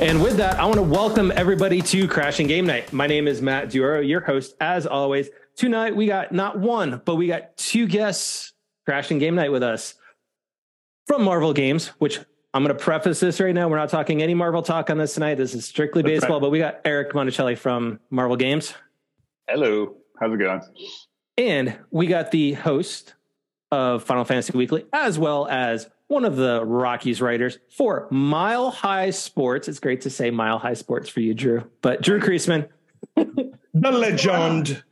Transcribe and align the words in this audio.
And 0.00 0.22
with 0.22 0.38
that, 0.38 0.58
I 0.58 0.64
want 0.64 0.76
to 0.76 0.82
welcome 0.82 1.30
everybody 1.36 1.82
to 1.82 2.08
Crashing 2.08 2.46
Game 2.46 2.64
Night. 2.64 2.90
My 2.90 3.06
name 3.06 3.28
is 3.28 3.42
Matt 3.42 3.68
Duro, 3.68 4.00
your 4.00 4.22
host, 4.22 4.54
as 4.58 4.86
always. 4.86 5.28
Tonight, 5.56 5.94
we 5.94 6.06
got 6.06 6.32
not 6.32 6.58
one, 6.58 7.02
but 7.04 7.16
we 7.16 7.26
got 7.26 7.54
two 7.58 7.86
guests 7.86 8.54
crashing 8.86 9.18
game 9.18 9.34
night 9.34 9.52
with 9.52 9.62
us 9.62 9.96
from 11.06 11.22
Marvel 11.22 11.52
Games, 11.52 11.88
which 11.98 12.18
I'm 12.54 12.64
going 12.64 12.74
to 12.74 12.82
preface 12.82 13.20
this 13.20 13.40
right 13.40 13.54
now. 13.54 13.68
We're 13.68 13.76
not 13.76 13.90
talking 13.90 14.22
any 14.22 14.32
Marvel 14.32 14.62
talk 14.62 14.88
on 14.88 14.96
this 14.96 15.12
tonight. 15.12 15.34
This 15.34 15.54
is 15.54 15.66
strictly 15.66 16.00
That's 16.00 16.20
baseball, 16.20 16.38
right. 16.38 16.46
but 16.46 16.50
we 16.50 16.58
got 16.58 16.80
Eric 16.86 17.12
Monacelli 17.12 17.58
from 17.58 18.00
Marvel 18.08 18.36
Games. 18.36 18.72
Hello. 19.50 19.96
How's 20.18 20.32
it 20.32 20.38
going? 20.38 20.62
And 21.36 21.78
we 21.90 22.06
got 22.06 22.30
the 22.30 22.54
host 22.54 23.12
of 23.70 24.02
Final 24.04 24.24
Fantasy 24.24 24.56
Weekly, 24.56 24.86
as 24.94 25.18
well 25.18 25.46
as 25.46 25.90
one 26.10 26.24
of 26.24 26.34
the 26.34 26.64
Rockies 26.64 27.20
writers 27.22 27.58
for 27.70 28.08
Mile 28.10 28.70
High 28.72 29.10
Sports. 29.10 29.68
It's 29.68 29.78
great 29.78 30.00
to 30.02 30.10
say 30.10 30.32
Mile 30.32 30.58
High 30.58 30.74
Sports 30.74 31.08
for 31.08 31.20
you, 31.20 31.34
Drew. 31.34 31.62
But 31.82 32.02
Drew 32.02 32.18
Creasman, 32.18 32.68
The 33.14 33.52
legend. 33.92 34.82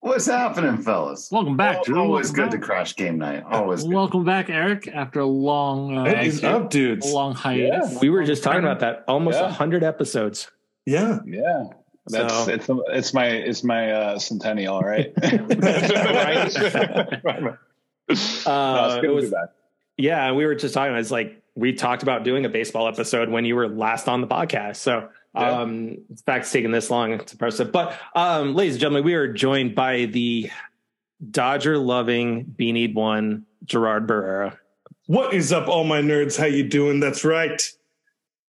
What's 0.00 0.26
happening, 0.26 0.78
fellas? 0.78 1.28
Welcome 1.30 1.56
back, 1.56 1.84
Drew. 1.84 2.00
Always 2.00 2.28
Welcome 2.32 2.44
good 2.44 2.50
to 2.50 2.58
back. 2.58 2.66
crash 2.66 2.96
game 2.96 3.18
night. 3.18 3.44
Always 3.48 3.84
good. 3.84 3.94
Welcome 3.94 4.24
back, 4.24 4.50
Eric. 4.50 4.88
After 4.88 5.20
a 5.20 5.26
long, 5.26 5.96
uh, 5.96 6.04
It 6.06 6.26
is 6.26 6.42
up, 6.42 6.70
dudes. 6.70 7.06
long 7.12 7.34
hiatus. 7.36 8.00
we 8.00 8.10
were 8.10 8.24
just 8.24 8.42
talking 8.42 8.60
about 8.64 8.80
that 8.80 9.04
almost 9.06 9.36
a 9.38 9.42
Yeah. 9.42 9.46
100 9.46 9.84
episodes. 9.84 10.50
Yeah. 10.86 11.20
Yeah. 11.24 11.66
That's 12.08 12.34
So- 12.34 12.50
it's 12.52 12.66
it's 12.90 13.14
my 13.14 13.26
it's 13.26 13.62
my 13.62 13.92
uh, 13.92 14.18
centennial, 14.18 14.80
right? 14.80 15.12
Uh, 15.22 15.28
No, 15.30 15.36
it's 18.08 18.16
it 18.16 18.44
good 18.46 19.02
to 19.02 19.08
was- 19.14 19.24
be 19.26 19.30
back. 19.30 19.50
Yeah, 19.98 20.32
we 20.32 20.46
were 20.46 20.54
just 20.54 20.74
talking. 20.74 20.94
It's 20.96 21.10
like 21.10 21.42
we 21.54 21.72
talked 21.72 22.02
about 22.02 22.22
doing 22.24 22.44
a 22.44 22.48
baseball 22.48 22.86
episode 22.88 23.28
when 23.28 23.44
you 23.44 23.56
were 23.56 23.68
last 23.68 24.08
on 24.08 24.20
the 24.20 24.26
podcast. 24.28 24.76
So 24.76 25.08
Yeah. 25.34 25.60
um 25.60 25.98
the 26.08 26.22
fact 26.24 26.44
it's 26.44 26.52
taking 26.52 26.70
this 26.70 26.88
long 26.90 27.18
to 27.18 27.36
process. 27.36 27.68
But 27.70 27.98
um, 28.14 28.54
ladies 28.54 28.74
and 28.74 28.80
gentlemen, 28.80 29.04
we 29.04 29.14
are 29.14 29.30
joined 29.32 29.74
by 29.74 30.04
the 30.06 30.50
Dodger 31.30 31.76
loving 31.78 32.44
Beanie 32.58 32.94
one, 32.94 33.44
Gerard 33.64 34.06
Barrera. 34.06 34.56
What 35.06 35.34
is 35.34 35.52
up, 35.52 35.66
all 35.68 35.84
my 35.84 36.00
nerds? 36.00 36.38
How 36.38 36.46
you 36.46 36.62
doing? 36.68 37.00
That's 37.00 37.24
right. 37.24 37.60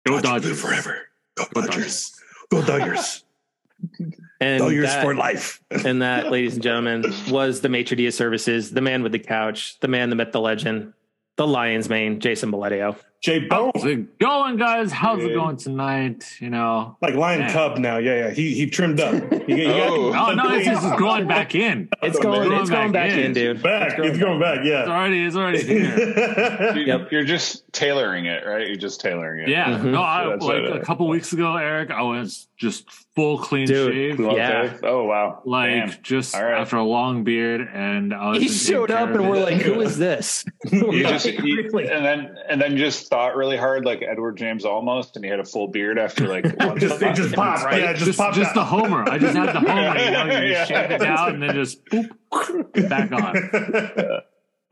Go 0.07 0.21
Dodgers 0.21 0.23
Dodgers. 0.23 0.51
live 0.51 0.59
forever. 0.59 0.99
Go 1.37 1.45
Go 1.55 1.61
Dodgers. 1.63 2.21
Go 2.51 2.63
Dodgers. 2.63 3.25
And 4.41 4.61
Dodgers 4.61 4.85
that, 4.87 5.03
for 5.03 5.17
life. 5.17 5.61
and 5.85 6.01
that, 6.03 6.31
ladies 6.31 6.55
and 6.55 6.63
gentlemen, 6.63 7.05
was 7.29 7.61
the 7.61 7.69
maitre 7.69 7.97
d' 7.97 8.13
services, 8.15 8.71
the 8.71 8.81
man 8.81 9.03
with 9.03 9.11
the 9.11 9.19
couch, 9.19 9.81
the 9.81 9.89
man, 9.89 10.11
the 10.11 10.17
myth, 10.17 10.31
the 10.31 10.41
legend, 10.41 10.93
the 11.39 11.47
Lions 11.47 11.89
mane, 11.89 12.21
Jason 12.21 12.53
Beledio. 12.53 12.97
J 13.21 13.41
Bone. 13.49 13.73
How's 13.75 13.85
it 13.85 14.17
going, 14.21 14.57
guys? 14.59 14.93
How's 14.93 15.25
it 15.25 15.35
going 15.35 15.57
tonight? 15.57 16.37
You 16.41 16.51
know. 16.51 16.97
Like 17.03 17.15
Lion 17.15 17.41
Man. 17.41 17.51
Cub 17.53 17.79
now. 17.79 17.99
Yeah, 17.99 18.27
yeah. 18.27 18.31
He 18.31 18.55
he 18.55 18.71
trimmed 18.71 19.01
up. 19.01 19.15
He, 19.49 19.57
he 19.57 19.67
Oh. 19.67 20.13
got, 20.13 20.33
Oh 20.33 20.35
no, 20.37 20.55
it's 20.55 20.67
just 20.67 20.97
going 20.99 21.27
back 21.27 21.57
in. 21.57 21.89
It's 22.01 22.17
going, 22.21 22.49
man. 22.49 22.61
it's 22.61 22.71
going 22.71 22.93
back, 22.93 23.09
Back 23.11 23.19
in, 23.19 23.25
in. 23.27 23.33
dude. 23.33 23.61
back. 23.63 23.99
It's 23.99 24.19
going 24.19 24.39
back. 24.39 24.59
It's 24.59 24.69
Yeah. 24.69 24.85
already, 24.85 25.25
it's 25.25 25.35
already 25.35 25.65
here. 25.65 26.73
You- 26.77 26.83
Yep. 26.85 27.11
You're 27.11 27.25
just 27.25 27.73
tailoring 27.73 28.27
it, 28.27 28.45
right? 28.47 28.67
You're 28.69 28.77
just 28.77 29.01
tailoring 29.01 29.41
it. 29.43 29.49
Yeah. 29.49 29.67
Mhm. 29.79 29.91
No, 29.91 30.03
I, 30.03 30.29
That's 30.29 30.45
like 30.45 30.63
right. 30.63 30.77
a 30.77 30.85
couple 30.85 31.09
weeks 31.09 31.33
ago, 31.33 31.57
Eric, 31.57 31.91
I 31.91 32.03
was 32.03 32.47
just 32.57 32.89
full 33.19 33.39
clean 33.39 33.67
Dude. 33.67 33.93
shave. 33.93 34.21
Okay. 34.21 34.37
Yeah. 34.37 34.79
Oh 34.85 35.05
wow. 35.05 35.43
Like 35.45 35.71
Damn. 35.71 36.03
just 36.03 36.35
All 36.35 36.45
right. 36.45 36.61
after 36.61 36.77
a 36.77 36.83
long 36.85 37.25
beard, 37.25 37.61
and 37.61 38.15
I 38.15 38.31
was 38.31 38.43
He 38.43 38.49
showed 38.49 38.91
up 38.91 39.11
and 39.11 39.29
we're 39.29 39.43
like, 39.43 39.57
who 39.61 39.81
is 39.89 39.99
this? 39.99 40.45
You 40.73 41.03
just 41.03 41.27
you- 41.27 41.69
and 41.79 42.05
then 42.05 42.35
and 42.49 42.61
then 42.61 42.77
just 42.77 43.09
thought 43.11 43.37
really 43.37 43.57
hard 43.57 43.85
like 43.85 44.03
Edward 44.03 44.37
James 44.37 44.65
almost, 44.65 45.17
and 45.17 45.25
he 45.25 45.31
had 45.31 45.41
a 45.41 45.45
full 45.45 45.69
beard 45.69 45.99
after 45.99 46.27
like 46.29 46.45
one 46.61 46.79
Just, 46.79 47.03
it 47.03 47.15
just 47.15 47.35
popped. 47.35 47.65
Right. 47.65 47.83
Yeah, 47.83 47.93
just, 47.93 48.07
just, 48.07 48.19
popped 48.19 48.37
just 48.37 48.55
the 48.55 48.65
homer. 48.65 49.09
I 49.09 49.19
just 49.19 49.37
had 49.37 49.49
the 49.55 49.61
homer. 49.61 49.99
You 49.99 50.11
know, 50.11 50.25
you 50.41 50.49
Yeah. 50.53 50.59
just 50.65 50.69
shave 50.71 50.91
it 50.93 51.01
down 51.01 51.35
and 51.35 51.43
then 51.43 51.55
just 51.55 51.85
boop, 51.87 52.89
back 52.89 53.11
on. 53.13 54.23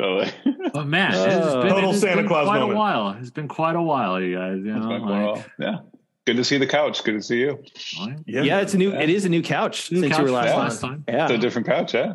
So, 0.01 0.07
like, 0.09 0.35
But 0.75 0.87
man, 0.87 1.13
it's 1.15 1.19
Oh. 1.19 1.59
Uh, 1.59 1.63
been, 1.63 1.71
Total 1.73 1.91
it's 1.91 2.01
Santa 2.01 2.17
been 2.17 2.29
Claus 2.29 2.47
quite 2.47 2.59
moment. 2.61 2.73
a 2.77 2.79
while. 2.79 3.17
It's 3.19 3.31
been 3.31 3.49
quite 3.49 3.77
a 3.77 3.83
while, 3.83 4.21
you 4.21 4.37
guys. 4.37 4.59
You 4.59 4.75
know, 4.75 5.01
well, 5.03 5.33
like, 5.37 5.47
yeah. 5.59 5.77
Good 6.27 6.37
to 6.37 6.45
see 6.45 6.59
the 6.59 6.67
couch. 6.67 7.05
Good 7.05 7.15
to 7.15 7.23
see 7.23 7.39
you. 7.39 7.63
like, 8.01 8.17
yeah, 8.27 8.61
it's 8.61 8.75
a 8.75 8.79
new. 8.79 8.93
It 8.93 9.09
is 9.09 9.25
a 9.25 9.29
new 9.29 9.43
couch 9.43 9.93
New 9.93 10.01
since 10.01 10.13
couch 10.13 10.19
you 10.21 10.25
were 10.25 10.31
last, 10.33 10.49
yeah. 10.49 10.57
last 10.57 10.81
time. 10.81 11.05
Yeah, 11.09 11.25
It's 11.25 11.33
a 11.35 11.39
different 11.39 11.69
couch, 11.69 11.95
yeah. 11.95 12.15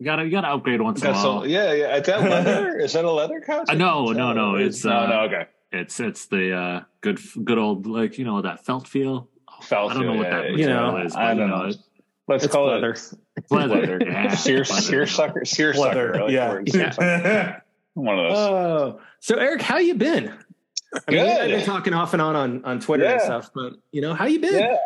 you 0.00 0.04
gotta 0.04 0.24
you 0.24 0.30
gotta 0.32 0.48
upgrade 0.48 0.80
once 0.80 1.00
in 1.00 1.08
a 1.08 1.12
while. 1.12 1.40
some, 1.42 1.48
yeah, 1.48 1.72
yeah. 1.72 1.96
Is 1.96 2.06
that 2.06 2.22
leather? 2.22 2.78
Is 2.80 2.92
that 2.94 3.04
a 3.04 3.10
leather 3.10 3.40
couch? 3.40 3.66
Uh, 3.68 3.74
no, 3.74 4.06
no, 4.06 4.32
no, 4.32 4.56
it's, 4.56 4.84
no, 4.84 4.90
uh, 4.92 5.06
no. 5.06 5.20
Okay. 5.22 5.46
It's 5.72 6.00
it's 6.00 6.26
the 6.26 6.52
uh, 6.52 6.80
good 7.02 7.20
good 7.44 7.58
old 7.58 7.86
like 7.86 8.18
you 8.18 8.24
know 8.24 8.42
that 8.42 8.64
felt 8.64 8.88
feel. 8.88 9.28
Felt 9.62 9.92
I 9.92 9.94
don't 9.94 10.06
know 10.06 10.14
what 10.14 10.26
yeah, 10.26 10.40
that 10.40 10.50
yeah, 10.50 10.56
You 10.56 10.66
know, 10.66 10.86
material 10.92 11.06
is, 11.06 11.12
but 11.12 11.22
I 11.22 11.34
don't 11.34 11.50
know, 11.50 11.66
know. 11.68 11.72
Let's 12.26 12.44
It's 12.44 12.52
call 12.52 12.66
leather. 12.66 12.92
it 12.92 13.16
leather. 13.50 14.00
yeah, 14.06 14.34
sear, 14.34 14.58
leather. 14.58 14.64
sear 14.64 15.06
sucker, 15.06 15.44
seer 15.44 15.74
sucker. 15.74 16.14
Leather. 16.14 16.20
like 16.22 16.32
Yeah. 16.32 16.48
the 16.48 16.54
word 16.54 16.68
seer 16.70 16.92
sucker. 16.92 17.62
One 17.94 18.18
of 18.18 18.28
those. 18.30 18.38
Oh, 18.38 19.00
so 19.20 19.36
Eric, 19.36 19.62
how 19.62 19.78
you 19.78 19.94
been? 19.94 20.32
I 21.08 21.10
mean, 21.12 21.24
Good. 21.24 21.40
I've 21.40 21.48
been 21.50 21.64
talking 21.66 21.94
off 21.94 22.12
and 22.12 22.22
on 22.22 22.36
on, 22.36 22.64
on 22.64 22.80
Twitter 22.80 23.04
and 23.04 23.20
stuff, 23.20 23.50
but 23.54 23.74
you 23.92 24.00
know, 24.00 24.14
how 24.14 24.26
you 24.26 24.40
been? 24.40 24.54
Yeah, 24.54 24.76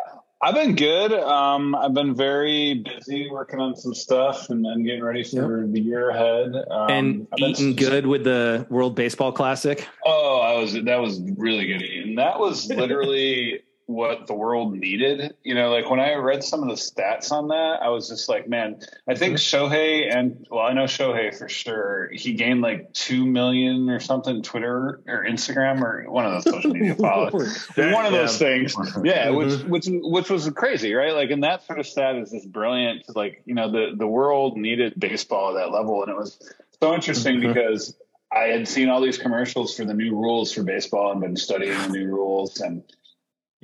I've 0.41 0.53
been 0.53 0.75
good. 0.75 1.13
Um, 1.13 1.73
I've 1.73 1.93
been 1.93 2.13
very 2.15 2.75
busy 2.85 3.29
working 3.31 3.59
on 3.59 3.75
some 3.75 3.95
stuff 3.95 4.49
and, 4.49 4.65
and 4.65 4.85
getting 4.85 5.03
ready 5.03 5.23
for 5.23 5.65
the 5.67 5.79
year 5.79 6.09
ahead. 6.09 6.53
Um, 6.69 6.89
And 6.91 7.27
I've 7.31 7.37
been- 7.37 7.49
eating 7.49 7.75
good 7.75 8.05
with 8.05 8.23
the 8.23 8.67
World 8.69 8.95
Baseball 8.95 9.31
Classic. 9.31 9.87
Oh, 10.05 10.39
I 10.41 10.59
was 10.59 10.73
that 10.73 10.97
was 11.01 11.19
really 11.37 11.65
good 11.65 11.81
eating. 11.81 12.15
That 12.15 12.39
was 12.39 12.67
literally 12.69 13.61
what 13.87 14.25
the 14.25 14.33
world 14.33 14.73
needed. 14.75 15.35
You 15.43 15.53
know, 15.53 15.69
like 15.71 15.89
when 15.89 15.99
I 15.99 16.13
read 16.15 16.43
some 16.43 16.63
of 16.63 16.69
the 16.69 16.75
stats 16.75 17.31
on 17.31 17.49
that, 17.49 17.79
I 17.83 17.89
was 17.89 18.09
just 18.09 18.27
like, 18.27 18.47
man, 18.47 18.79
I 19.07 19.13
think 19.15 19.37
Shohei 19.37 20.11
and 20.15 20.47
well, 20.49 20.65
I 20.65 20.73
know 20.73 20.85
Shohei 20.85 21.37
for 21.37 21.47
sure. 21.47 22.09
He 22.11 22.33
gained 22.33 22.61
like 22.61 22.93
two 22.93 23.25
million 23.25 23.89
or 23.89 23.99
something 23.99 24.41
Twitter 24.41 25.01
or 25.07 25.25
Instagram 25.29 25.81
or 25.81 26.09
one 26.09 26.25
of 26.25 26.43
those 26.43 26.51
social 26.53 26.71
media 26.71 26.95
followers. 26.99 27.67
one 27.75 28.05
of 28.05 28.11
those 28.11 28.37
things. 28.39 28.75
Yeah, 29.03 29.29
which 29.29 29.61
which 29.63 29.85
which 29.87 30.29
was 30.29 30.49
crazy, 30.49 30.93
right? 30.93 31.13
Like, 31.13 31.29
and 31.29 31.43
that 31.43 31.63
sort 31.65 31.79
of 31.79 31.85
stat 31.85 32.15
is 32.15 32.31
just 32.31 32.51
brilliant. 32.51 33.03
Like, 33.15 33.43
you 33.45 33.53
know, 33.53 33.71
the 33.71 33.91
the 33.95 34.07
world 34.07 34.57
needed 34.57 34.93
baseball 34.99 35.49
at 35.55 35.61
that 35.61 35.71
level, 35.71 36.01
and 36.01 36.11
it 36.11 36.17
was 36.17 36.39
so 36.81 36.93
interesting 36.95 37.35
Mhm. 37.39 37.53
because 37.53 37.95
I 38.31 38.45
had 38.45 38.67
seen 38.67 38.89
all 38.89 38.99
these 38.99 39.17
commercials 39.19 39.75
for 39.77 39.85
the 39.85 39.93
new 39.93 40.11
rules 40.15 40.51
for 40.51 40.63
baseball 40.63 41.11
and 41.11 41.21
been 41.21 41.37
studying 41.37 41.77
the 41.83 41.89
new 41.89 42.07
rules 42.07 42.59
and 42.59 42.83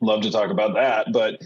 love 0.01 0.21
to 0.23 0.31
talk 0.31 0.49
about 0.51 0.73
that, 0.75 1.11
but. 1.11 1.41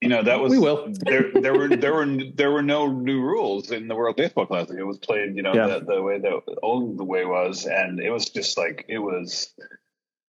You 0.00 0.10
know 0.10 0.22
that 0.22 0.38
was 0.38 0.50
We 0.50 0.58
will. 0.58 0.88
there. 1.06 1.30
There 1.32 1.56
were 1.56 1.68
there 1.68 1.94
were 1.94 2.06
there 2.34 2.50
were 2.50 2.62
no 2.62 2.88
new 2.88 3.22
rules 3.22 3.70
in 3.70 3.88
the 3.88 3.94
World 3.94 4.16
Baseball 4.16 4.44
Classic. 4.44 4.76
It 4.78 4.82
was 4.84 4.98
played, 4.98 5.34
you 5.34 5.40
know, 5.40 5.54
Yeah. 5.54 5.78
the, 5.78 5.80
the 5.94 6.02
way 6.02 6.18
the 6.18 6.40
old 6.62 6.98
the 6.98 7.04
way 7.04 7.24
was, 7.24 7.64
and 7.64 7.98
it 8.00 8.10
was 8.10 8.28
just 8.28 8.58
like 8.58 8.84
it 8.86 8.98
was 8.98 9.54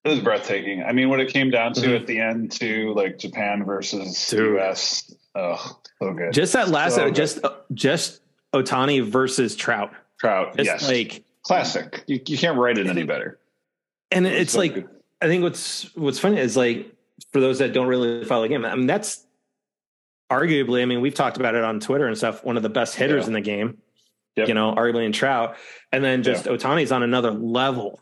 it 0.05 0.09
was 0.09 0.21
breathtaking. 0.21 0.81
I 0.81 0.93
mean, 0.93 1.09
what 1.09 1.19
it 1.19 1.27
came 1.33 1.49
down 1.51 1.73
to 1.73 1.81
Mhm. 1.87 1.99
at 1.99 2.07
the 2.07 2.19
end, 2.21 2.53
to 2.53 2.93
like 2.93 3.17
Japan 3.17 3.65
versus 3.65 4.27
Dude. 4.29 4.57
US. 4.59 5.13
Oh, 5.33 5.77
so 6.01 6.13
good. 6.13 6.31
Just 6.31 6.53
that 6.53 6.69
last, 6.69 6.95
So 6.95 7.05
good. 7.07 7.15
just 7.15 7.39
just 7.73 8.21
Otani 8.53 9.03
versus 9.05 9.57
Trout. 9.57 9.91
Trout, 10.21 10.55
Just 10.55 10.67
yes, 10.67 10.87
like, 10.87 11.23
classic. 11.41 12.01
You, 12.07 12.21
you 12.25 12.37
can't 12.37 12.57
write 12.57 12.77
it 12.77 12.87
any 12.87 13.03
better. 13.03 13.39
and 14.09 14.25
it's 14.25 14.53
So 14.53 14.59
like, 14.59 14.73
good. 14.75 14.89
I 15.21 15.27
think 15.27 15.43
what's 15.43 15.93
what's 15.97 16.19
funny 16.19 16.39
is 16.39 16.55
like 16.55 16.93
for 17.31 17.39
those 17.39 17.59
that 17.59 17.73
don't 17.73 17.87
really 17.87 18.25
follow 18.25 18.43
the 18.43 18.49
game. 18.49 18.65
I 18.65 18.75
mean, 18.75 18.87
that's 18.87 19.25
arguably. 20.31 20.81
I 20.81 20.85
mean, 20.85 21.01
we've 21.01 21.13
talked 21.13 21.37
about 21.37 21.55
it 21.55 21.63
on 21.63 21.79
Twitter 21.79 22.07
and 22.07 22.17
stuff. 22.17 22.43
One 22.43 22.57
of 22.57 22.63
the 22.63 22.69
best 22.69 22.95
hitters 22.95 23.23
Yeah. 23.23 23.27
in 23.27 23.33
the 23.33 23.41
game. 23.41 23.77
Yep. 24.35 24.49
You 24.49 24.53
know, 24.53 24.73
arguably 24.75 25.05
in 25.05 25.13
Trout, 25.13 25.55
and 25.93 26.03
then 26.03 26.21
just 26.21 26.43
Otani's 26.45 26.91
on 26.91 27.03
another 27.03 27.31
level. 27.31 28.01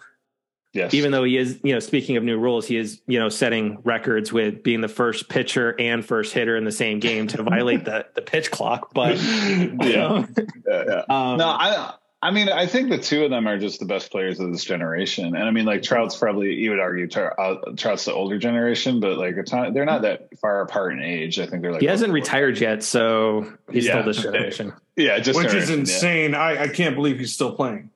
yes, 0.73 0.91
even 0.95 1.11
though 1.11 1.23
he 1.23 1.37
is, 1.37 1.59
you 1.63 1.73
know, 1.73 1.79
speaking 1.79 2.17
of 2.17 2.23
new 2.23 2.39
rules, 2.39 2.65
he 2.65 2.75
is, 2.75 3.01
you 3.05 3.19
know, 3.19 3.29
setting 3.29 3.77
records 3.83 4.33
with 4.33 4.63
being 4.63 4.81
the 4.81 4.87
first 4.87 5.29
pitcher 5.29 5.75
and 5.79 6.03
first 6.03 6.33
hitter 6.33 6.57
in 6.57 6.63
the 6.63 6.71
same 6.71 6.99
game 6.99 7.27
to 7.27 7.43
violate 7.43 7.85
the 7.85 8.07
the 8.15 8.23
pitch 8.23 8.49
clock. 8.49 8.95
But 8.95 9.17
yeah, 9.21 9.77
yeah, 10.67 10.83
yeah. 10.87 11.03
um, 11.07 11.37
No, 11.37 11.49
I 11.49 11.93
I 12.23 12.31
mean 12.31 12.47
I 12.47 12.65
think 12.67 12.89
the 12.89 12.97
two 12.97 13.25
of 13.25 13.29
them 13.31 13.47
are 13.47 13.57
just 13.59 13.79
the 13.79 13.85
best 13.85 14.09
players 14.09 14.39
of 14.39 14.49
this 14.49 14.63
generation, 14.63 15.35
and 15.35 15.43
I 15.43 15.51
mean 15.51 15.65
like 15.65 15.83
Trout's 15.83 16.15
probably 16.15 16.53
you 16.53 16.69
would 16.69 16.79
argue 16.79 17.07
uh, 17.19 17.55
Trout's 17.75 18.05
the 18.05 18.13
older 18.13 18.37
generation, 18.37 19.01
but 19.01 19.17
like 19.17 19.35
it's 19.35 19.51
not, 19.51 19.73
they're 19.73 19.83
not 19.83 20.03
that 20.03 20.29
far 20.39 20.61
apart 20.61 20.93
in 20.93 21.01
age. 21.01 21.37
I 21.37 21.45
think 21.47 21.61
they're 21.61 21.73
like 21.73 21.81
he 21.81 21.87
hasn't 21.87 22.13
retired 22.13 22.57
yet, 22.59 22.81
so 22.81 23.51
he's 23.69 23.85
Yeah. 23.85 23.91
still 24.01 24.03
this 24.05 24.21
generation. 24.23 24.73
Yeah, 24.95 25.17
just 25.19 25.37
Which 25.37 25.47
is 25.47 25.53
generation, 25.69 25.79
insane. 25.81 26.35
I, 26.35 26.63
I 26.63 26.67
can't 26.67 26.95
believe 26.95 27.17
he's 27.19 27.33
still 27.33 27.53
playing. 27.55 27.89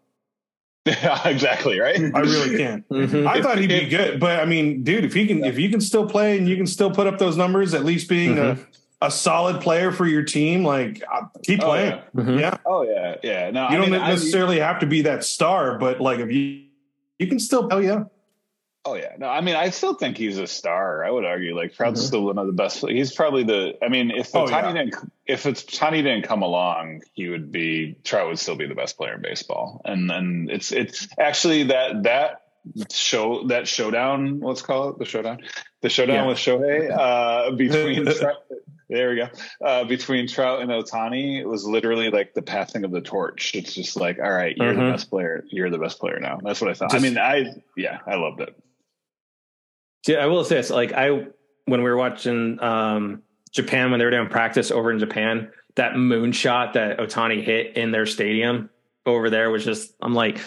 Yeah, 0.85 1.27
exactly 1.27 1.79
right. 1.79 1.95
I 2.13 2.19
really 2.21 2.57
can't. 2.57 2.89
Mhm. 2.89 3.27
I 3.27 3.41
thought 3.41 3.59
he'd 3.59 3.68
be 3.68 3.88
good, 3.88 4.19
but 4.19 4.39
I 4.39 4.45
mean, 4.45 4.83
dude, 4.83 5.06
if 5.06 5.13
he 5.13 5.27
can, 5.27 5.44
if 5.45 5.59
you 5.59 5.69
can 5.69 5.79
still 5.79 6.09
play 6.09 6.38
and 6.38 6.50
you 6.50 6.56
can 6.57 6.65
still 6.68 6.89
put 6.91 7.06
up 7.07 7.18
those 7.19 7.38
numbers, 7.38 7.74
at 7.75 7.85
least 7.85 8.09
being 8.09 8.38
a, 8.39 8.57
a 9.01 9.11
solid 9.11 9.61
player 9.61 9.91
for 9.91 10.07
your 10.07 10.23
team, 10.23 10.63
like 10.63 11.03
uh, 11.11 11.21
keep 11.44 11.61
Oh, 11.61 11.67
playing. 11.67 11.91
yeah. 11.91 12.01
Mhm. 12.23 12.39
Yeah, 12.39 12.57
Oh 12.65 12.81
yeah, 12.81 13.15
yeah. 13.23 13.51
No, 13.51 13.61
you 13.63 13.67
I 13.67 13.71
don't 13.81 13.91
mean, 13.91 14.01
I- 14.01 14.09
necessarily 14.09 14.59
have 14.59 14.79
to 14.79 14.85
be 14.88 15.03
that 15.03 15.23
star, 15.23 15.77
but 15.77 16.01
like 16.01 16.19
if 16.19 16.31
you 16.31 16.63
you 17.19 17.27
can 17.27 17.39
still, 17.39 17.67
oh 17.71 17.79
yeah, 17.79 18.03
Oh 18.85 18.94
yeah, 18.95 19.15
no, 19.17 19.27
I 19.27 19.41
mean, 19.41 19.55
I 19.55 19.69
still 19.69 19.95
think 19.95 20.17
he's 20.17 20.38
a 20.38 20.47
star. 20.47 21.03
I 21.03 21.11
would 21.11 21.25
argue, 21.25 21.53
like 21.57 21.73
Trout's 21.73 22.01
Mhm. 22.01 22.07
still 22.07 22.23
one 22.25 22.38
of 22.38 22.47
the 22.47 22.53
best. 22.53 22.88
He's 22.88 23.11
probably 23.11 23.44
the. 23.44 23.73
I 23.83 23.89
mean, 23.89 24.11
if 24.11 24.33
Oh, 24.33 24.45
Otani 24.45 24.49
yeah. 24.49 24.71
didn't, 24.85 24.95
if 25.25 25.45
it's 25.45 25.63
Otani 25.65 26.03
didn't 26.03 26.21
come 26.23 26.41
along, 26.41 27.01
he 27.13 27.27
would 27.27 27.51
be 27.51 27.97
Trout 28.05 28.27
would 28.27 28.39
still 28.39 28.55
be 28.55 28.65
the 28.65 28.75
best 28.75 28.95
player 28.97 29.15
in 29.15 29.21
baseball. 29.21 29.81
And 29.83 30.09
then 30.09 30.47
it's 30.50 30.71
it's 30.71 31.07
actually 31.19 31.63
that 31.63 32.03
that 32.03 32.43
show 32.89 33.43
that 33.47 33.67
showdown. 33.67 34.39
Let's 34.39 34.61
call 34.61 34.89
it 34.89 35.00
the 35.00 35.05
showdown. 35.05 35.39
The 35.81 35.89
showdown 35.89 36.15
Yeah. 36.15 36.27
with 36.27 36.38
Shohei 36.38 36.89
uh, 36.97 37.51
between. 37.57 38.07
Trout, 38.89 38.98
there 38.98 39.10
we 39.10 39.16
go. 39.18 39.28
Uh, 39.66 39.84
between 39.86 40.28
Trout 40.28 40.62
and 40.62 40.69
Otani, 40.72 41.39
it 41.39 41.45
was 41.48 41.66
literally 41.66 42.10
like 42.10 42.34
the 42.34 42.42
passing 42.42 42.84
of 42.84 42.92
the 42.92 43.01
torch. 43.01 43.51
It's 43.56 43.74
just 43.74 43.95
like, 44.00 44.19
all 44.19 44.31
right, 44.31 44.56
you're 44.57 44.74
Mhm. 44.74 44.86
the 44.88 44.92
best 44.92 45.10
player. 45.10 45.44
You're 45.50 45.69
the 45.69 45.78
best 45.78 46.00
player 46.00 46.19
now. 46.19 46.39
That's 46.44 46.62
what 46.62 46.69
I 46.69 46.74
thought. 46.74 46.92
Just- 46.92 47.04
I 47.04 47.07
mean, 47.07 47.18
I 47.18 47.62
yeah, 47.75 48.00
I 48.06 48.16
loved 48.16 48.42
it. 48.42 48.56
Yeah, 50.07 50.18
I 50.18 50.28
will 50.28 50.44
say 50.44 50.56
this: 50.56 50.69
like 50.69 50.94
I, 50.94 51.10
when 51.66 51.84
we 51.84 51.89
were 51.89 51.98
watching 51.98 52.62
um, 52.62 53.24
Japan 53.51 53.92
when 53.92 54.00
they 54.00 54.06
were 54.06 54.12
doing 54.12 54.30
practice 54.30 54.72
over 54.72 54.92
in 54.92 55.00
Japan, 55.00 55.51
that 55.75 55.94
moonshot 55.94 56.74
that 56.74 56.98
Otani 57.00 57.44
hit 57.44 57.75
in 57.75 57.92
their 57.92 58.06
stadium 58.06 58.69
over 59.06 59.30
there 59.30 59.50
was 59.50 59.66
just. 59.66 59.94
I'm 60.01 60.13
like, 60.13 60.39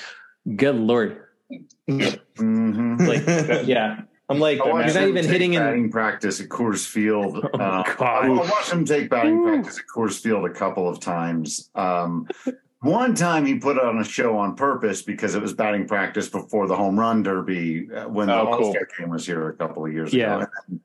good 0.57 0.77
lord, 0.77 1.25
Mhm. 1.91 3.07
like 3.07 3.67
yeah. 3.67 4.03
I'm 4.31 4.39
like, 4.39 4.61
I 4.61 4.67
you're 4.67 4.95
not 4.95 4.97
even 5.09 5.15
take 5.25 5.31
hitting 5.33 5.55
in. 5.55 5.61
batting 5.63 5.91
practice 5.91 6.41
at 6.41 6.49
Coors 6.49 6.87
Field. 6.87 7.45
Oh, 7.55 7.59
Uh, 7.59 7.83
I 7.99 8.27
I 8.27 8.29
watched 8.29 8.73
him 8.73 8.85
take 8.85 9.11
batting 9.11 9.43
practice 9.43 9.79
at 9.79 9.85
Coors 9.95 10.21
Field 10.21 10.45
a 10.45 10.51
couple 10.51 10.89
of 10.89 11.01
times. 11.01 11.71
Um, 11.75 12.29
one 12.81 13.15
time 13.15 13.45
he 13.45 13.57
put 13.57 13.79
on 13.79 13.99
a 13.99 14.05
show 14.05 14.39
on 14.39 14.55
purpose 14.55 15.03
because 15.03 15.35
it 15.35 15.43
was 15.43 15.53
batting 15.53 15.87
practice 15.87 16.29
before 16.29 16.67
the 16.69 16.77
home 16.77 16.99
run 16.99 17.23
derby 17.23 17.89
uh, 17.95 18.09
when 18.09 18.29
the 18.29 18.41
Oh, 18.41 18.57
cool. 18.57 18.67
All 18.67 18.73
Star 18.73 18.89
game 18.99 19.11
was 19.11 19.27
here 19.27 19.49
a 19.49 19.53
couple 19.55 19.85
of 19.85 19.93
years 19.93 20.15
Yeah. 20.15 20.37
ago. 20.43 20.47
And, 20.69 20.81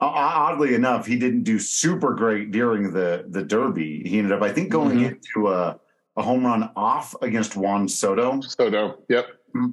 uh, 0.00 0.06
oddly 0.06 0.74
enough, 0.74 1.06
he 1.06 1.16
didn't 1.18 1.42
do 1.44 1.58
super 1.58 2.14
great 2.14 2.50
during 2.50 2.92
the 2.92 3.26
the 3.28 3.42
derby. 3.44 4.02
He 4.08 4.18
ended 4.18 4.32
up, 4.32 4.42
I 4.42 4.50
think, 4.50 4.70
going 4.70 4.98
Mhm. 4.98 5.12
into 5.12 5.48
a, 5.52 5.78
a 6.16 6.22
home 6.22 6.44
run 6.46 6.70
off 6.76 7.14
against 7.22 7.56
Juan 7.56 7.88
Soto. 7.88 8.40
So 8.40 8.68
dope. 8.70 9.04
Yep. 9.08 9.26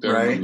I 0.04 0.12
Right. 0.12 0.42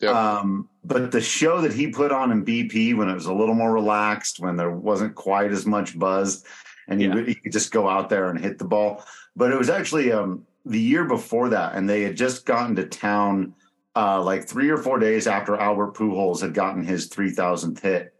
Yep. 0.00 0.14
Um, 0.14 0.68
but 0.84 1.10
the 1.10 1.20
show 1.20 1.60
that 1.60 1.72
he 1.72 1.88
put 1.88 2.12
on 2.12 2.30
in 2.30 2.44
BP 2.44 2.96
when 2.96 3.08
it 3.08 3.14
was 3.14 3.26
a 3.26 3.32
little 3.34 3.54
more 3.54 3.72
relaxed, 3.72 4.38
when 4.40 4.56
there 4.56 4.70
wasn't 4.70 5.14
quite 5.14 5.50
as 5.50 5.66
much 5.66 5.98
buzz, 5.98 6.44
and 6.86 7.00
Yeah. 7.02 7.16
he, 7.16 7.24
he 7.26 7.34
could 7.34 7.52
just 7.52 7.72
go 7.72 7.88
out 7.88 8.08
there 8.08 8.30
and 8.30 8.38
hit 8.38 8.58
the 8.58 8.64
ball. 8.64 9.04
But 9.34 9.50
it 9.52 9.58
was 9.58 9.70
actually 9.70 10.12
um, 10.12 10.46
the 10.64 10.80
year 10.80 11.04
before 11.04 11.48
that, 11.50 11.74
and 11.74 11.88
they 11.88 12.02
had 12.02 12.16
just 12.16 12.46
gotten 12.46 12.76
to 12.76 12.86
town 12.86 13.54
uh, 13.96 14.22
like 14.22 14.46
three 14.46 14.70
or 14.70 14.76
four 14.78 14.98
days 15.00 15.26
after 15.26 15.56
Albert 15.56 15.94
Pujols 15.94 16.40
had 16.40 16.54
gotten 16.54 16.84
his 16.84 17.06
three 17.06 17.30
thousandth 17.30 17.82
hit. 17.82 18.14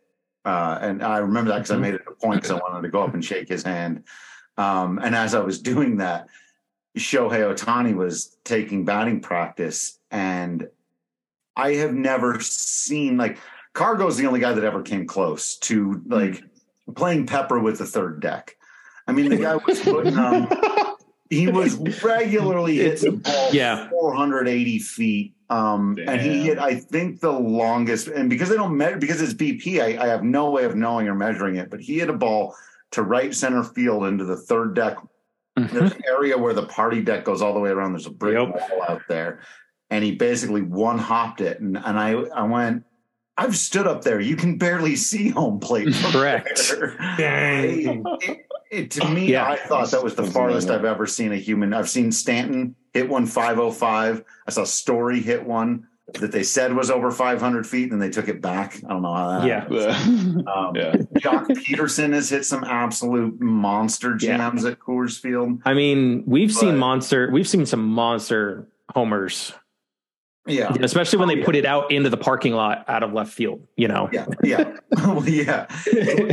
Uh, 0.45 0.79
and 0.81 1.03
I 1.05 1.19
remember 1.19 1.51
that 1.51 1.59
because 1.59 1.71
I 1.71 1.77
Mhm. 1.77 1.81
made 1.81 1.95
it 1.95 2.03
a 2.09 2.13
point 2.13 2.43
because 2.43 2.51
I 2.51 2.61
wanted 2.69 2.83
to 2.83 2.89
go 2.89 3.03
up 3.03 3.15
and 3.15 3.25
shake 3.25 3.49
his 3.49 3.63
hand. 3.63 4.03
Um, 4.57 4.99
and 4.99 5.15
as 5.15 5.35
I 5.37 5.41
was 5.41 5.61
doing 5.61 5.99
that, 5.99 6.27
Shohei 6.97 7.55
Otani 7.55 7.95
was 7.95 8.37
taking 8.45 8.85
batting 8.85 9.21
practice, 9.21 10.01
and 10.11 10.67
I 11.59 11.75
have 11.75 11.93
never 11.93 12.41
seen 12.41 13.17
like 13.17 13.39
Cargo's 13.75 14.17
the 14.17 14.27
only 14.27 14.41
guy 14.41 14.53
that 14.53 14.65
ever 14.65 14.83
came 14.83 15.07
close 15.07 15.57
to 15.59 16.01
like 16.07 16.43
playing 16.95 17.27
Pepper 17.27 17.59
with 17.59 17.79
the 17.79 17.85
third 17.87 18.21
deck. 18.21 18.57
I 19.07 19.13
mean, 19.13 19.29
the 19.29 19.37
guy 19.37 19.57
was 19.57 19.81
putting 19.81 20.17
um, 20.17 20.49
he 21.31 21.49
was 21.51 21.77
regularly 22.03 22.77
hitting 22.77 23.11
the 23.11 23.17
ball 23.19 23.51
Yeah. 23.53 23.89
480 23.91 24.79
feet. 24.79 25.35
Um, 25.51 25.99
and 26.07 26.21
he 26.21 26.43
hit, 26.43 26.59
I 26.59 26.75
think, 26.75 27.21
the 27.21 27.33
longest. 27.33 28.09
And 28.09 28.29
because 28.29 28.51
they 28.51 28.57
don't 28.57 28.77
measure, 28.77 28.99
because 28.99 29.23
it's 29.23 29.33
BP, 29.33 29.81
I, 29.81 30.03
I 30.05 30.09
have 30.09 30.23
no 30.23 30.51
way 30.51 30.65
of 30.65 30.77
knowing 30.77 31.09
or 31.09 31.15
measuring 31.15 31.57
it. 31.57 31.71
But 31.71 31.81
he 31.81 31.99
hit 32.01 32.11
a 32.11 32.13
ball 32.13 32.55
to 32.91 33.03
right 33.03 33.35
center 33.35 33.65
field 33.65 34.05
into 34.05 34.25
the 34.25 34.37
third 34.37 34.75
deck 34.75 34.97
there's 35.57 35.91
an 35.93 36.03
area 36.07 36.39
where 36.39 36.55
the 36.55 36.67
party 36.67 37.03
deck 37.03 37.25
goes 37.25 37.43
all 37.43 37.53
the 37.53 37.59
way 37.61 37.71
around. 37.71 37.93
There's 37.93 38.07
a 38.07 38.11
brick 38.11 38.35
Yep. 38.35 38.49
wall 38.71 38.83
out 38.89 39.03
there, 39.09 39.41
and 39.91 40.05
he 40.05 40.13
basically 40.13 40.63
one 40.63 40.99
hopped 40.99 41.41
it. 41.41 41.61
And 41.61 41.77
and 41.77 41.99
I 41.99 42.13
I 42.13 42.43
went. 42.45 42.85
I've 43.41 43.57
stood 43.57 43.87
up 43.87 44.03
there. 44.03 44.19
You 44.21 44.35
can 44.35 44.59
barely 44.59 44.97
see 44.97 45.29
home 45.29 45.61
plate. 45.61 45.95
Correct. 45.95 46.73
Dang. 47.17 48.05
It, 48.21 48.47
it- 48.71 48.91
to 48.93 49.09
me, 49.09 49.31
Yeah. 49.31 49.49
I 49.49 49.57
thought 49.57 49.91
that 49.93 50.03
was 50.05 50.15
the 50.15 50.25
farthest. 50.25 50.69
I've 50.71 50.85
ever 50.85 51.07
seen 51.07 51.33
a 51.33 51.37
human. 51.37 51.73
I've 51.73 51.89
seen 51.89 52.13
Stanton 52.13 52.75
hit 52.93 53.09
one 53.09 53.25
505. 53.27 54.25
I 54.47 54.51
saw 54.51 54.65
Story 54.65 55.21
hit 55.21 55.47
one 55.47 55.87
that 56.21 56.33
they 56.33 56.43
said 56.43 56.75
was 56.75 56.91
over 56.91 57.11
500 57.11 57.67
feet, 57.67 57.93
and 57.93 58.01
they 58.03 58.11
took 58.11 58.29
it 58.29 58.43
back. 58.43 58.77
I 58.85 58.89
don't 58.89 59.03
know 59.03 59.15
how 59.15 59.41
that. 59.41 59.47
Yeah. 59.47 59.67
Um, 60.49 60.75
yeah. 60.77 60.97
Joc 61.19 61.47
Pederson 61.49 62.13
has 62.13 62.29
hit 62.29 62.45
some 62.45 62.65
absolute 62.65 63.41
monster 63.41 64.11
Yeah. 64.21 64.37
jams 64.37 64.65
at 64.67 64.79
Coors 64.81 65.19
Field. 65.19 65.61
I 65.65 65.73
mean, 65.75 66.25
we've 66.27 66.53
seen 66.53 66.77
monster. 66.77 67.31
We've 67.33 67.49
seen 67.49 67.65
some 67.67 67.85
monster 67.87 68.69
homers, 68.95 69.53
Yeah. 70.49 70.73
especially 70.81 71.19
when 71.19 71.31
Oh, 71.31 71.35
they 71.37 71.43
put 71.43 71.55
it 71.57 71.65
out 71.65 71.91
into 71.91 72.11
the 72.11 72.17
parking 72.17 72.55
lot 72.55 72.85
out 72.89 73.03
of 73.03 73.13
left 73.13 73.33
field. 73.33 73.67
You 73.77 73.89
know. 73.89 74.09
Yeah, 74.13 74.27
yeah, 74.43 74.77
well, 74.97 75.29
yeah. 75.29 75.67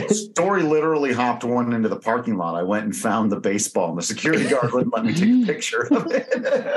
Story 0.08 0.64
literally 0.64 1.14
hopped 1.14 1.44
one 1.44 1.74
into 1.74 1.90
the 1.90 1.96
parking 2.00 2.38
lot. 2.38 2.56
I 2.56 2.64
went 2.64 2.86
and 2.86 2.96
found 2.96 3.32
the 3.32 3.40
baseball, 3.40 3.90
and 3.90 3.98
the 3.98 4.02
security 4.04 4.48
guard 4.50 4.72
wouldn't 4.74 4.94
let 4.94 5.06
me 5.06 5.14
take 5.14 5.44
a 5.44 5.46
picture 5.46 5.88
of 5.94 6.08
it. 6.12 6.28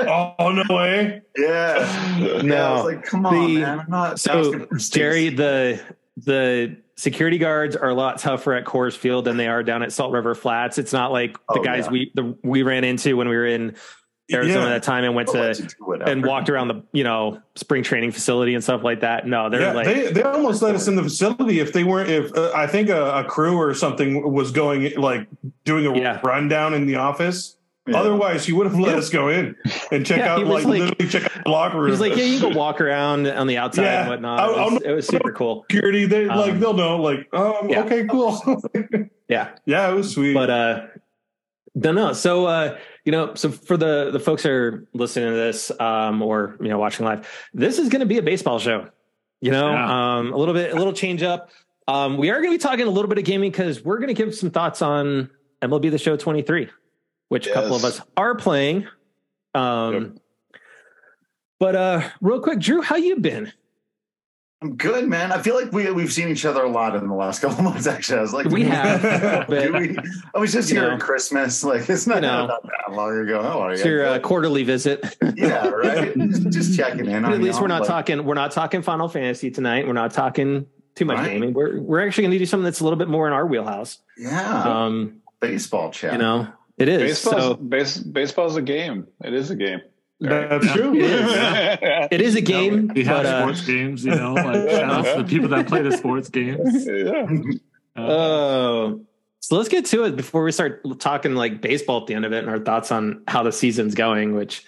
Oh 0.07 0.51
no 0.51 0.75
way! 0.75 1.21
yeah, 1.37 2.17
yeah. 2.19 2.33
I 2.37 2.41
No. 2.41 2.73
was 2.75 2.83
like, 2.85 3.03
come 3.03 3.25
on, 3.25 3.33
The- 3.33 3.57
man. 3.61 3.79
I'm 3.79 3.89
not 3.89 4.19
So 4.19 4.39
asking 4.39 4.67
for 4.67 4.79
space. 4.79 4.89
Jerry, 4.89 5.29
the 5.29 5.81
the 6.17 6.77
security 6.97 7.37
guards 7.37 7.77
are 7.77 7.87
a 7.89 7.93
lot 7.93 8.17
tougher 8.19 8.53
at 8.53 8.65
Coors 8.65 8.95
Field 8.95 9.23
than 9.23 9.37
they 9.37 9.47
are 9.47 9.63
down 9.63 9.83
at 9.83 9.93
Salt 9.93 10.11
River 10.11 10.35
Fields. 10.35 10.77
It's 10.77 10.91
not 10.91 11.13
like 11.13 11.33
the 11.47 11.59
Oh, 11.59 11.63
guys 11.63 11.85
yeah. 11.85 11.91
we 11.91 12.11
the, 12.13 12.37
we 12.43 12.61
ran 12.63 12.83
into 12.83 13.15
when 13.15 13.29
we 13.29 13.35
were 13.37 13.45
in 13.45 13.75
Arizona 14.31 14.65
Yeah. 14.65 14.69
that 14.69 14.83
time 14.83 15.03
and 15.03 15.15
went 15.15 15.29
I'll 15.29 15.53
to 15.53 15.61
you 15.63 15.67
do 15.69 15.75
whatever. 15.79 16.11
and 16.11 16.25
walked 16.25 16.49
around 16.49 16.67
the 16.67 16.83
you 16.91 17.03
know 17.03 17.41
spring 17.55 17.83
training 17.83 18.11
facility 18.11 18.53
and 18.53 18.63
stuff 18.63 18.83
like 18.83 18.99
that. 19.01 19.27
No, 19.27 19.49
they're 19.49 19.61
Yeah, 19.61 19.71
like 19.73 19.85
they 19.87 20.11
they 20.11 20.21
almost 20.23 20.61
let 20.61 20.75
us 20.75 20.87
in 20.87 20.95
the 20.95 21.03
facility 21.03 21.59
if 21.59 21.73
they 21.73 21.83
weren't. 21.83 22.09
If 22.09 22.35
uh, 22.35 22.51
I 22.55 22.67
think 22.67 22.89
a, 22.89 23.19
a 23.19 23.23
crew 23.23 23.57
or 23.57 23.73
something 23.73 24.31
was 24.31 24.51
going 24.51 24.93
like 24.97 25.27
doing 25.65 25.85
a 25.87 25.97
Yeah. 25.97 26.19
rundown 26.23 26.73
in 26.73 26.85
the 26.85 26.95
office. 26.95 27.55
Yeah. 27.87 27.97
Otherwise, 27.97 28.45
he 28.45 28.53
would 28.53 28.67
have 28.67 28.77
let 28.77 28.91
Yeah. 28.91 28.97
us 28.97 29.09
go 29.09 29.29
in 29.29 29.55
and 29.91 30.05
check 30.05 30.19
Yeah, 30.19 30.35
he 30.35 30.41
out 30.43 30.47
was 30.47 30.63
like, 30.63 30.65
like- 30.65 30.79
literally 30.99 31.09
check 31.09 31.23
out 31.25 31.43
the 31.43 31.49
locker 31.49 31.77
room. 31.77 31.85
He 31.87 31.91
was 31.91 31.99
like, 31.99 32.15
yeah, 32.15 32.25
you 32.25 32.39
can 32.39 32.53
walk 32.53 32.81
around 32.81 33.25
on 33.25 33.47
the 33.47 33.57
outside 33.57 33.83
Yeah. 33.85 34.01
and 34.01 34.09
whatnot. 34.09 34.39
I'll- 34.39 34.51
It 34.53 34.57
I'll 34.59 34.71
was, 34.71 34.81
it 34.83 34.91
was 34.91 35.07
super 35.07 35.31
cool. 35.31 35.65
security. 35.71 36.05
They 36.05 36.25
like 36.27 36.51
Um, 36.51 36.59
they'll 36.59 36.75
know. 36.75 36.97
Like, 37.01 37.27
um, 37.33 37.67
yeah. 37.67 37.81
okay, 37.85 38.05
cool. 38.05 38.37
Yeah. 39.27 39.49
yeah, 39.65 39.89
it 39.89 39.95
was 39.95 40.11
sweet. 40.13 40.33
But 40.35 40.49
uh 40.51 40.81
no, 41.75 41.91
no. 41.93 42.13
So 42.13 42.45
uh, 42.47 42.77
you 43.09 43.11
know, 43.11 43.33
so 43.33 43.49
for 43.49 43.75
the 43.75 44.11
the 44.11 44.19
folks 44.19 44.43
that 44.43 44.51
are 44.51 44.87
listening 44.93 45.31
to 45.31 45.35
this, 45.35 45.71
um, 45.79 46.21
or 46.21 46.55
you 46.61 46.67
know, 46.67 46.77
watching 46.77 47.07
live, 47.07 47.27
this 47.55 47.79
is 47.79 47.89
gonna 47.89 48.05
be 48.05 48.19
a 48.19 48.21
baseball 48.21 48.59
show. 48.59 48.87
You 49.41 49.49
know, 49.49 49.71
Yeah. 49.71 50.17
um, 50.17 50.31
a 50.31 50.37
little 50.37 50.53
bit, 50.53 50.71
a 50.73 50.75
little 50.75 50.93
change 50.93 51.23
up. 51.23 51.49
Um, 51.87 52.17
we 52.17 52.29
are 52.29 52.35
gonna 52.39 52.51
be 52.53 52.59
talking 52.59 52.85
a 52.85 52.89
little 52.91 53.09
bit 53.09 53.17
of 53.17 53.23
gaming 53.23 53.49
because 53.49 53.83
we're 53.83 53.97
gonna 53.97 54.13
give 54.13 54.35
some 54.35 54.51
thoughts 54.51 54.83
on 54.83 55.31
MLB 55.63 55.89
the 55.89 55.97
show 55.97 56.17
23, 56.17 56.69
which 57.29 57.47
a 57.47 57.51
couple 57.51 57.75
of 57.75 57.83
us 57.83 57.99
are 58.15 58.35
playing. 58.35 58.85
Um 59.55 59.93
Yep. 59.93 60.11
but 61.59 61.75
uh 61.75 62.09
real 62.21 62.41
quick, 62.41 62.59
Drew, 62.59 62.83
how 62.83 62.97
you 62.97 63.15
been? 63.15 63.51
I'm 64.61 64.75
good, 64.75 65.07
man. 65.07 65.31
I 65.31 65.41
feel 65.41 65.55
like 65.55 65.71
we 65.71 65.89
we've 65.91 66.11
seen 66.11 66.27
each 66.27 66.43
other 66.43 66.63
a 66.63 66.69
lot 66.69 66.93
in 66.95 67.07
the 67.07 67.13
last 67.13 67.39
couple 67.41 67.59
of 67.59 67.63
months. 67.63 67.87
Actually, 67.87 68.17
I 68.19 68.21
was 68.21 68.33
like, 68.33 68.47
We 68.47 68.63
have, 68.65 69.01
but 69.47 69.71
we? 69.73 69.95
I 70.35 70.39
was 70.39 70.51
just 70.51 70.69
here 70.69 70.81
know. 70.81 70.95
at 70.95 70.99
Christmas. 70.99 71.63
Like, 71.63 71.89
it's 71.89 72.05
not, 72.05 72.15
You 72.15 72.21
know. 72.23 72.47
not 72.47 72.63
that 72.63 72.93
long 72.93 73.17
ago. 73.19 73.41
How 73.41 73.59
are 73.61 73.69
you? 73.69 73.73
it's 73.75 73.85
your 73.85 74.05
uh, 74.05 74.19
quarterly 74.19 74.63
visit. 74.63 75.15
yeah, 75.35 75.67
right. 75.69 76.13
just, 76.17 76.49
just 76.49 76.75
checking 76.77 77.05
in. 77.05 77.21
But 77.21 77.29
on 77.29 77.33
at 77.33 77.41
least 77.41 77.61
we're 77.61 77.67
not 77.67 77.81
like- 77.81 77.87
talking 77.89 78.25
we're 78.25 78.33
not 78.33 78.51
talking 78.51 78.81
Final 78.81 79.07
Fantasy 79.07 79.49
tonight. 79.49 79.87
We're 79.87 79.93
not 79.93 80.11
talking 80.11 80.65
too 80.95 81.05
much 81.05 81.17
Right. 81.19 81.31
gaming. 81.31 81.53
We're 81.53 81.79
we're 81.79 82.05
actually 82.05 82.23
going 82.23 82.31
to 82.31 82.39
do 82.39 82.45
something 82.45 82.65
that's 82.65 82.81
a 82.81 82.83
little 82.83 82.99
bit 82.99 83.07
more 83.07 83.27
in 83.27 83.33
our 83.33 83.45
wheelhouse. 83.45 83.99
Yeah, 84.17 84.63
Um, 84.85 85.21
baseball 85.39 85.91
chat. 85.91 86.11
you 86.11 86.17
know, 86.17 86.49
it 86.77 86.89
is. 86.89 87.01
Baseball's, 87.23 87.43
So 87.43 87.53
base, 87.55 87.97
baseball's 87.97 88.57
a 88.57 88.61
game. 88.61 89.07
It 89.23 89.33
is 89.33 89.51
a 89.51 89.55
game. 89.55 89.79
That's 90.21 90.71
true. 90.73 90.95
It 90.95 91.01
is. 91.03 92.07
it 92.11 92.21
is 92.21 92.35
a 92.35 92.41
game, 92.41 92.91
We 92.93 93.03
have 93.05 93.23
but 93.23 93.25
uh, 93.25 93.41
sports 93.41 93.65
games, 93.65 94.03
you 94.05 94.11
know, 94.15 94.33
like 94.33 94.69
shout 94.69 94.83
out 94.83 95.05
to 95.15 95.23
the 95.23 95.27
people 95.29 95.47
that 95.49 95.67
play 95.67 95.81
the 95.81 95.95
sports 95.95 96.29
games. 96.29 96.85
yeah. 96.87 97.25
Uh, 97.95 98.01
oh, 98.07 99.05
so 99.39 99.55
let's 99.55 99.69
get 99.69 99.85
to 99.87 100.03
it 100.03 100.15
before 100.15 100.43
we 100.43 100.51
start 100.51 100.81
talking 100.99 101.35
like 101.35 101.61
baseball 101.61 102.01
at 102.01 102.07
the 102.07 102.13
end 102.13 102.25
of 102.25 102.33
it 102.33 102.39
and 102.39 102.49
our 102.49 102.59
thoughts 102.59 102.91
on 102.91 103.23
how 103.27 103.43
the 103.43 103.51
season's 103.51 103.95
going. 103.95 104.35
Which 104.35 104.65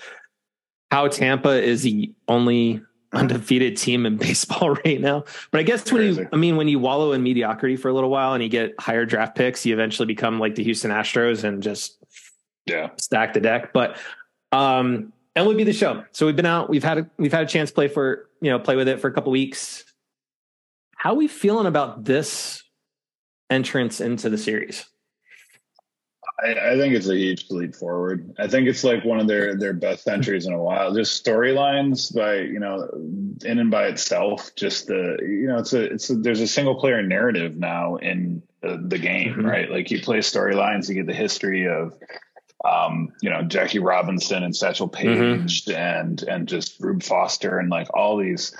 how 0.89 1.07
Tampa 1.09 1.61
is 1.61 1.83
the 1.83 2.13
only 2.27 2.81
undefeated 3.13 3.75
team 3.75 4.05
in 4.05 4.15
baseball 4.17 4.71
right 4.85 5.01
now. 5.01 5.25
But 5.51 5.59
I 5.59 5.63
guess 5.63 5.89
when 5.91 6.01
Crazy. 6.01 6.21
you, 6.21 6.29
I 6.31 6.37
mean, 6.37 6.55
when 6.55 6.69
you 6.69 6.79
wallow 6.79 7.11
in 7.11 7.23
mediocrity 7.23 7.75
for 7.75 7.89
a 7.89 7.93
little 7.93 8.09
while 8.09 8.33
and 8.33 8.41
you 8.41 8.47
get 8.49 8.73
higher 8.79 9.05
draft 9.05 9.35
picks, 9.35 9.65
you 9.65 9.73
eventually 9.73 10.05
become 10.05 10.39
like 10.39 10.55
the 10.55 10.63
Houston 10.63 10.91
Astros 10.91 11.43
and 11.43 11.61
just 11.61 11.97
Yeah. 12.65 12.89
stack 12.97 13.33
the 13.33 13.41
deck. 13.41 13.73
But 13.73 13.97
um 14.53 15.11
MLB 15.37 15.65
the 15.65 15.73
show. 15.73 16.03
So 16.11 16.25
we've 16.25 16.35
been 16.35 16.45
out. 16.45 16.69
We've 16.69 16.83
had 16.83 16.97
a, 16.99 17.09
we've 17.17 17.31
had 17.31 17.43
a 17.43 17.47
chance 17.47 17.69
to 17.69 17.75
play 17.75 17.87
for 17.87 18.29
you 18.41 18.51
know 18.51 18.59
play 18.59 18.75
with 18.75 18.87
it 18.87 18.99
for 18.99 19.07
a 19.07 19.13
couple 19.13 19.31
weeks. 19.31 19.85
how 20.97 21.11
are 21.11 21.15
we 21.15 21.27
feeling 21.27 21.67
about 21.67 22.03
this 22.03 22.63
entrance 23.49 24.01
into 24.01 24.29
the 24.29 24.37
series? 24.37 24.85
I, 26.43 26.71
I, 26.71 26.77
think 26.77 26.95
it's 26.95 27.07
a 27.07 27.15
huge 27.15 27.49
leap 27.49 27.75
forward. 27.75 28.33
I 28.39 28.47
think 28.47 28.67
it's 28.67 28.83
like 28.83 29.05
one 29.05 29.19
of 29.19 29.27
their 29.27 29.55
their 29.55 29.73
best 29.73 30.07
entries 30.07 30.47
in 30.47 30.53
a 30.53 30.61
while. 30.61 30.93
Just 30.93 31.23
storylines 31.23 32.13
by 32.13 32.37
you 32.39 32.59
know 32.59 32.89
in 33.45 33.59
and 33.59 33.71
by 33.71 33.85
itself. 33.87 34.53
Just 34.55 34.87
the 34.87 35.17
you 35.21 35.47
know 35.47 35.59
it's 35.59 35.73
a 35.73 35.83
it's 35.83 36.09
a, 36.09 36.15
there's 36.15 36.41
a 36.41 36.47
single 36.47 36.75
player 36.75 37.01
narrative 37.01 37.57
now 37.57 37.95
in 37.97 38.41
the, 38.61 38.83
the 38.85 38.97
game, 38.97 39.33
mm-hmm. 39.33 39.45
right? 39.45 39.71
Like 39.71 39.91
you 39.91 40.01
play 40.01 40.19
storylines, 40.19 40.89
you 40.89 40.95
get 40.95 41.07
the 41.07 41.13
history 41.13 41.67
of 41.67 41.93
um, 42.63 43.13
you 43.21 43.29
know 43.29 43.41
Jackie 43.43 43.79
Robinson 43.79 44.43
and 44.43 44.55
Satchel 44.55 44.89
mm-hmm. 44.89 45.43
Paige 45.43 45.65
mm-hmm. 45.65 45.77
and 45.79 46.21
and 46.23 46.47
just 46.47 46.79
Rube 46.79 47.03
Foster 47.03 47.57
and 47.59 47.69
like 47.69 47.87
all 47.93 48.17
these 48.17 48.55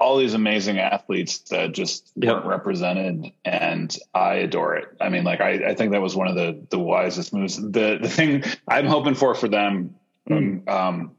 all 0.00 0.16
these 0.16 0.34
amazing 0.34 0.78
athletes 0.78 1.38
that 1.50 1.72
just 1.72 2.10
yep. 2.16 2.34
weren't 2.34 2.46
represented 2.46 3.32
and 3.44 3.96
I 4.12 4.34
adore 4.34 4.76
it. 4.76 4.88
I 5.00 5.08
mean, 5.08 5.24
like 5.24 5.40
I, 5.40 5.70
I 5.70 5.74
think 5.74 5.92
that 5.92 6.02
was 6.02 6.16
one 6.16 6.28
of 6.28 6.34
the 6.34 6.66
the 6.70 6.78
wisest 6.78 7.32
moves. 7.32 7.56
The 7.56 7.98
the 8.00 8.08
thing 8.08 8.44
I'm 8.68 8.86
hoping 8.86 9.14
for 9.14 9.34
for 9.34 9.48
them 9.48 9.94
mm. 10.28 10.68
um, 10.68 11.12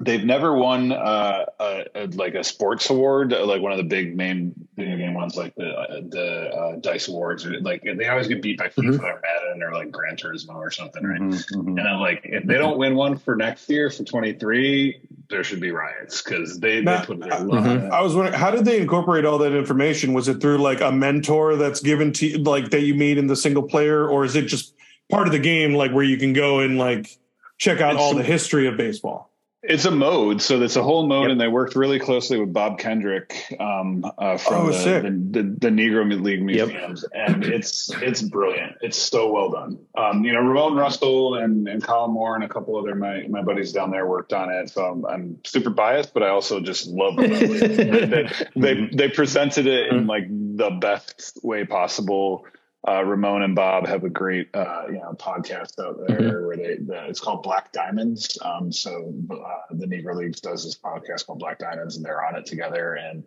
they've 0.00 0.24
never 0.24 0.54
won 0.54 0.92
uh, 0.92 1.44
a, 1.58 1.84
a, 1.94 2.06
like 2.08 2.34
a 2.34 2.44
sports 2.44 2.88
award, 2.88 3.32
like 3.32 3.60
one 3.60 3.72
of 3.72 3.78
the 3.78 3.84
big 3.84 4.16
main 4.16 4.54
video 4.76 4.96
game 4.96 5.14
ones, 5.14 5.36
like 5.36 5.54
the 5.56 5.68
uh, 5.68 6.00
the 6.08 6.50
uh, 6.54 6.76
Dice 6.76 7.08
Awards. 7.08 7.44
Like 7.46 7.82
they 7.82 8.08
always 8.08 8.28
get 8.28 8.40
beat 8.40 8.58
by 8.58 8.68
FIFA 8.68 8.90
mm-hmm. 8.90 9.04
or 9.04 9.20
Madden 9.20 9.62
or 9.62 9.72
like 9.72 9.90
Gran 9.90 10.16
Turismo 10.16 10.54
or 10.54 10.70
something, 10.70 11.04
right? 11.04 11.20
Mm-hmm, 11.20 11.60
mm-hmm. 11.60 11.78
And 11.78 11.88
I'm 11.88 12.00
like, 12.00 12.20
if 12.24 12.44
they 12.44 12.54
don't 12.54 12.78
win 12.78 12.94
one 12.94 13.18
for 13.18 13.34
next 13.34 13.68
year 13.68 13.90
for 13.90 14.04
23, 14.04 15.00
there 15.30 15.42
should 15.42 15.60
be 15.60 15.72
riots 15.72 16.22
because 16.22 16.60
they, 16.60 16.80
they 16.80 17.02
put 17.04 17.20
their 17.20 17.30
mm-hmm. 17.30 17.92
I 17.92 18.00
was 18.00 18.14
wondering, 18.14 18.38
how 18.38 18.50
did 18.50 18.64
they 18.64 18.80
incorporate 18.80 19.24
all 19.24 19.38
that 19.38 19.52
information? 19.52 20.14
Was 20.14 20.28
it 20.28 20.40
through 20.40 20.58
like 20.58 20.80
a 20.80 20.92
mentor 20.92 21.56
that's 21.56 21.80
given 21.80 22.12
to 22.14 22.38
like 22.38 22.70
that 22.70 22.82
you 22.82 22.94
meet 22.94 23.18
in 23.18 23.26
the 23.26 23.36
single 23.36 23.64
player, 23.64 24.08
or 24.08 24.24
is 24.24 24.36
it 24.36 24.42
just 24.42 24.74
part 25.10 25.26
of 25.26 25.32
the 25.32 25.38
game, 25.40 25.74
like 25.74 25.92
where 25.92 26.04
you 26.04 26.18
can 26.18 26.32
go 26.32 26.60
and 26.60 26.78
like 26.78 27.18
check 27.58 27.80
out 27.80 27.94
it's 27.94 28.00
all 28.00 28.14
the 28.14 28.22
history 28.22 28.68
of 28.68 28.76
baseball? 28.76 29.27
It's 29.60 29.84
a 29.86 29.90
mode, 29.90 30.40
so 30.40 30.62
it's 30.62 30.76
a 30.76 30.84
whole 30.84 31.04
mode, 31.08 31.24
yep. 31.24 31.30
and 31.32 31.40
they 31.40 31.48
worked 31.48 31.74
really 31.74 31.98
closely 31.98 32.38
with 32.38 32.52
Bob 32.52 32.78
Kendrick 32.78 33.56
um, 33.58 34.04
uh, 34.16 34.36
from 34.38 34.68
oh, 34.68 34.70
the, 34.70 35.00
the, 35.00 35.10
the, 35.10 35.56
the, 35.58 35.68
Negro 35.68 36.08
League 36.22 36.42
museums, 36.42 37.04
yep. 37.12 37.28
and 37.28 37.44
it's 37.44 37.90
it's 38.00 38.22
brilliant. 38.22 38.76
It's 38.82 38.96
so 38.96 39.32
well 39.32 39.50
done. 39.50 39.78
Um, 39.96 40.22
you 40.22 40.32
know, 40.32 40.42
Ramone 40.42 40.76
Russell 40.76 41.34
and, 41.34 41.66
and 41.66 41.82
Colin 41.82 42.12
Moore 42.12 42.36
and 42.36 42.44
a 42.44 42.48
couple 42.48 42.76
other 42.76 42.94
my 42.94 43.26
my 43.28 43.42
buddies 43.42 43.72
down 43.72 43.90
there 43.90 44.06
worked 44.06 44.32
on 44.32 44.48
it, 44.48 44.70
so 44.70 44.84
I'm, 44.84 45.04
I'm 45.06 45.38
super 45.44 45.70
biased, 45.70 46.14
but 46.14 46.22
I 46.22 46.28
also 46.28 46.60
just 46.60 46.86
love 46.86 47.14
it. 47.18 48.50
they, 48.54 48.74
they 48.74 48.88
they 48.94 49.08
presented 49.08 49.66
it 49.66 49.88
in 49.88 50.06
like 50.06 50.28
the 50.28 50.70
best 50.70 51.40
way 51.42 51.64
possible 51.64 52.46
uh, 52.86 53.02
Ramone 53.02 53.42
and 53.42 53.54
Bob 53.54 53.86
have 53.86 54.04
a 54.04 54.10
great 54.10 54.48
uh, 54.54 54.82
you 54.86 54.98
know 54.98 55.14
podcast 55.18 55.78
out 55.80 55.98
there 56.06 56.18
mm-hmm. 56.18 56.46
where 56.46 56.56
they 56.56 56.76
the, 56.76 57.06
it's 57.08 57.20
called 57.20 57.42
Black 57.42 57.72
Diamonds. 57.72 58.38
Um, 58.42 58.70
so 58.70 59.12
uh, 59.30 59.74
the 59.74 59.86
Negro 59.86 60.14
Leagues 60.14 60.40
does 60.40 60.64
this 60.64 60.78
podcast 60.78 61.26
called 61.26 61.40
Black 61.40 61.58
Diamonds, 61.58 61.96
and 61.96 62.04
they're 62.04 62.24
on 62.24 62.36
it 62.36 62.46
together, 62.46 62.94
and 62.94 63.24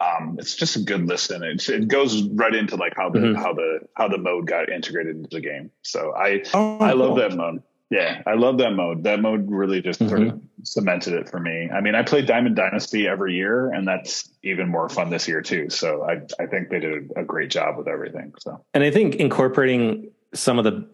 um, 0.00 0.36
it's 0.38 0.54
just 0.54 0.76
a 0.76 0.80
good 0.80 1.06
listen. 1.06 1.42
It, 1.42 1.68
it 1.68 1.88
goes 1.88 2.22
right 2.22 2.54
into 2.54 2.76
like 2.76 2.94
how 2.96 3.10
the 3.10 3.18
mm-hmm. 3.18 3.40
how 3.40 3.52
the 3.52 3.80
how 3.94 4.08
the 4.08 4.18
mode 4.18 4.46
got 4.46 4.70
integrated 4.70 5.16
into 5.16 5.28
the 5.30 5.40
game. 5.40 5.70
So 5.82 6.14
I 6.14 6.42
oh, 6.54 6.78
I 6.78 6.92
love 6.92 7.08
cool. 7.08 7.16
that 7.16 7.34
mode. 7.34 7.62
Yeah, 7.90 8.22
I 8.26 8.34
love 8.34 8.58
that 8.58 8.72
mode. 8.72 9.04
That 9.04 9.20
mode 9.20 9.48
really 9.48 9.80
just 9.80 10.00
mm-hmm. 10.00 10.08
sort 10.08 10.22
of 10.22 10.40
cemented 10.64 11.14
it 11.14 11.28
for 11.28 11.38
me. 11.38 11.70
I 11.72 11.80
mean, 11.80 11.94
I 11.94 12.02
play 12.02 12.22
Diamond 12.22 12.56
Dynasty 12.56 13.06
every 13.06 13.34
year, 13.34 13.70
and 13.70 13.86
that's 13.86 14.28
even 14.42 14.68
more 14.68 14.88
fun 14.88 15.10
this 15.10 15.28
year 15.28 15.40
too. 15.40 15.70
So 15.70 16.02
I 16.02 16.20
I 16.42 16.46
think 16.46 16.68
they 16.68 16.80
did 16.80 17.12
a 17.16 17.22
great 17.22 17.50
job 17.50 17.76
with 17.78 17.86
everything. 17.86 18.34
So 18.40 18.64
and 18.74 18.82
I 18.82 18.90
think 18.90 19.16
incorporating 19.16 20.10
some 20.34 20.58
of 20.58 20.64
the 20.64 20.88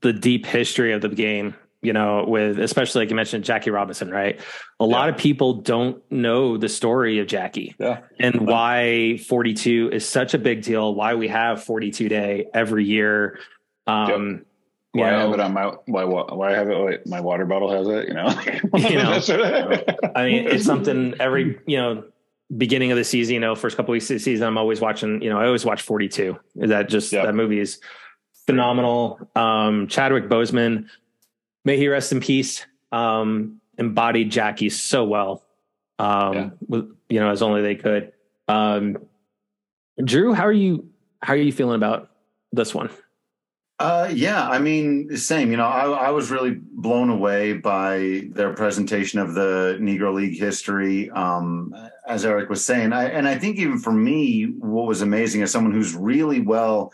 the 0.00 0.12
deep 0.12 0.46
history 0.46 0.92
of 0.92 1.00
the 1.00 1.10
game, 1.10 1.54
you 1.80 1.92
know, 1.92 2.24
with 2.26 2.58
especially 2.58 3.02
like 3.02 3.10
you 3.10 3.16
mentioned 3.16 3.44
Jackie 3.44 3.70
Robinson, 3.70 4.10
right? 4.10 4.40
A 4.80 4.84
yeah. 4.84 4.86
lot 4.86 5.08
of 5.08 5.16
people 5.16 5.60
don't 5.60 6.02
know 6.10 6.56
the 6.56 6.68
story 6.68 7.20
of 7.20 7.28
Jackie, 7.28 7.76
yeah, 7.78 8.00
and 8.18 8.48
why 8.48 9.18
42 9.28 9.90
is 9.92 10.08
such 10.08 10.34
a 10.34 10.38
big 10.38 10.62
deal. 10.62 10.92
Why 10.92 11.14
we 11.14 11.28
have 11.28 11.62
42 11.62 12.08
day 12.08 12.46
every 12.52 12.84
year. 12.84 13.38
Um, 13.86 14.30
yep 14.30 14.46
why 14.94 15.10
know, 15.10 15.18
have 15.18 15.32
it 15.32 15.40
on 15.40 15.52
my 15.52 15.72
why 15.86 16.04
why 16.04 16.52
have 16.52 16.70
it 16.70 16.76
like 16.76 17.06
my 17.06 17.20
water 17.20 17.44
bottle 17.44 17.70
has 17.70 17.88
it 17.88 18.08
you 18.08 18.14
know? 18.14 18.28
You 18.88 18.96
know. 18.96 19.82
I 20.14 20.24
mean 20.24 20.48
it's 20.48 20.64
something 20.72 21.14
every 21.18 21.58
you 21.66 21.76
know 21.76 22.04
beginning 22.56 22.92
of 22.92 22.98
the 22.98 23.04
season 23.04 23.34
you 23.34 23.40
know 23.40 23.54
first 23.54 23.76
couple 23.76 23.92
weeks 23.92 24.08
of 24.10 24.16
the 24.16 24.20
season 24.20 24.46
i'm 24.46 24.56
always 24.56 24.80
watching 24.80 25.20
you 25.20 25.30
know 25.30 25.40
i 25.40 25.46
always 25.46 25.64
watch 25.64 25.82
42 25.82 26.38
is 26.56 26.68
that 26.70 26.88
just 26.88 27.12
yep. 27.12 27.24
that 27.24 27.34
movie 27.34 27.58
is 27.58 27.80
phenomenal. 28.46 29.30
Um 29.34 29.88
chadwick 29.88 30.28
boseman 30.28 30.88
may 31.64 31.76
he 31.76 31.88
rest 31.88 32.12
in 32.12 32.20
peace 32.20 32.64
um 32.92 33.60
embodied 33.78 34.30
jackie 34.30 34.70
so 34.70 35.04
well 35.04 35.42
um 35.98 36.34
yeah. 36.34 36.50
with, 36.68 36.96
you 37.08 37.18
know 37.18 37.30
as 37.30 37.42
only 37.42 37.62
they 37.62 37.74
could. 37.74 38.12
Um 38.46 38.98
drew 40.04 40.34
how 40.34 40.44
are 40.44 40.52
you 40.52 40.88
how 41.22 41.32
are 41.32 41.36
you 41.36 41.52
feeling 41.52 41.76
about 41.76 42.10
this 42.52 42.74
one 42.74 42.90
uh, 43.80 44.08
yeah, 44.12 44.48
I 44.48 44.60
mean, 44.60 45.16
same. 45.16 45.50
You 45.50 45.56
know, 45.56 45.66
I, 45.66 46.06
I, 46.06 46.10
was 46.10 46.30
really 46.30 46.60
blown 46.60 47.10
away 47.10 47.54
by 47.54 48.22
their 48.30 48.52
presentation 48.54 49.18
of 49.18 49.34
the 49.34 49.78
Negro 49.80 50.14
League 50.14 50.38
history, 50.38 51.10
um, 51.10 51.74
as 52.06 52.24
Eric 52.24 52.48
was 52.48 52.64
saying. 52.64 52.92
I, 52.92 53.06
and 53.06 53.26
I 53.26 53.36
think 53.36 53.58
even 53.58 53.80
for 53.80 53.90
me, 53.92 54.44
what 54.44 54.86
was 54.86 55.02
amazing 55.02 55.42
as 55.42 55.50
someone 55.50 55.72
who's 55.72 55.92
really 55.92 56.38
well 56.38 56.92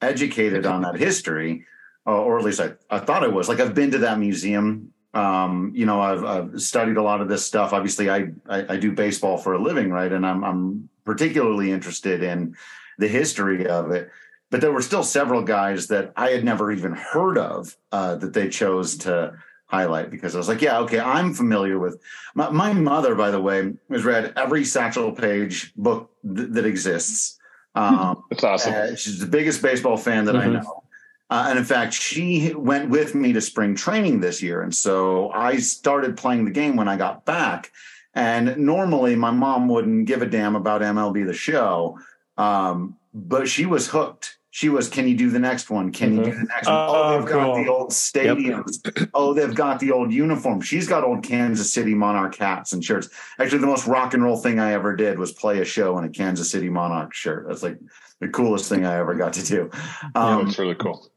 educated 0.00 0.64
on 0.64 0.80
that 0.82 0.96
history, 0.96 1.66
uh, 2.06 2.12
or 2.12 2.38
at 2.38 2.44
least 2.46 2.60
I, 2.60 2.72
I 2.88 2.98
thought 2.98 3.24
I 3.24 3.28
was. 3.28 3.50
Like 3.50 3.60
I've 3.60 3.74
been 3.74 3.90
to 3.90 3.98
that 3.98 4.18
museum. 4.18 4.90
Um, 5.12 5.72
you 5.74 5.84
know, 5.84 6.00
I've, 6.00 6.24
I've, 6.24 6.62
studied 6.62 6.96
a 6.96 7.02
lot 7.02 7.20
of 7.20 7.28
this 7.28 7.44
stuff. 7.44 7.74
Obviously, 7.74 8.08
I, 8.08 8.28
I, 8.48 8.72
I 8.72 8.76
do 8.78 8.92
baseball 8.92 9.36
for 9.36 9.52
a 9.52 9.62
living, 9.62 9.90
right? 9.90 10.10
And 10.10 10.24
I'm 10.24 10.42
I'm 10.42 10.88
particularly 11.04 11.70
interested 11.70 12.22
in 12.22 12.56
the 12.98 13.08
history 13.08 13.66
of 13.66 13.90
it 13.90 14.10
but 14.52 14.60
there 14.60 14.70
were 14.70 14.82
still 14.82 15.02
several 15.02 15.42
guys 15.42 15.86
that 15.86 16.12
I 16.14 16.28
had 16.28 16.44
never 16.44 16.70
even 16.70 16.92
heard 16.92 17.38
of 17.38 17.74
uh, 17.90 18.16
that 18.16 18.34
they 18.34 18.50
chose 18.50 18.98
to 18.98 19.32
highlight 19.64 20.10
because 20.10 20.34
I 20.34 20.38
was 20.38 20.46
like, 20.46 20.60
yeah, 20.60 20.80
okay, 20.80 21.00
I'm 21.00 21.32
familiar 21.32 21.78
with. 21.78 21.98
My, 22.34 22.50
my 22.50 22.74
mother, 22.74 23.14
by 23.14 23.30
the 23.30 23.40
way, 23.40 23.72
has 23.90 24.04
read 24.04 24.34
every 24.36 24.66
Satchel 24.66 25.12
Paige 25.12 25.72
book 25.74 26.10
th- 26.22 26.50
that 26.50 26.66
exists. 26.66 27.38
Um, 27.74 28.24
That's 28.28 28.44
awesome. 28.44 28.74
Uh, 28.74 28.96
she's 28.96 29.18
the 29.18 29.26
biggest 29.26 29.62
baseball 29.62 29.96
fan 29.96 30.26
that 30.26 30.34
mm-hmm. 30.34 30.56
I 30.56 30.60
know. 30.60 30.82
Uh, 31.30 31.46
and 31.48 31.58
in 31.58 31.64
fact, 31.64 31.94
she 31.94 32.52
went 32.54 32.90
with 32.90 33.14
me 33.14 33.32
to 33.32 33.40
spring 33.40 33.74
training 33.74 34.20
this 34.20 34.42
year. 34.42 34.60
And 34.60 34.74
so 34.74 35.30
I 35.30 35.56
started 35.56 36.18
playing 36.18 36.44
the 36.44 36.50
game 36.50 36.76
when 36.76 36.86
I 36.86 36.98
got 36.98 37.24
back. 37.24 37.72
And 38.12 38.58
normally 38.58 39.16
my 39.16 39.30
mom 39.30 39.68
wouldn't 39.68 40.04
give 40.04 40.20
a 40.20 40.26
damn 40.26 40.54
about 40.54 40.82
MLB 40.82 41.24
the 41.24 41.32
show. 41.32 41.98
Um, 42.36 42.98
but 43.14 43.48
she 43.48 43.64
was 43.64 43.88
hooked 43.88 44.36
she 44.54 44.68
was, 44.68 44.90
can 44.90 45.08
you 45.08 45.16
do 45.16 45.30
the 45.30 45.38
next 45.38 45.70
one? 45.70 45.92
Can 45.92 46.10
mm-hmm. 46.10 46.18
you 46.18 46.24
do 46.24 46.30
mm-hmm. 46.32 46.40
the 46.40 46.46
next 46.48 46.66
one? 46.66 46.76
Oh, 46.76 46.92
oh 46.92 47.18
they've 47.18 47.28
cool. 47.30 47.40
got 47.40 47.64
the 47.64 47.68
old 47.70 47.90
stadiums. 47.90 48.84
Yep. 48.84 49.08
oh, 49.14 49.32
they've 49.32 49.54
got 49.54 49.80
the 49.80 49.92
old 49.92 50.12
uniforms. 50.12 50.66
She's 50.66 50.86
got 50.86 51.04
old 51.04 51.24
Kansas 51.24 51.72
City 51.72 51.94
Monarch 51.94 52.36
hats 52.36 52.74
and 52.74 52.84
shirts. 52.84 53.08
Actually, 53.38 53.60
the 53.60 53.66
most 53.66 53.86
rock 53.86 54.12
and 54.12 54.22
roll 54.22 54.36
thing 54.36 54.60
I 54.60 54.74
ever 54.74 54.94
did 54.94 55.18
was 55.18 55.32
play 55.32 55.60
a 55.60 55.64
show 55.64 55.96
in 55.96 56.04
a 56.04 56.10
Kansas 56.10 56.50
City 56.50 56.68
Monarch 56.68 57.14
shirt. 57.14 57.46
That's 57.48 57.62
like 57.62 57.78
the 58.20 58.28
coolest 58.28 58.68
thing 58.68 58.84
I 58.84 58.98
ever 58.98 59.14
got 59.14 59.32
to 59.32 59.42
do. 59.42 59.70
Um, 60.14 60.40
yeah, 60.40 60.44
that's 60.44 60.58
really 60.58 60.74
cool. 60.74 61.10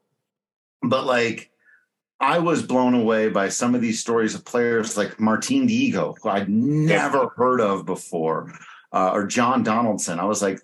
But 0.81 1.05
like, 1.05 1.51
I 2.21 2.39
was 2.39 2.63
blown 2.63 2.93
away 2.93 3.27
by 3.27 3.49
some 3.49 3.75
of 3.75 3.81
these 3.81 3.99
stories 3.99 4.33
of 4.33 4.45
players 4.45 4.95
like 4.95 5.19
Martin 5.19 5.67
Dihigo, 5.67 6.15
who 6.23 6.29
I'd 6.29 6.47
never 6.47 7.27
heard 7.35 7.59
of 7.59 7.85
before, 7.85 8.53
uh, 8.93 9.11
or 9.11 9.27
John 9.27 9.61
Donaldson. 9.61 10.21
I 10.21 10.23
was 10.23 10.41
like, 10.41 10.61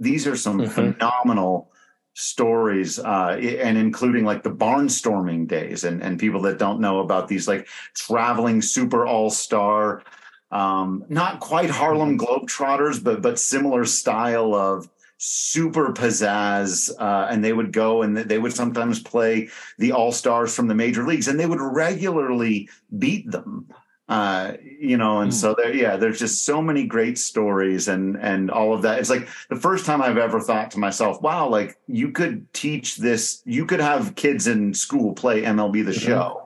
these 0.00 0.26
are 0.26 0.36
some 0.36 0.60
mm-hmm. 0.60 0.70
phenomenal 0.70 1.70
stories 2.14 3.00
uh, 3.00 3.36
and 3.40 3.76
including 3.76 4.24
like 4.24 4.42
the 4.42 4.50
barnstorming 4.50 5.48
days 5.48 5.82
and, 5.82 6.02
and 6.02 6.18
people 6.18 6.40
that 6.40 6.58
don't 6.58 6.80
know 6.80 7.00
about 7.00 7.26
these 7.26 7.48
like 7.48 7.66
traveling 7.94 8.62
super 8.62 9.04
all-star 9.04 10.02
um, 10.52 11.04
not 11.08 11.40
quite 11.40 11.68
harlem 11.68 12.16
mm-hmm. 12.16 12.24
globetrotters 12.24 13.02
but 13.02 13.20
but 13.20 13.38
similar 13.38 13.84
style 13.84 14.54
of 14.54 14.88
super 15.18 15.92
pizzazz 15.92 16.90
uh, 17.00 17.26
and 17.30 17.44
they 17.44 17.52
would 17.52 17.72
go 17.72 18.02
and 18.02 18.16
they 18.16 18.38
would 18.38 18.52
sometimes 18.52 19.02
play 19.02 19.48
the 19.78 19.90
all-stars 19.90 20.54
from 20.54 20.68
the 20.68 20.74
major 20.74 21.04
leagues 21.04 21.26
and 21.26 21.38
they 21.38 21.46
would 21.46 21.60
regularly 21.60 22.68
beat 22.98 23.28
them 23.30 23.66
uh 24.08 24.52
you 24.62 24.98
know 24.98 25.20
and 25.20 25.32
mm. 25.32 25.34
so 25.34 25.54
there 25.56 25.74
yeah 25.74 25.96
there's 25.96 26.18
just 26.18 26.44
so 26.44 26.60
many 26.60 26.84
great 26.84 27.16
stories 27.16 27.88
and 27.88 28.16
and 28.16 28.50
all 28.50 28.74
of 28.74 28.82
that 28.82 28.98
it's 28.98 29.08
like 29.08 29.26
the 29.48 29.56
first 29.56 29.86
time 29.86 30.02
i've 30.02 30.18
ever 30.18 30.40
thought 30.40 30.70
to 30.70 30.78
myself 30.78 31.22
wow 31.22 31.48
like 31.48 31.78
you 31.86 32.10
could 32.10 32.52
teach 32.52 32.98
this 32.98 33.42
you 33.46 33.64
could 33.64 33.80
have 33.80 34.14
kids 34.14 34.46
in 34.46 34.74
school 34.74 35.14
play 35.14 35.42
mlb 35.42 35.72
the 35.72 35.90
mm-hmm. 35.90 36.06
show 36.06 36.44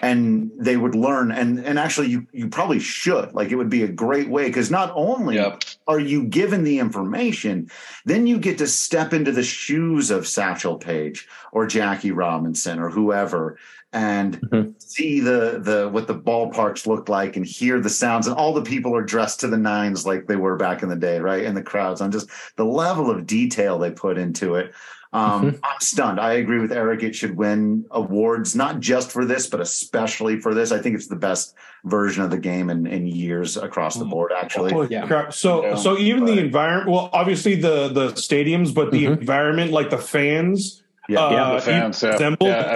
and 0.00 0.50
they 0.58 0.76
would 0.76 0.94
learn 0.94 1.30
and 1.30 1.58
and 1.60 1.78
actually 1.78 2.08
you 2.08 2.26
you 2.32 2.48
probably 2.48 2.80
should 2.80 3.32
like 3.32 3.50
it 3.50 3.56
would 3.56 3.70
be 3.70 3.84
a 3.84 3.88
great 3.88 4.28
way 4.28 4.48
because 4.48 4.70
not 4.70 4.92
only 4.94 5.36
yep. 5.36 5.62
are 5.86 6.00
you 6.00 6.24
given 6.24 6.64
the 6.64 6.78
information, 6.78 7.70
then 8.04 8.26
you 8.26 8.38
get 8.38 8.58
to 8.58 8.66
step 8.66 9.12
into 9.12 9.30
the 9.30 9.42
shoes 9.42 10.10
of 10.10 10.26
Satchel 10.26 10.76
Paige 10.76 11.28
or 11.52 11.66
Jackie 11.66 12.10
Robinson 12.10 12.78
or 12.80 12.90
whoever 12.90 13.56
and 13.94 14.40
Mhm. 14.40 14.74
see 14.78 15.20
the 15.20 15.60
the 15.62 15.88
what 15.90 16.06
the 16.06 16.14
ballparks 16.14 16.86
look 16.86 17.08
like 17.08 17.36
and 17.36 17.46
hear 17.46 17.80
the 17.80 17.88
sounds 17.88 18.26
and 18.26 18.36
all 18.36 18.52
the 18.52 18.62
people 18.62 18.94
are 18.94 19.02
dressed 19.02 19.40
to 19.40 19.46
the 19.48 19.56
nines 19.56 20.04
like 20.04 20.26
they 20.26 20.36
were 20.36 20.56
back 20.56 20.82
in 20.82 20.88
the 20.88 20.96
day, 20.96 21.20
right? 21.20 21.44
And 21.44 21.56
the 21.56 21.62
crowds 21.62 22.00
on 22.00 22.10
just 22.10 22.28
the 22.56 22.64
level 22.64 23.10
of 23.10 23.26
detail 23.26 23.78
they 23.78 23.92
put 23.92 24.18
into 24.18 24.56
it. 24.56 24.72
Um, 25.12 25.52
Mhm. 25.52 25.58
I'm 25.62 25.80
stunned. 25.80 26.18
I 26.18 26.32
agree 26.34 26.58
with 26.58 26.72
Eric. 26.72 27.04
It 27.04 27.14
should 27.14 27.36
win 27.36 27.84
awards, 27.92 28.56
not 28.56 28.80
just 28.80 29.12
for 29.12 29.24
this, 29.24 29.46
but 29.46 29.60
especially 29.60 30.40
for 30.40 30.54
this. 30.54 30.72
I 30.72 30.78
think 30.78 30.96
it's 30.96 31.06
the 31.06 31.14
best 31.14 31.54
version 31.84 32.24
of 32.24 32.32
the 32.32 32.38
game 32.38 32.68
in, 32.68 32.84
in 32.88 33.06
years 33.06 33.56
across 33.56 33.94
the 33.94 34.04
board, 34.04 34.32
actually. 34.36 34.72
Holy 34.72 34.88
Yeah. 34.90 35.06
crap. 35.06 35.32
So 35.32 35.62
Yeah. 35.62 35.74
so 35.76 35.96
even 35.98 36.24
the 36.24 36.38
environment 36.40 36.90
well 36.90 37.10
obviously 37.12 37.54
the 37.54 37.88
the 37.88 38.08
stadiums 38.14 38.74
but 38.74 38.90
the 38.90 39.04
Mhm. 39.04 39.20
environment 39.20 39.70
like 39.70 39.90
the 39.90 39.98
fans 39.98 40.82
Yeah. 41.08 41.20
uh, 41.20 41.30
Yeah, 41.30 41.54
the 41.54 41.60
fans, 41.60 42.02
even 42.02 42.08
yeah. 42.08 42.14
resembled 42.14 42.48
Yeah, 42.50 42.62
the 42.62 42.68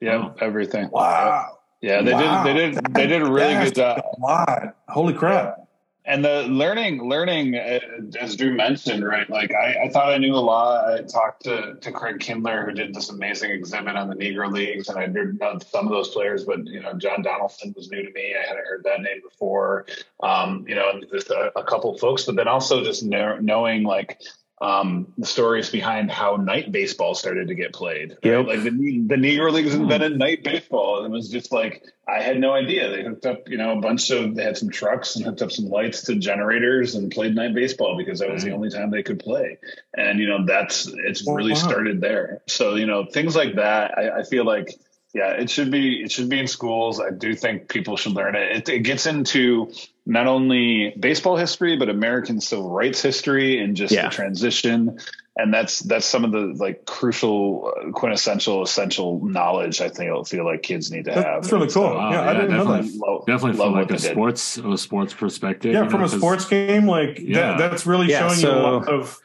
Yeah, 0.00 0.30
everything. 0.40 0.90
Wow. 0.90 1.58
Yeah, 1.80 2.02
they 2.02 2.12
Wow. 2.12 2.44
did. 2.44 2.56
They 2.56 2.70
did. 2.70 2.94
They 2.94 3.06
did 3.06 3.22
a 3.22 3.30
really 3.30 3.54
good 3.64 3.74
job. 3.74 4.02
A 4.16 4.20
lot. 4.20 4.76
Holy 4.88 5.12
crap. 5.14 5.62
And 6.08 6.24
the 6.24 6.44
learning, 6.44 7.02
learning, 7.08 7.56
uh, 7.56 7.80
as 8.20 8.36
Drew 8.36 8.54
mentioned, 8.54 9.04
right? 9.04 9.28
Like 9.28 9.52
I, 9.52 9.86
I 9.86 9.88
thought 9.88 10.12
I 10.12 10.18
knew 10.18 10.34
a 10.34 10.38
lot. 10.38 10.92
I 10.92 11.02
talked 11.02 11.42
to, 11.44 11.74
to 11.80 11.90
Craig 11.90 12.20
Kindler, 12.20 12.64
who 12.64 12.70
did 12.70 12.94
this 12.94 13.10
amazing 13.10 13.50
exhibit 13.50 13.96
on 13.96 14.08
the 14.08 14.14
Negro 14.14 14.50
Leagues, 14.52 14.88
and 14.88 14.96
I 14.98 15.08
heard 15.08 15.42
of 15.42 15.64
some 15.64 15.84
of 15.84 15.90
those 15.90 16.10
players. 16.10 16.44
But 16.44 16.64
you 16.68 16.80
know, 16.80 16.94
John 16.94 17.22
Donaldson 17.22 17.74
was 17.76 17.90
new 17.90 18.04
to 18.06 18.12
me. 18.12 18.36
I 18.36 18.46
hadn't 18.46 18.64
heard 18.66 18.84
that 18.84 19.00
name 19.02 19.20
before. 19.20 19.86
Um, 20.22 20.64
you 20.68 20.76
know, 20.76 21.00
just 21.12 21.30
a, 21.30 21.50
a 21.58 21.64
couple 21.64 21.98
folks, 21.98 22.24
but 22.24 22.36
then 22.36 22.46
also 22.46 22.84
just 22.84 23.02
know, 23.02 23.38
knowing 23.40 23.82
like 23.82 24.20
um, 24.60 25.12
the 25.18 25.26
stories 25.26 25.68
behind 25.68 26.10
how 26.10 26.36
night 26.36 26.72
baseball 26.72 27.14
started 27.14 27.48
to 27.48 27.54
get 27.54 27.74
played. 27.74 28.12
right? 28.12 28.24
Yep. 28.24 28.46
Like 28.46 28.62
the, 28.62 28.70
the 28.70 29.14
Negro 29.16 29.52
Leagues 29.52 29.74
invented 29.74 30.18
night 30.18 30.42
baseball. 30.42 30.98
And 31.04 31.06
it 31.06 31.16
was 31.16 31.28
just 31.28 31.52
like, 31.52 31.84
I 32.08 32.22
had 32.22 32.40
no 32.40 32.52
idea. 32.52 32.88
They 32.88 33.02
hooked 33.04 33.26
up, 33.26 33.48
you 33.50 33.58
know, 33.58 33.76
a 33.76 33.80
bunch 33.82 34.10
of, 34.10 34.34
they 34.34 34.42
had 34.44 34.56
some 34.56 34.70
trucks 34.70 35.16
and 35.16 35.24
hooked 35.26 35.42
up 35.42 35.52
some 35.52 35.66
lights 35.66 36.02
to 36.04 36.14
generators 36.16 36.94
and 36.94 37.10
played 37.10 37.34
night 37.34 37.54
baseball 37.54 37.98
because 37.98 38.20
that 38.20 38.30
was 38.32 38.44
the 38.44 38.52
only 38.52 38.70
time 38.70 38.90
they 38.90 39.02
could 39.02 39.18
play. 39.18 39.58
And, 39.94 40.18
you 40.18 40.26
know, 40.28 40.46
that's, 40.46 40.86
it's 40.86 41.26
Oh, 41.28 41.34
really 41.34 41.52
wow. 41.52 41.58
started 41.58 42.00
there. 42.00 42.40
So, 42.46 42.76
you 42.76 42.86
know, 42.86 43.04
things 43.04 43.36
like 43.36 43.56
that, 43.56 43.98
I, 43.98 44.20
I 44.20 44.22
feel 44.22 44.46
like, 44.46 44.74
yeah, 45.12 45.32
it 45.32 45.48
should 45.48 45.70
be 45.70 46.02
it 46.02 46.12
should 46.12 46.28
be 46.28 46.38
in 46.40 46.46
schools. 46.46 47.00
I 47.00 47.10
do 47.10 47.34
think 47.34 47.68
people 47.68 47.96
should 47.96 48.12
learn 48.12 48.34
it. 48.36 48.56
It, 48.56 48.68
it 48.68 48.78
gets 48.80 49.06
into 49.06 49.72
not 50.08 50.26
only 50.28 50.94
baseball 51.00 51.36
history 51.36 51.76
but 51.76 51.88
American 51.88 52.40
civil 52.40 52.70
rights 52.70 53.02
history 53.02 53.58
and 53.62 53.76
just 53.76 53.92
Yeah. 53.92 54.08
the 54.08 54.14
transition. 54.14 54.98
And 55.38 55.52
that's 55.52 55.80
that's 55.80 56.06
some 56.06 56.24
of 56.24 56.32
the 56.32 56.54
like 56.56 56.86
crucial, 56.86 57.70
uh, 57.76 57.90
quintessential, 57.92 58.62
essential 58.62 59.20
knowledge. 59.22 59.82
I 59.82 59.90
think 59.90 60.10
I 60.10 60.22
feel 60.22 60.46
like 60.46 60.62
kids 60.62 60.90
need 60.90 61.04
to 61.04 61.12
have. 61.12 61.42
That's 61.42 61.52
really 61.52 61.66
cool. 61.66 61.72
so, 61.90 61.94
Wow, 61.94 62.10
yeah, 62.10 62.30
I 62.30 62.32
didn't 62.32 62.52
know 62.52 62.64
definitely. 62.64 62.88
that. 62.92 62.98
lo- 62.98 63.24
Definitely 63.26 63.58
love 63.58 63.66
from 63.66 63.74
like 63.74 63.84
a 63.90 63.92
they 63.94 63.98
did. 63.98 64.10
sports 64.12 64.56
a 64.56 64.78
sports 64.78 65.12
perspective. 65.12 65.74
Yeah, 65.74 65.88
from 65.88 66.00
know, 66.00 66.06
a 66.06 66.08
'cause- 66.08 66.16
sports 66.18 66.44
game, 66.46 66.86
like 66.86 67.18
Yeah. 67.20 67.58
that, 67.58 67.58
that's 67.70 67.84
really 67.84 68.06
Yeah, 68.08 68.28
showing 68.28 68.40
you 68.40 68.48
a 68.48 68.62
lot 68.62 68.88
of 68.88 69.20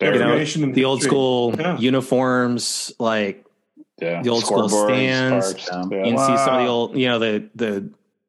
There 0.00 0.12
you 0.12 0.18
know, 0.20 0.26
information 0.26 0.64
and 0.64 0.74
the 0.74 0.84
old 0.84 1.02
school 1.02 1.54
Yeah. 1.58 1.78
uniforms, 1.78 2.92
like 2.98 3.42
Yeah, 4.02 4.20
the 4.22 4.28
old 4.30 4.44
school 4.44 4.68
stands. 4.68 5.54
parks, 5.54 5.68
Yeah. 5.72 5.84
yeah. 5.90 6.04
you 6.04 6.14
can 6.14 6.18
see 6.18 6.36
some 6.44 6.54
of 6.56 6.60
the 6.62 6.68
old, 6.68 6.96
you 6.96 7.08
know, 7.08 7.18
the 7.18 7.44
the 7.54 7.88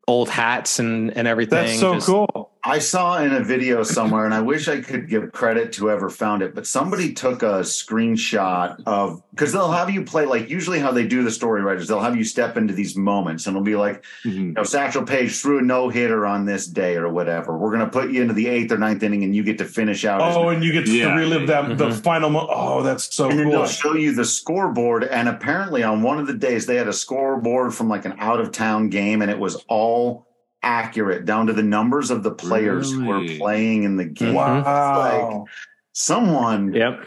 old 0.09 0.29
hats 0.29 0.79
and 0.79 1.15
and 1.15 1.27
everything. 1.27 1.65
That's 1.67 1.79
so 1.79 1.93
Just- 1.95 2.07
cool. 2.07 2.38
I 2.69 2.77
saw 2.79 3.17
in 3.23 3.33
a 3.33 3.43
video 3.43 3.81
somewhere, 3.83 4.25
and 4.25 4.33
I 4.33 4.41
wish 4.41 4.67
I 4.67 4.79
could 4.81 5.09
give 5.09 5.31
credit 5.31 5.73
to 5.73 5.81
whoever 5.81 6.09
found 6.09 6.43
it, 6.43 6.53
but 6.53 6.67
somebody 6.67 7.13
took 7.13 7.41
a 7.41 7.61
screenshot 7.61 8.81
of 8.85 9.23
because 9.31 9.51
they'll 9.53 9.71
have 9.71 9.89
you 9.89 10.03
play 10.03 10.25
like 10.25 10.49
usually 10.49 10.79
how 10.79 10.91
they 10.91 11.07
do 11.07 11.23
the 11.23 11.31
story 11.31 11.61
writers, 11.61 11.87
they'll 11.87 11.99
have 11.99 12.15
you 12.15 12.23
step 12.23 12.57
into 12.57 12.73
these 12.73 12.95
moments, 12.95 13.47
and 13.47 13.55
it'll 13.55 13.63
be 13.65 13.75
like, 13.75 14.03
Mhm. 14.25 14.33
you 14.33 14.41
know, 14.51 14.63
Satchel 14.63 15.03
Paige 15.03 15.35
threw 15.41 15.59
a 15.59 15.61
no 15.61 15.89
hitter 15.89 16.25
on 16.25 16.45
this 16.45 16.67
day 16.67 16.95
or 16.95 17.09
whatever. 17.09 17.57
We're 17.57 17.71
gonna 17.71 17.87
put 17.89 18.11
you 18.11 18.21
into 18.21 18.33
the 18.33 18.47
eighth 18.47 18.71
or 18.71 18.77
ninth 18.77 19.01
inning, 19.01 19.23
and 19.23 19.35
you 19.35 19.43
get 19.43 19.57
to 19.59 19.65
finish 19.65 20.05
out. 20.05 20.21
as 20.21 20.35
Oh, 20.35 20.49
and 20.49 20.63
you 20.63 20.71
get 20.71 20.85
to 20.85 20.91
Yeah. 20.95 21.15
relive 21.15 21.47
that 21.47 21.77
the 21.77 21.87
Mhm. 21.89 22.03
final. 22.03 22.29
Mo- 22.29 22.47
oh, 22.53 22.83
that's 22.83 23.13
so 23.15 23.29
and 23.29 23.39
then 23.39 23.45
cool. 23.47 23.53
they'll 23.53 23.65
show 23.67 23.95
you 23.95 24.13
the 24.13 24.25
scoreboard. 24.25 25.03
And 25.03 25.27
apparently, 25.27 25.81
on 25.83 26.01
one 26.03 26.19
of 26.19 26.27
the 26.27 26.33
days, 26.33 26.65
they 26.65 26.75
had 26.75 26.87
a 26.87 26.93
scoreboard 26.93 27.73
from 27.73 27.89
like 27.89 28.05
an 28.05 28.13
out 28.19 28.39
of 28.39 28.51
town 28.51 28.89
game, 28.89 29.21
and 29.21 29.31
it 29.31 29.39
was 29.39 29.63
all 29.67 30.27
accurate 30.63 31.25
down 31.25 31.47
to 31.47 31.53
the 31.53 31.63
numbers 31.63 32.11
of 32.11 32.23
the 32.23 32.31
players 32.31 32.91
who 32.91 33.09
are 33.11 33.25
playing 33.37 33.83
in 33.83 33.95
the 33.97 34.05
mm-hmm. 34.05 34.25
game. 34.25 34.33
Wow. 34.33 35.45
Someone 35.93 36.73
Yep. 36.73 37.05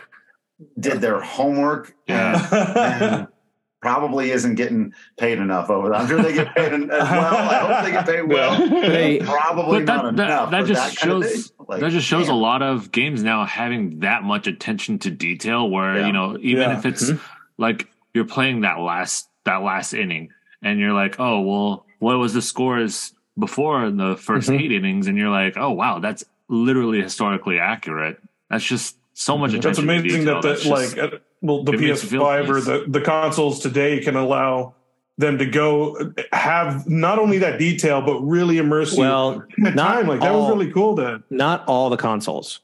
did 0.79 1.01
their 1.01 1.21
homework 1.21 1.95
Yeah. 2.09 2.49
and 2.77 3.29
probably 3.83 4.31
isn't 4.31 4.55
getting 4.55 4.95
paid 5.19 5.39
enough 5.39 5.69
over 5.69 5.89
that. 5.91 6.03
I'm 6.03 6.09
sure 6.09 6.23
they 6.23 6.33
get 6.33 6.55
paid 6.55 6.73
as 6.73 6.89
well. 6.89 6.93
I 7.11 7.55
hope 7.59 7.85
they 7.85 7.91
get 7.91 8.07
paid 8.07 8.23
well. 8.29 8.69
They, 8.69 9.19
Probably 9.19 9.81
But 9.81 9.87
that- 9.87 10.03
not 10.05 10.17
that- 10.17 10.25
enough. 10.27 10.51
that 10.53 10.61
for 10.63 10.67
just 10.69 10.99
kind 10.99 11.13
of 11.13 11.25
shows- 11.31 11.53
Like, 11.69 11.81
that 11.81 11.91
just 11.91 12.07
shows 12.07 12.27
damn. 12.27 12.35
a 12.37 12.39
lot 12.39 12.63
of 12.63 12.93
games 12.93 13.23
now 13.23 13.45
having 13.45 14.01
that 14.01 14.23
much 14.23 14.47
attention 14.47 14.99
to 15.01 15.11
detail 15.11 15.69
where 15.69 15.99
Yeah. 15.99 16.07
you 16.07 16.13
know 16.13 16.39
even 16.41 16.63
Yeah. 16.63 16.79
if 16.79 16.87
it's 16.87 17.11
mm-hmm. 17.11 17.23
like 17.59 17.89
you're 18.15 18.25
playing 18.25 18.61
that 18.63 18.79
last 18.79 19.29
that 19.45 19.63
last 19.63 19.93
inning 19.95 20.31
and 20.63 20.79
you're 20.79 20.93
like 20.93 21.19
oh 21.19 21.41
well 21.41 21.87
what 21.99 22.19
was 22.19 22.35
the 22.35 22.43
scores 22.43 23.15
before 23.39 23.85
in 23.85 23.97
the 23.97 24.15
1st 24.17 24.51
Mhm. 24.51 24.61
eight 24.63 24.73
innings 24.73 25.07
and 25.07 25.17
you're 25.17 25.31
like 25.31 25.57
oh 25.57 25.71
wow 25.71 25.99
that's 25.99 26.25
literally 26.49 27.01
historically 27.01 27.59
accurate 27.59 28.19
that's 28.51 28.65
just 28.65 28.97
so 29.15 29.39
much 29.39 29.51
attention 29.55 29.69
That's 29.69 29.79
to 29.79 29.83
amazing 29.85 30.21
detail. 30.21 30.35
that 30.35 30.43
the, 30.43 30.49
That's 30.49 30.63
just- 30.65 30.97
like 30.97 31.13
uh, 31.15 31.17
well 31.41 31.65
the 31.65 31.73
it 31.73 31.81
makes 31.81 32.03
you 32.03 32.09
feel 32.11 32.23
PS5 32.23 32.49
or 32.51 32.61
the 32.61 32.85
the 32.89 33.01
consoles 33.01 33.61
today 33.61 34.01
can 34.01 34.17
allow 34.17 34.75
them 35.19 35.39
to 35.39 35.47
go 35.47 36.13
have 36.33 36.87
not 36.89 37.19
only 37.19 37.39
that 37.39 37.59
detail 37.59 38.01
but 38.03 38.21
really 38.21 38.59
immerse 38.59 38.95
you 38.95 39.01
well, 39.01 39.45
in 39.57 39.65
the 39.65 39.71
not 39.71 39.95
time. 39.95 40.07
Like 40.09 40.21
that 40.21 40.33
all- 40.33 40.49
was 40.49 40.57
really 40.59 40.73
cool. 40.73 40.97
To 40.97 41.23
not 41.31 41.65
all 41.67 41.91
the 41.91 41.97
consoles. 41.99 42.61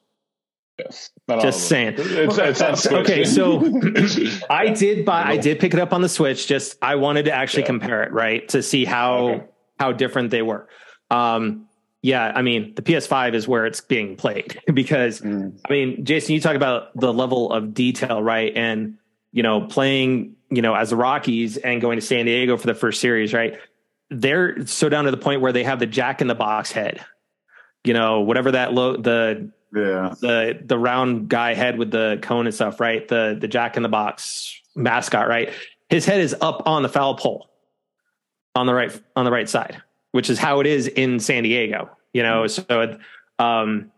Yes. 0.78 1.11
Not 1.26 1.42
Just 1.42 1.59
of 1.61 1.64
saying. 1.66 1.94
It's, 1.98 2.38
it's 2.38 2.62
on 2.62 2.76
Switch. 2.76 2.92
Okay, 2.92 3.24
so 3.24 3.61
I 4.50 4.68
did 4.68 5.04
buy 5.04 5.24
I 5.24 5.37
did 5.37 5.59
pick 5.61 5.74
it 5.74 5.81
up 5.81 5.92
on 5.92 6.02
the 6.02 6.09
Switch. 6.09 6.46
Just 6.46 6.76
I 6.81 6.94
wanted 6.94 7.24
to 7.26 7.33
actually 7.33 7.62
Yeah. 7.64 7.66
compare 7.68 8.02
it, 8.04 8.12
right? 8.12 8.48
To 8.50 8.62
see 8.62 8.85
how 8.85 9.28
Okay. 9.28 9.44
How 9.79 9.93
different 9.93 10.31
they 10.31 10.43
were. 10.43 10.69
Um 11.11 11.67
yeah, 12.03 12.33
I 12.35 12.43
mean 12.43 12.75
the 12.75 12.83
PS5 12.83 13.35
is 13.35 13.49
where 13.49 13.67
it's 13.67 13.81
being 13.81 14.17
played 14.17 14.61
because 14.75 15.21
Mm. 15.21 15.59
I 15.69 15.73
mean, 15.73 16.05
Jason, 16.05 16.35
you 16.35 16.41
talk 16.41 16.55
about 16.57 16.95
the 16.97 17.12
level 17.12 17.53
of 17.53 17.75
detail, 17.75 18.23
right? 18.23 18.53
And 18.55 18.99
you 19.33 19.43
know, 19.43 19.62
playing, 19.62 20.37
you 20.51 20.62
know, 20.62 20.75
as 20.75 20.91
the 20.91 20.97
Rockies 20.97 21.57
and 21.59 21.81
going 21.83 21.99
to 21.99 22.05
San 22.07 22.25
Diego 22.27 22.57
for 22.57 22.67
the 22.67 22.75
first 22.75 23.01
series, 23.01 23.35
right? 23.35 23.59
They're 24.11 24.64
so 24.67 24.88
down 24.88 25.05
to 25.05 25.11
the 25.11 25.19
point 25.19 25.43
where 25.43 25.53
they 25.53 25.64
have 25.64 25.79
the 25.81 25.87
Jack 25.87 26.23
in 26.23 26.29
the 26.29 26.35
Box 26.35 26.73
head. 26.73 27.05
You 27.85 27.93
know, 27.95 28.21
whatever 28.21 28.53
that 28.53 28.73
low 28.73 28.97
the 28.97 29.51
Yeah. 29.75 30.14
the 30.21 30.59
the 30.64 30.79
round 30.79 31.29
guy 31.29 31.53
head 31.55 31.79
with 31.79 31.91
the 31.91 32.19
cone 32.23 32.47
and 32.47 32.55
stuff, 32.55 32.81
right? 32.81 33.07
The 33.07 33.37
the 33.38 33.49
Jack 33.49 33.77
in 33.77 33.83
the 33.83 33.88
Box 33.91 34.59
mascot, 34.75 35.29
right? 35.29 35.53
His 35.91 36.07
head 36.07 36.21
is 36.21 36.35
up 36.41 36.62
on 36.67 36.83
the 36.83 36.88
foul 36.88 37.17
pole 37.17 37.51
on 38.59 38.66
the 38.66 38.75
right 38.75 39.03
on 39.16 39.25
the 39.25 39.31
right 39.31 39.49
side, 39.49 39.81
which 40.12 40.29
is 40.29 40.38
how 40.38 40.61
it 40.61 40.66
is 40.66 40.88
in 40.88 41.21
San 41.21 41.44
Diego. 41.44 41.90
You 42.12 42.23
know, 42.23 42.47
so 42.47 42.99
um, 43.38 43.92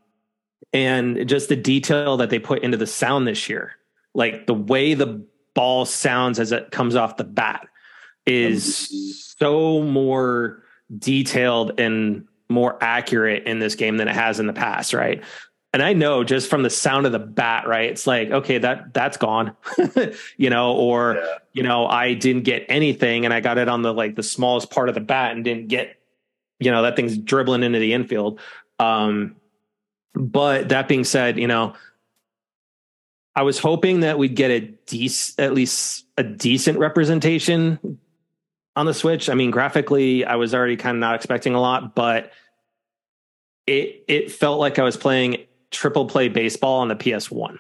and 0.73 1.27
just 1.29 1.49
the 1.49 1.57
detail 1.57 2.19
that 2.19 2.31
they 2.31 2.39
put 2.39 2.63
into 2.63 2.77
the 2.77 2.87
sound 2.87 3.27
this 3.27 3.49
year, 3.49 3.73
like 4.15 4.47
the 4.47 4.55
way 4.55 4.95
the 4.95 5.25
ball 5.55 5.85
sounds 5.85 6.39
as 6.39 6.53
it 6.53 6.71
comes 6.71 6.95
off 6.95 7.17
the 7.17 7.25
bat, 7.25 7.67
is 8.27 9.35
so 9.39 9.83
more 9.83 10.63
detailed 10.99 11.81
and 11.81 12.27
more 12.49 12.77
accurate 12.83 13.45
in 13.45 13.61
this 13.61 13.75
game 13.77 13.97
than 13.97 14.09
it 14.09 14.15
has 14.15 14.41
in 14.41 14.47
the 14.47 14.53
past, 14.53 14.93
right? 14.93 15.23
And 15.73 15.83
I 15.83 15.93
know 15.93 16.25
just 16.25 16.51
from 16.51 16.65
the 16.65 16.71
sound 16.71 17.07
of 17.07 17.13
the 17.13 17.21
bat, 17.21 17.69
right? 17.69 17.91
It's 17.91 18.07
like, 18.07 18.31
okay, 18.31 18.59
that 18.59 18.93
that's 18.93 19.17
gone, 19.17 19.57
you 20.37 20.51
know, 20.51 20.73
or 20.75 21.15
Yeah. 21.15 21.35
you 21.53 21.63
know, 21.63 21.87
I 21.87 22.15
didn't 22.15 22.43
get 22.43 22.67
anything 22.69 23.25
and 23.25 23.33
I 23.33 23.39
got 23.41 23.57
it 23.57 23.69
on 23.69 23.83
the 23.83 23.95
like 23.95 24.17
the 24.17 24.23
smallest 24.25 24.71
part 24.71 24.89
of 24.89 24.97
the 24.97 25.01
bat 25.01 25.33
and 25.33 25.45
didn't 25.45 25.69
get, 25.69 25.97
you 26.59 26.73
know, 26.73 26.83
that 26.83 26.97
thing's 26.97 27.17
dribbling 27.17 27.63
into 27.63 27.79
the 27.79 27.93
infield. 27.93 28.41
Um, 28.81 29.37
but 30.15 30.71
that 30.71 30.89
being 30.89 31.05
said, 31.05 31.39
you 31.39 31.47
know, 31.47 31.75
I 33.37 33.43
was 33.43 33.61
hoping 33.61 34.01
that 34.01 34.19
we'd 34.19 34.35
get 34.35 34.51
a 34.51 34.61
decent, 34.87 35.39
at 35.39 35.55
least 35.55 36.05
a 36.19 36.25
decent 36.25 36.79
representation 36.81 37.99
on 38.75 38.87
the 38.87 38.95
Switch. 38.95 39.31
I 39.31 39.35
mean, 39.35 39.53
graphically, 39.53 40.25
I 40.25 40.35
was 40.35 40.53
already 40.53 40.77
kind 40.77 40.97
of 40.97 41.01
not 41.01 41.15
expecting 41.15 41.55
a 41.55 41.61
lot, 41.61 41.95
but 41.95 42.33
it 43.69 44.05
it 44.09 44.33
felt 44.33 44.59
like 44.59 44.81
I 44.81 44.83
was 44.83 44.97
playing 44.97 45.45
triple 45.71 46.07
play 46.07 46.29
baseball 46.29 46.81
on 46.81 46.89
the 46.89 46.97
PS1 46.97 47.59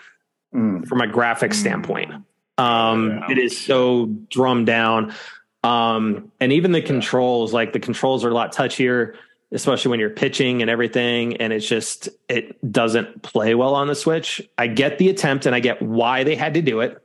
Mm. 0.54 0.86
from 0.88 1.00
a 1.00 1.06
graphic 1.06 1.54
standpoint. 1.54 2.12
Um, 2.58 3.10
Yeah. 3.10 3.30
It 3.30 3.38
is 3.38 3.58
so 3.58 4.06
drummed 4.30 4.66
down. 4.66 5.14
Um, 5.62 6.32
and 6.40 6.52
even 6.52 6.72
the 6.72 6.82
controls, 6.82 7.52
like 7.52 7.72
the 7.72 7.78
controls 7.80 8.24
are 8.24 8.30
a 8.30 8.34
lot 8.34 8.54
touchier. 8.54 9.14
especially 9.52 9.90
when 9.90 9.98
you're 9.98 10.10
pitching 10.10 10.62
and 10.62 10.70
everything. 10.70 11.36
And 11.38 11.52
it's 11.52 11.66
just, 11.66 12.08
it 12.28 12.70
doesn't 12.70 13.22
play 13.22 13.56
well 13.56 13.74
on 13.74 13.88
the 13.88 13.96
Switch. 13.96 14.40
I 14.56 14.68
get 14.68 14.98
the 14.98 15.08
attempt 15.08 15.44
and 15.44 15.56
I 15.56 15.58
get 15.58 15.82
why 15.82 16.22
they 16.22 16.36
had 16.36 16.54
to 16.54 16.62
do 16.62 16.78
it. 16.82 17.02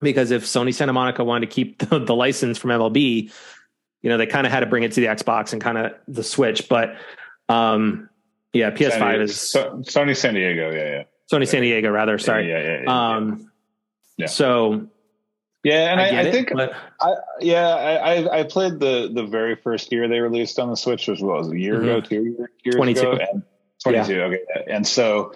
Because 0.00 0.32
if 0.32 0.42
Sony 0.44 0.74
Santa 0.74 0.92
Monica 0.92 1.22
wanted 1.22 1.48
to 1.48 1.54
keep 1.54 1.78
the, 1.88 2.00
the 2.00 2.12
license 2.14 2.58
from 2.58 2.70
MLB, 2.70 3.30
you 4.02 4.10
know, 4.10 4.16
they 4.16 4.26
kind 4.26 4.48
of 4.48 4.52
had 4.52 4.60
to 4.60 4.66
bring 4.66 4.82
it 4.82 4.90
to 4.92 5.00
the 5.00 5.06
Xbox 5.06 5.52
and 5.52 5.62
kind 5.62 5.78
of 5.78 5.92
the 6.08 6.24
Switch. 6.24 6.68
But 6.68 6.96
um, 7.48 8.09
yeah, 8.52 8.70
PS5 8.70 8.90
San 8.98 9.20
is 9.20 9.40
so, 9.40 9.82
Sony 9.86 10.16
San 10.16 10.34
Diego. 10.34 10.70
Yeah, 10.70 10.84
yeah. 10.90 11.02
Sony 11.32 11.46
San 11.46 11.62
Diego, 11.62 11.90
rather. 11.90 12.18
Sorry. 12.18 12.48
Yeah, 12.48 12.58
yeah, 12.58 12.68
yeah. 12.68 12.82
yeah. 12.84 13.14
Um, 13.16 13.50
Yeah. 14.16 14.26
so 14.26 14.86
yeah 15.62 15.92
and 15.92 16.00
I 16.00 16.04
I, 16.04 16.08
I, 16.08 16.20
it, 16.22 16.32
think 16.32 16.52
but 16.54 16.72
I, 17.00 17.14
yeah, 17.40 17.68
I, 17.68 18.40
I 18.40 18.42
played 18.44 18.80
the 18.80 19.10
the 19.12 19.24
very 19.24 19.56
first 19.56 19.92
year 19.92 20.08
they 20.08 20.20
released 20.20 20.58
on 20.58 20.70
the 20.70 20.76
Switch, 20.76 21.06
which 21.06 21.20
was 21.20 21.50
a 21.52 21.58
year 21.58 21.76
Mhm. 21.78 21.82
ago, 21.82 22.00
two 22.00 22.22
year- 22.24 22.50
years 22.64 22.74
22. 22.76 23.00
ago, 23.00 23.24
and 23.32 23.42
twenty 23.82 24.04
two. 24.06 24.20
Okay, 24.22 24.40
and 24.68 24.86
so 24.86 25.32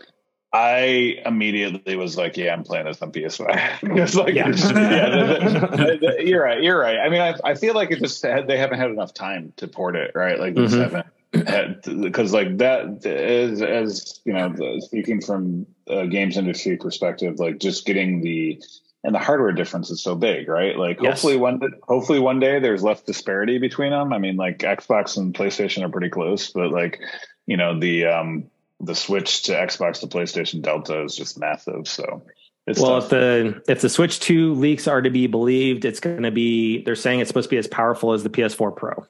I 0.52 1.20
immediately 1.26 1.96
was 1.96 2.16
like, 2.16 2.36
"Yeah, 2.36 2.52
I'm 2.52 2.62
playing 2.62 2.86
this 2.86 3.02
on 3.02 3.10
PS5." 3.12 3.48
it's 3.98 4.14
like, 4.14 4.34
Yeah. 4.34 4.50
just- 4.52 4.72
yeah, 4.74 5.08
the- 5.10 5.68
the- 5.76 5.98
the- 6.16 6.24
you're 6.26 6.42
right, 6.44 6.62
you're 6.62 6.78
right. 6.78 6.98
I 6.98 7.08
mean, 7.08 7.20
I, 7.20 7.34
I 7.44 7.54
feel 7.54 7.74
like 7.74 7.90
it 7.90 7.98
just 7.98 8.22
had, 8.22 8.46
they 8.46 8.56
haven't 8.56 8.78
had 8.78 8.90
enough 8.90 9.12
time 9.14 9.52
to 9.56 9.66
port 9.66 9.96
it, 9.96 10.12
right? 10.14 10.38
Like, 10.38 10.54
Mhm. 10.54 10.78
haven't 10.80 11.06
because 11.34 12.32
like 12.32 12.58
that 12.58 13.04
as 13.06 13.62
as 13.62 14.20
you 14.24 14.32
know, 14.32 14.48
the, 14.50 14.80
speaking 14.84 15.20
from 15.20 15.66
a 15.88 16.06
games 16.06 16.36
industry 16.36 16.76
perspective, 16.76 17.38
like 17.38 17.58
just 17.58 17.86
getting 17.86 18.20
the 18.22 18.62
and 19.02 19.14
the 19.14 19.18
hardware 19.18 19.52
difference 19.52 19.90
is 19.90 20.02
so 20.02 20.14
big, 20.14 20.48
right? 20.48 20.76
Like 20.78 20.98
Yes. 21.00 21.22
hopefully 21.22 21.36
one 21.36 21.60
hopefully 21.82 22.20
one 22.20 22.40
day 22.40 22.58
there's 22.60 22.82
less 22.82 23.02
disparity 23.02 23.58
between 23.58 23.90
them. 23.90 24.12
I 24.12 24.18
mean, 24.18 24.36
like 24.36 24.58
Xbox 24.58 25.16
and 25.16 25.34
PlayStation 25.34 25.82
are 25.84 25.88
pretty 25.90 26.10
close, 26.10 26.50
but 26.50 26.70
like 26.70 27.00
you 27.46 27.56
know 27.56 27.78
the 27.78 28.06
um 28.06 28.50
the 28.80 28.94
switch 28.94 29.42
to 29.44 29.52
Xbox 29.52 30.00
to 30.00 30.06
PlayStation 30.06 30.62
Delta 30.62 31.02
is 31.04 31.16
just 31.16 31.38
massive. 31.38 31.86
So 31.88 32.22
it's 32.66 32.80
well, 32.80 33.00
tough. 33.00 33.04
if 33.04 33.10
the 33.10 33.62
if 33.68 33.80
the 33.82 33.88
Switch 33.90 34.20
Two 34.20 34.54
leaks 34.54 34.88
are 34.88 35.02
to 35.02 35.10
be 35.10 35.26
believed, 35.26 35.84
it's 35.84 36.00
going 36.00 36.22
to 36.22 36.30
be. 36.30 36.82
They're 36.82 36.96
saying 36.96 37.20
it's 37.20 37.28
supposed 37.28 37.50
to 37.50 37.54
be 37.54 37.58
as 37.58 37.66
powerful 37.66 38.12
as 38.12 38.22
the 38.22 38.30
PS4 38.30 38.74
Pro, 38.74 39.06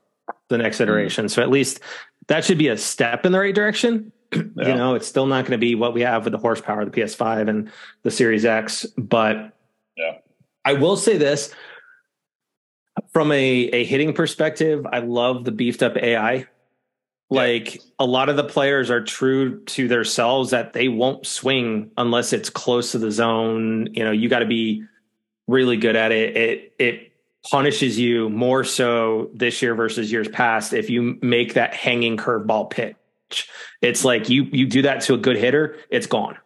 the 0.48 0.58
next 0.58 0.78
Mm-hmm. 0.78 0.82
iteration. 0.82 1.28
So 1.28 1.40
at 1.40 1.50
least 1.50 1.78
that 2.28 2.44
should 2.44 2.58
be 2.58 2.68
a 2.68 2.76
step 2.76 3.26
in 3.26 3.32
the 3.32 3.38
right 3.38 3.54
direction. 3.54 4.12
You 4.34 4.74
know, 4.74 4.94
it's 4.96 5.06
still 5.06 5.26
not 5.26 5.42
going 5.44 5.52
to 5.52 5.58
be 5.58 5.76
what 5.76 5.94
we 5.94 6.00
have 6.00 6.24
with 6.24 6.32
the 6.32 6.38
horsepower 6.38 6.80
of 6.80 6.90
the 6.90 7.00
PS5 7.00 7.48
and 7.48 7.70
the 8.02 8.10
Series 8.10 8.44
X, 8.44 8.84
but 8.98 9.52
Yeah. 9.96 10.18
I 10.64 10.72
will 10.72 10.96
say 10.96 11.18
this 11.18 11.54
from 13.12 13.30
a 13.30 13.37
a 13.37 13.84
hitting 13.84 14.12
perspective. 14.12 14.87
I 14.90 15.00
love 15.00 15.44
the 15.44 15.52
beefed 15.52 15.82
up 15.82 15.96
AI. 15.96 16.46
Like 17.30 17.80
a 17.98 18.06
lot 18.06 18.28
of 18.28 18.37
the 18.37 18.44
players 18.44 18.90
are 18.90 19.02
true 19.02 19.62
to 19.64 19.88
themselves 19.88 20.50
that 20.50 20.72
they 20.72 20.88
won't 20.88 21.26
swing 21.26 21.90
unless 21.96 22.32
it's 22.32 22.50
close 22.50 22.92
to 22.92 22.98
the 22.98 23.10
zone. 23.10 23.88
You 23.92 24.04
know, 24.04 24.10
you 24.12 24.28
got 24.28 24.40
to 24.40 24.46
be 24.46 24.84
really 25.46 25.76
good 25.76 25.96
at 25.96 26.12
it. 26.12 26.37
It 26.37 26.74
it 26.78 27.12
punishes 27.50 27.98
you 27.98 28.28
more 28.30 28.64
so 28.64 29.30
this 29.35 29.61
year 29.62 29.74
versus 29.74 30.11
years 30.11 30.28
past 30.28 30.72
if 30.72 30.88
you 30.90 31.18
make 31.22 31.54
that 31.54 31.74
hanging 31.74 32.16
curveball 32.16 32.70
pitch. 32.70 32.96
It's 33.83 34.04
like 34.04 34.28
you 34.28 34.44
you 34.44 34.66
do 34.66 34.83
that 34.83 35.02
to 35.02 35.14
a 35.14 35.18
good 35.18 35.37
hitter, 35.37 35.76
it's 35.90 36.07
gone. 36.07 36.37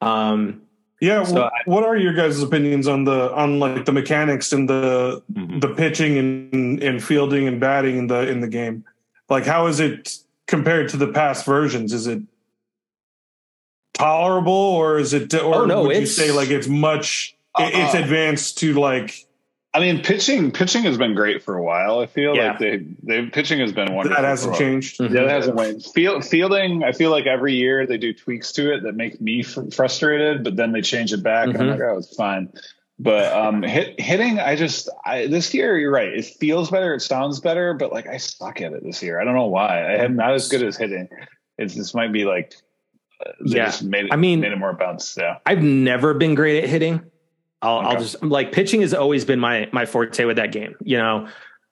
Um, 0.00 0.62
Yeah, 1.00 1.24
So 1.24 1.50
wh- 1.64 1.68
what 1.68 1.84
are 1.84 1.96
your 1.96 2.14
guys' 2.14 2.42
opinions 2.42 2.88
on 2.88 3.04
the 3.04 3.32
on 3.34 3.58
like 3.58 3.84
the 3.84 3.92
mechanics 3.92 4.52
and 4.52 4.68
the 4.68 5.22
Mhm. 5.32 5.60
the 5.60 5.68
pitching 5.74 6.16
and, 6.16 6.82
and 6.82 7.04
fielding 7.04 7.46
and 7.46 7.60
batting 7.60 7.98
in 7.98 8.06
the 8.06 8.26
in 8.28 8.40
the 8.40 8.48
game? 8.48 8.84
Like, 9.28 9.44
how 9.44 9.66
is 9.66 9.78
it 9.80 10.16
compared 10.46 10.88
to 10.90 10.96
the 10.96 11.08
past 11.08 11.44
versions? 11.44 11.92
Is 11.92 12.06
it 12.06 12.22
tolerable, 13.94 14.52
or 14.52 14.98
is 14.98 15.12
it, 15.12 15.34
or 15.34 15.62
Oh, 15.62 15.64
no, 15.66 15.82
would 15.84 15.96
you 15.96 16.06
say 16.06 16.30
like 16.32 16.50
it's 16.50 16.68
much? 16.68 17.34
it- 17.58 17.74
it's 17.74 17.94
Uh-uh. 17.94 18.02
advanced 18.02 18.58
to 18.58 18.74
like 18.74 19.25
I 19.76 19.80
mean, 19.80 20.02
pitching 20.02 20.50
pitching 20.52 20.84
has 20.84 20.96
been 20.96 21.14
great 21.14 21.42
for 21.42 21.56
a 21.56 21.62
while. 21.62 21.98
I 22.00 22.06
feel 22.06 22.34
Yeah. 22.34 22.48
like 22.50 22.58
they 22.58 22.86
they 23.02 23.26
pitching 23.26 23.60
has 23.60 23.72
been 23.72 23.92
wonderful. 23.94 24.22
that 24.22 24.26
hasn't 24.26 24.56
for 24.56 24.62
a 24.62 24.66
while. 24.66 24.72
changed. 24.72 25.00
Yeah, 25.00 25.08
that 25.08 25.28
hasn't 25.30 25.56
waned. 25.56 25.84
Field, 25.84 26.24
fielding, 26.24 26.82
I 26.82 26.92
feel 26.92 27.10
like 27.10 27.26
every 27.26 27.54
year 27.54 27.86
they 27.86 27.98
do 27.98 28.12
tweaks 28.14 28.52
to 28.52 28.72
it 28.72 28.82
that 28.84 28.94
make 28.96 29.20
me 29.20 29.42
fr- 29.42 29.70
frustrated, 29.70 30.42
but 30.44 30.56
then 30.56 30.72
they 30.72 30.80
change 30.80 31.12
it 31.12 31.22
back, 31.22 31.48
and 31.48 31.58
I'm 31.58 31.68
like, 31.70 31.80
oh, 31.80 31.98
it's 31.98 32.14
fine. 32.16 32.50
But 32.98 33.30
um, 33.34 33.62
hit, 33.62 34.00
hitting, 34.00 34.38
I 34.40 34.56
just 34.56 34.88
I, 35.04 35.26
this 35.26 35.52
year, 35.52 35.76
you're 35.76 35.90
right. 35.92 36.08
It 36.08 36.24
feels 36.24 36.70
better, 36.70 36.94
it 36.94 37.00
sounds 37.02 37.40
better, 37.40 37.74
but 37.74 37.92
like 37.92 38.06
I 38.06 38.16
suck 38.16 38.62
at 38.62 38.72
it 38.72 38.82
this 38.82 39.02
year. 39.02 39.20
I 39.20 39.24
don't 39.24 39.34
know 39.34 39.46
why. 39.48 39.82
I 39.82 40.04
am 40.04 40.16
not 40.16 40.32
as 40.32 40.48
good 40.48 40.62
as 40.62 40.78
hitting. 40.78 41.08
It's 41.58 41.74
this 41.74 41.92
might 41.94 42.10
be 42.12 42.24
like 42.24 42.54
uh, 43.20 43.32
they 43.46 43.56
Yeah. 43.58 43.66
just 43.66 43.82
made 43.82 44.06
it. 44.06 44.12
I 44.12 44.16
mean- 44.16 44.40
made 44.40 44.52
it 44.52 44.58
more 44.58 44.72
bounce. 44.72 45.16
Yeah, 45.18 45.36
I've 45.44 45.62
never 45.62 46.14
been 46.14 46.34
great 46.34 46.64
at 46.64 46.70
hitting. 46.70 47.02
I'll, 47.62 47.78
I'll 47.80 47.98
just 47.98 48.22
like 48.22 48.52
pitching 48.52 48.82
has 48.82 48.92
always 48.94 49.24
been 49.24 49.40
my 49.40 49.68
my 49.72 49.86
forte 49.86 50.24
with 50.24 50.36
that 50.36 50.52
game. 50.52 50.74
You 50.82 50.98
know, 50.98 51.28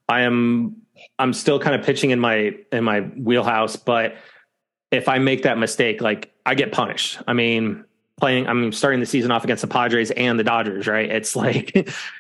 I 0.09 0.21
am 0.23 0.77
I'm 1.19 1.33
still 1.33 1.59
kind 1.59 1.75
of 1.79 1.85
pitching 1.87 2.11
in 2.11 2.21
my 2.21 2.53
in 2.73 2.85
my 2.85 3.01
wheelhouse, 3.01 3.77
but 3.77 4.17
if 4.91 5.09
I 5.09 5.19
make 5.19 5.43
that 5.43 5.59
mistake, 5.59 6.01
like 6.01 6.33
I 6.47 6.55
get 6.55 6.73
punished. 6.73 7.19
I 7.27 7.33
mean, 7.33 7.85
playing 8.19 8.47
I'm 8.47 8.73
starting 8.73 9.01
the 9.01 9.07
season 9.07 9.31
off 9.31 9.45
against 9.45 9.61
the 9.63 9.67
Padres 9.69 10.11
and 10.13 10.39
the 10.39 10.45
Dodgers, 10.45 10.87
right? 10.87 11.11
It's 11.11 11.35
like, 11.45 11.75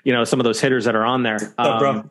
you 0.04 0.12
know, 0.12 0.24
some 0.24 0.40
of 0.40 0.44
those 0.44 0.60
hitters 0.60 0.84
that 0.84 0.94
are 0.94 1.04
on 1.04 1.22
there. 1.22 1.38
Stop, 1.38 1.82
Um, 1.82 2.10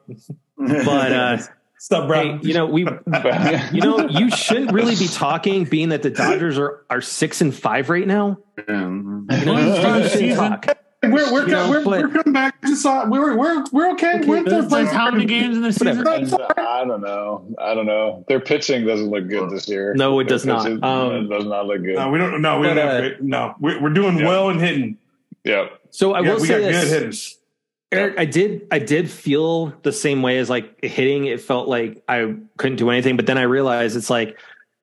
bro. 0.58 0.76
but 0.86 1.12
uh 1.12 1.38
Stop, 1.80 2.08
bro. 2.08 2.38
hey, 2.38 2.40
you 2.48 2.54
know, 2.54 2.66
we 2.66 2.84
you 3.74 3.82
know, 3.82 4.08
you 4.08 4.32
shouldn't 4.32 4.72
really 4.72 4.96
be 4.96 5.08
talking 5.10 5.66
being 5.66 5.90
that 5.90 6.02
the 6.02 6.10
Dodgers 6.10 6.58
are 6.58 6.86
are 6.90 7.02
6 7.02 7.42
and 7.42 7.54
5 7.54 7.90
right 7.90 8.08
now. 8.08 8.38
Um, 8.70 9.28
You 9.32 9.46
know, 9.46 9.58
you 9.60 9.76
Start 9.76 10.04
shouldn't 10.04 10.12
season. 10.12 10.38
talk. 10.52 10.78
We're 11.04 11.32
we're, 11.34 11.46
know, 11.48 11.70
we're, 11.70 11.86
we're 11.86 12.08
coming 12.10 12.34
back 12.34 12.60
to 12.62 12.76
so- 12.76 13.08
we're 13.10 13.36
we're 13.38 13.64
we're 13.72 13.92
okay. 13.92 14.16
Okay, 14.20 14.28
we're 14.28 14.44
they're 14.44 14.68
playing 14.68 14.88
how 14.88 15.12
many 15.12 15.26
games 15.26 15.56
in 15.58 15.64
the 15.64 15.72
season? 15.74 15.98
Whatever. 16.00 16.44
And 16.58 16.68
I 16.68 16.86
don't 16.86 17.02
know. 17.02 17.46
I 17.60 17.74
don't 17.74 17.86
know. 17.86 18.24
Their 18.28 18.40
pitching 18.40 18.86
doesn't 18.86 19.10
look 19.10 19.28
good 19.28 19.50
this 19.50 19.68
year. 19.68 19.94
No, 19.96 20.20
it 20.20 20.24
Their 20.26 20.30
does 20.38 20.46
not. 20.46 20.64
pitching 20.64 20.84
Um, 20.84 21.30
does 21.30 21.46
not 21.46 21.66
look 21.68 21.84
good. 21.84 21.96
No, 21.96 22.10
we 22.10 22.18
don't. 22.18 22.42
No, 22.42 22.60
we 22.60 22.68
but, 22.68 22.74
don't. 22.76 23.04
Have, 23.04 23.14
uh, 23.14 23.16
no, 23.22 23.56
we're, 23.60 23.82
we're 23.82 23.90
doing 23.90 24.18
Yeah. 24.18 24.28
well 24.28 24.50
and 24.50 24.60
hitting. 24.62 24.98
yeah. 25.44 25.68
So 25.92 26.14
I 26.14 26.22
yeah, 26.22 26.34
will 26.34 26.42
we 26.42 26.48
say 26.48 26.62
got 26.62 26.68
this. 26.72 26.84
good 26.84 26.94
hitters. 26.94 27.40
Eric, 27.92 28.16
I 28.18 28.26
did 28.26 28.68
I 28.72 28.80
did 28.80 29.10
feel 29.10 29.68
the 29.84 29.92
same 29.92 30.22
way 30.24 30.40
as 30.40 30.50
like 30.50 30.84
hitting. 30.84 31.26
It 31.26 31.42
felt 31.42 31.68
like 31.68 32.04
I 32.10 32.36
couldn't 32.58 32.78
do 32.78 32.90
anything, 32.90 33.16
but 33.18 33.28
then 33.28 33.38
I 33.38 33.44
realized 33.44 33.96
it's 33.96 34.10
like 34.10 34.40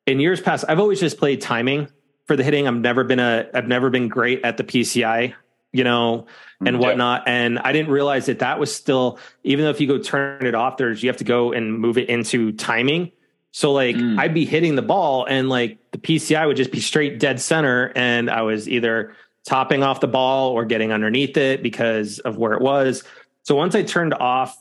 in 0.07 0.21
years 0.21 0.41
past, 0.41 0.65
I've 0.69 0.79
always 0.79 1.01
just 1.01 1.19
played 1.19 1.41
timing 1.41 1.89
for 2.27 2.37
the 2.37 2.45
hitting. 2.45 2.69
I've 2.69 2.77
never 2.77 3.03
been 3.03 3.19
a 3.19 3.49
I've 3.53 3.67
never 3.67 3.91
been 3.91 4.07
great 4.07 4.45
at 4.45 4.57
the 4.59 4.63
PCI, 4.63 5.35
you 5.73 5.85
know, 5.85 6.27
and 6.65 6.77
Yeah. 6.77 6.81
whatnot. 6.81 7.25
And 7.27 7.59
I 7.59 7.73
didn't 7.73 7.91
realize 7.91 8.27
that 8.27 8.41
that 8.41 8.59
was 8.59 8.75
still 8.75 9.19
even 9.45 9.65
though 9.65 9.71
if 9.71 9.81
you 9.81 9.87
go 9.87 9.99
turn 9.99 10.45
it 10.45 10.55
off, 10.55 10.77
there's 10.77 11.03
you 11.03 11.09
have 11.09 11.17
to 11.19 11.25
go 11.25 11.53
and 11.53 11.79
move 11.79 11.97
it 11.99 12.09
into 12.09 12.53
timing. 12.53 13.13
So 13.53 13.73
like 13.73 13.97
Mm. 13.97 14.19
I'd 14.19 14.35
be 14.35 14.45
hitting 14.45 14.75
the 14.77 14.83
ball 14.83 15.27
and 15.29 15.49
like 15.49 15.79
the 15.93 15.99
PCI 15.99 16.47
would 16.47 16.57
just 16.57 16.71
be 16.73 16.81
straight 16.81 17.19
dead 17.19 17.41
center, 17.41 17.93
and 17.97 18.31
I 18.31 18.43
was 18.43 18.69
either 18.69 19.13
topping 19.45 19.83
off 19.83 20.01
the 20.01 20.09
ball 20.09 20.51
or 20.51 20.65
getting 20.65 20.93
underneath 20.93 21.37
it 21.37 21.63
because 21.63 22.19
of 22.21 22.37
where 22.37 22.53
it 22.53 22.61
was. 22.61 23.03
So 23.43 23.57
once 23.57 23.75
I 23.75 23.83
turned 23.83 24.15
off 24.15 24.57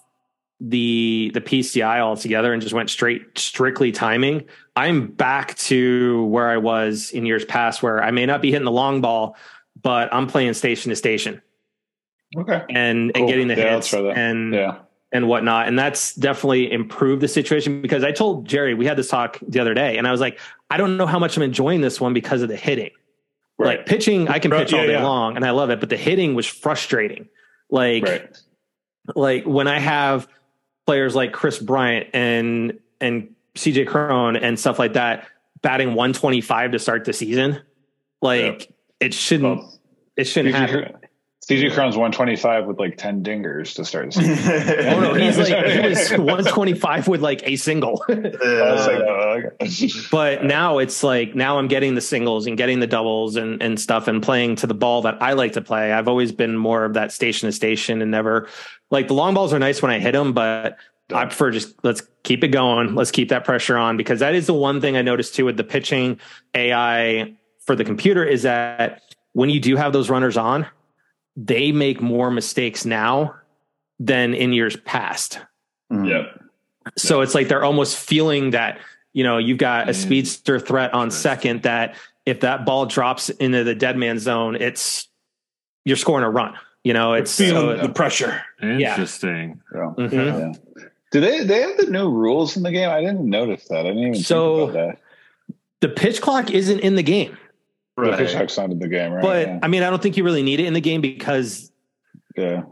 the 0.62 1.32
the 1.34 1.41
PCI 1.41 2.00
altogether 2.00 2.52
and 2.52 2.62
just 2.62 2.74
went 2.74 2.89
straight 2.89 3.38
strictly 3.38 3.91
timing, 3.91 4.43
I'm 4.76 5.08
back 5.08 5.56
to 5.69 6.26
where 6.26 6.50
I 6.50 6.58
was 6.58 7.12
in 7.12 7.26
years 7.26 7.45
past 7.45 7.82
where 7.84 8.04
I 8.04 8.12
may 8.12 8.26
not 8.26 8.41
be 8.41 8.52
hitting 8.52 8.65
the 8.65 8.72
long 8.72 9.02
ball, 9.02 9.36
but 9.82 10.13
I'm 10.13 10.28
playing 10.28 10.54
station 10.54 10.89
to 10.89 10.96
station 10.96 11.42
Okay. 12.38 12.62
and 12.70 13.13
Cool. 13.13 13.24
and 13.24 13.30
getting 13.30 13.48
the 13.48 13.56
Yeah, 13.56 13.76
hits 13.76 13.94
and 13.94 14.54
Yeah. 14.54 14.76
and 15.12 15.28
whatnot. 15.28 15.68
And 15.68 15.78
that's 15.78 16.13
definitely 16.15 16.72
improved 16.72 17.22
the 17.22 17.28
situation 17.28 17.82
because 17.82 18.04
I 18.04 18.12
told 18.12 18.48
Jerry, 18.48 18.74
we 18.74 18.86
had 18.86 18.98
this 18.98 19.08
talk 19.10 19.39
the 19.48 19.60
other 19.60 19.74
day, 19.74 19.98
and 19.98 20.08
I 20.08 20.12
was 20.12 20.22
like, 20.22 20.39
I 20.70 20.78
don't 20.78 20.98
know 20.98 21.06
how 21.08 21.20
much 21.20 21.36
I'm 21.38 21.44
enjoying 21.44 21.82
this 21.82 22.00
one 22.00 22.13
because 22.13 22.42
of 22.42 22.50
the 22.50 22.56
hitting. 22.56 22.92
Right. 23.58 23.78
Like 23.80 23.86
pitching, 23.88 24.28
I 24.30 24.39
can 24.39 24.52
Right, 24.52 24.60
pitch 24.65 24.74
all 24.74 24.82
yeah, 24.82 24.86
day 24.88 24.94
yeah. 24.94 25.04
long 25.04 25.36
and 25.36 25.44
I 25.46 25.50
love 25.52 25.70
it, 25.70 25.80
but 25.80 25.89
the 25.89 25.98
hitting 25.98 26.34
was 26.36 26.46
frustrating. 26.46 27.28
Like, 27.70 28.04
right. 28.04 28.38
like 29.15 29.44
when 29.46 29.68
I 29.68 29.80
have 29.80 30.28
players 30.86 31.13
like 31.15 31.34
Kris 31.34 31.60
Bryant 31.60 32.08
and 32.13 32.80
and 33.02 33.36
CJ 33.56 33.86
Cron 33.88 34.36
and 34.38 34.58
stuff 34.60 34.80
like 34.80 34.94
that 34.94 35.28
batting 35.62 35.89
125 35.94 36.72
to 36.72 36.80
start 36.80 37.04
the 37.04 37.12
season, 37.13 37.62
like 38.22 38.70
it 39.00 39.14
shouldn't 39.14 39.60
Well, 39.60 39.80
it 40.16 40.26
shouldn't 40.26 40.56
happen. 40.56 40.96
CJ, 41.50 41.70
CJ 41.70 41.74
Cron's 41.74 41.96
125 41.96 42.66
with 42.66 42.78
like 42.78 42.98
10 42.98 43.24
dingers 43.24 43.74
to 43.76 43.86
start. 43.86 44.14
the 44.14 44.22
season. 44.22 44.86
Oh 44.94 45.00
no, 45.00 45.14
he's 45.16 45.38
like 45.38 45.48
he 45.48 45.80
was 45.90 46.12
125 46.12 47.08
with 47.08 47.22
like 47.22 47.42
a 47.44 47.56
single. 47.56 48.04
I 48.10 48.14
was 48.14 48.88
like, 48.88 49.00
oh, 49.00 49.42
okay. 49.62 49.90
but 50.12 50.44
now 50.44 50.78
it's 50.78 51.02
like 51.02 51.34
now 51.34 51.58
I'm 51.58 51.68
getting 51.68 51.96
the 51.96 52.02
singles 52.02 52.46
and 52.46 52.58
getting 52.58 52.80
the 52.80 52.88
doubles 52.88 53.36
and 53.36 53.64
and 53.64 53.80
stuff 53.80 54.08
and 54.08 54.22
playing 54.22 54.58
to 54.58 54.68
the 54.68 54.74
ball 54.74 55.04
that 55.04 55.22
I 55.22 55.34
like 55.34 55.54
to 55.54 55.62
play. 55.62 55.92
I've 55.92 56.08
always 56.08 56.32
been 56.32 56.56
more 56.56 56.86
of 56.86 56.94
that 56.94 57.12
station 57.12 57.48
to 57.48 57.54
station 57.54 58.02
and 58.02 58.12
never 58.12 58.48
like 58.92 59.08
the 59.08 59.16
long 59.16 59.34
balls 59.34 59.54
are 59.54 59.60
nice 59.60 59.82
when 59.82 59.92
I 59.92 60.00
hit 60.00 60.12
them, 60.12 60.34
but 60.34 60.78
I 61.12 61.26
prefer 61.26 61.52
just 61.52 61.74
let's 61.84 62.04
keep 62.24 62.44
it 62.44 62.50
going. 62.50 62.94
Let's 62.94 63.12
keep 63.12 63.30
that 63.30 63.44
pressure 63.44 63.78
on 63.78 63.98
because 63.98 64.20
that 64.20 64.36
is 64.36 64.46
the 64.46 64.54
one 64.54 64.82
thing 64.82 64.98
I 64.98 65.02
noticed 65.02 65.36
too 65.36 65.46
with 65.46 65.58
the 65.58 65.64
pitching 65.64 66.20
AI 66.54 67.34
for 67.70 67.76
the 67.76 67.86
computer 67.86 68.26
is 68.26 68.42
that 68.42 69.04
when 69.34 69.52
you 69.52 69.60
do 69.60 69.76
have 69.76 69.94
those 69.94 70.10
runners 70.10 70.38
on, 70.38 70.66
they 71.38 71.72
make 71.72 72.02
more 72.02 72.32
mistakes 72.32 72.84
now 72.84 73.36
than 74.00 74.34
in 74.34 74.54
years 74.54 74.76
past. 74.78 75.40
Mm. 75.94 76.10
Yep. 76.10 76.44
So 76.98 77.22
it's 77.22 77.36
like 77.36 77.48
they're 77.48 77.64
almost 77.64 77.96
feeling 77.96 78.50
that, 78.52 78.80
you 79.14 79.24
know, 79.24 79.38
you've 79.38 79.60
got 79.60 79.88
a 79.88 79.92
Mm. 79.92 79.96
speedster 79.96 80.60
threat 80.60 80.96
on 80.96 81.12
second 81.12 81.62
that 81.62 81.96
if 82.26 82.40
that 82.40 82.66
ball 82.66 82.88
drops 82.88 83.30
into 83.30 83.64
the 83.64 83.76
dead 83.76 83.98
man 83.98 84.18
zone, 84.18 84.56
it's 84.56 85.08
you're 85.86 85.96
scoring 85.96 86.26
a 86.26 86.30
run. 86.32 86.56
You 86.84 86.94
know, 86.94 87.14
it's 87.14 87.38
feeling 87.38 87.78
so, 87.78 87.86
the 87.86 87.94
pressure. 87.94 88.42
Interesting. 88.64 89.62
Yeah. 89.76 89.94
Mhm. 89.96 90.12
Yeah. 90.76 90.84
Do 91.12 91.22
they 91.22 91.44
they 91.44 91.62
have 91.62 91.78
the 91.78 91.86
new 91.86 92.10
rules 92.10 92.58
in 92.58 92.64
the 92.64 92.72
game? 92.72 92.90
I 92.90 93.02
didn't 93.02 93.30
notice 93.30 93.68
that. 93.68 93.82
I 93.86 93.90
didn't 93.90 94.00
even 94.00 94.16
So- 94.16 94.58
think 94.58 94.72
about 94.72 94.96
the 95.82 95.90
pitch 95.90 96.20
clock 96.20 96.50
isn't 96.50 96.80
in 96.80 96.96
the 96.96 97.04
game. 97.04 97.38
That. 98.06 98.18
The 98.18 98.24
Right. 98.24 98.38
fish 98.38 98.58
not 98.58 98.72
in 98.72 98.80
the 98.80 98.88
game, 98.88 99.12
right? 99.14 99.22
But 99.22 99.48
yeah. 99.48 99.60
I 99.64 99.68
mean, 99.68 99.84
I 99.84 99.90
don't 99.90 100.02
think 100.02 100.18
you 100.18 100.24
really 100.24 100.44
need 100.44 100.60
it 100.60 100.66
in 100.66 100.74
the 100.74 100.82
game 100.82 101.02
because 101.02 101.72
yeah. 102.38 102.64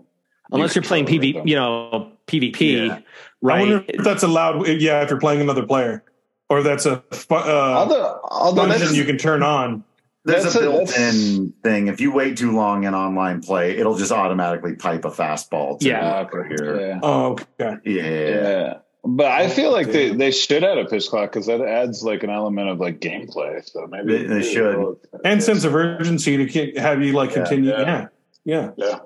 unless 0.52 0.76
You 0.76 0.80
you're 0.82 0.88
playing 0.88 1.06
control 1.06 1.24
it, 1.30 1.34
PV, 1.34 1.34
though. 1.34 1.44
you 1.46 1.56
know, 1.56 2.12
PvP, 2.28 2.88
Yeah. 2.88 2.94
I 2.96 3.04
right? 3.42 3.60
wonder 3.60 3.86
if 3.88 4.04
that's 4.04 4.24
allowed. 4.24 4.68
Yeah, 4.68 5.02
if 5.04 5.10
you're 5.10 5.20
playing 5.20 5.42
another 5.42 5.66
player, 5.66 6.04
or 6.50 6.64
that's 6.64 6.86
a 6.86 7.04
fu- 7.12 7.36
uh, 7.36 7.74
although 7.78 8.20
although 8.24 8.62
function 8.64 8.82
that's, 8.82 8.96
you 8.98 9.04
can 9.06 9.18
turn 9.18 9.44
on. 9.44 9.84
There's 10.26 10.44
That's 10.44 10.56
a 10.56 10.60
a- 10.60 10.62
built-in 10.64 11.54
thing. 11.64 11.88
If 11.88 12.02
you 12.02 12.12
wait 12.12 12.36
too 12.36 12.52
long 12.54 12.84
in 12.84 12.94
online 12.94 13.42
play, 13.42 13.78
it'll 13.78 13.96
just 13.96 14.12
automatically 14.12 14.76
pipe 14.76 15.06
a 15.06 15.10
fastball. 15.10 15.80
To 15.80 15.88
Yeah. 15.88 16.26
Ah, 16.30 16.44
here. 16.50 16.78
yeah. 16.82 17.00
Oh, 17.02 17.38
okay. 17.60 17.78
Yeah. 17.86 18.04
Yeah. 18.04 18.74
But 19.10 19.28
I 19.28 19.46
oh, 19.46 19.50
feel 19.50 19.72
like 19.72 19.88
they, 19.88 20.10
they 20.14 20.32
should 20.32 20.66
add 20.66 20.78
a 20.78 20.84
pitch 20.86 21.08
clock 21.08 21.32
because 21.32 21.46
that 21.46 21.62
adds 21.62 22.04
like 22.04 22.24
an 22.24 22.30
element 22.30 22.68
of 22.68 22.80
like 22.82 23.00
gameplay. 23.00 23.64
So 23.70 23.88
maybe 23.88 24.18
They- 24.18 24.24
they 24.26 24.42
should. 24.44 24.98
And 25.24 25.42
sense 25.42 25.64
of 25.64 25.74
urgency 25.76 26.36
to 26.36 26.46
ke- 26.74 26.76
have 26.78 27.02
you 27.02 27.14
like 27.14 27.30
Yeah, 27.30 27.36
continue. 27.36 27.70
yeah. 27.72 27.80
Yeah, 27.86 28.08
yeah. 28.44 28.72
Yeah. 28.76 29.00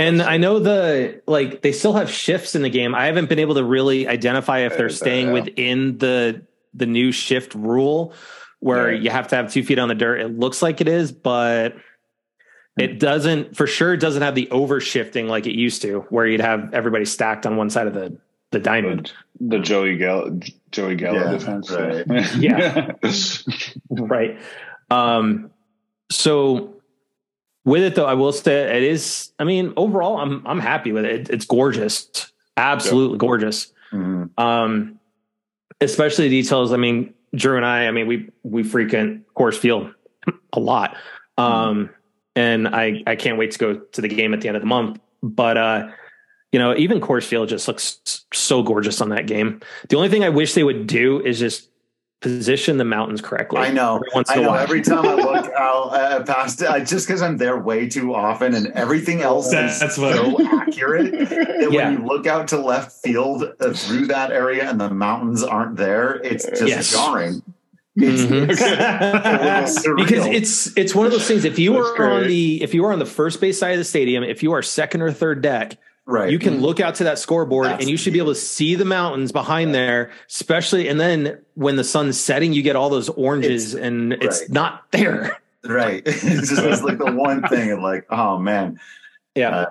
And 0.00 0.20
I 0.20 0.36
know 0.36 0.58
the 0.58 1.22
like 1.26 1.62
they 1.62 1.70
still 1.72 1.92
have 1.92 2.10
shifts 2.10 2.54
in 2.56 2.62
the 2.62 2.70
game. 2.70 2.94
I 2.94 3.06
haven't 3.06 3.28
been 3.28 3.38
able 3.38 3.54
to 3.54 3.64
really 3.64 4.08
identify 4.08 4.60
if 4.60 4.76
they're 4.76 4.88
Yeah, 4.90 4.96
staying 4.96 5.26
yeah. 5.28 5.32
within 5.32 5.98
the 5.98 6.42
the 6.74 6.86
new 6.86 7.12
shift 7.12 7.54
rule 7.54 8.12
where 8.60 8.92
Yeah. 8.92 9.00
you 9.00 9.10
have 9.10 9.28
to 9.28 9.36
have 9.36 9.52
two 9.52 9.62
feet 9.62 9.78
on 9.78 9.88
the 9.88 9.94
dirt. 9.94 10.20
It 10.20 10.38
looks 10.38 10.60
like 10.60 10.80
it 10.80 10.88
is, 10.88 11.12
but 11.12 11.76
it 12.76 12.98
doesn't 12.98 13.56
for 13.56 13.66
sure 13.68 13.96
doesn't 13.96 14.22
have 14.22 14.34
the 14.34 14.50
over 14.50 14.80
shifting 14.80 15.28
like 15.28 15.46
it 15.46 15.54
used 15.56 15.82
to, 15.82 16.00
where 16.10 16.26
you'd 16.26 16.40
have 16.40 16.74
everybody 16.74 17.04
stacked 17.04 17.46
on 17.46 17.56
one 17.56 17.70
side 17.70 17.86
of 17.86 17.94
the 17.94 18.16
the 18.50 18.58
diamond. 18.58 19.12
The 19.40 19.58
Joey 19.58 19.96
Gallo 19.96 20.38
Joey 20.72 20.96
Gallo 20.96 21.18
Yeah, 21.20 21.30
defense. 21.32 21.70
right. 21.70 22.06
Yeah. 22.38 22.92
right. 23.90 24.38
Um 24.90 25.50
so 26.10 26.74
with 27.64 27.82
it 27.82 27.94
though, 27.94 28.06
I 28.06 28.14
will 28.14 28.32
say 28.32 28.76
it 28.76 28.82
is 28.82 29.32
I 29.38 29.44
mean, 29.44 29.72
overall 29.76 30.18
I'm 30.18 30.46
I'm 30.46 30.60
happy 30.60 30.92
with 30.92 31.04
it. 31.04 31.28
It's 31.30 31.44
gorgeous. 31.44 32.32
Absolutely 32.56 33.18
gorgeous. 33.18 33.72
Mhm. 33.92 34.30
Um 34.38 34.98
especially 35.80 36.28
the 36.28 36.40
details. 36.42 36.72
I 36.72 36.76
mean, 36.76 37.14
Drew 37.34 37.56
and 37.56 37.64
I, 37.66 37.86
I 37.86 37.90
mean, 37.90 38.06
we 38.06 38.30
we 38.42 38.62
frequent 38.62 39.26
Coors 39.34 39.56
Field 39.56 39.92
a 40.52 40.60
lot. 40.60 40.96
Um 41.36 41.90
and 42.34 42.66
I 42.68 43.02
I 43.06 43.14
can't 43.16 43.36
wait 43.38 43.50
to 43.52 43.58
go 43.58 43.74
to 43.76 44.00
the 44.00 44.08
game 44.08 44.32
at 44.34 44.40
the 44.40 44.48
end 44.48 44.56
of 44.56 44.62
the 44.62 44.66
month. 44.68 44.98
But 45.22 45.56
uh 45.58 45.88
you 46.52 46.58
know, 46.58 46.74
even 46.76 47.00
Coors 47.00 47.24
Field 47.24 47.48
just 47.48 47.68
looks 47.68 48.24
so 48.32 48.62
gorgeous 48.62 49.00
on 49.00 49.10
that 49.10 49.26
game. 49.26 49.60
The 49.88 49.96
only 49.96 50.08
thing 50.08 50.24
I 50.24 50.28
wish 50.30 50.54
they 50.54 50.64
would 50.64 50.86
do 50.86 51.20
is 51.24 51.38
just 51.38 51.68
position 52.20 52.78
the 52.78 52.84
mountains 52.84 53.20
correctly. 53.20 53.60
I 53.60 53.70
know. 53.70 53.96
Every 53.96 54.08
once 54.14 54.30
I 54.30 54.36
know. 54.36 54.52
Every 54.54 54.80
time 54.82 55.06
I 55.06 55.14
look 55.14 55.52
out 55.52 55.94
uh, 55.94 56.22
past 56.24 56.60
it, 56.62 56.68
I, 56.68 56.80
just 56.80 57.06
because 57.06 57.22
I'm 57.22 57.36
there 57.36 57.58
way 57.58 57.88
too 57.88 58.14
often, 58.14 58.54
and 58.54 58.68
everything 58.68 59.20
else 59.20 59.50
That's 59.52 59.80
is 59.82 59.98
what- 59.98 60.16
so 60.16 60.36
accurate 60.58 61.12
that 61.12 61.68
Yeah. 61.70 61.90
when 61.90 62.00
you 62.00 62.06
look 62.06 62.26
out 62.26 62.48
to 62.48 62.58
left 62.60 62.92
field 63.04 63.44
uh, 63.60 63.72
through 63.72 64.06
that 64.06 64.32
area 64.32 64.68
and 64.68 64.80
the 64.80 64.90
mountains 64.90 65.44
aren't 65.44 65.76
there, 65.76 66.14
it's 66.24 66.44
just 66.46 66.62
Yes. 66.66 66.90
jarring. 66.92 67.42
It's, 68.00 68.22
Mhm. 68.22 68.48
it's 68.50 69.86
surreal. 69.86 69.96
because 69.96 70.26
it's 70.26 70.76
it's 70.76 70.94
one 70.94 71.06
of 71.06 71.12
those 71.12 71.26
things. 71.26 71.44
If 71.44 71.58
you 71.58 71.74
That's 71.74 71.98
are 72.00 72.10
on 72.10 72.26
the 72.28 72.62
if 72.62 72.72
you 72.74 72.84
are 72.84 72.92
on 72.92 73.00
the 73.00 73.06
first 73.06 73.40
base 73.40 73.58
side 73.58 73.72
of 73.72 73.78
the 73.78 73.84
stadium, 73.84 74.22
if 74.24 74.42
you 74.42 74.52
are 74.52 74.62
second 74.62 75.02
or 75.02 75.10
third 75.12 75.42
deck, 75.42 75.76
right. 76.08 76.30
you 76.30 76.38
can 76.38 76.60
look 76.60 76.80
out 76.80 76.96
to 76.96 77.04
that 77.04 77.18
scoreboard 77.18 77.66
That's 77.66 77.82
and 77.82 77.90
you 77.90 77.96
should 77.96 78.12
be 78.12 78.18
able 78.18 78.32
to 78.32 78.40
see 78.40 78.74
the 78.74 78.84
mountains 78.84 79.30
behind 79.30 79.74
there. 79.74 80.10
Especially, 80.28 80.88
and 80.88 80.98
then 80.98 81.38
when 81.54 81.76
the 81.76 81.84
sun's 81.84 82.18
setting, 82.18 82.52
you 82.52 82.62
get 82.62 82.74
all 82.74 82.88
those 82.88 83.08
oranges, 83.10 83.74
and 83.74 84.14
it's 84.14 84.40
right. 84.40 84.50
not 84.50 84.90
there. 84.90 85.38
right. 85.64 86.02
it's 86.06 86.48
just 86.48 86.62
it's 86.62 86.82
like 86.82 86.98
the 86.98 87.12
one 87.12 87.42
thing 87.48 87.70
of 87.70 87.80
like, 87.80 88.06
oh 88.10 88.38
man. 88.38 88.80
Yeah, 89.34 89.50
Uh, 89.50 89.66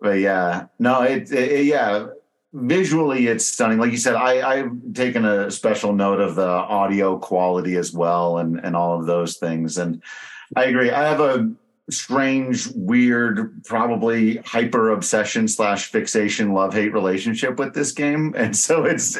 but 0.00 0.18
yeah, 0.18 0.66
no, 0.78 1.02
it, 1.02 1.32
it 1.32 1.64
yeah. 1.64 2.08
Visually, 2.54 3.26
it's 3.26 3.44
stunning. 3.44 3.78
Like 3.78 3.90
you 3.90 3.98
said, 3.98 4.14
I, 4.14 4.60
I've 4.60 4.72
taken 4.94 5.26
a 5.26 5.50
special 5.50 5.92
note 5.92 6.18
of 6.18 6.34
the 6.34 6.46
audio 6.46 7.18
quality 7.18 7.76
as 7.76 7.92
well, 7.92 8.38
and 8.38 8.58
and 8.64 8.74
all 8.74 8.98
of 8.98 9.06
those 9.06 9.36
things. 9.36 9.76
And 9.76 10.02
I 10.56 10.64
agree. 10.64 10.90
I 10.90 11.08
have 11.08 11.20
a 11.20 11.52
strange, 11.90 12.68
weird, 12.74 13.64
probably 13.64 14.36
hyper 14.38 14.90
obsession 14.90 15.48
slash 15.48 15.86
fixation, 15.86 16.52
love 16.52 16.74
hate 16.74 16.92
relationship 16.92 17.58
with 17.58 17.74
this 17.74 17.92
game, 17.92 18.34
and 18.38 18.56
so 18.56 18.84
it's. 18.84 19.18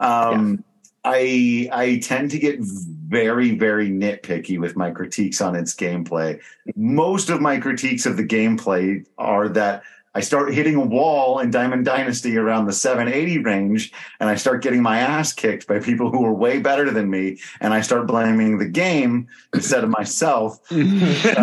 um, 0.00 0.64
I 1.06 1.68
I 1.70 1.98
tend 2.02 2.30
to 2.30 2.38
get 2.38 2.56
very 2.60 3.56
very 3.56 3.90
nitpicky 3.90 4.58
with 4.58 4.74
my 4.74 4.90
critiques 4.90 5.42
on 5.42 5.54
its 5.54 5.74
gameplay. 5.74 6.40
Most 6.76 7.28
of 7.28 7.42
my 7.42 7.58
critiques 7.58 8.06
of 8.06 8.16
the 8.16 8.24
gameplay 8.24 9.04
are 9.18 9.48
that 9.50 9.82
I 10.16 10.20
start 10.20 10.54
hitting 10.54 10.76
a 10.76 10.80
wall 10.80 11.40
in 11.40 11.50
Diamond 11.50 11.84
Dynasty 11.84 12.36
around 12.36 12.66
the 12.66 12.72
780 12.72 13.38
range, 13.38 13.92
and 14.20 14.28
I 14.30 14.36
start 14.36 14.62
getting 14.62 14.80
my 14.82 14.98
ass 14.98 15.32
kicked 15.32 15.66
by 15.66 15.80
people 15.80 16.10
who 16.10 16.24
are 16.24 16.32
way 16.32 16.60
better 16.60 16.90
than 16.90 17.10
me, 17.10 17.38
and 17.60 17.74
I 17.74 17.80
start 17.80 18.06
blaming 18.06 18.58
the 18.58 18.66
game 18.66 19.26
instead 19.54 19.82
of 19.84 19.90
myself. 19.90 20.60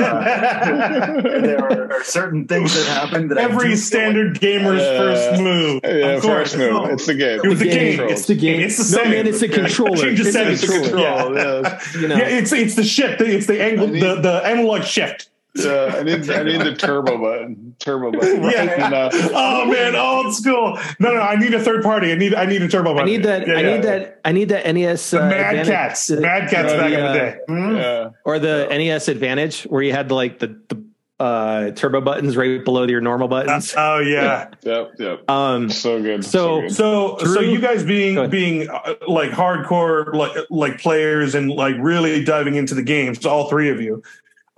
Uh, 0.02 1.22
there 1.42 1.60
are, 1.60 1.92
are 1.94 2.04
certain 2.04 2.48
things 2.48 2.74
that 2.74 2.88
happen 2.88 3.28
that 3.30 3.38
Every 3.38 3.70
do 3.70 3.76
standard 3.76 4.40
gamer's 4.40 4.82
Uh, 4.82 4.98
first 4.98 5.42
move. 5.42 5.82
Yeah, 5.84 5.90
of 6.16 6.22
course. 6.22 6.54
first 6.54 6.58
move. 6.58 6.90
It's 6.92 7.06
the 7.06 7.14
game. 7.16 7.42
It 7.44 7.48
was 7.48 7.60
the 7.60 7.66
game. 7.70 7.98
Controls. 7.98 8.12
It's 8.20 8.26
the 8.28 8.36
game. 8.36 8.62
It's 8.62 8.78
the 8.78 8.84
no 8.84 9.04
setting. 9.04 9.12
man, 9.12 9.28
it's 9.28 9.40
the 9.40 9.48
controller. 9.50 9.98
Change 9.98 10.20
the 10.22 10.28
It's 10.28 10.34
the 10.34 10.58
settings. 10.58 10.62
controller. 10.62 11.24
Control, 11.24 11.36
yeah. 11.36 11.82
You 12.00 12.08
know, 12.08 12.16
Yeah, 12.16 12.28
it's 12.28 12.52
it's 12.52 12.76
the 12.76 12.84
shift. 12.84 13.22
It's 13.22 13.48
the 13.48 13.62
angle. 13.62 13.88
I 13.88 13.92
need- 13.92 14.02
the 14.04 14.16
the 14.22 14.34
analog 14.46 14.84
shift. 14.84 15.30
Yeah, 15.54 15.96
I 16.00 16.04
need 16.04 16.30
I 16.30 16.44
need 16.44 16.62
the 16.62 16.76
turbo 16.76 17.18
button. 17.18 17.76
Turbo 17.80 18.12
button. 18.12 18.42
Yeah. 18.52 18.86
And, 18.86 18.94
uh, 18.94 19.10
Oh 19.14 19.66
man, 19.66 19.96
old 19.96 20.34
school. 20.34 20.80
No, 21.00 21.14
no, 21.14 21.20
I 21.22 21.36
need 21.36 21.54
a 21.54 21.60
third 21.60 21.84
party. 21.84 22.12
I 22.12 22.16
need 22.16 22.34
I 22.34 22.46
need 22.46 22.62
a 22.62 22.70
turbo. 22.70 22.94
button. 22.94 23.10
I 23.10 23.18
button. 23.18 23.22
need 23.22 23.24
that. 23.24 23.48
Yeah, 23.48 23.54
I 23.54 23.60
yeah. 23.62 23.76
need 23.76 23.84
that. 23.84 24.22
I 24.24 24.32
need 24.32 24.50
that 24.50 24.74
NES 24.74 25.12
The 25.12 25.22
uh, 25.22 25.30
Mad 25.30 25.40
Advantage, 25.56 25.68
Cats. 25.68 26.12
uh, 26.12 26.16
Mad 26.22 26.50
Catz 26.50 26.72
uh, 26.74 26.78
back 26.78 26.92
in 26.94 27.00
the 27.06 27.14
day. 27.14 27.38
Hmm? 27.48 27.76
yeah. 27.76 28.10
or 28.24 28.40
the 28.40 28.68
NES 28.70 29.08
Advantage, 29.10 29.64
where 29.64 29.82
you 29.82 29.92
had 29.92 30.08
the 30.10 30.16
like 30.16 30.40
the 30.40 30.48
the 30.70 30.84
uh, 31.20 31.70
turbo 31.72 32.02
buttons 32.02 32.36
right 32.36 32.66
below 32.66 32.88
your 32.88 33.02
normal 33.02 33.28
buttons. 33.28 33.76
Oh 33.78 34.00
yeah. 34.00 34.48
Yep. 34.64 34.92
Yep. 35.00 35.30
Um, 35.30 35.70
So 35.70 36.02
good. 36.02 36.24
So- 36.26 36.62
good. 36.62 36.72
So 36.72 37.18
so 37.20 37.40
you 37.42 37.60
guys 37.60 37.84
being 37.84 38.30
being 38.30 38.70
uh, 38.70 38.94
like 39.08 39.32
hardcore 39.32 40.14
like 40.14 40.32
like 40.50 40.80
players 40.80 41.36
and 41.36 41.50
like 41.52 41.76
really 41.78 42.24
diving 42.24 42.56
into 42.56 42.74
the 42.74 42.84
games, 42.84 43.24
all 43.26 43.50
three 43.50 43.70
of 43.70 43.82
you. 43.82 44.02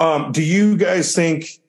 Um, 0.04 0.32
do 0.32 0.44
you 0.44 0.76
guys 0.78 1.16
think 1.16 1.60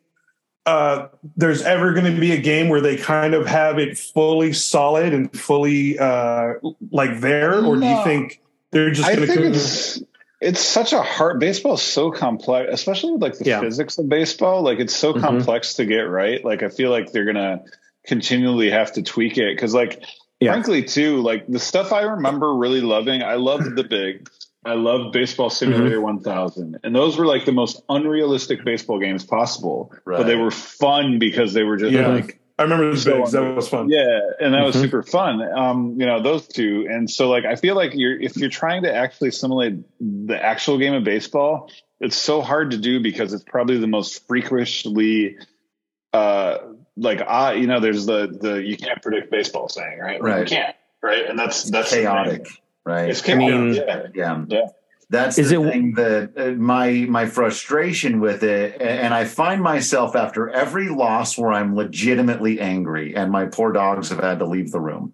uh, 0.66 1.08
there's 1.36 1.62
ever 1.62 1.92
going 1.92 2.12
to 2.12 2.20
be 2.20 2.32
a 2.32 2.40
game 2.40 2.68
where 2.68 2.80
they 2.80 2.96
kind 2.96 3.34
of 3.34 3.46
have 3.46 3.78
it 3.78 3.96
fully 3.98 4.52
solid 4.52 5.12
and 5.12 5.30
fully 5.38 5.98
uh, 5.98 6.54
like 6.90 7.20
there, 7.20 7.64
or 7.64 7.76
do 7.76 7.86
you 7.86 8.02
think 8.04 8.40
they're 8.70 8.90
just 8.90 9.08
I 9.08 9.14
going 9.14 9.28
think 9.28 9.40
to? 9.40 9.46
it's 9.48 10.02
it's 10.40 10.60
such 10.60 10.92
a 10.92 11.00
hard 11.02 11.38
baseball 11.38 11.74
is 11.74 11.82
so 11.82 12.10
complex, 12.10 12.68
especially 12.72 13.12
with 13.12 13.22
like 13.22 13.38
the 13.38 13.44
Yeah. 13.44 13.60
physics 13.60 13.98
of 13.98 14.08
baseball. 14.08 14.62
Like 14.62 14.78
it's 14.80 14.94
so 14.96 15.14
Mhm. 15.14 15.20
complex 15.20 15.74
to 15.74 15.84
get 15.86 16.00
right. 16.02 16.44
Like 16.44 16.62
I 16.62 16.68
feel 16.70 16.90
like 16.90 17.12
they're 17.12 17.24
gonna 17.24 17.62
continually 18.06 18.70
have 18.70 18.92
to 18.94 19.02
tweak 19.02 19.38
it 19.38 19.54
because 19.54 19.74
like 19.74 20.02
Yeah. 20.40 20.52
frankly 20.52 20.82
too, 20.82 21.18
like 21.22 21.46
the 21.46 21.58
stuff 21.60 21.92
I 21.92 22.02
remember 22.02 22.52
really 22.54 22.80
loving, 22.82 23.22
I 23.22 23.34
loved 23.36 23.76
the 23.76 23.84
big. 23.84 24.28
I 24.64 24.74
loved 24.74 25.12
Baseball 25.12 25.50
Simulator 25.50 26.00
1000. 26.00 26.78
And 26.84 26.94
those 26.94 27.16
were 27.18 27.26
like 27.26 27.44
the 27.44 27.52
most 27.52 27.82
unrealistic 27.88 28.64
baseball 28.64 28.98
games 28.98 29.24
possible. 29.24 29.92
But 30.06 30.24
they 30.24 30.36
were 30.36 30.50
fun 30.50 31.18
because 31.18 31.52
they 31.52 31.62
were 31.62 31.76
just 31.76 31.92
Yeah. 31.92 32.08
like 32.08 32.40
I 32.58 32.62
remember 32.62 32.90
those 32.90 33.02
So. 33.02 33.24
That 33.24 33.56
was 33.56 33.68
fun. 33.68 33.88
yeah, 33.88 34.20
and 34.40 34.54
that 34.54 34.64
was 34.64 34.76
Mhm. 34.76 34.80
super 34.82 35.02
fun. 35.02 35.42
Um, 35.42 35.96
you 35.98 36.06
know, 36.06 36.22
those 36.22 36.46
two. 36.46 36.86
And 36.88 37.10
so 37.10 37.28
like 37.28 37.44
I 37.44 37.56
feel 37.56 37.74
like 37.74 37.92
you're 37.94 38.18
if 38.20 38.36
you're 38.36 38.48
trying 38.50 38.84
to 38.84 38.94
actually 38.94 39.32
simulate 39.32 39.74
the 40.00 40.40
actual 40.42 40.78
game 40.78 40.94
of 40.94 41.02
baseball, 41.04 41.68
it's 42.00 42.16
so 42.16 42.40
hard 42.42 42.70
to 42.70 42.76
do 42.78 43.00
because 43.00 43.32
it's 43.32 43.42
probably 43.44 43.78
the 43.78 43.88
most 43.88 44.26
freakishly 44.28 45.36
uh 46.12 46.58
like 46.96 47.20
I, 47.20 47.54
you 47.54 47.66
know, 47.66 47.80
there's 47.80 48.06
the 48.06 48.28
the 48.40 48.62
you 48.62 48.76
can't 48.76 49.02
predict 49.02 49.30
baseball 49.32 49.68
saying, 49.68 49.98
right? 49.98 50.22
Right. 50.22 50.48
You 50.48 50.56
can't, 50.56 50.76
right? 51.02 51.26
And 51.28 51.36
that's 51.36 51.64
that's 51.70 51.92
chaotic, 51.92 52.46
thing. 52.46 52.56
Right? 52.84 53.10
It's 53.10 53.28
I 53.28 53.34
mean- 53.34 53.74
yeah. 53.74 54.06
yeah. 54.14 54.44
Yeah. 54.48 54.60
That's 55.10 55.38
Is 55.38 55.50
the 55.50 55.62
it- 55.62 55.70
thing 55.70 55.92
that 55.94 56.32
uh, 56.36 56.50
my 56.52 56.90
my 57.08 57.26
frustration 57.26 58.20
with 58.20 58.42
it, 58.42 58.80
and 58.80 59.12
I 59.12 59.26
find 59.26 59.62
myself 59.62 60.16
after 60.16 60.48
every 60.48 60.88
loss 60.88 61.36
where 61.36 61.52
I'm 61.52 61.76
legitimately 61.76 62.58
angry, 62.58 63.14
and 63.14 63.30
my 63.30 63.44
poor 63.46 63.70
dogs 63.70 64.08
have 64.08 64.20
had 64.20 64.38
to 64.38 64.46
leave 64.46 64.72
the 64.72 64.80
room. 64.80 65.12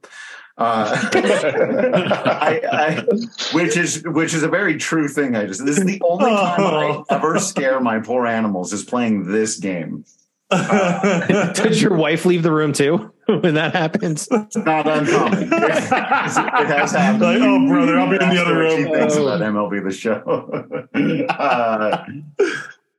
Uh, 0.56 1.09
I, 1.14 2.61
I, 2.72 3.04
which 3.52 3.76
is 3.76 4.02
which 4.06 4.33
is 4.33 4.42
a 4.44 4.48
very 4.48 4.76
true 4.76 5.09
thing. 5.09 5.35
I 5.35 5.46
just 5.46 5.64
this 5.66 5.76
is 5.78 5.85
the 5.85 6.00
only 6.04 6.30
time 6.30 6.61
I 6.61 7.02
ever 7.11 7.38
scare 7.40 7.80
my 7.80 7.98
poor 7.98 8.26
animals 8.26 8.72
is 8.72 8.85
playing 8.85 9.30
this 9.30 9.56
game. 9.59 10.04
Did 10.50 11.80
your 11.80 11.94
wife 11.94 12.24
leave 12.26 12.42
the 12.42 12.52
room 12.52 12.72
too 12.72 13.12
when 13.43 13.55
that 13.55 13.75
happens? 13.75 14.29
It's 14.31 14.57
not 14.57 14.87
uncommon. 14.87 15.43
it 15.53 15.53
has 15.53 16.93
happened. 16.93 17.23
Like, 17.23 17.38
oh, 17.40 17.69
brother, 17.69 17.99
I'll 17.99 18.11
be 18.11 18.16
in 18.16 18.29
the 18.31 18.40
other 18.40 18.57
room. 18.57 18.77
She 18.77 18.90
thinks 18.90 19.16
about 19.16 19.40
MLB 19.40 19.85
the 19.85 19.93
show. 19.93 20.87
uh, 21.29 22.05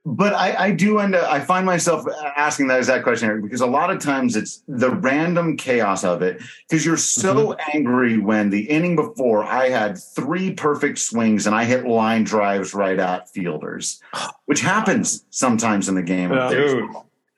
but 0.04 0.34
I, 0.34 0.65
I 0.65 0.72
do 0.72 0.98
end 0.98 1.13
up, 1.13 1.32
I 1.32 1.39
find 1.39 1.63
myself 1.65 2.06
asking 2.36 2.67
that 2.67 2.80
exact 2.80 3.04
question 3.04 3.30
Eric, 3.30 3.44
because 3.44 3.62
a 3.62 3.67
lot 3.67 3.91
of 3.91 4.00
times 4.00 4.36
it's 4.36 4.63
the 4.67 4.89
random 4.89 5.58
chaos 5.58 6.04
of 6.04 6.22
it. 6.24 6.41
Because 6.67 6.86
you're 6.86 6.98
so 6.98 7.32
Mm-hmm. 7.32 7.78
angry 7.78 8.17
when 8.17 8.50
the 8.50 8.63
inning 8.63 8.96
before 8.96 9.44
I 9.44 9.70
had 9.70 9.98
three 9.98 10.54
perfect 10.54 11.00
swings 11.00 11.46
and 11.46 11.56
I 11.56 11.65
hit 11.65 11.86
line 11.86 12.24
drives 12.24 12.74
right 12.74 12.98
at 12.98 13.30
fielders, 13.30 14.02
which 14.46 14.62
happens 14.62 15.26
sometimes 15.30 15.88
in 15.88 15.96
the 15.96 16.02
game. 16.02 16.32
Yeah. 16.32 16.50
Dude. 16.50 16.89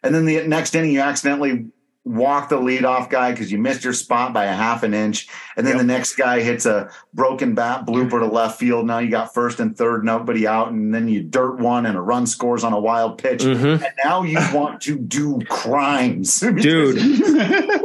And 0.03 0.13
then 0.13 0.25
the 0.25 0.45
next 0.47 0.75
inning, 0.75 0.91
you 0.91 0.99
accidentally 1.01 1.67
walk 2.05 2.49
the 2.49 2.57
leadoff 2.57 3.09
guy 3.09 3.31
because 3.31 3.49
you 3.49 3.57
missed 3.57 3.85
your 3.85 3.93
spot 3.93 4.33
by 4.33 4.43
a 4.45 4.53
half 4.53 4.83
an 4.83 4.93
inch. 4.93 5.29
And 5.55 5.65
then 5.65 5.77
the 5.77 5.85
next 5.85 6.15
guy 6.15 6.41
hits 6.41 6.65
a 6.65 6.89
broken 7.13 7.55
bat 7.55 7.85
blooper 7.85 8.19
to 8.19 8.25
left 8.25 8.59
field. 8.59 8.85
Now 8.85 8.99
you 8.99 9.09
got 9.09 9.33
first 9.33 9.61
and 9.61 9.77
third, 9.77 10.03
nobody 10.03 10.45
out. 10.45 10.69
And 10.71 10.93
then 10.93 11.07
you 11.07 11.23
dirt 11.23 11.59
one 11.59 11.85
and 11.85 11.97
a 11.97 12.01
run 12.01 12.27
scores 12.27 12.65
on 12.65 12.73
a 12.73 12.79
wild 12.79 13.19
pitch. 13.19 13.43
Mhm. 13.43 13.75
And 13.81 13.93
now 14.03 14.23
you 14.23 14.37
want 14.53 14.81
to 14.81 14.97
do 14.99 15.39
crimes. 15.47 16.41
Dude, 16.41 16.99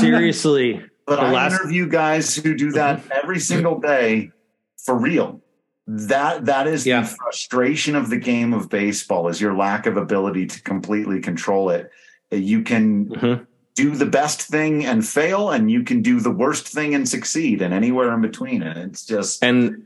seriously. 0.00 0.82
But 1.06 1.16
the 1.16 1.22
I 1.22 1.32
last- 1.32 1.52
interview 1.60 1.88
guys 1.88 2.34
who 2.34 2.56
do 2.56 2.72
that 2.72 3.00
every 3.10 3.40
single 3.40 3.78
day 3.80 4.30
for 4.84 4.96
real. 4.96 5.40
That 5.86 6.46
that 6.46 6.66
is 6.68 6.86
Yeah. 6.86 7.02
the 7.02 7.08
frustration 7.08 7.96
of 7.96 8.08
the 8.08 8.16
game 8.16 8.54
of 8.54 8.68
baseball 8.68 9.28
is 9.28 9.40
your 9.40 9.54
lack 9.54 9.86
of 9.86 9.96
ability 9.96 10.46
to 10.46 10.62
completely 10.62 11.20
control 11.20 11.70
it. 11.70 11.90
You 12.32 12.62
can 12.62 13.06
Mhm. 13.06 13.46
do 13.74 13.90
the 13.96 14.06
best 14.06 14.42
thing 14.42 14.84
and 14.84 15.06
fail, 15.06 15.50
and 15.50 15.70
you 15.70 15.82
can 15.82 16.02
do 16.02 16.20
the 16.20 16.30
worst 16.30 16.68
thing 16.68 16.94
and 16.94 17.08
succeed, 17.08 17.62
and 17.62 17.72
anywhere 17.74 18.12
in 18.12 18.20
between. 18.20 18.62
And 18.62 18.90
it's 18.90 19.04
just 19.06 19.42
And 19.44 19.84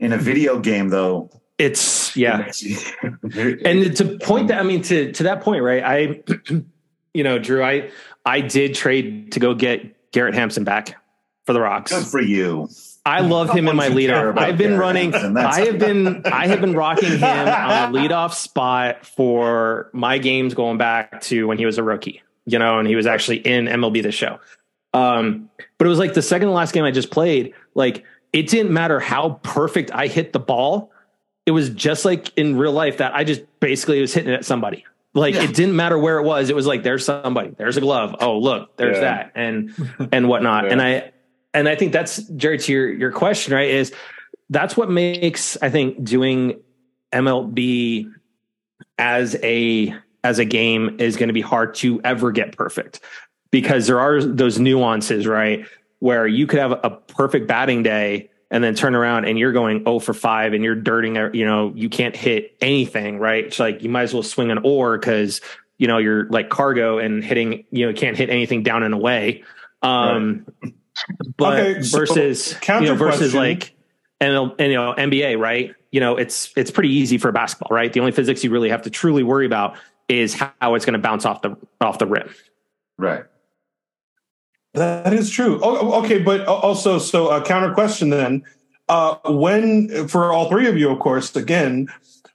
in 0.00 0.12
a 0.12 0.18
video 0.18 0.58
game, 0.58 0.88
though. 0.88 1.30
it's, 1.58 2.16
yeah. 2.16 2.40
it 2.40 2.44
makes 2.46 2.62
you- 2.62 3.58
and 3.64 3.96
to 3.96 4.18
point 4.18 4.48
that 4.48 4.58
i 4.58 4.62
mean 4.64 4.82
to 4.82 5.12
to 5.12 5.22
that 5.24 5.42
point 5.42 5.62
right 5.62 5.82
i 5.84 6.22
you 7.14 7.22
know 7.22 7.38
drew 7.38 7.62
i 7.62 7.88
i 8.26 8.40
did 8.40 8.74
trade 8.74 9.30
to 9.32 9.38
go 9.38 9.54
get 9.54 10.10
garrett 10.12 10.34
hampson 10.34 10.64
back 10.64 10.96
for 11.46 11.52
the 11.52 11.60
rocks 11.60 11.92
good 11.92 12.04
for 12.06 12.20
you. 12.20 12.68
I 13.04 13.20
love 13.20 13.50
him 13.50 13.68
in 13.68 13.76
my 13.76 13.86
Someone 13.86 14.02
should 14.02 14.10
care 14.10 14.32
leadoff 14.32 14.38
i've 14.38 14.58
been 14.58 14.78
running 14.78 15.14
i 15.14 15.64
have 15.64 15.78
been 15.78 16.26
i 16.26 16.46
have 16.46 16.60
been 16.60 16.74
rocking 16.74 17.10
him 17.18 17.24
on 17.24 17.48
a 17.48 17.98
leadoff 17.98 18.32
spot 18.34 19.04
for 19.06 19.90
my 19.92 20.18
games 20.18 20.54
going 20.54 20.78
back 20.78 21.20
to 21.22 21.46
when 21.46 21.58
he 21.58 21.66
was 21.66 21.78
a 21.78 21.82
rookie 21.82 22.22
you 22.46 22.58
know 22.58 22.78
and 22.78 22.86
he 22.88 22.96
was 22.96 23.06
actually 23.06 23.38
in 23.38 23.66
mlb 23.66 24.02
the 24.02 24.12
show 24.12 24.38
um 24.94 25.48
but 25.78 25.86
it 25.86 25.90
was 25.90 25.98
like 25.98 26.14
the 26.14 26.22
second 26.22 26.48
to 26.48 26.54
last 26.54 26.72
game 26.72 26.84
i 26.84 26.90
just 26.90 27.10
played 27.10 27.52
like 27.74 28.04
it 28.32 28.48
didn't 28.48 28.72
matter 28.72 29.00
how 29.00 29.40
perfect 29.42 29.90
i 29.92 30.06
hit 30.06 30.32
the 30.32 30.40
ball 30.40 30.90
it 31.44 31.50
was 31.50 31.70
just 31.70 32.04
like 32.04 32.32
in 32.38 32.56
real 32.56 32.70
life 32.70 32.98
that 32.98 33.16
I 33.16 33.24
just 33.24 33.42
basically 33.58 34.00
was 34.00 34.14
hitting 34.14 34.30
it 34.32 34.36
at 34.36 34.44
somebody. 34.44 34.84
Like 35.12 35.34
Yeah. 35.34 35.42
it 35.42 35.56
didn't 35.56 35.74
matter 35.74 35.98
where 35.98 36.18
it 36.18 36.22
was. 36.22 36.50
It 36.50 36.54
was 36.54 36.68
like 36.68 36.84
there's 36.84 37.04
somebody, 37.04 37.50
there's 37.58 37.76
a 37.76 37.80
glove. 37.80 38.14
Oh 38.20 38.38
look, 38.38 38.76
there's 38.76 38.98
Yeah. 38.98 39.00
that, 39.02 39.32
and 39.34 39.74
and 40.12 40.28
whatnot. 40.28 40.64
Yeah. 40.66 40.70
And 40.70 40.80
I 40.80 41.10
and 41.54 41.68
I 41.68 41.76
think 41.76 41.92
that's 41.92 42.18
Jerry 42.18 42.58
to 42.58 42.72
your 42.72 42.92
your 42.92 43.12
question 43.12 43.54
right 43.54 43.70
is 43.70 43.92
that's 44.50 44.76
what 44.76 44.90
makes 44.90 45.56
I 45.62 45.70
think 45.70 46.04
doing 46.04 46.60
MLB 47.12 48.12
as 48.98 49.36
a 49.42 49.94
as 50.24 50.38
a 50.38 50.44
game 50.44 50.96
is 50.98 51.16
going 51.16 51.28
to 51.28 51.34
be 51.34 51.40
hard 51.40 51.74
to 51.76 52.00
ever 52.04 52.30
get 52.32 52.56
perfect 52.56 53.00
because 53.50 53.86
there 53.86 54.00
are 54.00 54.22
those 54.22 54.58
nuances 54.58 55.26
right 55.26 55.66
where 55.98 56.26
you 56.26 56.46
could 56.46 56.58
have 56.58 56.72
a 56.72 56.90
perfect 56.90 57.46
batting 57.46 57.82
day 57.82 58.28
and 58.50 58.62
then 58.62 58.74
turn 58.74 58.94
around 58.94 59.24
and 59.24 59.38
you're 59.38 59.52
going 59.52 59.78
0 59.78 59.98
for 60.00 60.12
5 60.12 60.52
and 60.52 60.62
you're 60.62 60.74
dirting, 60.74 61.16
you 61.32 61.46
know, 61.46 61.72
you 61.74 61.88
can't 61.88 62.14
hit 62.14 62.54
anything, 62.60 63.18
right? 63.18 63.46
It's 63.46 63.58
like 63.58 63.82
you 63.82 63.88
might 63.88 64.02
as 64.02 64.12
well 64.12 64.22
swing 64.22 64.50
an 64.50 64.58
oar 64.64 64.98
because, 64.98 65.40
you 65.78 65.86
know, 65.86 65.98
you're 65.98 66.28
like 66.28 66.50
cargo 66.50 66.98
and 66.98 67.24
hitting, 67.24 67.64
you 67.70 67.86
know, 67.86 67.92
can't 67.94 68.16
hit 68.16 68.28
anything 68.28 68.62
down 68.62 68.82
and 68.82 68.92
away. 68.92 69.42
Um, 69.80 70.44
but 71.36 71.58
Okay, 71.58 71.82
so 71.82 71.98
versus, 71.98 72.56
you 72.68 72.80
know, 72.80 72.94
versus 72.94 73.32
question. 73.32 73.38
like, 73.38 73.74
and, 74.20 74.52
and 74.58 74.70
you 74.72 74.76
know, 74.76 74.94
NBA, 74.96 75.38
right? 75.38 75.74
You 75.90 76.00
know, 76.00 76.16
it's, 76.16 76.52
it's 76.56 76.70
pretty 76.70 76.90
easy 76.90 77.18
for 77.18 77.32
basketball, 77.32 77.74
right? 77.74 77.92
The 77.92 78.00
only 78.00 78.12
physics 78.12 78.42
you 78.44 78.50
really 78.50 78.70
have 78.70 78.82
to 78.82 78.90
truly 78.90 79.22
worry 79.22 79.46
about 79.46 79.76
is 80.08 80.34
how 80.34 80.74
it's 80.74 80.84
going 80.84 80.94
to 80.94 80.98
bounce 80.98 81.24
off 81.24 81.42
the, 81.42 81.56
off 81.80 81.98
the 81.98 82.06
rim. 82.06 82.28
right. 82.98 83.24
That 84.74 85.12
is 85.12 85.28
true. 85.28 85.60
Oh, 85.62 86.02
okay, 86.02 86.18
but 86.18 86.46
also, 86.46 86.98
so 86.98 87.28
a 87.28 87.44
counter 87.44 87.74
question 87.74 88.08
then. 88.08 88.42
Uh, 88.88 89.16
when, 89.26 90.08
for 90.08 90.32
all 90.32 90.48
three 90.48 90.66
of 90.66 90.78
you, 90.78 90.88
of 90.88 90.98
course, 90.98 91.36
again, 91.36 91.88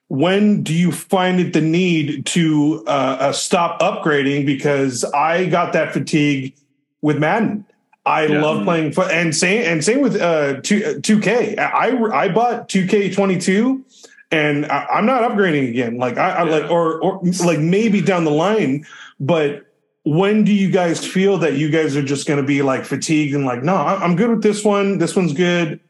when 0.10 0.62
do 0.63 0.73
you 0.73 0.91
find 0.91 1.39
it 1.39 1.53
the 1.53 1.62
need 1.62 2.25
to 2.27 2.84
uh, 2.88 3.17
uh, 3.19 3.32
stop 3.32 3.82
upgrading? 3.82 4.45
Because 4.45 5.03
I 5.03 5.47
got 5.47 5.73
that 5.73 5.93
fatigue 5.93 6.56
with 7.01 7.17
Madden. 7.17 7.65
I 8.08 8.26
Yeah. 8.28 8.41
love 8.41 8.63
playing 8.63 8.93
foot, 8.93 9.12
and 9.12 9.36
same 9.36 9.63
and 9.65 9.84
same 9.84 10.02
with 10.02 10.15
uh, 10.20 10.62
two 10.62 11.00
two 11.02 11.20
K. 11.20 11.56
I 11.58 11.89
I 12.13 12.30
bought 12.30 12.70
two 12.70 12.88
K 12.88 13.13
twenty 13.13 13.38
two, 13.38 13.86
and 14.32 14.65
I, 14.65 14.86
I'm 14.93 15.06
not 15.06 15.22
upgrading 15.30 15.70
again. 15.70 15.98
Like 15.98 16.17
I, 16.17 16.30
I 16.32 16.43
like 16.43 16.72
or 16.72 17.00
or 17.02 17.22
like 17.46 17.60
maybe 17.60 18.02
down 18.02 18.24
the 18.24 18.32
line, 18.32 18.86
but 19.20 19.63
when 20.04 20.46
do 20.46 20.54
you 20.54 20.72
guys 20.72 21.06
feel 21.06 21.38
that 21.39 21.56
you 21.56 21.70
guys 21.70 21.98
are 21.98 22.02
just 22.02 22.28
going 22.28 22.39
to 22.39 22.46
be 22.48 22.62
like 22.62 22.86
fatigued 22.86 23.36
and 23.36 23.46
like, 23.46 23.62
no, 23.62 23.76
I- 23.76 24.02
I'm 24.02 24.15
good 24.15 24.30
with 24.30 24.41
this 24.41 24.63
one. 24.63 25.00
This 25.00 25.15
one's 25.17 25.34
good. 25.34 25.82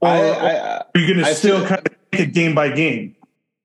Or 0.00 0.08
I, 0.08 0.78
are 0.80 0.84
you 0.96 1.06
going 1.14 1.24
to 1.24 1.32
still 1.32 1.64
kind 1.64 1.86
of 1.86 1.94
take 2.10 2.20
it 2.28 2.34
game 2.34 2.56
by 2.56 2.70
game? 2.70 3.14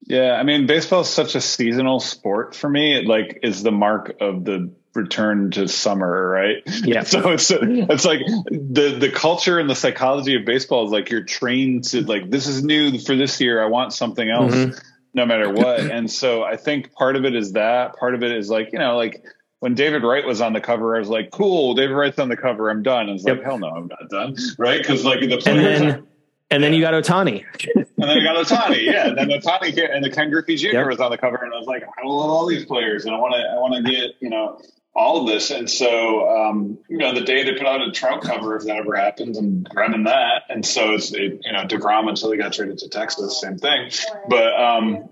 Yeah, 0.02 0.34
I 0.34 0.44
mean, 0.44 0.68
baseball 0.68 1.02
is 1.02 1.10
such 1.10 1.34
a 1.34 1.42
seasonal 1.42 2.00
sport 2.00 2.54
for 2.56 2.70
me. 2.70 2.94
It 2.96 3.08
like 3.08 3.40
is 3.42 3.64
the 3.64 3.72
mark 3.72 4.16
of 4.22 4.46
the 4.46 4.72
return 4.98 5.52
to 5.52 5.68
summer, 5.68 6.28
right? 6.30 6.64
Yeah. 6.84 7.04
So 7.08 7.30
it's 7.32 7.50
it's 7.52 8.06
like 8.06 8.20
the 8.50 8.98
the 9.00 9.10
culture 9.10 9.60
and 9.60 9.70
the 9.70 9.76
psychology 9.76 10.36
of 10.36 10.44
baseball 10.46 10.86
is 10.86 10.92
like 10.92 11.10
you're 11.10 11.24
trained 11.24 11.86
to 11.86 12.02
like 12.02 12.30
this 12.30 12.48
is 12.48 12.64
new 12.64 13.00
for 13.00 13.16
this 13.16 13.40
year. 13.40 13.64
I 13.64 13.68
want 13.68 13.94
something 13.94 14.30
else, 14.30 14.54
Mhm. 14.54 14.84
no 15.14 15.26
matter 15.26 15.50
what. 15.52 15.80
And 15.80 16.12
so 16.12 16.44
I 16.44 16.58
think 16.58 16.92
part 16.94 17.16
of 17.16 17.24
it 17.24 17.36
is 17.36 17.54
that. 17.54 17.96
Part 17.96 18.16
of 18.16 18.24
it 18.24 18.32
is 18.32 18.50
like 18.50 18.74
you 18.74 18.80
know 18.80 18.98
like. 18.98 19.24
When 19.60 19.74
David 19.74 20.04
Wright 20.04 20.24
was 20.24 20.40
on 20.40 20.54
the 20.54 20.62
cover, 20.62 20.96
I 20.96 21.00
was 21.00 21.10
like, 21.10 21.32
"Cool, 21.32 21.74
David 21.74 21.96
Wright's 21.96 22.20
on 22.20 22.30
the 22.30 22.38
cover. 22.38 22.70
I'm 22.70 22.84
done." 22.84 23.10
And 23.10 23.16
it's 23.18 23.24
like, 23.24 23.42
"Hell 23.42 23.58
no, 23.58 23.70
I'm 23.70 23.88
not 23.88 24.08
done." 24.08 24.36
Right? 24.60 24.78
Because 24.80 25.04
like 25.04 25.20
the 25.22 25.38
players. 25.38 25.48
And 25.82 25.90
then, 25.90 26.08
and 26.52 26.64
then 26.64 26.74
you 26.74 26.82
got 26.82 26.94
Ohtani. 26.94 27.44
and 27.76 27.86
then 27.98 28.08
I 28.08 28.24
got 28.24 28.36
Ohtani, 28.46 28.86
yeah. 28.86 29.08
And 29.08 29.18
then 29.18 29.30
Ohtani 29.30 29.74
here, 29.74 29.90
and 29.92 30.06
the 30.06 30.12
Ken 30.12 30.30
Griffey 30.30 30.58
Jr. 30.58 30.68
Yep. 30.74 30.86
was 30.86 31.00
on 31.00 31.10
the 31.10 31.18
cover, 31.18 31.38
and 31.38 31.52
I 31.52 31.58
was 31.58 31.66
like, 31.66 31.82
I 31.82 32.06
love 32.06 32.30
all 32.30 32.46
these 32.46 32.66
players, 32.66 33.06
and 33.06 33.16
I 33.16 33.18
want 33.18 33.34
to, 33.34 33.40
I 33.40 33.56
want 33.60 33.84
to 33.84 33.92
get, 33.92 34.12
you 34.20 34.30
know, 34.30 34.62
all 34.98 35.22
of 35.22 35.28
this. 35.28 35.52
And 35.52 35.70
so, 35.70 36.28
um, 36.28 36.80
you 36.90 36.98
know, 36.98 37.14
the 37.14 37.22
day 37.22 37.44
they 37.44 37.54
put 37.54 37.68
out 37.68 37.88
a 37.88 37.92
Trout 37.92 38.22
cover, 38.24 38.58
if 38.58 38.64
that 38.64 38.78
ever 38.78 38.96
happens, 38.96 39.38
I'm 39.38 39.62
grabbing 39.62 40.06
that. 40.06 40.44
And 40.50 40.66
so 40.66 40.94
it's, 40.94 41.14
it, 41.14 41.42
you 41.46 41.52
know, 41.54 41.66
deGrom 41.66 42.10
until 42.10 42.32
he 42.32 42.38
got 42.40 42.54
traded 42.54 42.80
to 42.80 42.90
Texas, 42.90 43.40
same 43.40 43.60
thing. 43.60 43.92
But 44.28 44.60
um, 44.60 45.10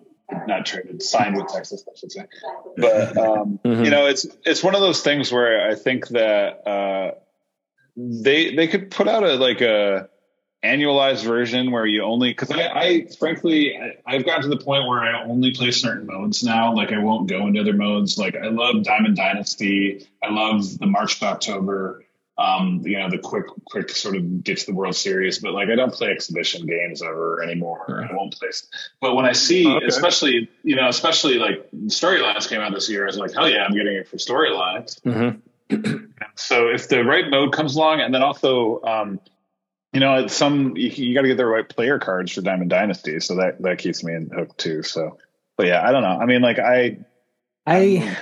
not 0.47 0.65
traded, 0.65 1.03
signed 1.03 1.37
with 1.37 1.47
Texas, 1.49 1.85
I 1.87 1.95
should 1.99 2.11
say. 2.11 2.25
But 2.77 3.15
um, 3.15 3.59
Mhm. 3.65 3.85
you 3.85 3.91
know, 3.91 4.07
it's 4.07 4.25
it's 4.43 4.63
one 4.63 4.73
of 4.73 4.81
those 4.81 5.01
things 5.03 5.31
where 5.31 5.69
I 5.69 5.75
think 5.75 6.07
that 6.09 6.67
uh, 6.67 7.11
they 7.95 8.55
they 8.55 8.67
could 8.67 8.89
put 8.89 9.07
out 9.07 9.23
a 9.23 9.35
like 9.35 9.61
a 9.61 10.09
annualized 10.65 11.23
version 11.23 11.71
where 11.71 11.85
you 11.85 12.03
only 12.03 12.31
because 12.31 12.51
I, 12.51 12.67
I 12.69 13.07
frankly 13.19 13.77
I, 13.77 13.95
I've 14.05 14.25
gotten 14.25 14.43
to 14.43 14.49
the 14.49 14.63
point 14.63 14.87
where 14.87 14.99
I 14.99 15.23
only 15.23 15.51
play 15.51 15.71
certain 15.71 16.05
modes 16.07 16.43
now. 16.43 16.73
Like 16.73 16.91
I 16.91 16.99
won't 16.99 17.29
go 17.29 17.45
into 17.47 17.61
other 17.61 17.73
modes. 17.73 18.17
Like 18.17 18.35
I 18.35 18.47
love 18.47 18.83
Diamond 18.83 19.15
Dynasty. 19.15 20.07
I 20.23 20.31
love 20.31 20.77
the 20.79 20.87
March 20.87 21.19
to 21.19 21.25
October. 21.27 22.01
um, 22.37 22.81
you 22.83 22.99
know, 22.99 23.09
the 23.09 23.17
quick, 23.17 23.45
quick 23.63 23.89
sort 23.89 24.17
of 24.17 24.43
get 24.43 24.57
to 24.57 24.65
the 24.65 24.73
World 24.73 24.93
Series. 24.93 25.39
But 25.39 25.53
like, 25.53 25.69
I 25.69 25.75
don't 25.75 25.93
play 25.93 26.09
exhibition 26.09 26.65
games 26.67 27.01
ever 27.01 27.41
anymore. 27.41 28.05
I 28.11 28.13
won't 28.13 28.33
play. 28.37 28.49
But 28.99 29.15
when 29.15 29.23
I 29.23 29.31
see, 29.31 29.65
Okay. 29.65 29.85
especially, 29.85 30.49
you 30.61 30.75
know, 30.75 30.89
especially 30.89 31.35
like 31.35 31.65
storylines 31.85 32.49
came 32.49 32.59
out 32.59 32.73
this 32.73 32.89
year, 32.89 33.03
I 33.03 33.05
was 33.07 33.17
like, 33.17 33.31
hell 33.33 33.47
yeah, 33.49 33.63
I'm 33.63 33.73
getting 33.73 33.95
it 33.95 34.09
for 34.09 34.17
storylines. 34.17 34.99
Mhm. 35.03 36.09
So 36.35 36.67
if 36.67 36.89
the 36.89 37.05
right 37.05 37.29
mode 37.29 37.53
comes 37.53 37.77
along, 37.77 38.01
and 38.01 38.13
then 38.13 38.21
also, 38.21 38.81
um, 38.83 39.21
you 39.95 40.01
know, 40.01 40.15
it's 40.15 40.35
some 40.35 40.75
you, 40.75 40.89
you 40.89 41.15
got 41.15 41.21
to 41.21 41.29
get 41.29 41.37
the 41.37 41.45
right 41.45 41.67
player 41.67 41.97
cards 41.99 42.33
for 42.33 42.41
Diamond 42.41 42.69
Dynasty, 42.69 43.19
so 43.21 43.35
that 43.35 43.61
that 43.61 43.77
keeps 43.79 44.03
me 44.03 44.13
in 44.13 44.29
hook 44.29 44.55
too. 44.57 44.83
So, 44.83 45.17
but 45.57 45.67
yeah, 45.67 45.87
I 45.87 45.91
don't 45.91 46.03
know. 46.03 46.19
I 46.19 46.25
mean, 46.25 46.41
like 46.41 46.59
I, 46.59 46.97
I 47.65 48.17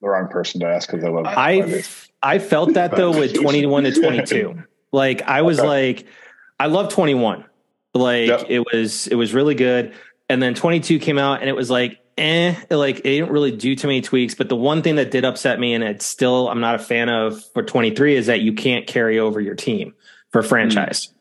the 0.00 0.08
wrong 0.08 0.28
person 0.28 0.60
to 0.62 0.66
ask 0.66 0.90
because 0.90 1.04
I 1.04 1.08
love. 1.10 1.26
I 1.26 1.84
I 2.22 2.38
felt 2.38 2.74
that 2.74 2.96
though 2.96 3.16
with 3.16 3.34
21 3.34 3.84
to 3.84 3.92
22. 3.92 4.64
Like 4.92 5.22
I 5.22 5.42
was 5.42 5.60
Okay. 5.60 5.68
like 5.68 6.06
I 6.58 6.66
love 6.66 6.92
21. 6.92 7.44
Like 7.94 8.26
Yep. 8.26 8.46
it 8.48 8.58
was 8.72 9.06
it 9.06 9.14
was 9.14 9.32
really 9.32 9.54
good. 9.54 9.92
And 10.28 10.42
then 10.42 10.54
22 10.54 10.98
came 10.98 11.16
out 11.16 11.38
and 11.40 11.48
it 11.48 11.54
was 11.54 11.70
like 11.70 12.00
eh, 12.18 12.56
like 12.70 12.98
it 12.98 13.02
didn't 13.04 13.30
really 13.30 13.52
do 13.52 13.76
too 13.76 13.86
many 13.86 14.00
tweaks. 14.00 14.34
But 14.34 14.48
the 14.48 14.56
one 14.56 14.82
thing 14.82 14.96
that 14.96 15.12
did 15.12 15.24
upset 15.24 15.60
me 15.60 15.74
and 15.74 15.84
it's 15.84 16.04
still 16.04 16.48
I'm 16.48 16.58
not 16.60 16.74
a 16.74 16.80
fan 16.80 17.08
of 17.08 17.40
for 17.52 17.62
23 17.62 18.16
is 18.16 18.26
that 18.26 18.40
you 18.40 18.52
can't 18.52 18.84
carry 18.88 19.20
over 19.20 19.40
your 19.40 19.54
team 19.54 19.94
for 20.32 20.42
franchise. 20.42 21.12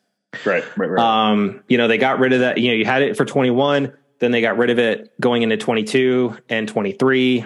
right, 0.46 0.64
right, 0.78 0.90
right. 0.90 1.32
Um, 1.32 1.64
you 1.68 1.78
know, 1.78 1.88
they 1.88 1.98
got 1.98 2.20
rid 2.20 2.34
of 2.34 2.42
that. 2.42 2.58
You 2.58 2.70
know, 2.70 2.76
you 2.76 2.86
had 2.86 3.02
it 3.02 3.18
for 3.18 3.26
21, 3.26 3.94
then 4.20 4.32
they 4.32 4.42
got 4.42 4.58
rid 4.58 4.70
of 4.70 4.80
it 4.80 5.12
going 5.20 5.42
into 5.42 5.58
22 5.58 6.38
and 6.50 6.68
23, 6.68 7.46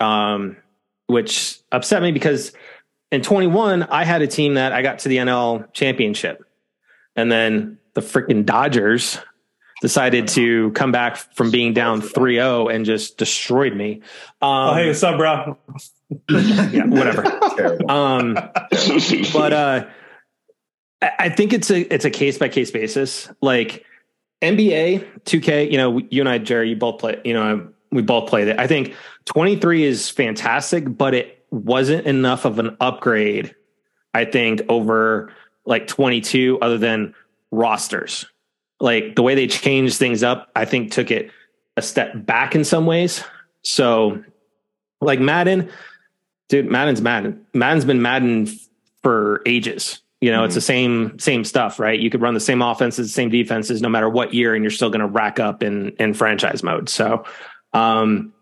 um, 0.00 0.56
which 1.06 1.58
upset 1.70 2.02
me 2.02 2.12
because 2.12 2.52
in 3.10 3.22
21, 3.22 3.84
I 3.84 4.04
had 4.04 4.22
a 4.22 4.26
team 4.26 4.54
that 4.54 4.72
I 4.72 4.82
got 4.82 5.00
to 5.00 5.08
the 5.08 5.18
NL 5.18 5.72
championship. 5.72 6.44
And 7.14 7.30
then 7.30 7.78
the 7.92 8.00
freaking 8.00 8.46
Dodgers 8.46 9.18
decided 9.82 10.28
to 10.28 10.70
come 10.70 10.92
back 10.92 11.16
from 11.16 11.50
being 11.50 11.74
down 11.74 12.00
3 12.00 12.36
0 12.36 12.68
and 12.68 12.86
just 12.86 13.18
destroyed 13.18 13.74
me. 13.76 14.00
Um, 14.40 14.70
oh, 14.70 14.74
hey, 14.74 14.86
what's 14.86 15.02
up, 15.02 15.18
bro? 15.18 15.58
yeah, 16.30 16.86
whatever. 16.86 17.26
Um, 17.90 18.34
but 19.32 19.52
uh 19.52 19.84
I 19.84 19.86
I 21.02 21.28
think 21.28 21.52
it's 21.52 21.70
a 21.70 21.80
it's 21.92 22.04
a 22.04 22.10
case 22.10 22.38
by 22.38 22.48
case 22.48 22.70
basis. 22.70 23.28
Like 23.40 23.84
NBA 24.40 25.22
2K, 25.24 25.70
you 25.70 25.76
know, 25.76 25.98
you 26.10 26.22
and 26.22 26.28
I, 26.28 26.38
Jerry, 26.38 26.70
you 26.70 26.76
both 26.76 27.00
play, 27.00 27.20
you 27.24 27.34
know, 27.34 27.68
we 27.90 28.02
both 28.02 28.28
played 28.28 28.48
it. 28.48 28.58
I 28.58 28.66
think 28.66 28.94
23 29.26 29.84
is 29.84 30.08
fantastic, 30.08 30.84
but 30.86 31.14
it 31.14 31.44
wasn't 31.50 32.06
enough 32.06 32.44
of 32.44 32.58
an 32.58 32.76
upgrade, 32.80 33.54
I 34.14 34.24
think, 34.24 34.62
over 34.68 35.32
like 35.64 35.86
22, 35.86 36.58
other 36.60 36.78
than 36.78 37.14
rosters. 37.50 38.26
Like 38.80 39.14
the 39.14 39.22
way 39.22 39.34
they 39.34 39.46
changed 39.46 39.98
things 39.98 40.22
up, 40.22 40.50
I 40.56 40.64
think 40.64 40.90
took 40.90 41.10
it 41.10 41.30
a 41.76 41.82
step 41.82 42.12
back 42.14 42.54
in 42.54 42.64
some 42.64 42.86
ways. 42.86 43.22
So 43.62 44.24
like 45.00 45.20
Madden, 45.20 45.70
dude, 46.48 46.70
Madden's 46.70 47.00
Madden. 47.00 47.44
Madden's 47.54 47.84
been 47.84 48.02
Madden 48.02 48.48
for 49.02 49.42
ages. 49.46 50.00
You 50.22 50.30
know, 50.30 50.44
it's 50.44 50.54
the 50.54 50.60
same 50.60 51.18
same 51.18 51.42
stuff, 51.42 51.80
right? 51.80 51.98
You 51.98 52.08
could 52.08 52.22
run 52.22 52.32
the 52.32 52.40
same 52.40 52.62
offenses, 52.62 53.12
same 53.12 53.28
defenses, 53.28 53.82
no 53.82 53.88
matter 53.88 54.08
what 54.08 54.32
year, 54.32 54.54
and 54.54 54.62
you're 54.62 54.70
still 54.70 54.88
going 54.88 55.00
to 55.00 55.06
rack 55.08 55.40
up 55.40 55.64
in 55.64 55.90
in 55.98 56.14
franchise 56.14 56.62
mode. 56.62 56.88
So, 56.88 57.24
um, 57.72 58.32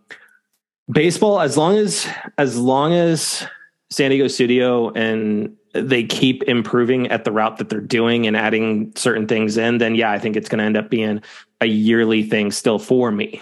baseball, 0.92 1.40
as 1.40 1.56
long 1.56 1.78
as 1.78 2.06
as 2.36 2.58
long 2.58 2.92
as 2.92 3.46
San 3.88 4.10
Diego 4.10 4.28
Studio 4.28 4.90
and 4.90 5.56
they 5.72 6.04
keep 6.04 6.42
improving 6.42 7.08
at 7.08 7.24
the 7.24 7.32
route 7.32 7.56
that 7.56 7.70
they're 7.70 7.80
doing 7.80 8.26
and 8.26 8.36
adding 8.36 8.92
certain 8.94 9.26
things 9.26 9.56
in, 9.56 9.78
then 9.78 9.94
yeah, 9.94 10.10
I 10.10 10.18
think 10.18 10.36
it's 10.36 10.50
going 10.50 10.58
to 10.58 10.64
end 10.64 10.76
up 10.76 10.90
being 10.90 11.22
a 11.62 11.66
yearly 11.66 12.24
thing 12.24 12.50
still 12.50 12.78
for 12.78 13.10
me. 13.10 13.40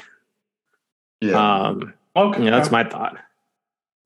yeah. 1.21 1.65
Um, 1.65 1.95
Okay, 2.19 2.43
you 2.43 2.51
know, 2.51 2.57
that's 2.57 2.71
my 2.71 2.83
thought. 2.83 3.17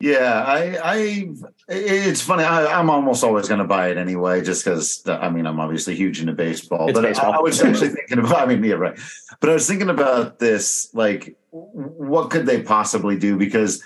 Yeah, 0.02 0.42
I, 0.44 0.78
I, 0.82 1.28
it's 1.68 2.20
funny. 2.20 2.42
I, 2.42 2.76
I'm 2.76 2.90
almost 2.90 3.22
always 3.22 3.46
going 3.46 3.60
to 3.60 3.64
buy 3.64 3.90
it 3.90 3.96
anyway, 3.96 4.42
just 4.42 4.64
because. 4.64 5.00
I 5.06 5.30
mean, 5.30 5.46
I'm 5.46 5.60
obviously 5.60 5.94
huge 5.94 6.18
into 6.18 6.32
baseball, 6.32 6.88
It's 6.88 6.98
but 6.98 7.02
baseball. 7.02 7.34
I, 7.34 7.36
I 7.36 7.40
was 7.40 7.62
actually 7.62 7.90
thinking 7.90 8.18
about. 8.18 8.40
I 8.40 8.46
mean, 8.46 8.64
yeah, 8.64 8.74
right. 8.74 8.98
But 9.38 9.50
I 9.50 9.52
was 9.52 9.68
thinking 9.68 9.90
about 9.90 10.40
this, 10.40 10.92
like, 10.92 11.36
what 11.50 12.30
could 12.30 12.46
they 12.46 12.62
possibly 12.64 13.16
do? 13.16 13.36
Because 13.38 13.80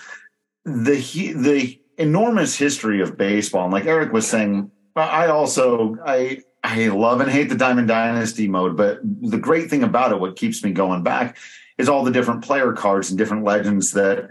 the 0.65 0.95
he- 0.95 1.35
the 1.35 1.79
enormous 1.99 2.57
history 2.57 3.03
of 3.03 3.19
baseball, 3.19 3.65
and 3.65 3.73
like 3.75 3.85
Eric 3.85 4.15
was 4.15 4.27
saying, 4.27 4.71
I 4.97 5.27
also 5.27 5.99
I 6.07 6.41
I 6.65 6.89
love 6.89 7.21
and 7.21 7.31
hate 7.31 7.51
the 7.51 7.57
Diamond 7.57 7.89
Dynasty 7.89 8.49
mode, 8.49 8.75
but 8.75 9.01
the 9.05 9.37
great 9.37 9.69
thing 9.69 9.83
about 9.83 10.13
it, 10.13 10.19
what 10.19 10.37
keeps 10.37 10.65
me 10.65 10.73
going 10.73 11.03
back, 11.03 11.37
is 11.77 11.91
all 11.91 12.05
the 12.05 12.11
different 12.11 12.43
player 12.43 12.73
cards 12.73 13.11
and 13.11 13.19
different 13.19 13.45
legends 13.45 13.93
that 13.93 14.31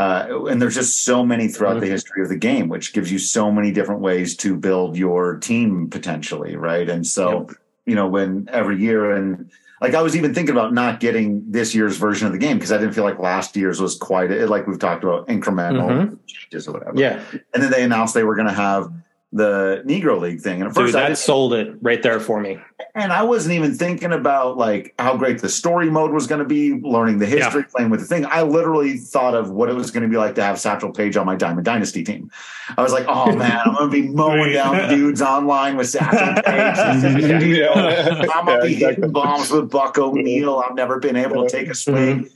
uh, 0.00 0.46
and 0.46 0.62
there's 0.62 0.76
just 0.76 1.04
so 1.04 1.26
many 1.26 1.46
throughout 1.46 1.78
the 1.78 1.86
history 1.86 2.22
of 2.22 2.30
the 2.30 2.36
game, 2.36 2.70
which 2.70 2.94
gives 2.94 3.12
you 3.12 3.18
so 3.18 3.52
many 3.52 3.70
different 3.70 4.00
ways 4.00 4.34
to 4.34 4.56
build 4.56 4.96
your 4.96 5.36
team 5.36 5.90
potentially, 5.90 6.56
right? 6.56 6.88
And 6.88 7.06
so, 7.06 7.50
you 7.84 7.94
know, 7.94 8.08
when 8.08 8.48
every 8.50 8.80
year 8.80 9.14
and 9.14 9.50
like 9.82 9.94
I 9.94 10.00
was 10.00 10.16
even 10.16 10.32
thinking 10.32 10.54
about 10.54 10.72
not 10.72 11.00
getting 11.00 11.44
this 11.52 11.74
year's 11.74 11.98
version 11.98 12.26
of 12.26 12.32
the 12.32 12.38
game 12.38 12.56
because 12.56 12.72
I 12.72 12.78
didn't 12.78 12.94
feel 12.94 13.04
like 13.04 13.18
last 13.18 13.54
year's 13.56 13.78
was 13.78 13.98
quite 13.98 14.30
like 14.30 14.66
we've 14.66 14.78
talked 14.78 15.04
about 15.04 15.28
incremental 15.28 16.18
changes 16.26 16.66
or 16.66 16.72
whatever. 16.72 16.98
Yeah, 16.98 17.22
And 17.52 17.62
then 17.62 17.70
they 17.70 17.82
announced 17.82 18.14
they 18.14 18.24
were 18.24 18.36
going 18.36 18.48
to 18.48 18.54
have 18.54 18.90
the 19.32 19.82
Negro 19.86 20.20
League 20.20 20.40
thing, 20.40 20.60
and 20.60 20.68
at 20.68 20.74
first 20.74 20.94
dude, 20.94 21.02
I 21.02 21.10
that 21.10 21.16
sold 21.16 21.54
it 21.54 21.76
right 21.80 22.02
there 22.02 22.18
for 22.18 22.40
me. 22.40 22.58
and 22.96 23.12
I 23.12 23.22
wasn't 23.22 23.54
even 23.54 23.74
thinking 23.74 24.12
about 24.12 24.56
like 24.56 24.92
how 24.98 25.16
great 25.16 25.40
the 25.40 25.48
story 25.48 25.88
mode 25.88 26.10
was 26.10 26.26
going 26.26 26.40
to 26.40 26.44
be, 26.44 26.74
learning 26.80 27.20
the 27.20 27.26
history, 27.26 27.62
playing 27.62 27.90
with 27.90 28.00
the 28.00 28.06
thing. 28.06 28.26
I 28.26 28.42
literally 28.42 28.96
thought 28.96 29.36
of 29.36 29.50
what 29.50 29.68
it 29.68 29.74
was 29.74 29.92
going 29.92 30.02
to 30.02 30.08
be 30.08 30.16
like 30.16 30.34
to 30.34 30.42
have 30.42 30.58
Satchel 30.58 30.90
Paige 30.90 31.16
on 31.16 31.26
my 31.26 31.36
Diamond 31.36 31.64
Dynasty 31.64 32.02
team. 32.02 32.28
I 32.76 32.82
was 32.82 32.92
like, 32.92 33.04
oh 33.08 33.34
man, 33.36 33.60
I'm 33.64 33.74
going 33.74 33.90
to 33.90 34.02
be 34.02 34.08
mowing 34.08 34.52
down 34.52 34.88
dudes 34.88 35.22
online 35.22 35.76
with 35.76 35.88
Satchel 35.88 36.42
Paige. 36.44 37.42
You 37.44 37.60
know, 37.60 37.72
I'm 38.34 38.46
going 38.46 38.60
to 38.60 38.66
be 38.66 38.74
hitting 38.74 39.12
bombs 39.12 39.52
with 39.52 39.70
Buck 39.70 39.96
O'Neil. 39.96 40.58
I've 40.58 40.74
never 40.74 40.98
been 40.98 41.14
able 41.14 41.44
to 41.44 41.50
take 41.50 41.68
a 41.68 41.70
mm-hmm. 41.70 42.24
swing. 42.24 42.30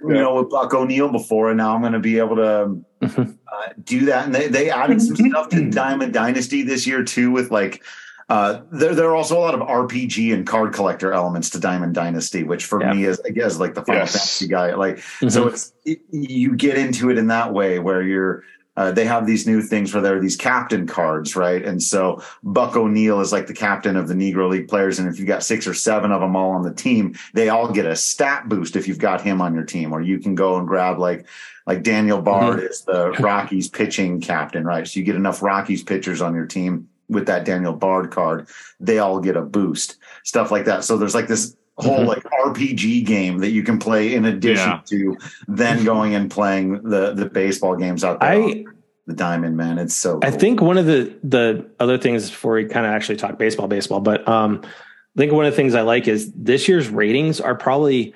You 0.00 0.14
know, 0.14 0.34
with 0.36 0.50
Buck 0.50 0.74
O'Neil 0.74 1.10
before, 1.10 1.48
and 1.50 1.56
now 1.58 1.74
I'm 1.74 1.80
going 1.80 1.92
to 1.94 1.98
be 1.98 2.18
able 2.18 2.36
to 2.36 2.78
Mhm. 3.02 3.38
uh, 3.52 3.72
do 3.84 4.04
that. 4.06 4.26
And 4.26 4.34
they, 4.34 4.48
they 4.48 4.70
added 4.70 5.00
some 5.00 5.16
stuff 5.16 5.48
to 5.50 5.70
Diamond 5.70 6.12
Dynasty 6.12 6.62
this 6.62 6.86
year 6.86 7.02
too, 7.04 7.30
with 7.30 7.50
like 7.50 7.82
uh, 8.28 8.60
there 8.72 8.94
there 8.94 9.06
are 9.10 9.14
also 9.14 9.38
a 9.38 9.40
lot 9.40 9.54
of 9.54 9.60
RPG 9.60 10.32
and 10.34 10.46
card 10.46 10.72
collector 10.72 11.12
elements 11.12 11.50
to 11.50 11.60
Diamond 11.60 11.94
Dynasty, 11.94 12.42
which 12.42 12.64
for 12.64 12.80
Yeah. 12.82 12.92
me 12.94 13.04
is 13.04 13.20
I 13.26 13.30
guess 13.30 13.58
like 13.58 13.74
the 13.74 13.82
Final 13.82 14.02
Yes. 14.02 14.12
Fantasy 14.12 14.48
guy. 14.48 14.74
Like 14.74 14.96
Mm-hmm. 14.96 15.28
so, 15.28 15.48
it's 15.48 15.72
it, 15.84 16.00
you 16.10 16.54
get 16.56 16.76
into 16.78 17.10
it 17.10 17.18
in 17.18 17.26
that 17.28 17.52
way 17.52 17.78
where 17.78 18.02
you're. 18.02 18.42
Uh, 18.76 18.90
they 18.90 19.04
have 19.04 19.26
these 19.26 19.46
new 19.46 19.62
things 19.62 19.94
where 19.94 20.02
there 20.02 20.16
are 20.16 20.20
these 20.20 20.36
captain 20.36 20.86
cards, 20.86 21.36
right? 21.36 21.64
And 21.64 21.82
so 21.82 22.22
Buck 22.42 22.76
O'Neil 22.76 23.20
is 23.20 23.32
like 23.32 23.46
the 23.46 23.54
captain 23.54 23.96
of 23.96 24.08
the 24.08 24.14
Negro 24.14 24.50
League 24.50 24.68
players, 24.68 24.98
and 24.98 25.08
if 25.08 25.18
you've 25.18 25.28
got 25.28 25.44
six 25.44 25.66
or 25.66 25.74
seven 25.74 26.10
of 26.10 26.20
them 26.20 26.34
all 26.34 26.50
on 26.50 26.62
the 26.62 26.74
team, 26.74 27.14
they 27.34 27.48
all 27.48 27.70
get 27.70 27.86
a 27.86 27.94
stat 27.94 28.48
boost 28.48 28.76
if 28.76 28.88
you've 28.88 28.98
got 28.98 29.20
him 29.20 29.40
on 29.40 29.54
your 29.54 29.64
team. 29.64 29.92
Or 29.92 30.00
you 30.00 30.18
can 30.18 30.34
go 30.34 30.56
and 30.56 30.66
grab 30.66 30.98
like 30.98 31.26
like 31.66 31.82
Daniel 31.82 32.20
Bard 32.20 32.62
is 32.62 32.82
the 32.82 33.12
Rockies 33.20 33.68
pitching 33.68 34.20
captain, 34.20 34.64
right? 34.64 34.86
So 34.86 35.00
you 35.00 35.06
get 35.06 35.16
enough 35.16 35.42
Rockies 35.42 35.82
pitchers 35.82 36.20
on 36.20 36.34
your 36.34 36.46
team 36.46 36.88
with 37.08 37.26
that 37.26 37.44
Daniel 37.44 37.72
Bard 37.72 38.10
card, 38.10 38.48
they 38.80 38.98
all 38.98 39.20
get 39.20 39.36
a 39.36 39.42
boost, 39.42 39.96
stuff 40.22 40.50
like 40.50 40.64
that. 40.64 40.84
So 40.84 40.96
there's 40.96 41.14
like 41.14 41.28
this 41.28 41.56
whole 41.76 42.00
Mhm. 42.00 42.06
like 42.06 42.22
RPG 42.46 43.02
game 43.04 43.38
that 43.38 43.50
you 43.50 43.62
can 43.62 43.78
play 43.78 44.14
in 44.14 44.24
addition 44.24 44.68
Yeah. 44.70 44.80
to 44.86 45.16
then 45.48 45.84
going 45.84 46.14
and 46.14 46.30
playing 46.30 46.82
the 46.88 47.12
the 47.14 47.26
baseball 47.26 47.74
games 47.76 48.04
out 48.04 48.20
there. 48.20 48.30
I 48.30 48.64
the 49.06 49.12
Diamond 49.14 49.56
Man, 49.56 49.78
it's 49.78 49.94
so. 49.94 50.18
I 50.22 50.30
think 50.30 50.62
one 50.62 50.78
of 50.78 50.86
the 50.86 51.12
the 51.24 51.66
other 51.80 51.98
things 51.98 52.30
before 52.30 52.54
we 52.54 52.64
kind 52.64 52.86
of 52.86 52.92
actually 52.92 53.16
talk 53.16 53.38
baseball, 53.38 53.66
baseball, 53.68 54.00
but 54.00 54.26
um, 54.28 54.60
I 54.64 55.18
think 55.18 55.32
one 55.32 55.44
of 55.46 55.52
the 55.52 55.56
things 55.56 55.74
I 55.74 55.82
like 55.82 56.08
is 56.08 56.32
this 56.32 56.68
year's 56.68 56.88
ratings 56.88 57.40
are 57.40 57.54
probably 57.54 58.14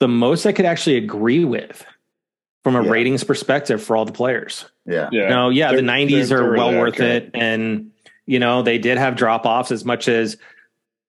the 0.00 0.08
most 0.08 0.46
I 0.46 0.52
could 0.52 0.66
actually 0.66 0.96
agree 0.98 1.44
with 1.44 1.84
from 2.64 2.76
a 2.76 2.82
Yeah. 2.84 2.90
ratings 2.90 3.24
perspective 3.24 3.82
for 3.82 3.96
all 3.96 4.04
the 4.04 4.12
players. 4.12 4.66
yeah, 4.86 5.08
Yeah. 5.10 5.28
No, 5.30 5.48
yeah, 5.48 5.70
the 5.70 5.76
They're- 5.76 5.84
90s 5.84 6.28
they're- 6.28 6.38
they're 6.40 6.52
well 6.52 6.68
really 6.68 6.80
worth 6.80 6.94
accurate. 6.94 7.24
it. 7.24 7.30
And, 7.34 7.90
you 8.26 8.38
know, 8.38 8.62
they 8.62 8.78
did 8.78 8.98
have 8.98 9.16
drop 9.16 9.46
offs 9.46 9.70
as 9.72 9.84
much 9.84 10.06
as 10.08 10.36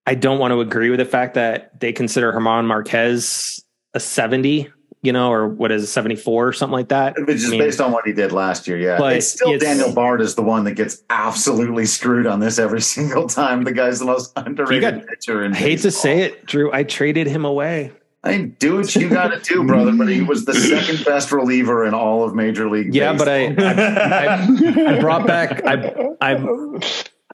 I 0.08 0.16
don't 0.16 0.40
want 0.40 0.52
to 0.54 0.62
agree 0.62 0.90
with 0.90 1.00
the 1.00 1.06
fact 1.06 1.34
that 1.36 1.80
they 1.80 1.92
consider 1.94 2.32
German 2.32 2.66
Marquez 2.66 3.64
a 3.94 4.00
70, 4.00 4.70
you 5.02 5.12
know, 5.12 5.32
or 5.32 5.48
what 5.48 5.72
is 5.72 5.84
it, 5.84 5.88
74 5.88 6.48
or 6.48 6.54
something 6.54 6.72
like 6.74 6.88
that. 6.90 7.16
Which 7.20 7.36
is 7.38 7.48
I 7.48 7.50
mean, 7.50 7.60
based 7.60 7.82
on 7.82 7.92
what 7.92 8.06
he 8.08 8.14
did 8.14 8.32
last 8.32 8.68
year. 8.68 8.78
Yeah, 8.78 8.98
But 8.98 9.18
it's 9.18 9.28
still 9.28 9.50
it's- 9.54 9.62
Daniel 9.62 9.94
Bard 9.94 10.22
is 10.22 10.36
the 10.36 10.42
one 10.44 10.64
that 10.64 10.74
gets 10.76 11.04
absolutely 11.10 11.86
screwed 11.86 12.26
on 12.26 12.40
this 12.40 12.58
every 12.58 12.82
single 12.96 13.28
time. 13.28 13.64
The 13.64 13.74
guy's 13.74 14.00
the 14.00 14.06
most 14.06 14.32
underrated 14.38 14.96
got- 15.02 15.08
pitcher. 15.08 15.44
In 15.44 15.54
I 15.54 15.58
hate 15.58 15.80
to 15.82 15.92
say 15.92 16.22
it, 16.22 16.46
Drew. 16.46 16.72
I 16.74 16.84
traded 16.84 17.28
him 17.28 17.44
away. 17.46 17.92
I 18.24 18.38
do 18.60 18.78
what 18.78 18.94
you 18.96 19.10
got 19.10 19.28
to 19.30 19.40
do, 19.40 19.64
brother. 19.66 19.92
But 19.94 20.10
he 20.10 20.22
was 20.22 20.44
the 20.46 20.54
second 20.56 21.06
best 21.06 21.32
reliever 21.32 21.86
in 21.86 21.94
all 21.94 22.24
of 22.24 22.34
Major 22.36 22.70
League. 22.70 22.94
Yeah, 22.94 23.14
but 23.14 23.26
Baseball. 23.26 23.66
I, 23.66 24.92
I, 24.92 24.96
I 24.98 25.00
brought 25.00 25.28
back 25.28 25.66
I, 25.66 26.14
I 26.20 26.34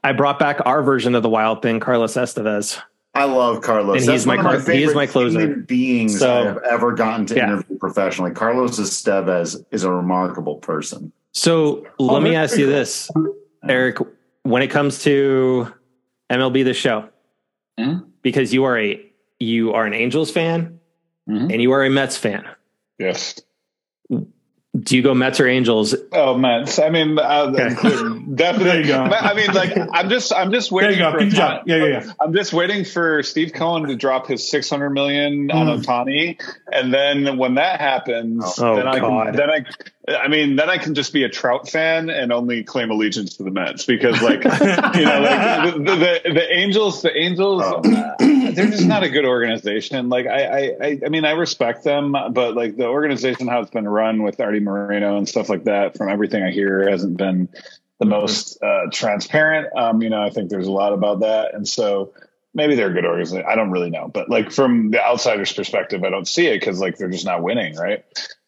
I 0.04 0.12
brought 0.12 0.38
back 0.38 0.60
our 0.66 0.82
version 0.82 1.14
of 1.14 1.22
the 1.22 1.30
wild 1.30 1.62
thing, 1.62 1.80
Carlos 1.80 2.12
Estevez. 2.14 2.78
I 3.14 3.24
love 3.24 3.62
Carlos. 3.62 4.00
And 4.00 4.08
That's 4.08 4.22
he's 4.22 4.26
my 4.26 4.36
one 4.36 4.54
of 4.54 4.64
Car- 4.64 4.74
he 4.74 4.82
is 4.82 4.94
my 4.94 5.06
closer. 5.06 5.40
human 5.40 5.62
beings 5.62 6.18
So- 6.18 6.30
I 6.42 6.44
have 6.44 6.58
ever 6.70 6.92
gotten 6.92 7.24
to 7.26 7.34
Yeah. 7.36 7.44
interview 7.54 7.78
professionally. 7.78 8.32
Carlos 8.32 8.78
Estevez 8.78 9.64
is 9.70 9.82
a 9.84 9.90
remarkable 9.90 10.56
person. 10.56 11.10
So 11.32 11.86
Oh, 11.98 12.04
let 12.04 12.22
me 12.22 12.34
ask 12.36 12.58
you 12.58 12.66
this, 12.66 13.10
Eric. 13.68 13.98
When 14.42 14.62
it 14.62 14.68
comes 14.68 15.02
to 15.04 15.68
MLB 16.28 16.64
the 16.64 16.74
show, 16.74 17.04
Mhm. 17.80 18.04
because 18.22 18.52
you 18.52 18.64
are 18.64 18.78
a 18.78 19.00
you 19.40 19.72
are 19.72 19.84
an 19.84 19.92
Angels 19.94 20.30
fan 20.30 20.78
Mhm. 21.28 21.52
and 21.52 21.60
you 21.62 21.72
are 21.72 21.84
a 21.84 21.90
Mets 21.90 22.16
fan. 22.16 22.44
Yes. 22.98 23.40
Do 24.76 24.96
you 24.96 25.02
go 25.02 25.14
Mets 25.14 25.38
or 25.38 25.46
Angels? 25.46 25.94
Oh 26.12 26.36
Mets. 26.36 26.80
I 26.80 26.90
mean, 26.90 27.16
uh, 27.16 27.52
Okay. 27.54 27.68
definitely. 28.34 28.64
There 28.64 28.80
you 28.80 28.86
go. 28.88 29.02
I 29.04 29.34
mean, 29.34 29.52
like, 29.52 29.72
I'm 29.92 30.08
just, 30.08 30.32
I'm 30.32 30.50
just 30.50 30.70
There 30.70 30.80
you 30.80 30.86
waiting 30.88 30.98
go. 30.98 31.12
for 31.12 31.18
Good 31.18 31.32
Yeah, 31.32 31.60
yeah, 31.66 31.84
yeah. 31.84 32.12
I'm 32.20 32.32
just 32.34 32.52
waiting 32.52 32.84
for 32.84 33.22
Steve 33.22 33.52
Cohen 33.52 33.86
to 33.86 33.94
drop 33.94 34.26
his 34.26 34.48
600 34.50 34.90
million 34.90 35.50
on 35.52 35.68
Mm. 35.68 35.84
Ohtani, 35.84 36.40
and 36.72 36.92
then 36.92 37.38
when 37.38 37.54
that 37.54 37.80
happens, 37.80 38.44
Oh, 38.58 38.74
then 38.74 38.88
I 38.88 38.98
God. 38.98 39.26
can, 39.26 39.36
then 39.36 39.50
I, 39.50 40.16
I 40.16 40.28
mean, 40.28 40.56
then 40.56 40.68
I 40.68 40.78
can 40.78 40.94
just 40.94 41.12
be 41.12 41.22
a 41.22 41.28
Trout 41.28 41.68
fan 41.68 42.10
and 42.10 42.32
only 42.32 42.64
claim 42.64 42.90
allegiance 42.90 43.36
to 43.36 43.44
the 43.44 43.50
Mets 43.52 43.84
because, 43.86 44.20
like, 44.22 44.42
you 44.44 45.04
know, 45.04 45.20
like 45.20 45.74
the, 45.74 46.20
the, 46.24 46.32
the 46.34 46.52
Angels, 46.52 47.00
the 47.02 47.16
Angels, 47.16 47.62
Oh. 47.64 47.80
They're 48.54 48.70
just 48.70 48.86
not 48.86 49.02
a 49.02 49.08
good 49.08 49.24
organization. 49.24 50.08
Like, 50.08 50.26
I, 50.26 50.76
I, 50.80 51.00
I, 51.04 51.08
mean, 51.08 51.24
I 51.24 51.32
respect 51.32 51.84
them, 51.84 52.12
but 52.12 52.54
like 52.54 52.76
the 52.76 52.86
organization 52.86 53.48
how 53.48 53.60
it's 53.60 53.70
been 53.70 53.88
run 53.88 54.22
with 54.22 54.40
Artie 54.40 54.60
Moreno 54.60 55.16
and 55.16 55.28
stuff 55.28 55.48
like 55.48 55.64
that, 55.64 55.96
from 55.96 56.08
everything 56.08 56.42
I 56.42 56.50
hear, 56.50 56.88
hasn't 56.88 57.16
been 57.16 57.48
the 57.98 58.06
most 58.06 58.62
uh, 58.62 58.86
transparent. 58.92 59.68
Um, 59.76 60.02
you 60.02 60.10
know, 60.10 60.22
I 60.22 60.30
think 60.30 60.50
there's 60.50 60.66
a 60.66 60.72
lot 60.72 60.92
about 60.92 61.20
that, 61.20 61.54
and 61.54 61.68
so 61.68 62.12
maybe 62.54 62.74
they're 62.74 62.90
a 62.90 62.94
good 62.94 63.04
organization. 63.04 63.44
I 63.48 63.54
don't 63.56 63.70
really 63.70 63.90
know, 63.90 64.08
but 64.08 64.30
like 64.30 64.52
from 64.52 64.90
the 64.90 65.04
outsider's 65.04 65.52
perspective, 65.52 66.04
I 66.04 66.10
don't 66.10 66.28
see 66.28 66.46
it 66.46 66.60
because 66.60 66.80
like 66.80 66.96
they're 66.96 67.10
just 67.10 67.26
not 67.26 67.42
winning, 67.42 67.76
right? 67.76 68.04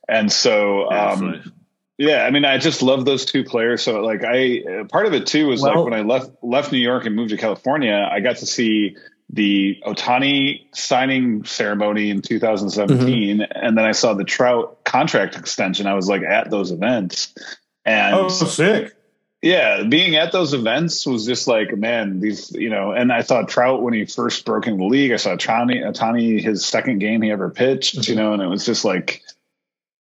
And 0.09 0.31
so, 0.33 0.91
um, 0.91 1.53
yeah, 1.99 2.25
I 2.25 2.31
mean, 2.31 2.45
I 2.45 2.59
just 2.59 2.83
love 2.83 3.05
those 3.05 3.25
two 3.25 3.43
players. 3.43 3.83
So 3.83 4.01
like, 4.03 4.23
I 4.23 4.63
uh, 4.63 4.85
part 4.85 5.07
of 5.07 5.15
it 5.15 5.27
too 5.27 5.49
was 5.49 5.63
Well- 5.63 5.75
like 5.75 5.85
when 5.85 5.95
I 5.95 6.03
left 6.03 6.31
left 6.43 6.73
New 6.73 6.79
York 6.79 7.07
and 7.07 7.17
moved 7.17 7.31
to 7.31 7.37
California, 7.37 8.09
I 8.11 8.21
got 8.21 8.37
to 8.39 8.47
see 8.47 8.97
the 9.31 9.79
Ohtani 9.85 10.67
signing 10.75 11.45
ceremony 11.45 12.11
in 12.11 12.23
2017, 12.23 13.41
and 13.43 13.77
then 13.77 13.85
I 13.85 13.93
saw 13.93 14.15
the 14.15 14.25
Trout 14.25 14.85
contract 14.85 15.37
extension. 15.37 15.87
I 15.87 15.95
was 15.95 16.09
like 16.09 16.23
at 16.23 16.51
those 16.51 16.71
events, 16.71 17.35
and 17.85 18.15
Oh, 18.15 18.29
so 18.29 18.47
sick. 18.47 18.95
yeah, 19.43 19.83
being 19.83 20.15
at 20.17 20.31
those 20.33 20.55
events 20.55 21.07
was 21.07 21.27
just 21.27 21.49
like, 21.49 21.77
man, 21.77 22.21
these, 22.21 22.53
you 22.53 22.71
know, 22.71 22.93
and 22.93 23.13
I 23.13 23.23
saw 23.23 23.43
Trout 23.43 23.83
when 23.83 23.95
he 23.95 24.05
first 24.05 24.45
broke 24.45 24.67
into 24.69 24.79
the 24.79 24.85
league. 24.85 25.13
I 25.13 25.17
saw 25.17 25.35
Ohtani, 25.37 25.83
Ohtani 25.83 26.41
his 26.43 26.65
second 26.65 27.01
game 27.01 27.23
he 27.23 27.31
ever 27.33 27.51
pitched, 27.51 28.07
you 28.09 28.15
know, 28.15 28.33
and 28.33 28.41
it 28.43 28.47
was 28.49 28.65
just 28.65 28.85
like, 28.85 29.23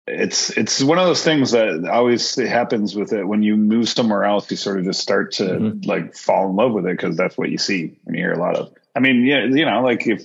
it's 0.08 0.52
it's 0.56 0.84
one 0.84 1.00
of 1.00 1.08
those 1.08 1.24
things 1.24 1.50
that 1.52 1.90
always 1.92 2.36
happens 2.36 2.96
with 2.96 3.12
it 3.12 3.24
when 3.28 3.42
you 3.42 3.58
move 3.58 3.90
somewhere 3.90 4.24
else. 4.24 4.52
You 4.52 4.58
sort 4.58 4.78
of 4.78 4.86
just 4.86 5.00
start 5.02 5.32
to 5.34 5.44
Mhm. 5.46 5.86
like 5.88 6.16
fall 6.16 6.48
in 6.52 6.56
love 6.56 6.74
with 6.74 6.86
it 6.86 6.92
because 6.96 7.18
that's 7.18 7.36
what 7.36 7.50
you 7.50 7.58
see 7.58 7.98
and 8.06 8.16
you 8.16 8.22
hear 8.22 8.32
a 8.34 8.38
lot 8.38 8.56
of. 8.56 8.72
I 8.96 9.00
mean, 9.00 9.24
yeah, 9.26 9.44
you 9.46 9.66
know, 9.66 9.82
like 9.82 10.08
if 10.08 10.24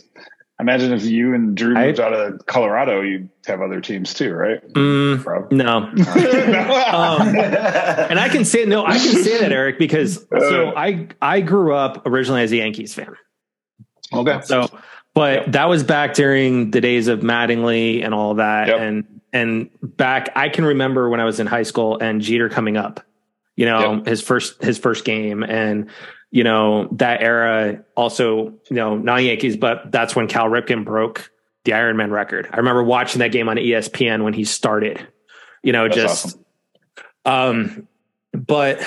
imagine 0.60 0.92
if 0.92 1.04
you 1.04 1.34
and 1.34 1.56
Drew 1.56 1.76
I- 1.76 1.86
moved 1.86 2.00
out 2.00 2.12
of 2.12 2.46
Colorado, 2.46 3.00
you'd 3.00 3.30
have 3.46 3.60
other 3.62 3.80
teams 3.80 4.14
too, 4.14 4.32
right? 4.32 4.62
Mm, 4.72 5.52
no. 5.52 5.90
Um, 6.90 7.28
and 7.36 8.18
I 8.18 8.28
can 8.28 8.44
say 8.44 8.64
no, 8.64 8.84
I 8.84 8.98
can 8.98 9.22
say 9.22 9.38
that, 9.40 9.52
Eric, 9.52 9.78
because 9.78 10.26
so 10.38 10.72
I 10.76 11.08
I 11.22 11.40
grew 11.40 11.74
up 11.74 12.06
originally 12.06 12.42
as 12.42 12.52
a 12.52 12.56
Yankees 12.56 12.94
fan. 12.94 13.14
okay. 14.12 14.40
So, 14.44 14.68
but 15.14 15.52
that 15.52 15.68
was 15.68 15.82
back 15.84 16.14
during 16.14 16.70
the 16.70 16.80
days 16.80 17.08
of 17.08 17.20
Mattingly 17.20 18.04
and 18.04 18.14
all 18.14 18.34
that, 18.34 18.68
Yep. 18.68 18.80
and 18.80 19.20
and 19.32 19.70
back 19.82 20.30
I 20.36 20.48
can 20.48 20.64
remember 20.64 21.08
when 21.08 21.20
I 21.20 21.24
was 21.24 21.40
in 21.40 21.46
high 21.46 21.62
school 21.62 21.98
and 22.00 22.20
Jeter 22.20 22.48
coming 22.48 22.76
up, 22.76 23.00
you 23.56 23.66
know, 23.66 23.94
Yep. 23.96 24.06
his 24.06 24.20
first 24.22 24.62
his 24.62 24.78
first 24.78 25.04
game, 25.04 25.42
and 25.42 25.88
you 26.30 26.44
know 26.44 26.88
that 26.92 27.22
era 27.22 27.84
also, 27.96 28.46
you 28.68 28.76
know, 28.76 28.96
not 28.96 29.22
Yankees, 29.22 29.56
but 29.56 29.90
that's 29.90 30.14
when 30.14 30.28
Cal 30.28 30.46
Ripken 30.48 30.84
broke 30.84 31.30
the 31.64 31.72
Ironman 31.72 32.10
record. 32.10 32.48
I 32.52 32.56
remember 32.58 32.82
watching 32.82 33.18
that 33.18 33.32
game 33.32 33.48
on 33.48 33.56
ESPN 33.56 34.22
when 34.24 34.32
he 34.32 34.44
started. 34.44 35.06
You 35.62 35.72
know, 35.72 35.84
That's 35.88 35.96
just 35.96 36.38
awesome. 37.26 37.86
um, 37.86 37.88
but 38.32 38.80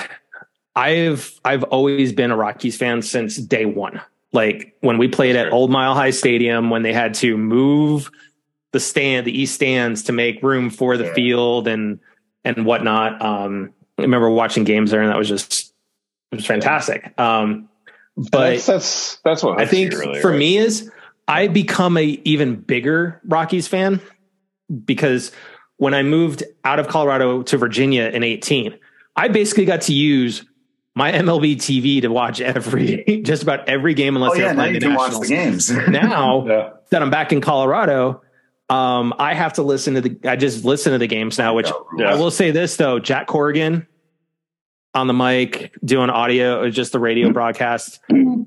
I've 0.74 1.38
I've 1.44 1.62
always 1.64 2.12
been 2.12 2.30
a 2.30 2.36
Rockies 2.36 2.76
fan 2.76 3.02
since 3.02 3.36
day 3.36 3.64
one. 3.66 4.00
Like 4.32 4.74
when 4.80 4.98
we 4.98 5.06
played 5.06 5.36
at 5.36 5.52
Old 5.52 5.70
Mile 5.70 5.94
High 5.94 6.10
Stadium, 6.10 6.70
when 6.70 6.82
they 6.82 6.92
had 6.92 7.14
to 7.14 7.36
move 7.36 8.10
the 8.72 8.80
stand, 8.80 9.26
the 9.26 9.38
east 9.38 9.54
stands 9.54 10.02
to 10.04 10.12
make 10.12 10.42
room 10.42 10.70
for 10.70 10.96
the 10.96 11.04
Yeah. 11.04 11.14
field 11.14 11.68
and 11.68 12.00
and 12.44 12.66
whatnot. 12.66 13.22
Um, 13.22 13.70
I 13.98 14.02
remember 14.02 14.28
watching 14.30 14.64
games 14.64 14.90
there, 14.90 15.02
and 15.02 15.10
that 15.10 15.18
was 15.18 15.28
just 15.28 15.72
it 16.34 16.36
was 16.36 16.46
fantastic. 16.46 17.18
Um, 17.18 17.68
but 18.16 18.50
that's 18.50 18.66
that's 18.66 19.16
that's 19.24 19.42
what 19.42 19.60
I 19.60 19.66
think 19.66 19.92
really, 19.92 20.20
for 20.20 20.30
right? 20.30 20.38
me 20.38 20.56
is 20.58 20.90
I 21.26 21.48
become 21.48 21.96
a 21.96 22.04
even 22.24 22.56
bigger 22.56 23.20
Rockies 23.26 23.66
fan 23.68 24.00
because 24.84 25.32
when 25.76 25.94
I 25.94 26.02
moved 26.02 26.42
out 26.64 26.78
of 26.78 26.88
Colorado 26.88 27.42
to 27.42 27.56
Virginia 27.56 28.04
in 28.04 28.22
18, 28.22 28.78
I 29.16 29.28
basically 29.28 29.64
got 29.64 29.82
to 29.82 29.92
use 29.92 30.44
my 30.94 31.10
MLB 31.10 31.56
TV 31.56 32.00
to 32.02 32.08
watch 32.08 32.40
every 32.40 33.22
just 33.24 33.42
about 33.42 33.68
every 33.68 33.94
game 33.94 34.14
unless 34.16 34.32
oh 34.32 34.34
they're 34.34 34.44
yeah, 34.46 34.52
now 34.52 34.58
playing 34.62 34.74
you 34.74 34.80
the 34.80 34.86
can 34.86 34.94
watch 34.94 35.18
the 35.18 35.26
games. 35.26 35.70
Now 35.88 36.46
Yeah. 36.46 36.70
that 36.90 37.02
I'm 37.02 37.10
back 37.10 37.32
in 37.32 37.40
Colorado, 37.40 38.22
um, 38.70 39.12
I 39.18 39.34
have 39.34 39.54
to 39.54 39.62
listen 39.62 39.94
to 39.94 40.00
the 40.02 40.18
I 40.28 40.36
just 40.36 40.64
listen 40.64 40.92
to 40.92 40.98
the 40.98 41.08
games 41.08 41.36
now, 41.36 41.54
which 41.54 41.70
Yeah. 41.98 42.12
I 42.12 42.14
will 42.14 42.30
say 42.30 42.52
this 42.52 42.76
though, 42.76 43.00
Jack 43.00 43.26
Corrigan 43.26 43.88
on 44.94 45.06
the 45.06 45.12
mic 45.14 45.74
doing 45.84 46.10
audio 46.10 46.60
or 46.60 46.70
just 46.70 46.92
the 46.92 47.00
radio 47.00 47.32
broadcast 47.32 48.00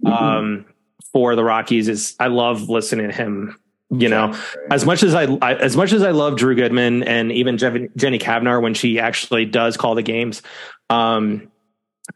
um, 0.06 0.66
for 1.12 1.36
the 1.36 1.44
Rockies 1.44 1.88
is 1.90 2.16
I 2.20 2.28
love 2.28 2.70
listening 2.70 3.08
to 3.10 3.14
him. 3.16 3.60
You 3.90 4.10
know, 4.10 4.38
as 4.70 4.86
much 4.86 5.02
as 5.02 5.16
I, 5.16 5.24
I 5.42 5.54
as 5.56 5.78
much 5.78 5.94
as 5.94 6.04
I 6.04 6.12
love 6.12 6.36
Drew 6.36 6.56
Goodman 6.56 7.04
and 7.04 7.32
even 7.32 7.58
Jev- 7.58 7.96
Jenny 7.96 8.20
Cavnar 8.20 8.62
when 8.62 8.74
she 8.74 9.00
actually 9.00 9.46
does 9.46 9.78
call 9.78 9.96
the 9.96 10.02
games, 10.02 10.42
um, 10.90 11.50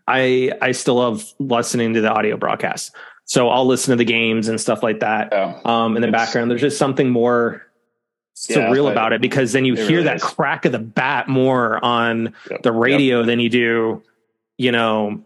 I 0.06 0.52
I 0.62 0.74
still 0.74 0.96
love 0.96 1.24
listening 1.40 1.94
to 1.94 2.02
the 2.02 2.12
audio 2.12 2.36
broadcast. 2.36 2.94
So 3.24 3.48
I'll 3.48 3.66
listen 3.66 3.92
to 3.92 3.96
the 3.96 4.04
games 4.04 4.50
and 4.50 4.60
stuff 4.60 4.84
like 4.84 5.00
that 5.00 5.32
um, 5.66 5.96
in 5.96 6.02
the 6.02 6.12
background. 6.12 6.52
There's 6.52 6.60
just 6.60 6.78
something 6.78 7.10
more 7.10 7.66
Yeah, 8.50 8.58
surreal 8.68 8.90
I- 8.90 8.92
about 8.92 9.14
it 9.14 9.22
because 9.22 9.54
then 9.54 9.64
you 9.64 9.76
hear 9.76 9.88
really 9.88 10.04
that 10.04 10.18
is. 10.18 10.24
crack 10.26 10.66
of 10.66 10.74
the 10.74 10.80
bat 10.80 11.30
more 11.30 11.80
on 11.86 12.34
Yep. 12.50 12.64
the 12.64 12.74
radio 12.74 13.24
than 13.24 13.40
you 13.40 13.48
do, 13.50 14.04
you 14.62 14.72
know, 14.72 15.24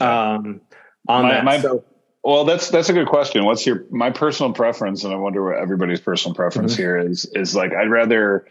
um, 0.00 0.60
on 1.08 1.22
My- 1.22 1.30
that. 1.30 1.44
my- 1.44 1.60
So- 1.60 1.84
Well, 2.24 2.44
that's 2.44 2.70
that's 2.70 2.88
a 2.88 2.92
good 2.92 3.06
question. 3.06 3.44
What's 3.44 3.64
your 3.64 3.84
my 3.90 4.10
personal 4.10 4.52
preference, 4.52 5.04
and 5.04 5.12
I 5.12 5.16
wonder 5.16 5.44
what 5.44 5.58
everybody's 5.58 6.00
personal 6.00 6.34
preference 6.34 6.72
Mm-hmm. 6.72 6.82
here 6.82 6.98
is. 6.98 7.24
Is 7.34 7.54
like 7.54 7.72
I'd 7.72 7.88
rather 7.90 8.46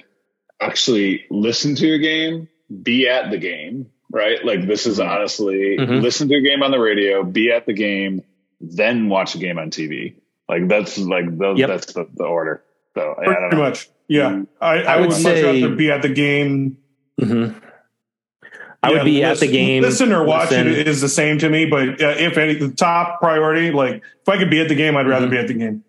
actually 0.61 1.25
listen 1.29 1.75
to 1.75 1.93
a 1.93 1.99
game, 1.99 2.47
be 2.83 3.09
at 3.09 3.31
the 3.31 3.37
game, 3.37 3.87
right? 4.09 4.43
Like 4.45 4.65
this 4.65 4.85
is 4.87 5.01
honestly 5.01 5.75
Mhm. 5.77 6.01
listen 6.01 6.29
to 6.29 6.35
a 6.35 6.41
game 6.41 6.63
on 6.63 6.71
the 6.71 6.79
radio, 6.79 7.23
be 7.23 7.51
at 7.51 7.65
the 7.65 7.73
game, 7.73 8.21
then 8.61 9.09
watch 9.09 9.35
a 9.35 9.39
game 9.39 9.59
on 9.59 9.69
TV. 9.71 10.15
Like 10.47 10.69
that's 10.69 10.97
like 10.97 11.37
the, 11.37 11.55
Yep. 11.55 11.67
that's 11.69 11.93
the, 11.93 12.07
the 12.13 12.23
order. 12.23 12.63
So 12.93 13.01
yeah, 13.01 13.11
I 13.21 13.25
don't 13.25 13.35
Pretty 13.49 13.55
know. 13.57 13.61
much. 13.63 13.89
Yeah. 14.07 14.41
I, 14.61 14.67
I, 14.67 14.81
I 14.83 14.95
would, 15.01 15.09
would 15.09 15.21
much 15.23 15.43
rather 15.43 15.75
be 15.75 15.91
at 15.91 16.01
the 16.01 16.09
game. 16.09 16.77
Mhm. 17.19 17.55
I 18.85 18.89
Yeah, 18.91 18.97
would 18.97 19.05
be 19.05 19.23
at 19.23 19.39
the 19.39 19.47
game. 19.47 19.81
Listen 19.83 20.11
or 20.11 20.23
watch 20.23 20.51
listen. 20.51 20.67
it 20.67 20.87
is 20.87 21.01
the 21.01 21.09
same 21.09 21.37
to 21.39 21.49
me, 21.49 21.65
but 21.65 22.01
uh, 22.01 22.15
if 22.17 22.37
any, 22.37 22.53
the 22.55 22.69
top 22.69 23.19
priority, 23.19 23.71
like 23.71 23.95
if 24.21 24.29
I 24.29 24.37
could 24.37 24.49
be 24.49 24.59
at 24.61 24.69
the 24.69 24.75
game, 24.75 24.95
I'd 24.95 25.07
rather 25.07 25.27
Mhm. 25.27 25.31
be 25.31 25.37
at 25.37 25.47
the 25.47 25.53
game. 25.55 25.83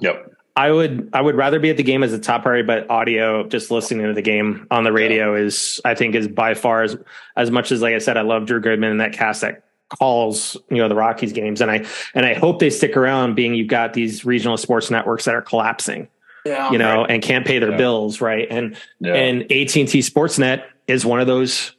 Yep. 0.00 0.28
I 0.56 0.70
would 0.70 1.08
I 1.12 1.20
would 1.22 1.34
rather 1.36 1.58
be 1.60 1.70
at 1.70 1.76
the 1.76 1.82
game 1.82 2.02
as 2.02 2.12
a 2.12 2.18
top 2.18 2.42
priority, 2.42 2.66
but 2.66 2.90
audio, 2.90 3.46
just 3.48 3.70
listening 3.70 4.06
to 4.06 4.12
the 4.12 4.20
game 4.22 4.66
on 4.70 4.84
the 4.84 4.92
radio 4.92 5.34
is 5.34 5.80
I 5.84 5.94
think 5.94 6.14
is 6.14 6.28
by 6.28 6.54
far 6.54 6.82
as 6.82 6.96
as 7.36 7.50
much 7.50 7.72
as 7.72 7.80
like 7.80 7.94
I 7.94 7.98
said, 7.98 8.16
I 8.16 8.22
love 8.22 8.46
Drew 8.46 8.60
Goodman 8.60 8.90
and 8.90 9.00
that 9.00 9.12
cast 9.12 9.40
that 9.42 9.62
calls 9.88 10.56
you 10.70 10.78
know 10.78 10.88
the 10.88 10.94
Rockies 10.94 11.32
games, 11.32 11.60
and 11.60 11.70
I 11.70 11.84
and 12.14 12.26
I 12.26 12.34
hope 12.34 12.58
they 12.58 12.70
stick 12.70 12.96
around. 12.96 13.34
Being 13.34 13.54
you've 13.54 13.68
got 13.68 13.94
these 13.94 14.24
regional 14.24 14.56
sports 14.56 14.90
networks 14.90 15.24
that 15.26 15.34
are 15.34 15.42
collapsing, 15.42 16.08
Yeah. 16.44 16.70
you 16.70 16.76
know, 16.78 17.04
and 17.06 17.22
can't 17.22 17.46
pay 17.46 17.58
their 17.58 17.70
Yeah. 17.70 17.76
bills, 17.78 18.20
right? 18.20 18.46
And 18.50 18.76
Yeah. 19.00 19.14
and 19.14 19.42
AT 19.50 19.80
and 19.80 19.88
T 19.88 20.00
Sportsnet 20.00 20.62
is 20.88 21.06
one 21.06 21.20
of 21.20 21.26
those, 21.26 21.72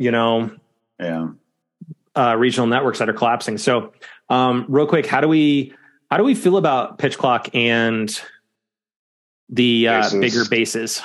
you 0.00 0.10
know, 0.10 0.50
Yeah. 0.98 1.28
uh, 2.16 2.34
regional 2.38 2.66
networks 2.66 2.98
that 3.00 3.08
are 3.10 3.12
collapsing. 3.12 3.58
So, 3.58 3.92
um, 4.30 4.64
real 4.68 4.86
quick, 4.86 5.04
how 5.06 5.20
do 5.20 5.28
we 5.28 5.74
how 6.10 6.16
do 6.16 6.24
we 6.24 6.34
feel 6.34 6.56
about 6.56 6.98
pitch 6.98 7.18
clock 7.18 7.54
and 7.54 8.10
the 9.50 9.86
uh, 9.88 10.00
Bases. 10.02 10.20
bigger 10.20 10.44
bases. 10.48 11.02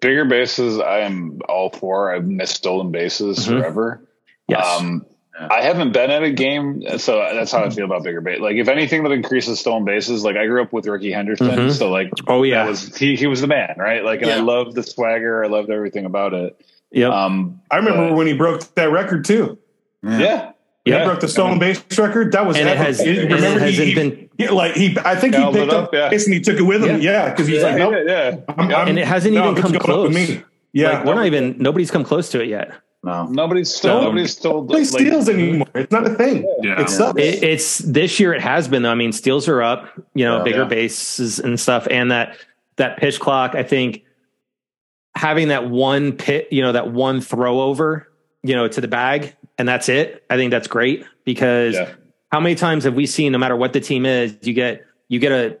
Bigger 0.00 0.24
bases, 0.24 0.78
I 0.80 1.00
am 1.00 1.40
all 1.48 1.70
for. 1.70 2.12
I've 2.14 2.26
missed 2.26 2.56
stolen 2.56 2.90
bases 2.90 3.38
Mhm. 3.46 3.60
forever. 3.60 4.08
Yes. 4.48 4.66
Um, 4.80 5.04
I 5.38 5.60
haven't 5.62 5.92
been 5.92 6.10
at 6.10 6.22
a 6.22 6.30
game, 6.30 6.82
so 6.98 7.18
that's 7.18 7.52
how 7.52 7.62
I 7.64 7.70
feel 7.70 7.84
about 7.84 8.02
bigger 8.04 8.20
base. 8.22 8.40
Like, 8.40 8.56
if 8.56 8.68
anything 8.68 9.02
that 9.02 9.12
increases 9.12 9.60
stolen 9.60 9.84
bases, 9.84 10.24
like 10.24 10.36
I 10.36 10.46
grew 10.46 10.62
up 10.62 10.72
with 10.72 10.86
Rickey 10.86 11.12
Henderson, 11.12 11.48
Mhm. 11.50 11.72
so 11.72 11.90
like 11.90 12.10
oh 12.26 12.42
yeah. 12.42 12.66
was 12.66 12.96
he 12.96 13.16
he 13.16 13.26
was 13.26 13.42
the 13.42 13.46
man, 13.46 13.74
right? 13.78 14.02
Like, 14.04 14.22
and 14.22 14.30
I 14.30 14.36
Yeah. 14.36 14.42
loved 14.42 14.74
the 14.74 14.82
swagger, 14.82 15.44
I 15.44 15.48
loved 15.48 15.70
everything 15.70 16.04
about 16.06 16.32
it. 16.34 16.56
Yep. 16.92 17.10
Um, 17.12 17.60
I 17.70 17.76
remember 17.76 18.08
but- 18.08 18.16
when 18.16 18.26
he 18.26 18.34
broke 18.34 18.62
that 18.74 18.90
record 18.90 19.24
too. 19.24 19.58
yeah, 20.02 20.52
He 20.84 20.90
yeah, 20.92 21.04
broke 21.04 21.20
the 21.20 21.28
stolen 21.28 21.58
base 21.58 21.82
record. 21.98 22.32
That 22.32 22.46
was 22.46 22.56
and 22.56 22.68
it 22.68 22.76
has, 22.76 23.00
and 23.00 23.08
it 23.10 23.22
remember 23.24 23.58
he- 23.60 23.66
hasn't 23.66 23.88
he, 23.88 23.94
been, 23.94 24.30
yeah, 24.38 24.50
like 24.50 24.74
he. 24.74 24.96
I 25.04 25.16
think 25.16 25.34
he 25.34 25.44
picked 25.52 25.72
up, 25.72 25.84
up, 25.86 25.94
yeah. 25.94 26.10
and 26.10 26.20
he 26.34 26.40
took 26.40 26.58
it 26.58 26.62
with 26.62 26.84
him. 26.84 27.00
Yeah, 27.00 27.30
because 27.30 27.46
he's 27.48 27.58
yeah, 27.62 27.68
like, 27.68 27.76
nope. 27.78 27.94
yeah, 28.06 28.36
I'm- 28.56 28.70
yeah. 28.70 28.76
I'm- 28.76 28.88
and 28.88 28.98
it 28.98 29.06
hasn't 29.06 29.34
no, 29.34 29.50
even 29.50 29.62
come 29.62 29.72
going 29.72 30.02
with 30.12 30.12
close. 30.12 30.14
me. 30.14 30.42
Yeah, 30.72 30.98
Like 30.98 31.04
we're 31.06 31.14
not 31.14 31.26
even. 31.26 31.56
Nobody's 31.58 31.90
come 31.90 32.04
close 32.04 32.28
to 32.30 32.40
it 32.42 32.48
yet. 32.48 32.70
No. 33.02 33.24
Nobody's 33.26 33.72
still 33.72 33.94
Don't 33.94 34.04
nobody's 34.04 34.32
still 34.36 34.64
play 34.66 34.80
like, 34.80 34.88
steals 34.88 35.28
anymore. 35.28 35.68
It's 35.74 35.92
not 35.92 36.06
a 36.06 36.10
thing. 36.10 36.44
Yeah. 36.62 36.80
It 36.82 36.90
sucks. 36.90 37.18
It, 37.20 37.42
it's 37.42 37.78
this 37.78 38.18
year. 38.20 38.34
It 38.34 38.42
has 38.42 38.66
been. 38.68 38.82
though. 38.82 38.90
I 38.90 38.94
mean, 38.96 39.12
steals 39.12 39.48
are 39.48 39.62
up. 39.62 39.88
You 40.14 40.24
know, 40.24 40.38
Yeah. 40.38 40.42
bigger 40.42 40.62
Yeah. 40.62 40.68
bases 40.68 41.38
and 41.38 41.58
stuff, 41.58 41.86
and 41.90 42.10
that 42.10 42.36
that 42.76 42.98
pitch 42.98 43.18
clock. 43.20 43.54
I 43.54 43.62
think 43.62 44.02
having 45.16 45.48
that 45.48 45.68
one 45.68 46.12
pit, 46.12 46.46
you 46.52 46.62
know, 46.62 46.72
that 46.72 46.92
one 46.92 47.20
throw 47.20 47.60
over, 47.62 48.06
you 48.42 48.54
know, 48.54 48.68
to 48.68 48.80
the 48.80 48.86
bag, 48.88 49.34
and 49.58 49.66
that's 49.66 49.88
it. 49.88 50.22
I 50.30 50.36
think 50.36 50.50
that's 50.52 50.68
great 50.68 51.04
because 51.24 51.74
Yeah. 51.74 51.88
how 52.30 52.38
many 52.38 52.54
times 52.54 52.84
have 52.84 52.94
we 52.94 53.06
seen? 53.06 53.32
No 53.32 53.38
matter 53.38 53.56
what 53.56 53.72
the 53.72 53.80
team 53.80 54.06
is, 54.06 54.36
you 54.42 54.52
get 54.52 54.84
you 55.08 55.18
get 55.18 55.32
a 55.32 55.56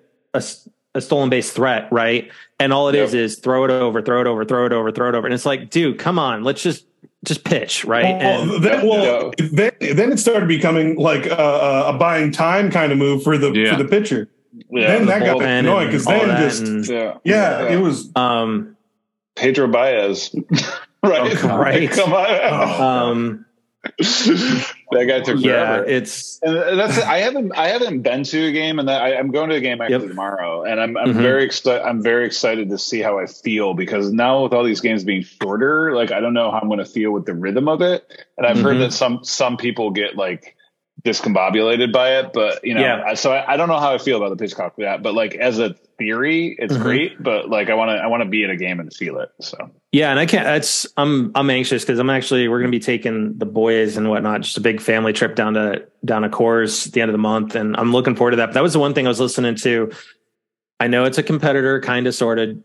a 0.94 1.00
stolen 1.00 1.28
base 1.30 1.50
threat, 1.50 1.88
right? 1.90 2.30
And 2.60 2.72
all 2.72 2.88
it 2.88 2.94
is 2.94 3.12
Yep. 3.14 3.22
is 3.22 3.38
throw 3.38 3.64
it 3.64 3.70
over, 3.70 4.00
throw 4.02 4.20
it 4.20 4.26
over, 4.26 4.44
throw 4.44 4.66
it 4.66 4.72
over, 4.72 4.90
throw 4.92 5.08
it 5.08 5.14
over, 5.14 5.26
and 5.26 5.34
it's 5.34 5.46
like, 5.46 5.70
dude, 5.70 5.98
come 5.98 6.18
on, 6.18 6.44
let's 6.44 6.62
just 6.62 6.86
just 7.24 7.42
pitch, 7.44 7.84
right? 7.84 8.04
And- 8.04 8.50
Well, 8.50 8.60
then, 8.60 8.86
well, 8.86 9.32
then, 9.38 9.72
then 9.80 10.12
it 10.12 10.18
started 10.18 10.46
becoming 10.48 10.96
like 10.96 11.26
a, 11.26 11.84
a 11.88 11.96
buying 11.98 12.30
time 12.30 12.70
kind 12.70 12.92
of 12.92 12.98
move 12.98 13.22
for 13.22 13.36
the 13.38 13.50
Yeah. 13.52 13.76
for 13.76 13.82
the 13.82 13.88
pitcher. 13.88 14.28
yeah, 14.70 14.86
then 14.88 15.00
the 15.00 15.06
that 15.06 15.24
got 15.24 15.42
annoying 15.42 15.88
because 15.88 16.04
then 16.04 16.28
just 16.36 16.62
and- 16.62 16.86
yeah, 16.86 17.14
yeah, 17.24 17.68
it 17.72 17.80
was 17.80 18.10
um, 18.16 18.75
Pedro 19.36 19.68
Baez, 19.68 20.34
right? 21.04 21.44
Oh, 21.44 21.56
right. 21.58 21.90
Come 21.90 22.12
on, 22.12 22.26
Oh. 22.28 22.82
um, 22.82 23.46
that 24.90 25.04
guy 25.06 25.20
took 25.20 25.38
yeah, 25.38 25.80
it's 25.86 26.40
And 26.42 26.56
that's 26.78 26.98
I 26.98 27.18
haven't 27.18 27.52
I 27.56 27.68
haven't 27.68 28.02
been 28.02 28.24
to 28.24 28.46
a 28.48 28.52
game, 28.52 28.80
and 28.80 28.88
that 28.88 29.00
I, 29.00 29.14
I'm 29.16 29.30
going 29.30 29.50
to 29.50 29.56
a 29.56 29.60
game 29.60 29.80
actually 29.80 30.00
Yep. 30.00 30.08
tomorrow, 30.08 30.64
and 30.64 30.80
I'm 30.80 30.96
I'm 30.96 31.14
Mhm. 31.14 31.22
very 31.22 31.44
excited. 31.44 31.82
I'm 31.86 32.02
very 32.02 32.26
excited 32.26 32.70
to 32.70 32.78
see 32.78 33.00
how 33.00 33.18
I 33.20 33.26
feel 33.26 33.74
because 33.74 34.12
now 34.12 34.42
with 34.42 34.52
all 34.52 34.64
these 34.64 34.80
games 34.80 35.04
being 35.04 35.22
shorter, 35.22 35.94
like 35.94 36.10
I 36.10 36.18
don't 36.20 36.34
know 36.34 36.50
how 36.50 36.58
I'm 36.58 36.66
going 36.68 36.80
to 36.80 36.84
feel 36.84 37.12
with 37.12 37.26
the 37.26 37.34
rhythm 37.34 37.68
of 37.68 37.80
it. 37.82 38.04
And 38.36 38.44
I've 38.46 38.60
heard 38.60 38.76
Mhm. 38.78 38.80
that 38.80 38.92
some 38.92 39.20
some 39.22 39.56
people 39.56 39.90
get 39.92 40.16
like 40.16 40.55
discombobulated 41.06 41.92
by 41.92 42.18
it, 42.18 42.32
but 42.34 42.62
you 42.64 42.74
know, 42.74 42.80
Yeah. 42.82 43.02
I, 43.06 43.14
so 43.14 43.32
I, 43.32 43.54
I 43.54 43.56
don't 43.56 43.68
know 43.68 43.78
how 43.78 43.94
I 43.94 43.98
feel 43.98 44.16
about 44.16 44.30
the 44.30 44.36
pitch 44.36 44.54
clock 44.54 44.74
for 44.74 44.82
that. 44.82 45.02
But 45.02 45.14
like 45.14 45.34
as 45.36 45.58
a 45.58 45.74
theory, 45.98 46.56
it's 46.58 46.74
Mhm. 46.76 46.82
great. 46.82 47.22
But 47.22 47.48
like 47.48 47.70
I 47.70 47.74
want 47.74 47.90
to 47.90 47.94
I 47.94 48.06
want 48.08 48.22
to 48.22 48.28
be 48.28 48.44
at 48.44 48.50
a 48.50 48.56
game 48.56 48.80
and 48.80 48.92
feel 48.92 49.18
it. 49.20 49.30
So 49.40 49.56
yeah, 49.92 50.10
and 50.10 50.18
I 50.18 50.26
can't. 50.26 50.44
That's 50.44 50.86
I'm 50.96 51.30
I'm 51.34 51.48
anxious 51.48 51.82
because 51.84 51.98
I'm 51.98 52.10
actually 52.10 52.48
we're 52.48 52.58
going 52.58 52.70
to 52.70 52.76
be 52.76 52.82
taking 52.82 53.38
the 53.38 53.46
boys 53.46 53.96
and 53.96 54.10
whatnot, 54.10 54.42
just 54.42 54.58
a 54.58 54.60
big 54.60 54.80
family 54.80 55.12
trip 55.12 55.36
down 55.36 55.54
to 55.54 55.86
down 56.04 56.22
to 56.22 56.28
Coors 56.28 56.86
at 56.86 56.92
the 56.92 57.00
end 57.00 57.08
of 57.08 57.14
the 57.14 57.18
month, 57.18 57.54
and 57.54 57.76
I'm 57.76 57.92
looking 57.92 58.14
forward 58.16 58.32
to 58.32 58.36
that. 58.38 58.46
But 58.46 58.54
that 58.54 58.62
was 58.62 58.72
the 58.74 58.80
one 58.80 58.92
thing 58.92 59.06
I 59.06 59.08
was 59.08 59.20
listening 59.20 59.54
to. 59.56 59.90
I 60.80 60.88
know 60.88 61.04
it's 61.04 61.16
a 61.18 61.22
competitor, 61.22 61.80
kind 61.80 62.06
of, 62.06 62.14
sort 62.14 62.38
of, 62.38 62.58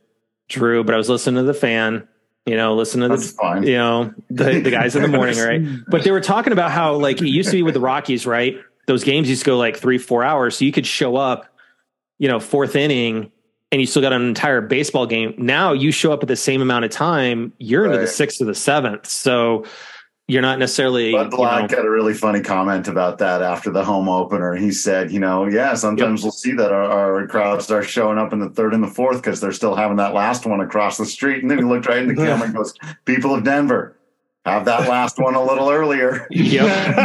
Drew, 0.50 0.84
but 0.84 0.94
I 0.94 0.98
was 0.98 1.08
listening 1.08 1.38
to 1.38 1.44
the 1.44 1.54
fan. 1.54 2.08
You 2.46 2.56
know, 2.58 2.74
listen 2.76 3.02
to 3.02 3.08
That's 3.08 3.32
the 3.32 3.38
fine. 3.38 3.64
you 3.64 3.78
know 3.78 4.14
the, 4.30 4.60
the 4.60 4.72
guys 4.72 4.96
in 4.96 5.04
the 5.04 5.08
morning, 5.08 5.38
right? 5.38 5.62
But 5.88 6.04
they 6.04 6.12
were 6.12 6.22
talking 6.22 6.54
about 6.54 6.72
how 6.72 6.96
like 6.96 7.22
it 7.22 7.28
used 7.28 7.50
to 7.52 7.58
be 7.58 7.64
with 7.64 7.76
the 7.76 7.80
Rockies, 7.80 8.26
right? 8.26 8.58
Those 8.88 9.04
games 9.04 9.30
used 9.30 9.44
to 9.44 9.46
go 9.46 9.58
like 9.58 9.78
three, 9.78 10.00
four 10.00 10.24
hours, 10.24 10.58
so 10.58 10.66
you 10.66 10.72
could 10.72 10.88
show 10.88 11.16
up, 11.16 11.46
you 12.18 12.28
know, 12.28 12.40
fourth 12.40 12.76
inning, 12.76 13.32
and 13.72 13.80
you 13.80 13.86
still 13.86 14.02
got 14.02 14.12
an 14.12 14.24
entire 14.24 14.60
baseball 14.60 15.06
game. 15.06 15.36
Now 15.38 15.74
you 15.74 15.92
show 15.92 16.12
up 16.12 16.24
at 16.24 16.28
the 16.28 16.36
same 16.36 16.62
amount 16.64 16.84
of 16.84 16.92
time, 16.92 17.54
you're 17.60 17.86
into 17.86 18.00
the 18.00 18.08
sixth 18.08 18.42
or 18.42 18.46
the 18.46 18.56
seventh, 18.56 19.06
so 19.06 19.66
you're 20.32 20.42
not 20.42 20.60
necessarily. 20.60 21.12
Bud 21.12 21.24
you 21.26 21.30
know- 21.32 21.38
Black 21.38 21.70
had 21.72 21.86
a 21.86 21.90
really 21.90 22.14
funny 22.14 22.42
comment 22.42 22.88
about 22.88 23.18
that 23.18 23.42
after 23.42 23.70
the 23.70 23.84
home 23.84 24.08
opener. 24.08 24.56
He 24.56 24.72
said, 24.72 25.12
you 25.12 25.20
know, 25.20 25.46
yeah, 25.48 25.74
sometimes 25.74 26.24
we'll 26.24 26.32
see 26.32 26.54
that 26.54 26.72
our, 26.72 26.84
our 27.20 27.28
crowd 27.28 27.62
starts 27.62 27.88
showing 27.88 28.18
up 28.18 28.32
in 28.32 28.40
the 28.40 28.50
third 28.50 28.74
and 28.74 28.82
the 28.84 28.88
fourth 28.88 29.18
because 29.18 29.42
they're 29.42 29.52
still 29.52 29.76
having 29.76 29.98
that 29.98 30.14
last 30.14 30.46
one 30.46 30.62
across 30.62 30.98
the 30.98 31.06
street. 31.06 31.42
And 31.42 31.52
then 31.52 31.58
he 31.58 31.64
looked 31.64 31.88
right 31.88 31.98
in 32.02 32.08
the 32.08 32.16
camera 32.26 32.46
and 32.46 32.56
goes, 32.56 32.74
people 33.06 33.36
of 33.36 33.44
Denver, 33.44 33.98
have 34.46 34.66
that 34.66 34.88
last 34.90 35.20
one 35.20 35.36
a 35.36 35.44
little 35.44 35.70
earlier. 35.70 36.28
Yep. 36.32 36.66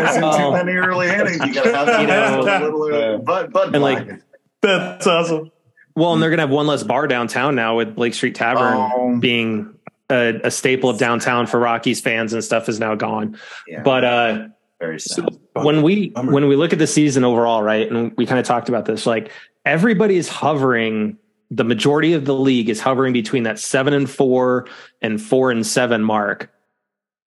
There's 0.00 0.16
Oh. 0.22 0.36
too 0.38 0.52
many 0.52 0.72
early 0.72 1.08
innings. 1.08 1.38
You 1.44 1.54
got 1.54 1.64
to 1.64 1.74
have 1.76 1.86
that 1.86 2.00
You 2.00 2.06
know, 2.06 2.14
last 2.14 2.38
one 2.38 2.48
a 2.48 2.64
little 2.64 2.88
earlier. 2.88 3.10
yeah. 3.12 3.18
But, 3.18 3.52
Bud 3.52 3.74
And, 3.74 3.82
like, 3.82 4.06
Black. 4.06 4.20
that's 4.62 5.06
awesome. 5.06 5.50
Well, 5.94 6.12
and 6.12 6.22
they're 6.22 6.30
gonna 6.30 6.42
have 6.42 6.50
one 6.50 6.66
less 6.66 6.82
bar 6.82 7.06
downtown 7.06 7.54
now 7.54 7.76
with 7.76 7.94
Blake 7.94 8.12
Street 8.14 8.34
Tavern 8.34 8.74
Oh. 8.74 9.16
being 9.18 9.75
a, 10.10 10.40
a 10.44 10.50
staple 10.50 10.88
of 10.90 10.98
downtown 10.98 11.46
for 11.46 11.58
Rockies 11.60 12.00
fans 12.00 12.32
and 12.32 12.42
stuff 12.44 12.68
is 12.68 12.78
now 12.80 12.94
gone. 12.94 13.38
Yeah, 13.66 13.82
But 13.82 14.04
uh 14.04 14.48
very 14.80 15.00
sad. 15.00 15.36
when 15.54 15.82
we 15.82 16.10
Bummer. 16.10 16.32
when 16.32 16.48
we 16.48 16.56
look 16.56 16.72
at 16.72 16.78
the 16.78 16.86
season 16.86 17.24
overall, 17.24 17.62
right, 17.62 17.90
and 17.90 18.14
we 18.16 18.26
kind 18.26 18.38
of 18.38 18.44
talked 18.46 18.68
about 18.68 18.84
this, 18.84 19.06
like 19.06 19.30
everybody 19.64 20.16
is 20.16 20.28
hovering. 20.28 21.18
The 21.50 21.64
majority 21.64 22.12
of 22.12 22.24
the 22.24 22.34
league 22.34 22.68
is 22.68 22.80
hovering 22.80 23.12
between 23.12 23.44
that 23.44 23.58
seven 23.58 23.94
and 23.94 24.10
four 24.10 24.66
and 25.00 25.22
four 25.22 25.50
and 25.50 25.64
seven 25.66 26.02
mark. 26.02 26.52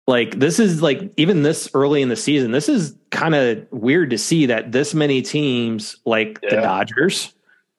Like 0.07 0.39
this 0.39 0.59
is 0.59 0.81
like 0.81 1.11
even 1.17 1.43
this 1.43 1.69
early 1.73 2.01
in 2.01 2.09
the 2.09 2.15
season, 2.15 2.51
this 2.51 2.69
is 2.69 2.95
kind 3.11 3.35
of 3.35 3.65
weird 3.71 4.11
to 4.11 4.17
see 4.17 4.45
that 4.47 4.71
this 4.71 4.93
many 4.93 5.21
teams, 5.21 5.97
like 6.05 6.39
the 6.41 6.57
Dodgers, 6.57 7.33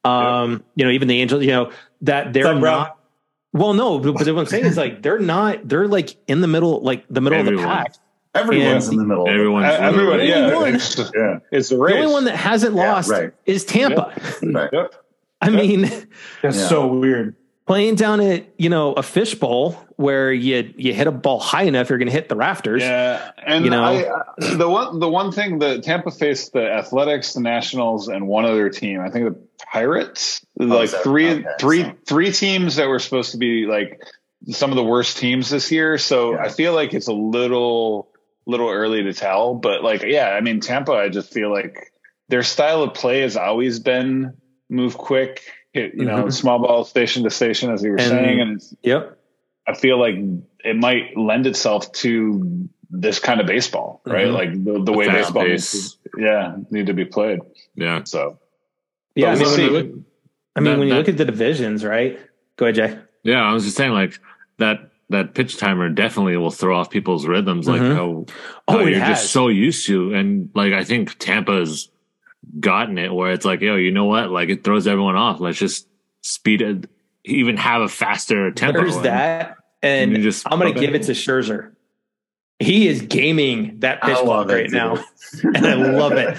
um, 0.05 0.63
you 0.75 0.85
know, 0.85 0.91
even 0.91 1.09
the 1.09 1.21
Angels, 1.21 1.43
you 1.43 1.53
know, 1.53 1.73
that 2.03 2.33
they're 2.33 2.45
What's 2.47 2.57
up, 2.57 2.61
bro? 2.61 2.71
not. 2.71 2.99
Well, 3.57 3.75
no, 3.75 3.99
but 3.99 4.15
what 4.15 4.29
I'm 4.29 4.47
saying 4.47 4.65
is 4.67 4.77
like 4.77 5.03
they're 5.03 5.19
not. 5.19 5.69
They're 5.69 5.89
like 5.89 6.17
in 6.29 6.41
the 6.41 6.47
middle, 6.49 6.81
like 6.83 7.05
the 7.09 7.21
middle 7.21 7.39
of 7.41 7.47
the 7.47 7.53
Everyone. 7.53 7.75
pack. 7.77 7.95
Everyone's 8.35 8.85
And- 8.89 8.95
in 8.95 8.99
the 9.01 9.05
middle. 9.07 9.29
Everyone's 9.29 9.67
everyone, 9.67 10.19
literally- 10.19 10.29
yeah, 10.29 10.47
Everyone. 10.47 10.75
it's, 10.75 10.99
Yeah, 11.15 11.39
it's 11.51 11.69
The 11.71 11.79
race. 11.79 11.95
only 11.95 12.13
one 12.13 12.25
that 12.27 12.37
hasn't 12.37 12.75
Yeah, 12.77 12.93
lost 12.93 13.11
right. 13.11 13.33
is 13.47 13.65
Tampa. 13.65 14.13
right. 14.43 14.69
Yep. 14.73 14.95
I 15.41 15.51
mean, 15.51 15.83
That's 16.43 16.57
Yeah. 16.59 16.69
so 16.69 16.87
weird. 16.87 17.35
Playing 17.67 17.97
down 17.97 18.21
at 18.21 18.47
you 18.59 18.69
know 18.69 18.93
a 18.93 19.03
fishbowl 19.03 19.73
where 19.97 20.33
you 20.33 20.73
you 20.77 20.93
hit 20.95 21.07
a 21.07 21.13
ball 21.13 21.41
high 21.41 21.63
enough, 21.65 21.89
you're 21.89 21.99
going 21.99 22.09
to 22.09 22.13
hit 22.13 22.29
the 22.29 22.37
rafters. 22.37 22.83
Yeah, 22.83 23.31
and 23.47 23.65
You 23.65 23.71
know? 23.71 23.83
I, 23.83 24.03
uh, 24.05 24.57
the 24.57 24.69
one 24.69 24.99
the 25.01 25.09
one 25.09 25.33
thing 25.33 25.59
that 25.61 25.83
Tampa 25.83 26.11
faced 26.11 26.53
the 26.53 26.71
Athletics, 26.71 27.33
the 27.35 27.41
Nationals, 27.41 28.09
and 28.09 28.27
one 28.29 28.45
other 28.45 28.69
team. 28.71 29.01
I 29.01 29.11
think 29.11 29.27
the 29.35 29.41
Pirates. 29.73 30.45
like 30.57 30.85
is 30.85 30.93
that- 30.93 31.03
three 31.03 31.31
okay, 31.31 31.45
three 31.61 31.83
so- 31.83 31.93
three 32.07 32.33
teams 32.33 32.77
that 32.77 32.89
were 32.89 32.99
supposed 32.99 33.33
to 33.33 33.39
be 33.39 33.67
like 33.67 34.01
some 34.51 34.71
of 34.71 34.77
the 34.77 34.85
worst 34.85 35.17
teams 35.19 35.51
this 35.51 35.73
year. 35.73 35.99
So 35.99 36.35
Yeah. 36.35 36.43
I 36.45 36.49
feel 36.51 36.73
like 36.75 36.95
it's 36.95 37.09
a 37.09 37.13
little 37.13 38.09
little 38.47 38.69
early 38.71 39.03
to 39.03 39.13
tell. 39.13 39.55
But 39.55 39.83
like, 39.83 40.03
yeah, 40.03 40.29
I 40.29 40.41
mean 40.41 40.61
Tampa. 40.61 40.93
I 40.93 41.09
just 41.09 41.33
feel 41.33 41.51
like 41.53 41.91
their 42.29 42.43
style 42.43 42.83
of 42.83 42.95
play 42.95 43.21
has 43.23 43.37
always 43.37 43.81
been 43.81 44.35
move 44.69 44.97
quick. 44.99 45.43
Hit, 45.77 45.95
you 45.95 46.07
know, 46.07 46.25
Mhm. 46.25 46.33
small 46.33 46.59
ball 46.59 46.85
station 46.85 47.23
to 47.25 47.31
station, 47.31 47.71
as 47.71 47.83
you 47.83 47.91
were 47.91 47.99
And- 47.99 48.09
saying, 48.09 48.41
and 48.41 48.63
Yep. 48.83 49.19
I 49.69 49.75
feel 49.75 49.99
like 50.01 50.15
it 50.65 50.75
might 50.77 51.15
lend 51.19 51.47
itself 51.47 51.93
to 52.05 52.67
this 52.89 53.19
kind 53.19 53.41
of 53.43 53.47
baseball, 53.47 54.01
right? 54.07 54.27
Mhm. 54.29 54.33
Like 54.33 54.65
the, 54.65 54.83
the 54.85 54.93
way 54.93 55.07
baseball 55.09 55.47
needs 55.47 55.97
to, 55.97 55.99
yeah, 56.23 56.57
need 56.71 56.87
to 56.87 56.95
be 56.95 57.05
played. 57.05 57.41
Yeah. 57.75 58.05
So 58.05 58.39
Yeah. 59.15 59.33
I 59.33 59.35
mean, 59.35 59.43
we'll 59.43 59.51
when 59.53 59.61
you 59.61 59.71
look, 59.71 59.87
I 60.55 60.61
mean, 60.61 60.65
That- 60.65 60.79
when 60.79 60.89
you 60.89 60.95
that- 60.95 60.99
look 61.01 61.09
at 61.11 61.19
the 61.19 61.25
divisions, 61.27 61.85
right? 61.85 62.19
Go 62.57 62.65
ahead, 62.67 62.75
Jay. 62.77 62.99
Yeah, 63.23 63.43
I 63.43 63.53
was 63.53 63.65
just 63.65 63.77
saying 63.77 63.93
like 63.93 64.19
that 64.59 64.89
that 65.11 65.35
pitch 65.35 65.59
timer 65.59 65.89
definitely 65.91 66.37
will 66.39 66.51
throw 66.51 66.77
off 66.79 66.89
people's 66.91 67.27
rhythms 67.27 67.69
like 67.69 67.81
Mhm. 67.83 67.95
how, 67.95 68.25
Oh, 68.67 68.73
how 68.73 68.79
it 68.87 68.91
you're 68.91 68.99
has. 69.01 69.21
just 69.21 69.31
so 69.33 69.49
used 69.49 69.87
to 69.87 70.15
and 70.15 70.49
like 70.55 70.73
I 70.73 70.85
think 70.85 71.17
Tampa's 71.19 71.91
gotten 72.61 72.99
it 72.99 73.13
where 73.13 73.33
it's 73.33 73.45
like, 73.45 73.61
yo, 73.61 73.77
you 73.77 73.91
know 73.91 74.05
what? 74.07 74.31
Like 74.31 74.49
it 74.49 74.65
throws 74.65 74.87
everyone 74.87 75.17
off. 75.17 75.41
Let's 75.41 75.59
just 75.59 75.87
speed 76.23 76.63
it 76.63 76.89
even 77.25 77.57
have 77.57 77.83
a 77.83 77.89
faster 77.89 78.51
tempo. 78.53 78.81
There's 78.81 78.97
And- 78.97 79.05
that, 79.07 79.57
and 79.83 80.13
you 80.17 80.23
just- 80.23 80.47
I'm 80.51 80.59
going 80.59 80.73
to 80.75 80.81
give 80.81 80.95
it 80.95 81.05
to 81.05 81.13
Scherzer. 81.13 81.73
He 82.59 82.89
is 82.89 83.03
gaming 83.03 83.81
that 83.81 84.01
pitch 84.01 84.11
I 84.17 84.23
clock 84.23 84.27
love 84.27 84.51
it, 84.51 84.55
right 84.55 84.71
now, 84.71 85.05
and 85.43 85.67
I 85.67 85.75
love 85.75 86.13
it. 86.13 86.39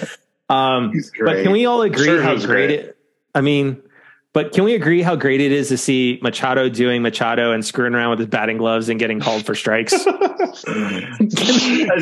Um, 0.49 0.91
but 1.23 1.43
can 1.43 1.51
we 1.51 1.65
all 1.67 1.83
agree 1.83 2.07
how 2.21 2.33
great 2.35 2.45
great. 2.45 2.69
it? 2.71 2.97
I 3.35 3.41
mean, 3.41 3.83
But 4.37 4.53
can 4.53 4.65
we 4.65 4.75
agree 4.75 5.01
how 5.01 5.15
great 5.15 5.41
it 5.41 5.51
is 5.51 5.69
to 5.69 5.77
see 5.79 6.19
Machado 6.21 6.69
doing 6.69 7.01
Machado 7.01 7.53
and 7.53 7.65
screwing 7.65 7.95
around 7.95 8.11
with 8.11 8.19
his 8.19 8.27
batting 8.27 8.57
gloves 8.59 8.87
and 8.87 8.99
getting 8.99 9.19
called 9.19 9.43
for 9.43 9.55
strikes? 9.55 9.93
as 9.93 10.05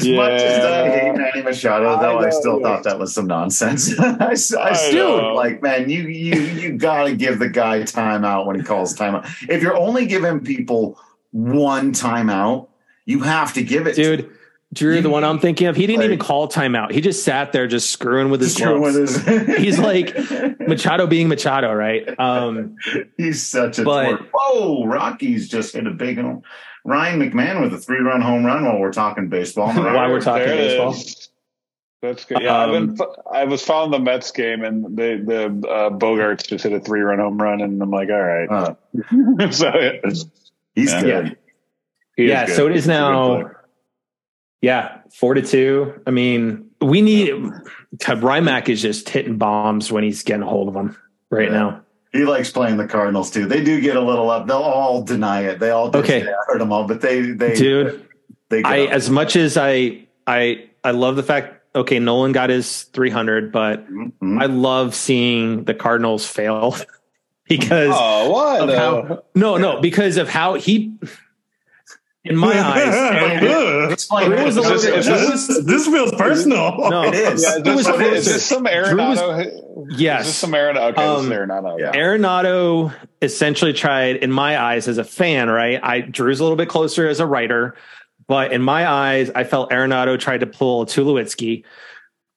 Yeah. 0.05 0.17
much 0.17 0.41
as 0.41 0.65
I 0.65 0.89
hate 0.89 1.15
Manny 1.15 1.41
Machado, 1.43 1.97
though, 1.97 2.19
I, 2.19 2.25
I 2.27 2.29
still 2.31 2.59
thought 2.59 2.83
that 2.83 2.99
was 2.99 3.13
some 3.13 3.27
nonsense. 3.27 3.97
I 3.99 4.33
still 4.33 5.17
know. 5.17 5.33
like, 5.33 5.61
man, 5.61 5.89
you 5.89 6.01
you 6.09 6.41
you 6.41 6.77
gotta 6.77 7.15
give 7.15 7.39
the 7.39 7.47
guy 7.47 7.79
timeout 7.83 8.45
when 8.47 8.57
he 8.57 8.63
calls 8.63 8.93
timeout. 8.97 9.25
If 9.47 9.61
you're 9.63 9.77
only 9.77 10.05
giving 10.05 10.41
people 10.41 10.99
one 11.31 11.93
timeout, 11.93 12.67
you 13.05 13.21
have 13.21 13.53
to 13.53 13.63
give 13.63 13.87
it, 13.87 13.95
to 13.95 14.17
Dude, 14.17 14.29
Drew, 14.73 15.01
the 15.01 15.09
one 15.09 15.23
I'm 15.23 15.39
thinking 15.39 15.67
of, 15.67 15.75
he 15.75 15.87
didn't 15.87 15.99
Like- 15.99 16.05
even 16.07 16.19
call 16.19 16.47
timeout. 16.49 16.91
He 16.91 16.99
just 16.99 17.23
sat 17.23 17.51
there 17.53 17.65
just 17.67 17.91
screwing 17.91 18.29
with 18.29 18.41
his 18.41 18.53
Screw 18.57 18.77
gloves. 18.79 18.97
with 18.97 19.25
his- 19.47 19.57
He's 19.57 19.79
like 19.79 20.13
Machado 20.59 21.07
being 21.07 21.27
Machado, 21.29 21.73
right? 21.73 22.03
Um, 22.19 22.75
He's 23.17 23.41
such 23.41 23.79
a 23.79 23.83
But- 23.83 24.19
twerp. 24.19 24.27
Whoa, 24.33 24.85
Rockies 24.85 25.47
just 25.49 25.75
hit 25.75 25.87
a 25.87 25.91
big 25.91 26.17
home. 26.19 26.41
Ryan 26.83 27.19
McMahon 27.19 27.61
with 27.61 27.73
a 27.73 27.77
three 27.77 27.99
run 28.01 28.21
home 28.21 28.45
run 28.45 28.65
while 28.65 28.79
we're 28.79 28.91
talking 28.91 29.27
baseball. 29.29 29.67
While 29.73 30.09
we're 30.11 30.21
talking 30.21 30.45
There 30.47 30.55
baseball. 30.57 30.91
is. 30.93 31.29
That's 32.01 32.25
good. 32.25 32.41
Yeah, 32.41 32.55
I've 32.57 32.69
Um, 32.75 32.93
been, 32.93 33.07
I 33.33 33.45
was 33.45 33.63
following 33.63 33.89
the 33.89 33.97
Mets 33.99 34.29
game, 34.31 34.63
and 34.63 34.95
the 34.95 35.23
the 35.25 35.67
uh, 35.67 35.89
Bogaerts 35.89 36.45
just 36.47 36.63
hit 36.63 36.73
a 36.73 36.79
three 36.79 36.99
run 37.01 37.17
home 37.17 37.41
run, 37.41 37.61
and 37.61 37.81
I'm 37.81 37.89
like, 37.89 38.09
all 38.09 38.21
right. 38.21 38.47
Uh, 38.47 38.75
so 39.49 39.71
yeah, 39.73 39.91
he's 40.75 40.91
Yeah. 40.93 41.01
good. 41.01 41.37
he 42.15 42.27
yeah, 42.27 42.45
good. 42.45 42.55
so 42.55 42.67
it 42.67 42.73
is 42.73 42.83
He's 42.83 42.85
good 42.85 42.91
now. 42.91 43.51
Player. 44.65 44.91
Yeah, 44.95 44.97
four 45.13 45.33
to 45.33 45.41
two. 45.41 46.01
I 46.07 46.11
mean, 46.11 46.69
we 46.81 47.01
need 47.01 47.29
Rymack 47.99 48.69
is 48.69 48.81
just 48.81 49.09
hitting 49.09 49.37
bombs 49.37 49.91
when 49.91 50.03
he's 50.03 50.23
getting 50.23 50.43
a 50.43 50.47
hold 50.47 50.67
of 50.67 50.73
them 50.73 50.97
right 51.29 51.47
Yeah. 51.47 51.57
now. 51.57 51.81
He 52.11 52.23
likes 52.23 52.49
playing 52.49 52.77
the 52.77 52.87
Cardinals 52.87 53.29
too. 53.29 53.45
They 53.45 53.61
do 53.63 53.81
get 53.81 53.97
a 53.97 54.01
little 54.01 54.29
up. 54.29 54.47
They'll 54.47 54.57
all 54.57 55.01
deny 55.03 55.41
it. 55.43 55.59
They 55.59 55.69
all 55.71 55.87
Okay. 55.87 55.99
okay. 56.21 56.27
I 56.29 56.33
heard 56.47 56.61
them 56.61 56.71
all, 56.71 56.85
but 56.87 57.01
they 57.01 57.21
they 57.31 57.55
Dude, 57.55 58.05
they 58.49 58.61
get 58.61 58.71
I 58.71 58.85
up. 58.85 58.91
as 58.91 59.09
much 59.09 59.35
as 59.35 59.57
I 59.57 60.05
I 60.25 60.69
I 60.83 60.91
love 60.91 61.15
the 61.17 61.23
fact 61.23 61.51
okay, 61.75 61.99
Nolan 61.99 62.31
got 62.31 62.49
his 62.49 62.83
300, 62.83 63.51
but 63.51 63.85
Mhm. 63.91 64.41
I 64.41 64.45
love 64.45 64.95
seeing 64.95 65.65
the 65.65 65.73
Cardinals 65.73 66.25
fail 66.25 66.77
because 67.49 67.93
Oh, 67.93 68.31
what? 68.31 68.69
of 68.69 68.75
how 68.77 69.23
no, 69.35 69.57
no, 69.57 69.81
because 69.81 70.15
of 70.15 70.29
how 70.29 70.53
he 70.53 70.93
in 72.25 72.35
my 72.35 72.59
eyes 72.59 73.91
Explain 73.93 74.33
It 74.33 74.43
was 74.43 74.57
a 74.57 74.61
it. 74.61 74.63
little 74.63 74.93
bit- 74.93 75.05
this, 75.05 75.63
this 75.65 75.87
feels 75.87 76.11
personal. 76.13 76.77
no, 76.89 77.03
It 77.03 77.13
is. 77.15 77.43
yeah, 77.43 77.49
is 77.49 77.55
it 77.57 77.63
this, 77.63 77.87
was 77.87 78.01
is 78.01 78.25
this 78.25 78.45
some 78.45 78.63
Drew 78.63 78.97
was- 78.97 79.19
Arenado? 79.19 79.91
Is 79.91 79.99
yes. 80.01 80.25
this 80.25 80.35
some 80.35 80.51
Arenado? 80.51 80.91
Okay, 80.91 81.03
Um, 81.03 81.15
this 81.17 81.25
is 81.25 81.31
Arenado. 81.39 81.79
yeah. 81.79 81.91
Arenado 81.91 82.93
essentially 83.21 83.73
tried, 83.73 84.17
in 84.17 84.31
my 84.31 84.59
eyes, 84.61 84.87
as 84.87 84.97
a 84.97 85.03
fan, 85.03 85.49
right? 85.49 85.79
I 85.83 86.01
Drew's 86.01 86.39
a 86.39 86.43
little 86.43 86.57
bit 86.57 86.69
closer 86.69 87.07
as 87.07 87.19
a 87.19 87.25
writer, 87.25 87.75
but 88.27 88.51
in 88.51 88.61
my 88.61 88.87
eyes, 88.89 89.29
I 89.35 89.43
felt 89.43 89.71
Arenado 89.71 90.19
tried 90.19 90.39
to 90.39 90.47
pull 90.47 90.81
a 90.81 90.85
Tulowitzki. 90.85 91.63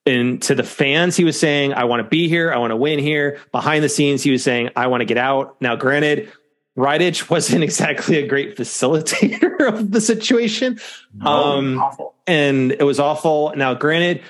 And 0.05 0.41
to 0.43 0.55
the 0.55 0.63
fans, 0.63 1.17
he 1.17 1.25
was 1.25 1.39
saying, 1.39 1.75
I 1.75 1.85
want 1.85 2.03
to 2.03 2.09
be 2.09 2.29
here, 2.29 2.51
I 2.53 2.57
want 2.57 2.71
to 2.71 2.77
win 2.77 2.99
here. 2.99 3.39
Behind 3.53 3.85
the 3.85 3.91
scenes, 3.91 4.23
he 4.23 4.31
was 4.31 4.43
saying, 4.43 4.71
I 4.75 4.87
want 4.87 5.03
to 5.03 5.05
get 5.05 5.19
out. 5.19 5.61
Now, 5.61 5.77
granted, 5.77 6.33
Bridich 6.79 7.29
wasn't 7.29 7.65
exactly 7.65 8.19
a 8.19 8.27
great 8.27 8.57
facilitator 8.57 9.61
of 9.69 9.91
the 9.91 10.01
situation. 10.01 10.79
Um, 11.21 11.85
and 12.27 12.73
it 12.73 12.85
was 12.85 13.01
awful. 13.01 13.53
Now, 13.57 13.75
granted, 13.75 14.23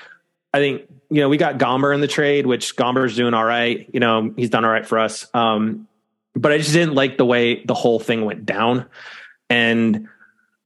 I 0.53 0.57
think 0.57 0.89
you 1.11 1.21
know 1.21 1.29
we 1.29 1.37
got 1.37 1.59
Gomber 1.59 1.93
in 1.93 2.01
the 2.01 2.07
trade, 2.07 2.47
which 2.47 2.75
Gomber's 2.75 3.15
doing 3.15 3.35
all 3.35 3.45
right. 3.45 3.87
You 3.93 3.99
know, 3.99 4.33
he's 4.35 4.49
done 4.49 4.65
all 4.65 4.71
right 4.71 4.85
for 4.85 4.97
us. 4.97 5.27
Um, 5.33 5.87
but 6.35 6.51
I 6.51 6.57
just 6.57 6.73
didn't 6.73 6.95
like 6.95 7.17
the 7.17 7.25
way 7.25 7.63
the 7.63 7.73
whole 7.75 7.99
thing 7.99 8.25
went 8.25 8.45
down. 8.45 8.85
And 9.49 10.07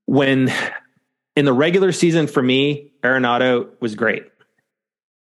when 0.06 0.54
in 1.36 1.46
the 1.46 1.54
regular 1.54 1.92
season 1.92 2.28
for 2.28 2.42
me, 2.42 2.92
Arenado 3.02 3.70
was 3.80 3.96
great, 3.96 4.26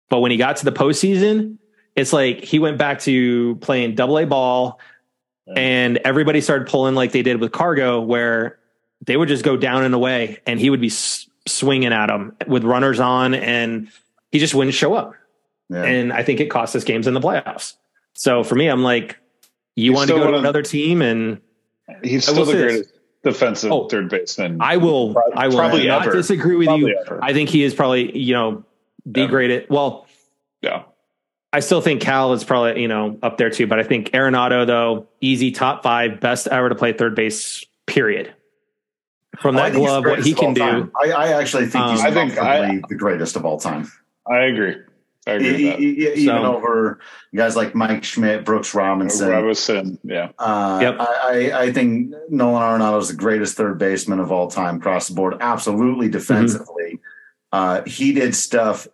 but 0.10 0.20
when 0.20 0.32
he 0.32 0.38
got 0.38 0.57
to 0.57 0.66
the 0.66 0.72
postseason, 0.72 1.57
it's 1.95 2.14
like 2.14 2.43
he 2.43 2.60
went 2.60 2.78
back 2.78 2.99
to 3.01 3.55
playing 3.57 3.95
double 3.95 4.18
A 4.20 4.26
ball, 4.26 4.80
and 5.55 5.97
everybody 6.05 6.41
started 6.41 6.67
pulling 6.67 6.95
like 6.95 7.11
they 7.11 7.21
did 7.21 7.39
with 7.39 7.51
Cargo, 7.51 8.01
where 8.01 8.59
they 9.05 9.15
would 9.17 9.27
just 9.29 9.43
go 9.43 9.57
down 9.57 9.83
and 9.83 9.93
away, 9.93 10.39
and 10.45 10.59
he 10.59 10.69
would 10.69 10.81
be 10.81 10.87
s- 10.87 11.27
swinging 11.47 11.93
at 11.93 12.07
them 12.07 12.35
with 12.47 12.63
runners 12.63 12.99
on, 12.99 13.33
and 13.33 13.89
he 14.31 14.39
just 14.39 14.53
wouldn't 14.53 14.73
show 14.75 14.93
up. 14.93 15.13
Yeah. 15.69 15.83
And 15.83 16.11
I 16.13 16.23
think 16.23 16.39
it 16.39 16.47
cost 16.47 16.75
us 16.75 16.83
games 16.83 17.07
in 17.07 17.13
the 17.13 17.19
playoffs. 17.21 17.75
So 18.13 18.43
for 18.43 18.55
me, 18.55 18.67
I'm 18.67 18.83
like, 18.83 19.17
you 19.75 19.91
He's 19.91 19.95
want 19.97 20.09
to 20.09 20.15
go 20.17 20.31
to 20.31 20.37
another 20.37 20.61
team, 20.63 21.01
and 21.01 21.39
He's 22.03 22.27
still 22.27 22.45
the 22.45 22.53
greatest 22.53 22.91
defensive 23.23 23.71
Oh, 23.71 23.87
third 23.87 24.09
baseman. 24.09 24.57
I 24.61 24.77
will, 24.77 25.13
Pro- 25.13 25.31
I 25.33 25.47
will 25.47 25.57
probably 25.57 25.87
not 25.87 26.03
ever. 26.07 26.15
disagree 26.15 26.55
with 26.55 26.67
Probably 26.67 26.91
you. 26.91 27.03
ever. 27.05 27.19
I 27.23 27.33
think 27.33 27.49
he 27.49 27.63
is 27.63 27.73
probably, 27.73 28.17
you 28.17 28.33
know, 28.33 28.63
the 29.05 29.21
Ever. 29.21 29.29
greatest. 29.31 29.69
Well, 29.69 30.07
yeah. 30.61 30.83
I 31.51 31.61
still 31.61 31.81
think 31.81 32.01
Cal 32.01 32.33
is 32.33 32.43
probably, 32.43 32.81
you 32.81 32.87
know, 32.87 33.17
up 33.23 33.37
there 33.37 33.49
too. 33.49 33.65
But 33.67 33.79
I 33.79 33.83
think 33.83 34.11
Arenado, 34.11 34.67
though, 34.67 35.07
easy 35.21 35.51
top 35.51 35.81
five, 35.83 36.19
best 36.19 36.47
ever 36.47 36.69
to 36.69 36.75
play 36.75 36.93
third 36.93 37.15
base. 37.15 37.65
Period. 37.87 38.33
From 39.39 39.55
that 39.55 39.71
think 39.71 39.83
glove, 39.85 40.05
what 40.05 40.19
he 40.23 40.33
can 40.35 40.53
do. 40.53 40.91
I, 41.01 41.11
I 41.11 41.27
actually 41.41 41.65
think 41.65 41.85
he's 41.87 42.01
Um, 42.01 42.05
I 42.07 42.11
think 42.11 42.37
I- 42.37 42.81
the 42.87 42.95
greatest 42.95 43.35
of 43.35 43.45
all 43.45 43.59
time. 43.59 43.89
I 44.29 44.41
agree. 44.41 44.75
I 45.27 45.31
agree 45.33 45.47
E- 45.65 45.69
with 45.71 45.79
e- 45.79 45.83
e- 45.83 46.13
even 46.13 46.25
So- 46.43 46.55
over 46.55 46.99
guys 47.35 47.55
like 47.55 47.73
Mike 47.73 48.03
Schmidt, 48.03 48.45
Brooks. 48.45 48.73
Robinson. 48.75 49.29
Robinson, 49.29 49.97
yeah. 50.03 50.29
Uh, 50.37 50.79
Yep. 50.81 50.95
I, 50.99 51.05
I, 51.51 51.59
I 51.63 51.71
think 51.73 52.13
Nolan 52.29 52.61
Arenado 52.61 52.99
is 52.99 53.07
the 53.09 53.15
greatest 53.15 53.55
third 53.57 53.77
baseman 53.79 54.19
of 54.19 54.31
all 54.31 54.47
time 54.49 54.77
across 54.77 55.07
the 55.07 55.15
board. 55.15 55.35
Absolutely 55.39 56.09
defensively, 56.09 56.99
uh, 57.51 57.81
he 57.85 58.11
did 58.13 58.35
stuff 58.35 58.87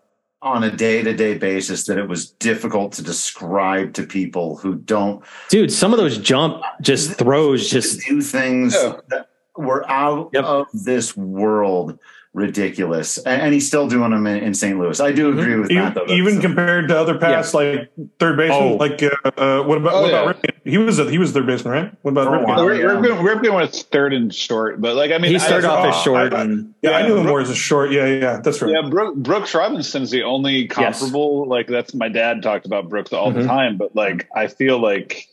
on 0.45 0.63
a 0.63 0.69
day 0.71 1.01
to 1.01 1.11
day 1.13 1.35
basis 1.37 1.85
that 1.87 1.97
it 1.97 2.07
was 2.07 2.29
difficult 2.29 2.93
to 2.93 3.01
describe 3.01 3.93
to 3.93 4.03
people 4.03 4.55
who 4.57 4.75
don't 4.75 5.23
Dude, 5.49 5.71
some 5.73 5.91
of 5.91 5.97
those 5.97 6.19
jump 6.19 6.61
just 6.81 7.15
throws 7.17 7.67
just 7.69 8.01
do 8.07 8.21
things 8.21 8.75
Yeah. 8.75 8.97
that 9.09 9.29
were 9.57 9.89
out 9.89 10.29
Yep. 10.33 10.43
of 10.45 10.67
this 10.73 11.17
world 11.17 11.97
ridiculous. 12.35 13.17
And, 13.17 13.41
and 13.41 13.53
he's 13.53 13.65
still 13.67 13.87
doing 13.87 14.11
them 14.11 14.27
in, 14.27 14.37
in 14.43 14.53
St. 14.53 14.77
Louis. 14.77 14.99
I 14.99 15.11
do 15.11 15.29
agree 15.29 15.55
with 15.55 15.71
even, 15.71 15.83
that, 15.85 15.95
though. 15.95 16.05
even 16.13 16.35
That's- 16.35 16.41
compared 16.41 16.87
to 16.89 16.99
other 16.99 17.17
past 17.17 17.53
like 17.53 17.91
third 18.19 18.37
baseman, 18.37 18.73
Oh. 18.73 18.75
like 18.75 19.01
uh, 19.01 19.09
uh, 19.37 19.63
what 19.63 19.77
about 19.77 19.93
Oh, 19.93 20.01
what 20.01 20.09
about 20.09 20.25
yeah. 20.43 20.51
Ripken? 20.51 20.69
He 20.69 20.77
was 20.77 20.99
a, 20.99 21.09
he 21.09 21.17
was 21.17 21.31
third 21.31 21.47
baseman, 21.47 21.73
right? 21.73 21.91
What 22.01 22.11
about 22.11 22.25
For 22.27 22.35
a 22.35 22.39
Ripken? 22.39 22.47
while. 22.47 22.65
We're, 22.65 22.75
yeah. 22.75 22.99
we're, 22.99 23.23
we're 23.23 23.41
going 23.41 23.55
with 23.61 23.73
third 23.91 24.13
and 24.13 24.33
short, 24.33 24.81
but 24.81 24.95
like 24.95 25.11
I 25.11 25.17
mean, 25.17 25.31
he 25.31 25.39
started 25.39 25.67
I, 25.67 25.75
off 25.87 25.95
as 25.95 26.01
short. 26.03 26.33
I- 26.33 26.37
I- 26.37 26.41
and, 26.41 26.73
Yeah, 26.81 26.91
I 26.91 27.03
knew 27.07 27.15
him 27.15 27.23
Brook- 27.23 27.27
more 27.29 27.41
as 27.41 27.49
a 27.49 27.55
short. 27.55 27.91
Yeah, 27.91 28.05
yeah, 28.05 28.19
yeah 28.19 28.37
that's 28.41 28.61
right. 28.61 28.71
Yeah, 28.71 28.89
Brook, 28.89 29.15
Brooks 29.15 29.53
Robinson's 29.55 30.11
the 30.11 30.23
only 30.23 30.67
comparable. 30.67 31.47
Like 31.47 31.67
that's 31.67 31.93
my 31.93 32.09
dad 32.09 32.43
talked 32.43 32.65
about 32.65 32.89
Brooks 32.89 33.13
all 33.13 33.31
Mhm. 33.31 33.35
the 33.35 33.47
time, 33.47 33.77
but 33.77 33.95
like 33.95 34.27
I 34.35 34.47
feel 34.47 34.79
like 34.79 35.27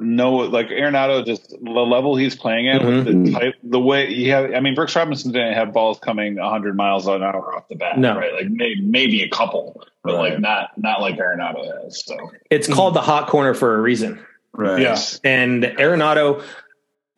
no, 0.00 0.36
like 0.36 0.68
Arenado, 0.68 1.26
just 1.26 1.50
the 1.50 1.70
level 1.70 2.14
he's 2.16 2.36
playing 2.36 2.68
at 2.68 2.80
Mm-hmm. 2.82 3.24
the 3.24 3.32
type, 3.32 3.54
the 3.64 3.80
way 3.80 4.06
he 4.14 4.28
had. 4.28 4.54
I 4.54 4.60
mean, 4.60 4.74
Brooks 4.74 4.94
Robinson 4.94 5.32
didn't 5.32 5.54
have 5.54 5.72
balls 5.72 5.98
coming 5.98 6.36
100 6.36 6.76
miles 6.76 7.06
an 7.08 7.22
hour 7.22 7.54
off 7.56 7.66
the 7.68 7.74
bat, 7.74 7.98
No. 7.98 8.16
right? 8.16 8.32
Like 8.32 8.48
maybe, 8.48 8.80
maybe 8.80 9.22
a 9.22 9.28
couple, 9.28 9.82
but 10.04 10.14
Right. 10.14 10.30
like 10.32 10.40
not 10.40 10.78
not 10.78 11.00
like 11.00 11.16
Arenado 11.16 11.64
has. 11.82 12.04
So 12.04 12.16
it's 12.50 12.68
called 12.72 12.94
the 12.94 13.00
hot 13.00 13.28
corner 13.28 13.54
for 13.54 13.74
a 13.76 13.80
reason. 13.80 14.20
right. 14.52 14.80
Yeah. 14.80 14.98
And 15.24 15.64
Arenado, 15.64 16.44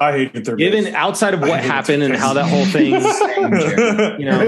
I 0.01 0.12
hated 0.12 0.47
third 0.47 0.59
given 0.59 0.85
base. 0.85 0.95
outside 0.95 1.35
of 1.35 1.41
what 1.43 1.62
happened 1.62 2.03
and 2.03 2.16
how 2.16 2.33
that 2.33 2.47
whole 2.47 2.64
thing, 2.64 2.93
you 4.18 4.24
know, 4.24 4.41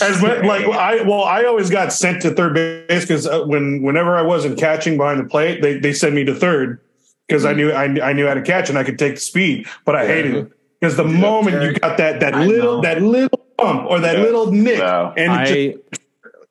As 0.00 0.22
mu- 0.22 0.48
like 0.48 0.64
I 0.64 1.02
well, 1.02 1.22
I 1.24 1.44
always 1.44 1.68
got 1.68 1.92
sent 1.92 2.22
to 2.22 2.30
third 2.30 2.54
base 2.54 3.02
because 3.02 3.26
uh, 3.26 3.42
when 3.44 3.82
whenever 3.82 4.16
I 4.16 4.22
wasn't 4.22 4.58
catching 4.58 4.96
behind 4.96 5.20
the 5.20 5.24
plate, 5.28 5.60
they 5.60 5.78
they 5.78 5.92
send 5.92 6.14
me 6.14 6.24
to 6.24 6.34
third 6.34 6.80
because 7.26 7.44
I 7.44 7.50
mm-hmm. 7.50 7.58
knew 7.58 7.72
I, 7.72 7.86
knew- 7.86 8.02
I 8.02 8.12
knew 8.12 8.26
how 8.26 8.34
to 8.34 8.42
catch 8.42 8.68
and 8.68 8.78
I 8.78 8.84
could 8.84 8.98
take 8.98 9.14
the 9.16 9.20
speed, 9.20 9.66
but 9.84 9.94
I 9.96 10.06
hated 10.06 10.34
it 10.34 10.52
because 10.80 10.96
the 10.96 11.04
moment 11.04 11.62
you 11.62 11.72
got 11.74 11.96
that 11.98 12.20
that 12.20 12.34
I 12.34 12.44
little 12.46 12.76
know. 12.76 12.80
that 12.82 13.02
little 13.02 13.46
bump 13.56 13.90
or 13.90 14.00
that 14.00 14.16
Yeah. 14.18 14.22
little 14.24 14.52
nick, 14.52 14.78
No. 14.78 15.12
and 15.16 15.48
it 15.48 15.74
just, 15.92 16.00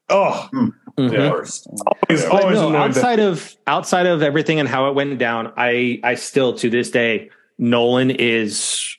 I 0.10 0.14
oh. 0.14 0.50
Mm. 0.54 0.74
Mm-hmm. 0.98 1.14
Yeah. 1.14 1.32
Worst. 1.32 1.68
always 1.68 2.24
But 2.24 2.32
But 2.32 2.42
always 2.44 2.56
no, 2.60 2.70
annoyed 2.70 2.94
that. 2.94 2.98
outside 2.98 3.20
of 3.20 3.56
outside 3.68 4.06
of 4.06 4.22
everything 4.22 4.62
and 4.62 4.70
how 4.70 4.88
it 4.90 4.96
went 4.96 5.18
down, 5.20 5.52
I 5.58 6.00
I 6.04 6.16
still 6.16 6.54
to 6.60 6.70
this 6.70 6.90
day, 6.90 7.32
Nolan 7.58 8.12
is 8.12 8.96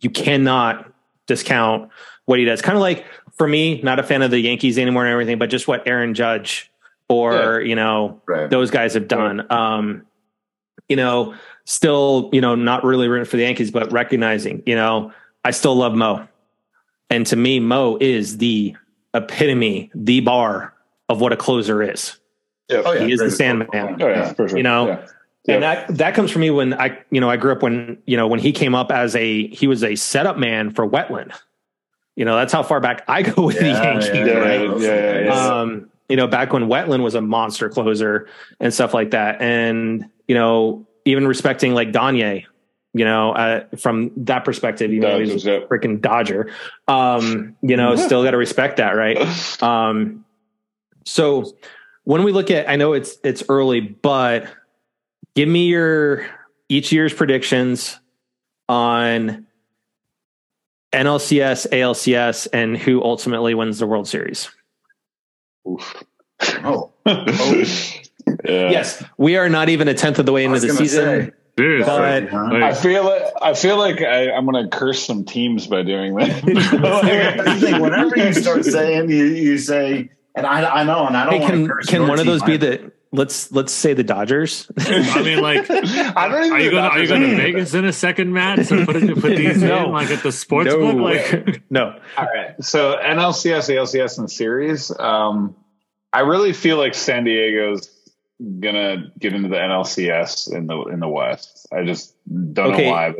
you 0.00 0.10
cannot 0.10 0.92
discount 1.26 1.90
what 2.24 2.40
he 2.40 2.44
does. 2.44 2.62
Kind 2.62 2.76
of 2.76 2.82
like 2.82 3.04
for 3.36 3.46
me, 3.46 3.80
not 3.82 4.00
a 4.00 4.02
fan 4.02 4.22
of 4.22 4.32
the 4.32 4.40
Yankees 4.40 4.76
anymore 4.76 5.04
and 5.04 5.12
everything, 5.12 5.38
but 5.38 5.50
just 5.50 5.68
what 5.68 5.86
Aaron 5.86 6.14
Judge 6.14 6.70
or 7.08 7.60
you 7.60 7.76
know 7.76 8.20
Right. 8.26 8.50
those 8.50 8.72
guys 8.72 8.94
have 8.94 9.06
done. 9.06 9.46
Um, 9.52 10.02
you 10.90 10.96
know, 10.96 11.34
still, 11.64 12.28
you 12.32 12.40
know, 12.42 12.54
not 12.54 12.84
really 12.84 13.08
rooting 13.08 13.24
for 13.24 13.36
the 13.38 13.44
Yankees, 13.44 13.70
but 13.70 13.90
recognizing, 13.92 14.62
you 14.66 14.74
know, 14.74 15.12
I 15.44 15.52
still 15.52 15.74
love 15.76 15.94
Mo. 15.94 16.26
And 17.08 17.26
to 17.28 17.36
me, 17.36 17.60
Mo 17.60 17.96
is 18.00 18.36
the 18.38 18.76
epitome, 19.14 19.90
the 19.94 20.20
bar 20.20 20.74
of 21.08 21.20
what 21.20 21.32
a 21.32 21.36
closer 21.36 21.82
is. 21.82 22.16
yeah, 22.68 22.82
Oh, 22.84 22.92
yeah. 22.92 23.04
He 23.04 23.12
is 23.12 23.20
the 23.20 23.30
Sandman. 23.30 23.68
of 23.68 23.74
all 23.74 23.88
time. 23.88 24.02
Oh, 24.02 24.08
yeah, 24.08 24.32
for 24.34 24.48
sure. 24.48 24.58
You 24.58 24.64
know, 24.64 24.86
Yeah. 24.88 25.06
And 25.54 25.62
that 25.62 25.88
that 25.96 26.14
comes 26.14 26.30
from 26.30 26.42
me 26.42 26.50
when 26.50 26.74
I 26.74 26.98
you 27.10 27.18
know 27.20 27.30
I 27.30 27.36
grew 27.38 27.50
up 27.50 27.62
when 27.62 27.96
you 28.06 28.16
know 28.16 28.28
when 28.28 28.38
he 28.38 28.52
came 28.52 28.74
up 28.74 28.92
as 28.92 29.16
a 29.16 29.48
he 29.48 29.66
was 29.66 29.82
a 29.82 29.96
setup 29.96 30.36
man 30.38 30.70
for 30.70 30.86
Wetteland. 30.86 31.32
You 32.14 32.26
know 32.26 32.36
that's 32.36 32.52
how 32.52 32.62
far 32.62 32.78
back 32.78 33.02
I 33.08 33.22
go 33.22 33.46
with 33.46 33.58
the 33.58 33.66
Yankees. 33.68 34.10
yeah, 34.12 34.32
right? 34.34 34.78
yeah, 34.78 34.88
yeah, 34.94 35.18
yeah. 35.24 35.32
Um, 35.32 35.89
you 36.10 36.16
know 36.16 36.26
back 36.26 36.52
when 36.52 36.64
Wetteland 36.64 37.02
was 37.02 37.14
a 37.14 37.20
monster 37.20 37.68
closer 37.68 38.28
and 38.58 38.74
stuff 38.74 38.92
like 38.92 39.12
that, 39.12 39.40
and 39.40 40.04
you 40.28 40.34
know 40.34 40.86
even 41.04 41.26
respecting 41.26 41.72
like 41.72 41.92
Danye, 41.92 42.44
you 42.92 43.04
know 43.04 43.32
uh, 43.32 43.64
from 43.78 44.10
that 44.16 44.44
perspective, 44.44 44.92
you 44.92 45.00
know, 45.00 45.18
he's 45.18 45.46
a 45.46 45.60
freaking 45.60 46.00
Dodger, 46.00 46.52
um, 46.88 47.56
you 47.62 47.76
know 47.76 47.96
still 48.06 48.24
got 48.24 48.32
to 48.32 48.36
respect 48.36 48.78
that, 48.78 48.96
right? 48.96 49.62
Um, 49.62 50.24
so 51.04 51.56
when 52.04 52.24
we 52.24 52.32
look 52.32 52.50
at, 52.50 52.68
I 52.68 52.76
know 52.76 52.92
it's 52.92 53.16
it's 53.22 53.44
early, 53.48 53.80
but 53.80 54.48
give 55.34 55.48
me 55.48 55.66
your 55.66 56.26
each 56.68 56.92
year's 56.92 57.14
predictions 57.14 57.98
on 58.68 59.46
NLCS, 60.92 61.68
ALCS, 61.70 62.48
and 62.52 62.76
who 62.76 63.02
ultimately 63.02 63.54
wins 63.54 63.78
the 63.78 63.86
World 63.86 64.08
Series. 64.08 64.50
Oof. 65.68 66.04
Oh. 66.64 66.90
oh, 67.06 67.64
Yeah. 68.44 68.70
Yes, 68.70 69.02
we 69.18 69.36
are 69.36 69.48
not 69.48 69.68
even 69.68 69.88
a 69.88 69.94
tenth 69.94 70.18
of 70.18 70.26
the 70.26 70.32
way 70.32 70.44
into 70.44 70.60
the 70.60 70.68
season. 70.70 71.04
say. 71.04 71.30
Seriously. 71.58 71.84
But- 71.86 72.28
Huh? 72.30 72.64
I 72.64 72.72
feel 72.74 73.04
like 73.04 73.22
I 73.42 73.54
feel 73.54 73.76
like 73.76 74.00
I, 74.00 74.30
I'm 74.30 74.46
going 74.46 74.68
to 74.68 74.74
curse 74.74 75.04
some 75.04 75.24
teams 75.24 75.66
by 75.66 75.82
doing 75.82 76.14
That's 76.14 76.40
the 76.40 77.56
thing. 77.60 77.80
Whenever 77.82 78.16
you 78.16 78.32
start 78.32 78.64
saying, 78.76 79.10
you 79.10 79.24
you 79.24 79.58
say, 79.58 80.10
and 80.34 80.46
I 80.46 80.80
I 80.80 80.84
know, 80.84 81.06
and 81.06 81.16
I 81.16 81.24
don't 81.24 81.34
Hey, 81.34 81.40
want 81.40 81.52
can 81.52 81.68
curse 81.68 81.86
can 81.86 82.08
one 82.08 82.18
of 82.18 82.26
those 82.26 82.42
be 82.42 82.56
the 82.56 82.92
let's 83.12 83.50
let's 83.52 83.72
say 83.72 83.94
the 83.94 84.04
Dodgers? 84.04 84.70
I 84.78 85.22
mean, 85.22 85.40
like, 85.40 85.68
I 85.70 86.28
don't 86.28 86.44
even. 86.46 86.52
are 86.52 86.60
you 86.60 86.70
going? 86.70 86.84
Are 86.84 86.98
you 87.00 87.08
going 87.08 87.22
to 87.22 87.36
Vegas 87.36 87.74
in 87.74 87.84
a 87.84 87.92
second, 87.92 88.32
Matt? 88.32 88.66
To 88.68 88.84
put 88.86 88.96
it, 88.96 89.14
put 89.20 89.36
these 89.36 89.62
No. 89.62 89.86
in, 89.86 89.92
like 89.92 90.10
at 90.10 90.22
the 90.22 90.32
sports 90.32 90.68
No 90.70 90.78
book, 90.78 90.96
like. 90.96 91.62
no, 91.70 91.98
All 92.16 92.24
right. 92.24 92.54
So 92.62 92.96
NLCS, 93.02 93.68
ALCS, 93.74 94.18
and 94.18 94.30
series. 94.30 94.90
Um, 94.98 95.54
I 96.12 96.20
really 96.20 96.52
feel 96.52 96.76
like 96.76 96.94
San 96.94 97.24
Diego's 97.24 97.88
gonna 98.60 99.12
get 99.18 99.32
into 99.34 99.48
the 99.48 99.56
NLCS 99.56 100.52
in 100.54 100.66
the 100.66 100.80
in 100.84 101.00
the 101.00 101.08
West. 101.08 101.68
I 101.72 101.84
just 101.84 102.14
don't 102.54 102.72
Okay. 102.72 102.86
know 102.86 102.90
why. 102.90 103.12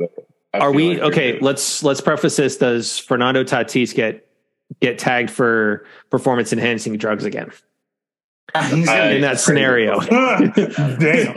But 0.53 0.63
are 0.63 0.73
we 0.73 0.95
like 0.95 1.13
okay? 1.13 1.33
good. 1.33 1.43
Let's 1.43 1.83
let's 1.85 2.01
preface 2.01 2.37
this. 2.37 2.57
Does 2.57 2.99
Fernando 2.99 3.45
Tatis 3.45 3.95
get 3.95 4.27
get 4.81 4.99
tagged 4.99 5.31
for 5.31 5.85
performance 6.11 6.53
enhancing 6.53 6.97
drugs 6.97 7.25
again 7.25 7.47
He's 7.47 7.61
gonna 7.61 7.70
I- 8.55 9.13
in 9.13 9.21
that 9.23 9.41
scenario? 9.41 10.01
Damn. 10.01 11.35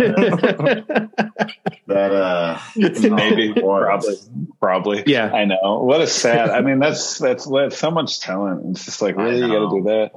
that 1.88 2.12
uh 2.12 2.60
Maybe, 2.76 3.54
probably, 3.54 4.16
probably. 4.60 5.04
Yeah. 5.08 5.32
I 5.32 5.46
know. 5.46 5.82
What 5.82 6.02
a 6.02 6.08
sad. 6.08 6.50
I 6.50 6.62
mean, 6.62 6.80
that's 6.80 7.18
that's 7.18 7.46
that's 7.46 7.78
so 7.78 7.92
much 7.92 8.20
talent. 8.20 8.66
It's 8.72 8.86
just 8.86 9.02
like 9.02 9.16
really, 9.18 9.38
you 9.38 9.48
gotta 9.48 9.70
do 9.70 9.84
that. 9.84 10.12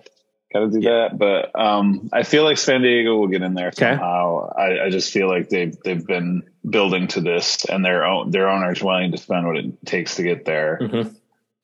Got 0.52 0.60
to 0.60 0.68
do 0.70 0.80
that. 0.82 1.18
But 1.18 1.58
um, 1.60 2.08
I 2.12 2.22
feel 2.22 2.44
like 2.44 2.56
San 2.56 2.80
Diego 2.82 3.16
will 3.16 3.26
get 3.26 3.42
in 3.42 3.54
there 3.54 3.68
Okay. 3.68 3.78
somehow. 3.90 4.48
I, 4.56 4.84
I 4.86 4.90
just 4.90 5.12
feel 5.12 5.26
like 5.28 5.48
they've 5.48 5.76
they've 5.84 6.06
been 6.06 6.44
building 6.68 7.08
to 7.08 7.20
this, 7.20 7.64
and 7.64 7.84
their 7.84 8.04
own 8.06 8.30
their 8.30 8.48
owners 8.48 8.80
willing 8.82 9.10
to 9.10 9.18
spend 9.18 9.44
what 9.46 9.56
it 9.56 9.84
takes 9.84 10.14
to 10.16 10.22
get 10.22 10.44
there. 10.44 10.78
Mhm. 10.80 11.16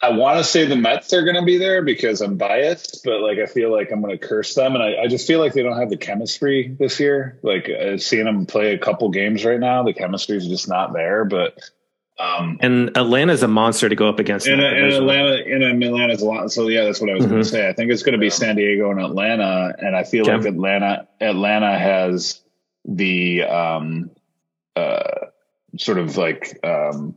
I 0.02 0.10
want 0.10 0.38
to 0.38 0.44
say 0.44 0.66
the 0.66 0.74
Mets 0.74 1.12
are 1.12 1.22
going 1.22 1.36
to 1.36 1.42
be 1.44 1.58
there 1.58 1.80
because 1.82 2.20
I'm 2.20 2.36
biased, 2.36 3.04
but 3.04 3.20
like 3.20 3.38
I 3.38 3.46
feel 3.46 3.70
like 3.70 3.92
I'm 3.92 4.02
going 4.02 4.18
to 4.18 4.26
curse 4.26 4.52
them, 4.54 4.74
and 4.74 4.82
I, 4.82 5.02
I 5.02 5.06
just 5.06 5.26
feel 5.28 5.38
like 5.38 5.52
they 5.52 5.62
don't 5.62 5.78
have 5.78 5.90
the 5.90 5.96
chemistry 5.96 6.74
this 6.78 6.98
year. 6.98 7.38
Like 7.42 7.70
uh, 7.70 7.98
seeing 7.98 8.24
them 8.24 8.44
play 8.46 8.74
a 8.74 8.78
couple 8.78 9.08
games 9.10 9.44
right 9.44 9.60
now, 9.60 9.84
the 9.84 9.92
chemistry 9.94 10.36
is 10.36 10.48
just 10.48 10.68
not 10.68 10.92
there. 10.92 11.24
But 11.24 11.56
um, 12.18 12.58
And 12.60 12.96
Atlanta's 12.96 13.44
a 13.44 13.48
monster 13.48 13.88
to 13.88 13.94
go 13.94 14.08
up 14.08 14.18
against. 14.18 14.46
in 14.48 14.54
in, 14.54 14.60
that 14.60 14.72
in 14.72 14.78
division. 14.80 15.02
Atlanta, 15.02 15.34
in 15.36 15.82
Atlanta's 15.84 16.20
a 16.22 16.26
lot. 16.26 16.50
So 16.50 16.66
yeah, 16.66 16.84
that's 16.84 17.00
what 17.00 17.08
I 17.08 17.14
was 17.14 17.24
going 17.24 17.38
Mhm. 17.40 17.44
to 17.44 17.48
say. 17.50 17.68
I 17.68 17.72
think 17.72 17.92
it's 17.92 18.02
going 18.02 18.14
to 18.14 18.18
be 18.18 18.28
San 18.30 18.56
Diego 18.56 18.90
and 18.90 19.00
Atlanta, 19.00 19.72
and 19.78 19.94
I 19.94 20.02
feel 20.02 20.22
Okay. 20.28 20.36
like 20.36 20.46
Atlanta, 20.46 21.06
Atlanta 21.20 21.78
has 21.78 22.40
the 22.84 23.44
um, 23.44 24.10
uh, 24.74 25.26
sort 25.78 25.98
of 25.98 26.16
like 26.16 26.58
um, 26.64 27.16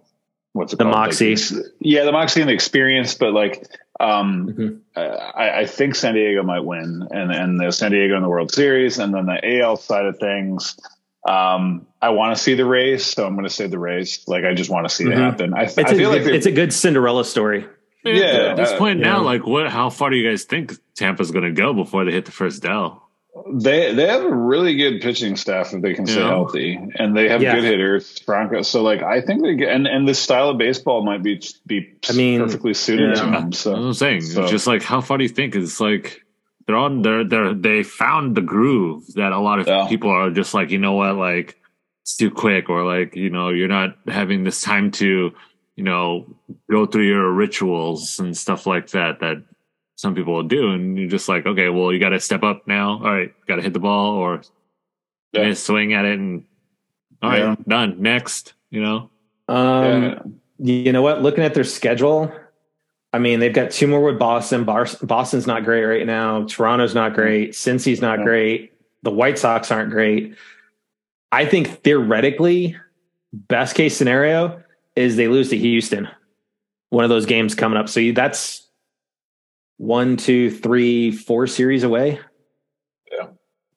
what's 0.55 0.73
it 0.73 0.77
The 0.77 0.85
called? 0.85 0.95
moxie. 0.95 1.35
Like, 1.35 1.65
yeah, 1.79 2.05
the 2.05 2.11
moxie 2.11 2.41
and 2.41 2.49
the 2.49 2.53
experience, 2.53 3.13
but 3.15 3.33
like. 3.33 3.65
Um, 3.97 4.49
Mhm. 4.49 4.79
uh, 4.97 4.99
I, 4.99 5.59
I 5.61 5.65
think 5.67 5.95
San 5.95 6.15
Diego 6.15 6.43
might 6.43 6.59
win, 6.65 7.07
and 7.11 7.31
and 7.31 7.57
the 7.57 7.71
San 7.71 7.91
Diego 7.91 8.17
in 8.17 8.23
the 8.23 8.27
World 8.27 8.51
Series, 8.51 8.99
and 8.99 9.13
then 9.13 9.25
the 9.25 9.39
AL 9.61 9.77
side 9.77 10.05
of 10.05 10.19
things. 10.19 10.77
Um, 11.25 11.87
I 12.01 12.09
want 12.09 12.35
to 12.35 12.43
see 12.43 12.55
the 12.55 12.65
race, 12.65 13.05
so 13.05 13.25
I'm 13.25 13.35
going 13.35 13.45
to 13.47 13.49
say 13.49 13.67
the 13.67 13.79
Rays. 13.79 14.25
Like 14.27 14.43
I 14.43 14.53
just 14.53 14.69
want 14.69 14.87
to 14.89 14.93
see 14.93 15.05
it 15.05 15.11
Mhm. 15.11 15.17
happen. 15.17 15.53
I, 15.53 15.63
It's, 15.63 15.77
I 15.77 15.83
a, 15.83 15.95
feel 15.95 16.09
like 16.09 16.23
it's, 16.23 16.45
a 16.45 16.51
good 16.51 16.73
Cinderella 16.73 17.23
story. 17.23 17.65
Yeah, 18.03 18.49
At 18.51 18.57
this 18.57 18.71
uh, 18.71 18.77
point 18.77 18.99
now, 18.99 19.19
yeah. 19.19 19.25
like, 19.25 19.47
what? 19.47 19.69
How 19.69 19.89
far 19.89 20.09
do 20.09 20.17
you 20.17 20.29
guys 20.29 20.43
think 20.43 20.73
Tampa's 20.95 21.31
going 21.31 21.45
to 21.45 21.51
go 21.51 21.73
before 21.73 22.03
they 22.03 22.11
hit 22.11 22.25
the 22.25 22.31
first 22.31 22.61
Dell? 22.61 23.04
They 23.47 23.93
they 23.93 24.07
have 24.07 24.23
a 24.23 24.33
really 24.35 24.75
good 24.75 25.01
pitching 25.01 25.35
staff 25.35 25.71
if 25.73 25.81
they 25.81 25.93
can 25.93 26.07
stay 26.07 26.19
Yeah. 26.19 26.29
healthy, 26.29 26.79
and 26.95 27.15
they 27.15 27.29
have 27.29 27.41
Yeah. 27.43 27.55
good 27.55 27.63
hitters. 27.63 28.17
Franco, 28.25 28.63
so 28.63 28.81
like 28.81 29.03
I 29.03 29.21
think 29.21 29.43
they 29.43 29.55
get 29.55 29.69
and 29.69 29.85
and 29.85 30.07
this 30.07 30.17
style 30.17 30.49
of 30.49 30.57
baseball 30.57 31.03
might 31.03 31.21
be 31.21 31.39
be 31.67 31.91
I 32.09 32.13
mean, 32.13 32.39
perfectly 32.41 32.73
suited 32.73 33.15
to 33.17 33.23
yeah. 33.25 33.31
them. 33.31 33.51
So 33.51 33.75
I'm 33.75 33.93
saying. 33.93 34.21
so- 34.21 34.41
It's 34.43 34.51
just 34.51 34.65
like, 34.67 34.81
how 34.81 34.99
far 35.01 35.17
do 35.19 35.23
you 35.23 35.29
think? 35.29 35.55
It's 35.55 35.79
like 35.79 36.21
they're 36.65 36.75
on. 36.75 37.03
They're 37.03 37.23
they're 37.23 37.53
they 37.53 37.83
found 37.83 38.35
the 38.35 38.41
groove 38.41 39.05
that 39.13 39.31
a 39.31 39.39
lot 39.39 39.59
of 39.59 39.67
Yeah. 39.67 39.85
people 39.87 40.09
are 40.09 40.31
just 40.31 40.55
like, 40.55 40.71
you 40.71 40.79
know 40.79 40.93
what, 40.93 41.15
like 41.15 41.55
it's 42.01 42.17
too 42.17 42.31
quick, 42.31 42.67
or 42.69 42.83
like 42.83 43.15
you 43.15 43.29
know 43.29 43.49
you're 43.49 43.67
not 43.67 43.95
having 44.07 44.43
this 44.43 44.61
time 44.61 44.89
to, 44.91 45.31
you 45.75 45.83
know, 45.83 46.25
go 46.71 46.87
through 46.87 47.05
your 47.05 47.31
rituals 47.31 48.19
and 48.19 48.35
stuff 48.35 48.65
like 48.65 48.89
that 48.91 49.19
that 49.19 49.43
some 49.95 50.13
people 50.15 50.33
will 50.33 50.43
do, 50.43 50.71
and 50.71 50.97
you're 50.97 51.09
just 51.09 51.29
like, 51.29 51.45
okay, 51.45 51.69
well, 51.69 51.91
you 51.93 51.99
got 51.99 52.09
to 52.09 52.19
step 52.19 52.43
up 52.43 52.67
now. 52.67 52.93
All 53.03 53.13
right, 53.13 53.33
got 53.47 53.55
to 53.57 53.61
hit 53.61 53.73
the 53.73 53.79
ball 53.79 54.15
or 54.15 54.41
Yeah. 55.33 55.47
miss, 55.49 55.63
swing 55.63 55.93
at 55.93 56.05
it, 56.05 56.19
and 56.19 56.43
all 57.21 57.29
right, 57.29 57.39
Yeah. 57.39 57.55
done. 57.67 58.01
Next, 58.01 58.53
you 58.69 58.81
know. 58.81 59.09
Um, 59.47 60.03
yeah. 60.03 60.19
You 60.57 60.91
know 60.91 61.01
what? 61.01 61.21
Looking 61.21 61.43
at 61.43 61.53
their 61.53 61.63
schedule, 61.63 62.31
I 63.13 63.19
mean, 63.19 63.39
they've 63.39 63.53
got 63.53 63.71
two 63.71 63.87
more 63.87 64.01
with 64.01 64.19
Boston. 64.19 64.63
Bar- 64.65 64.87
Boston's 65.03 65.47
not 65.47 65.63
great 65.63 65.83
right 65.85 66.05
now. 66.05 66.45
Toronto's 66.45 66.95
not 66.95 67.13
great. 67.13 67.51
Cincy's 67.55 68.01
not 68.01 68.19
Yeah. 68.19 68.25
great. 68.25 68.73
The 69.03 69.11
White 69.11 69.37
Sox 69.37 69.71
aren't 69.71 69.91
great. 69.91 70.35
I 71.31 71.45
think 71.45 71.67
theoretically, 71.83 72.75
best 73.33 73.75
case 73.75 73.95
scenario 73.95 74.61
is 74.95 75.15
they 75.15 75.27
lose 75.27 75.49
to 75.49 75.57
Houston. 75.57 76.07
One 76.89 77.03
of 77.03 77.09
those 77.09 77.25
games 77.25 77.53
coming 77.55 77.77
up. 77.77 77.89
So 77.89 78.11
that's 78.13 78.64
one, 79.77 80.17
two, 80.17 80.49
three, 80.51 81.11
four 81.11 81.47
series 81.47 81.83
away. 81.83 82.19
Yeah. 83.11 83.27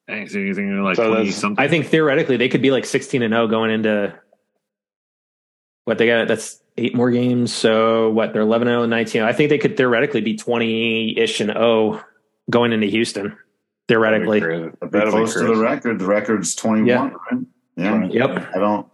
Thanks. 0.07 0.35
Anything 0.35 0.83
like 0.83 0.97
So 0.97 1.13
twenty 1.13 1.31
something. 1.31 1.63
I 1.63 1.69
think 1.69 1.87
theoretically 1.87 2.37
they 2.37 2.49
could 2.49 2.63
be 2.63 2.71
like 2.71 2.85
16 2.85 3.23
and 3.23 3.33
0 3.33 3.49
going 3.49 3.71
into 3.71 4.19
what 5.85 5.99
they 5.99 6.07
got. 6.07 6.29
That's 6.29 6.63
eight 6.77 6.95
more 6.95 7.11
games. 7.11 7.53
So 7.53 8.11
what 8.11 8.33
they're 8.33 8.43
11 8.43 8.69
0 8.69 8.83
and 8.85 8.91
19. 8.91 9.23
I 9.23 9.33
think 9.33 9.51
they 9.51 9.59
could 9.59 9.77
theoretically 9.77 10.21
be 10.21 10.37
20 10.37 11.19
ish 11.19 11.41
and 11.41 11.51
0 11.53 12.03
going 12.51 12.73
into 12.73 12.87
Houston. 12.87 13.37
Theoretically. 13.89 14.41
That'd 14.41 14.73
be 14.81 15.01
Be 15.01 15.11
close 15.11 15.35
to 15.35 15.45
the 15.45 15.57
record. 15.57 15.99
The 15.99 16.07
record's 16.07 16.55
21, 16.55 16.87
Yeah. 16.87 17.11
right? 17.33 17.45
Yeah. 17.77 18.27
Yep. 18.27 18.49
I 18.55 18.59
don't. 18.59 18.87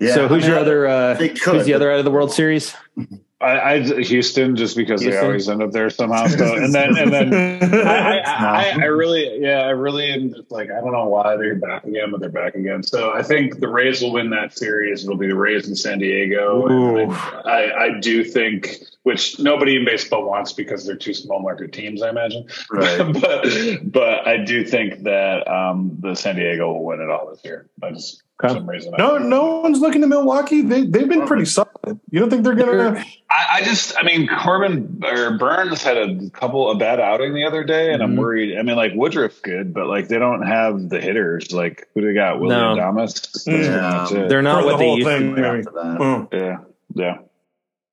Yeah. 0.00 0.14
so 0.14 0.28
who's 0.28 0.44
I 0.44 0.46
mean, 0.48 0.50
your 0.54 0.58
other, 0.60 0.86
uh, 0.86 1.14
they 1.14 1.28
who's 1.28 1.42
the 1.44 1.72
but- 1.72 1.72
other 1.74 1.92
out 1.92 1.98
of 1.98 2.04
the 2.04 2.10
World 2.10 2.32
Series? 2.32 2.74
I, 3.44 3.74
I 3.74 3.80
Houston 4.02 4.56
just 4.56 4.76
because 4.76 5.02
Houston? 5.02 5.20
they 5.20 5.26
always 5.26 5.48
end 5.48 5.62
up 5.62 5.72
there 5.72 5.90
somehow. 5.90 6.26
So 6.26 6.56
and 6.56 6.74
then 6.74 6.96
and 6.96 7.12
then 7.12 7.64
I, 7.86 8.18
I, 8.18 8.22
I, 8.22 8.70
I 8.80 8.84
really, 8.86 9.40
yeah, 9.40 9.60
I 9.60 9.70
really 9.70 10.10
am 10.10 10.32
just 10.32 10.50
like, 10.50 10.70
I 10.70 10.80
don't 10.80 10.92
know 10.92 11.08
why 11.08 11.36
they're 11.36 11.54
back 11.54 11.84
again, 11.84 12.10
but 12.10 12.20
they're 12.20 12.28
back 12.28 12.54
again. 12.54 12.82
So 12.82 13.12
I 13.12 13.22
think 13.22 13.60
the 13.60 13.68
Rays 13.68 14.02
will 14.02 14.12
win 14.12 14.30
that 14.30 14.56
series. 14.56 15.04
It'll 15.04 15.16
be 15.16 15.28
the 15.28 15.36
Rays 15.36 15.68
in 15.68 15.76
San 15.76 15.98
Diego. 15.98 17.10
I, 17.10 17.84
I 17.84 18.00
do 18.00 18.24
think, 18.24 18.78
which 19.02 19.38
nobody 19.38 19.76
in 19.76 19.84
baseball 19.84 20.28
wants 20.28 20.52
because 20.52 20.86
they're 20.86 20.96
two 20.96 21.14
small 21.14 21.40
market 21.40 21.72
teams, 21.72 22.02
I 22.02 22.10
imagine. 22.10 22.48
Right. 22.70 23.12
but 23.20 23.92
but 23.92 24.26
I 24.26 24.38
do 24.44 24.64
think 24.64 25.02
that 25.04 25.46
um, 25.48 25.98
the 26.00 26.14
San 26.14 26.36
Diego 26.36 26.72
will 26.72 26.84
win 26.84 27.00
it 27.00 27.10
all 27.10 27.30
this 27.30 27.44
year. 27.44 27.68
I 27.82 27.90
just 27.90 28.22
for 28.44 28.50
Okay. 28.50 28.58
some 28.60 28.68
reason. 28.68 28.94
No, 28.98 29.18
no 29.18 29.60
one's 29.60 29.80
looking 29.80 30.00
to 30.02 30.06
Milwaukee. 30.06 30.62
They 30.62 30.84
they've 30.86 31.08
been 31.08 31.26
pretty 31.26 31.44
solid. 31.44 31.68
You 32.10 32.20
don't 32.20 32.30
think 32.30 32.44
they're 32.44 32.54
gonna? 32.54 33.04
I, 33.30 33.46
I 33.58 33.62
just, 33.62 33.94
I 33.98 34.02
mean, 34.04 34.28
Corbin 34.28 35.02
or 35.04 35.36
Burns 35.38 35.82
had 35.82 35.96
a 35.96 36.30
couple 36.30 36.70
a 36.70 36.76
bad 36.76 37.00
outing 37.00 37.34
the 37.34 37.44
other 37.44 37.64
day, 37.64 37.92
and 37.92 38.02
I'm 38.02 38.14
Mhm. 38.14 38.18
worried. 38.18 38.58
I 38.58 38.62
mean, 38.62 38.76
like 38.76 38.92
Woodruff's 38.94 39.40
good, 39.40 39.72
but 39.74 39.86
like 39.86 40.08
they 40.08 40.18
don't 40.18 40.42
have 40.42 40.88
the 40.88 41.00
hitters. 41.00 41.52
Like 41.52 41.88
who 41.94 42.02
do 42.02 42.06
they 42.08 42.14
got? 42.14 42.38
William 42.40 42.76
No. 42.76 42.82
Adames. 42.82 43.46
Yeah. 43.46 43.54
pretty 43.56 43.80
much 43.80 44.12
it. 44.12 44.28
They're 44.28 44.42
not 44.42 44.56
For 44.56 44.62
the 44.62 44.66
what 44.72 44.78
they 44.78 44.86
whole 44.86 44.96
used 44.98 45.08
to 45.08 45.18
be. 45.20 45.24
maybe. 45.40 45.46
After 45.58 45.70
that. 45.70 45.96
Oh. 46.00 46.28
yeah, 46.32 46.56
yeah. 46.94 47.16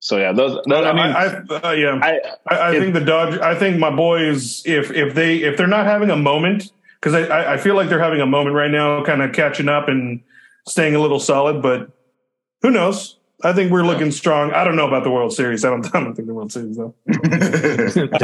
So 0.00 0.16
yeah, 0.16 0.32
those. 0.32 0.58
those 0.66 0.84
I 0.84 0.92
mean, 0.92 0.98
I, 1.14 1.24
I, 1.24 1.68
uh, 1.68 1.72
yeah. 1.72 1.98
I, 2.02 2.20
I, 2.48 2.56
I 2.56 2.72
If- 2.74 2.82
think 2.82 2.94
the 2.94 3.00
Dodge. 3.04 3.38
I 3.38 3.54
think 3.54 3.78
my 3.78 3.90
boys, 3.90 4.62
if 4.66 4.90
if 4.90 5.14
they 5.14 5.36
if 5.38 5.56
they're 5.56 5.66
not 5.68 5.86
having 5.86 6.10
a 6.10 6.16
moment, 6.16 6.70
because 7.00 7.14
I, 7.14 7.22
I 7.22 7.52
I 7.54 7.56
feel 7.56 7.74
like 7.76 7.88
they're 7.88 8.00
having 8.02 8.20
a 8.20 8.26
moment 8.26 8.54
right 8.56 8.70
now, 8.70 9.04
kind 9.04 9.22
of 9.22 9.32
catching 9.32 9.68
up 9.68 9.88
and 9.88 10.20
staying 10.66 10.94
a 10.94 10.98
little 11.00 11.20
solid, 11.20 11.62
but 11.62 11.90
who 12.62 12.70
knows? 12.70 13.18
I 13.44 13.52
think 13.52 13.72
we're 13.72 13.84
looking 13.84 14.12
strong. 14.12 14.52
I 14.52 14.62
don't 14.64 14.76
know 14.76 14.86
about 14.86 15.02
the 15.04 15.10
World 15.10 15.32
Series. 15.32 15.64
I 15.64 15.70
don't. 15.70 15.84
I 15.94 16.00
don't 16.00 16.14
think 16.14 16.28
the 16.28 16.34
World 16.34 16.52
Series 16.52 16.76
though. 16.76 16.94
I 17.10 17.14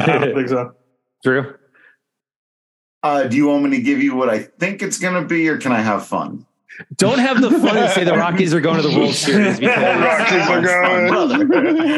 don't 0.07 0.34
think 0.34 0.49
so. 0.49 0.74
Drew. 1.24 1.55
uh, 3.03 3.24
do 3.24 3.36
you 3.36 3.49
want 3.49 3.64
me 3.64 3.70
to 3.76 3.82
give 3.82 4.01
you 4.03 4.14
what 4.14 4.28
I 4.28 4.39
think 4.41 4.82
it's 4.82 4.99
going 4.99 5.20
to 5.20 5.26
be, 5.28 5.49
or 5.49 5.59
can 5.59 5.72
I 5.72 5.80
have 5.80 6.07
fun? 6.07 6.47
Don't 6.97 7.18
have 7.18 7.41
the 7.41 7.51
fun 7.51 7.76
and 7.76 7.91
say 7.91 8.05
the 8.05 8.12
Rockies 8.16 8.55
are 8.55 8.61
going 8.61 8.80
to 8.80 8.86
the 8.89 8.97
World 8.97 9.12
Series 9.14 9.59
because 9.59 10.01
Rockies 10.01 10.49
are 10.49 10.62
going. 10.62 11.49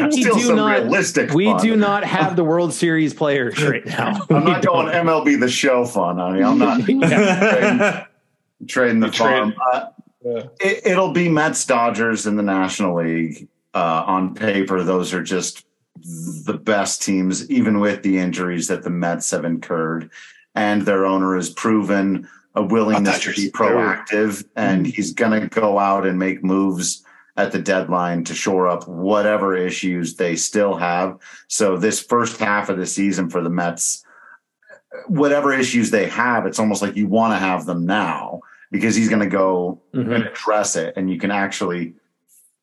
We 0.09 0.21
Still 0.23 0.35
do 0.39 0.55
not- 0.55 0.81
realistic. 0.81 1.29
we 1.35 1.45
fun. 1.45 1.61
do 1.61 1.75
not 1.75 2.03
have 2.03 2.35
the 2.35 2.43
World 2.43 2.73
Series 2.73 3.13
players 3.13 3.61
right 3.63 3.85
now. 3.85 4.25
I'm 4.31 4.43
We 4.45 4.51
not 4.53 4.65
going 4.65 4.87
MLB 4.87 5.39
the 5.39 5.49
show 5.49 5.85
fun. 5.85 6.19
I 6.19 6.31
mean, 6.31 6.43
I'm 6.43 6.57
not 6.57 8.07
trading 8.67 9.01
the 9.01 9.07
You 9.07 9.11
trade- 9.11 9.13
farm. 9.13 9.53
Uh, 9.71 9.85
Yeah. 10.23 10.43
it, 10.59 10.85
it'll 10.85 11.13
be 11.13 11.29
Mets 11.29 11.65
Dodgers 11.65 12.27
in 12.27 12.35
the 12.35 12.43
National 12.43 12.95
League. 12.97 13.47
Uh, 13.73 14.03
on 14.05 14.35
paper, 14.35 14.83
those 14.83 15.13
are 15.13 15.23
just 15.23 15.65
the 16.03 16.59
best 16.61 17.01
teams, 17.01 17.49
even 17.49 17.79
with 17.79 18.03
the 18.03 18.17
injuries 18.17 18.67
that 18.67 18.83
the 18.83 18.89
Mets 18.89 19.31
have 19.31 19.45
incurred. 19.45 20.09
And 20.55 20.81
their 20.81 21.05
owner 21.05 21.35
has 21.35 21.49
proven 21.49 22.27
a 22.55 22.63
willingness 22.63 23.21
to 23.21 23.33
be 23.33 23.49
proactive, 23.49 24.45
and 24.57 24.85
he's 24.85 25.13
going 25.13 25.39
to 25.39 25.47
go 25.47 25.79
out 25.79 26.05
and 26.05 26.19
make 26.19 26.43
moves 26.43 27.05
at 27.37 27.53
the 27.53 27.59
deadline 27.59 28.25
to 28.25 28.35
shore 28.35 28.67
up 28.67 28.87
whatever 28.89 29.55
issues 29.55 30.15
they 30.15 30.35
still 30.35 30.75
have. 30.75 31.17
So, 31.47 31.77
this 31.77 32.01
first 32.01 32.37
half 32.39 32.67
of 32.67 32.77
the 32.77 32.85
season 32.85 33.29
for 33.29 33.41
the 33.41 33.49
Mets, 33.49 34.03
whatever 35.07 35.53
issues 35.53 35.91
they 35.91 36.09
have, 36.09 36.45
it's 36.45 36.59
almost 36.59 36.81
like 36.81 36.97
you 36.97 37.07
want 37.07 37.33
to 37.33 37.39
have 37.39 37.65
them 37.65 37.85
now 37.85 38.41
because 38.71 38.95
he's 38.95 39.09
going 39.09 39.21
to 39.21 39.27
go 39.27 39.81
Mhm. 39.93 40.15
and 40.15 40.23
address 40.25 40.75
it 40.75 40.93
and 40.95 41.09
you 41.09 41.19
can 41.19 41.29
actually 41.31 41.93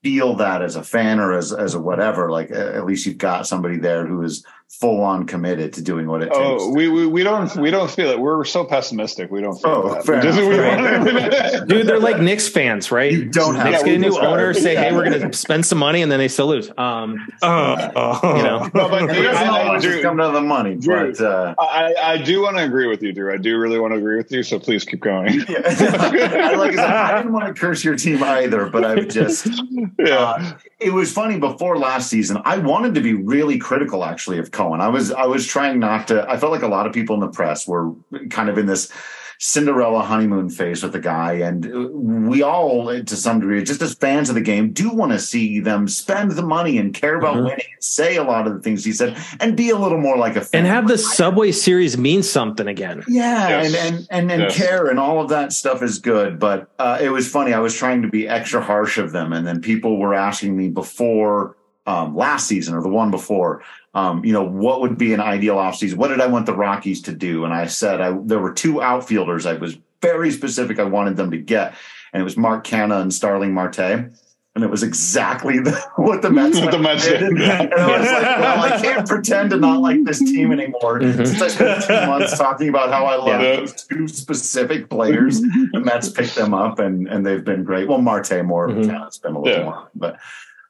feel 0.02 0.34
that 0.36 0.62
as 0.62 0.76
a 0.76 0.82
fan 0.82 1.18
or 1.20 1.32
as 1.36 1.52
as 1.52 1.74
a 1.74 1.80
whatever 1.80 2.30
like 2.30 2.50
at 2.50 2.86
least 2.86 3.04
you've 3.04 3.18
got 3.18 3.46
somebody 3.46 3.76
there 3.76 4.06
who 4.06 4.22
is 4.22 4.44
full 4.68 5.00
on 5.02 5.24
committed 5.26 5.72
to 5.72 5.82
doing 5.82 6.06
what 6.06 6.22
it 6.22 6.26
takes 6.26 6.36
Oh, 6.38 6.72
we, 6.72 6.88
we 6.88 7.06
we 7.06 7.22
don't 7.22 7.54
we 7.56 7.70
don't 7.70 7.90
feel 7.90 8.10
it. 8.10 8.20
We're 8.20 8.44
so 8.44 8.64
pessimistic. 8.64 9.30
We 9.30 9.40
don't 9.40 9.56
feel 9.60 9.70
Oh, 9.70 9.94
that. 9.94 10.22
just- 10.22 10.38
enough. 10.38 10.48
we 10.50 10.56
Fair 10.56 11.52
want- 11.56 11.68
Dude, 11.68 11.86
they're 11.86 11.98
like 11.98 12.20
Knicks 12.20 12.48
fans, 12.48 12.92
right? 12.92 13.10
you 13.10 13.24
don't 13.24 13.54
have 13.54 13.64
Knicks 13.64 13.78
Yeah, 13.80 13.86
get 13.86 13.94
a 13.96 13.98
new 13.98 14.18
owner, 14.20 14.52
say, 14.54 14.74
yeah. 14.74 14.82
"Hey, 14.84 14.92
we're 14.94 15.08
going 15.10 15.30
to 15.30 15.36
spend 15.36 15.64
some 15.66 15.78
money," 15.78 16.02
and 16.02 16.12
then 16.12 16.18
they 16.18 16.28
still 16.28 16.46
lose. 16.48 16.70
Um, 16.78 17.26
Uh, 17.42 17.46
uh, 17.46 18.20
You 18.36 18.42
know. 18.42 18.70
No, 18.74 18.88
but 18.88 19.06
Drew, 19.12 19.28
I, 19.28 19.74
I, 19.74 19.78
Drew, 19.80 20.02
come 20.02 20.18
to 20.18 20.30
the 20.30 20.40
money 20.42 20.76
Drew. 20.76 21.12
but 21.12 21.20
uh 21.24 21.54
I, 21.58 21.94
I 22.02 22.18
do 22.18 22.42
want 22.42 22.56
to 22.58 22.64
agree 22.64 22.86
with 22.86 23.02
you, 23.02 23.12
Drew. 23.12 23.32
I 23.32 23.38
do 23.38 23.58
really 23.58 23.80
want 23.80 23.94
to 23.94 23.98
agree 23.98 24.16
with 24.18 24.30
you. 24.30 24.42
So 24.42 24.58
please 24.58 24.84
keep 24.84 25.00
going. 25.00 25.32
yeah. 25.48 25.62
I, 25.64 26.54
like 26.54 26.72
I, 26.72 26.76
said, 26.76 26.84
I 26.90 27.16
didn't 27.18 27.32
want 27.32 27.46
to 27.46 27.54
curse 27.60 27.82
your 27.84 27.96
team 27.96 28.22
either 28.22 28.66
but 28.68 28.84
i 28.84 28.94
would 28.94 29.10
just 29.10 29.46
Yeah. 29.98 30.18
Uh, 30.18 30.52
it 30.78 30.92
was 30.92 31.12
funny 31.12 31.38
before 31.38 31.76
last 31.78 32.08
season. 32.08 32.40
I 32.44 32.58
wanted 32.58 32.94
to 32.94 33.00
be 33.00 33.14
really 33.14 33.58
critical, 33.58 34.04
actually, 34.04 34.38
of 34.38 34.50
Cohen. 34.58 34.80
I 34.80 34.88
was 34.88 35.12
I 35.12 35.24
was 35.26 35.46
trying 35.46 35.78
not 35.78 36.08
to. 36.08 36.28
I 36.28 36.36
felt 36.36 36.50
like 36.50 36.62
a 36.62 36.68
lot 36.68 36.86
of 36.86 36.92
people 36.92 37.14
in 37.14 37.20
the 37.20 37.28
press 37.28 37.66
were 37.68 37.92
kind 38.30 38.48
of 38.48 38.58
in 38.58 38.66
this 38.66 38.92
Cinderella 39.40 40.00
honeymoon 40.02 40.50
phase 40.50 40.82
with 40.82 40.90
the 40.92 40.98
guy, 40.98 41.34
and 41.34 42.28
we 42.28 42.42
all, 42.42 42.86
to 43.04 43.16
some 43.16 43.38
degree, 43.38 43.62
just 43.62 43.80
as 43.80 43.94
fans 43.94 44.28
of 44.28 44.34
the 44.34 44.40
game, 44.40 44.72
do 44.72 44.90
want 44.90 45.12
to 45.12 45.18
see 45.20 45.60
them 45.60 45.86
spend 45.86 46.32
the 46.32 46.42
money 46.42 46.76
and 46.76 46.92
care 46.92 47.14
about 47.16 47.36
Mhm. 47.36 47.44
winning, 47.44 47.66
and 47.72 47.84
say 47.84 48.16
a 48.16 48.24
lot 48.24 48.48
of 48.48 48.54
the 48.54 48.58
things 48.58 48.84
he 48.84 48.90
said, 48.90 49.16
and 49.38 49.56
be 49.56 49.70
a 49.70 49.76
little 49.76 50.00
more 50.00 50.16
like 50.18 50.34
a 50.34 50.40
fan. 50.40 50.64
and 50.64 50.66
have 50.66 50.88
the 50.88 50.98
Subway 50.98 51.52
Series 51.52 51.96
mean 51.96 52.24
something 52.24 52.66
again. 52.66 53.04
Yeah, 53.06 53.48
Yes. 53.62 53.66
and 53.66 53.76
and 53.94 54.06
and, 54.10 54.32
and 54.32 54.42
Yes. 54.42 54.56
care 54.56 54.86
and 54.88 54.98
all 54.98 55.20
of 55.20 55.28
that 55.28 55.52
stuff 55.52 55.84
is 55.84 56.00
good. 56.00 56.40
But 56.40 56.70
uh, 56.80 56.98
it 57.00 57.10
was 57.10 57.28
funny. 57.28 57.52
I 57.54 57.60
was 57.60 57.74
trying 57.76 58.02
to 58.02 58.08
be 58.08 58.26
extra 58.26 58.60
harsh 58.60 58.98
of 58.98 59.12
them, 59.12 59.32
and 59.32 59.46
then 59.46 59.60
people 59.60 59.98
were 59.98 60.14
asking 60.14 60.56
me 60.56 60.68
before 60.68 61.54
um, 61.86 62.14
last 62.14 62.46
season 62.48 62.74
or 62.74 62.82
the 62.82 62.88
one 62.90 63.10
before, 63.10 63.62
um, 63.94 64.24
you 64.24 64.32
know, 64.32 64.44
what 64.44 64.80
would 64.80 64.98
be 64.98 65.12
an 65.14 65.20
ideal 65.20 65.56
offseason? 65.56 65.94
What 65.94 66.08
did 66.08 66.20
I 66.20 66.26
want 66.26 66.46
the 66.46 66.54
Rockies 66.54 67.02
to 67.02 67.12
do? 67.12 67.44
And 67.44 67.52
I 67.54 67.66
said 67.66 68.00
I, 68.00 68.16
there 68.24 68.38
were 68.38 68.52
two 68.52 68.82
outfielders. 68.82 69.46
I 69.46 69.54
was 69.54 69.78
very 70.02 70.30
specific. 70.30 70.78
I 70.78 70.84
wanted 70.84 71.16
them 71.16 71.30
to 71.30 71.38
get, 71.38 71.74
and 72.12 72.20
it 72.20 72.24
was 72.24 72.36
Mark 72.36 72.66
Canha 72.66 73.00
and 73.00 73.12
Starling 73.12 73.52
Marte. 73.54 74.10
And 74.54 74.64
it 74.64 74.70
was 74.70 74.82
exactly 74.82 75.60
the, 75.60 75.70
what 75.96 76.20
the 76.20 76.30
Mets, 76.30 76.58
What 76.60 76.72
the 76.72 76.78
Mets 76.80 77.04
did. 77.06 77.20
did. 77.20 77.30
And 77.38 77.72
I 77.74 77.98
was 77.98 78.10
like, 78.10 78.22
well, 78.40 78.72
I 78.72 78.80
can't 78.80 79.08
pretend 79.08 79.50
to 79.50 79.56
not 79.56 79.80
like 79.80 80.02
this 80.04 80.18
team 80.18 80.50
anymore. 80.52 80.98
Mhm. 81.00 81.26
Since 81.26 81.40
I 81.42 81.48
spent 81.48 81.84
two 81.84 82.06
months 82.08 82.36
talking 82.36 82.68
about 82.68 82.90
how 82.90 83.04
I 83.06 83.16
love 83.16 83.40
Yeah. 83.40 83.56
those 83.56 83.84
two 83.84 84.08
specific 84.08 84.90
players, 84.90 85.40
the 85.40 85.80
Mets 85.84 86.08
picked 86.10 86.34
them 86.34 86.54
up 86.54 86.78
and 86.80 87.06
and 87.08 87.24
they've 87.24 87.44
been 87.44 87.62
great. 87.62 87.88
Well, 87.88 88.00
Marte 88.02 88.44
more, 88.44 88.68
Mhm. 88.68 88.84
mm 88.86 89.06
it's 89.06 89.18
been 89.18 89.34
a 89.34 89.40
little 89.40 89.58
Yeah. 89.58 89.64
more, 89.64 89.90
but 89.94 90.18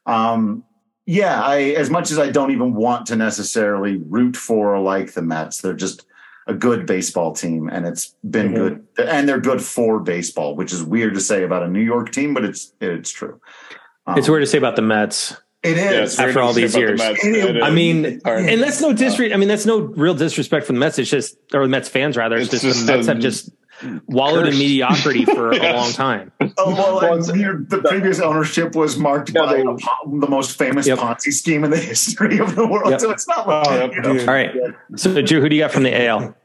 um, 0.05 0.63
yeah, 1.11 1.41
I 1.41 1.57
as 1.83 1.89
much 1.89 2.11
as 2.11 2.19
I 2.19 2.29
don't 2.29 2.51
even 2.51 2.75
want 2.75 3.07
to 3.07 3.15
necessarily 3.15 3.97
root 3.97 4.37
for 4.37 4.75
or 4.75 4.79
like 4.79 5.13
the 5.13 5.23
Mets, 5.23 5.61
they're 5.61 5.73
just 5.73 6.05
a 6.45 6.53
good 6.53 6.85
baseball 6.85 7.33
team, 7.33 7.67
and 7.67 7.87
it's 7.87 8.13
been 8.29 8.49
Mhm. 8.49 8.55
good, 8.55 9.07
and 9.09 9.27
they're 9.27 9.39
good 9.39 9.59
for 9.61 9.99
baseball, 9.99 10.55
which 10.55 10.71
is 10.71 10.83
weird 10.83 11.15
to 11.15 11.19
say 11.19 11.43
about 11.43 11.63
a 11.63 11.67
New 11.67 11.81
York 11.81 12.11
team, 12.11 12.35
but 12.35 12.45
it's 12.45 12.73
it's 12.79 13.09
true. 13.09 13.39
Um, 14.05 14.19
It's 14.19 14.29
weird 14.29 14.43
to 14.43 14.47
say 14.47 14.59
about 14.59 14.75
the 14.75 14.83
Mets. 14.83 15.35
It 15.63 15.77
Yeah, 15.77 16.03
it's 16.03 16.19
After 16.19 16.39
all 16.41 16.53
these 16.53 16.75
about 16.75 16.79
the 16.81 16.87
years. 16.87 16.99
Mets. 16.99 17.25
It- 17.25 17.35
It 17.35 17.55
is. 17.57 17.63
I 17.63 17.69
mean, 17.71 18.21
hard. 18.23 18.45
And 18.45 18.61
that's 18.61 18.79
no 18.79 18.93
disrespect. 18.93 19.33
I 19.33 19.37
mean, 19.37 19.49
that's 19.49 19.65
no 19.65 19.79
real 19.79 20.13
disrespect 20.13 20.65
for 20.67 20.73
the 20.73 20.79
Mets. 20.79 20.99
It's 20.99 21.09
just, 21.09 21.37
or 21.55 21.63
the 21.63 21.67
Mets 21.69 21.89
fans 21.89 22.15
rather. 22.17 22.37
It's, 22.37 22.53
It's 22.53 22.63
just, 22.63 22.75
just 22.75 22.85
the 22.87 22.95
Mets 22.97 23.07
a 23.07 23.11
have 23.13 23.19
just 23.19 23.49
wallowed 24.07 24.47
in 24.47 24.57
mediocrity 24.57 25.25
for 25.25 25.51
a 25.51 25.57
long 25.73 25.91
time. 25.91 26.31
Oh 26.57 26.73
well, 26.73 26.95
Well, 27.01 27.13
and 27.13 27.23
the 27.69 27.81
previous 27.87 28.19
ownership 28.19 28.75
was 28.75 28.97
marked 28.97 29.31
Yeah, 29.33 29.45
by 29.45 29.53
they- 29.53 29.61
a 29.61 29.65
the 30.19 30.27
most 30.29 30.57
famous 30.57 30.87
Yep. 30.87 30.99
Ponzi 30.99 31.31
scheme 31.33 31.63
in 31.63 31.71
the 31.71 31.77
history 31.77 32.39
of 32.39 32.55
the 32.55 32.67
world. 32.67 32.91
Yep. 32.91 33.01
So 33.01 33.11
it's 33.11 33.27
not 33.27 33.47
like 33.47 33.67
Oh, 33.69 33.91
you 33.93 34.01
know. 34.01 34.19
All 34.19 34.25
right. 34.27 34.51
So, 34.95 35.21
Drew, 35.21 35.41
who 35.41 35.49
do 35.49 35.55
you 35.55 35.61
got 35.63 35.71
from 35.71 35.83
the 35.83 36.05
AL? 36.07 36.35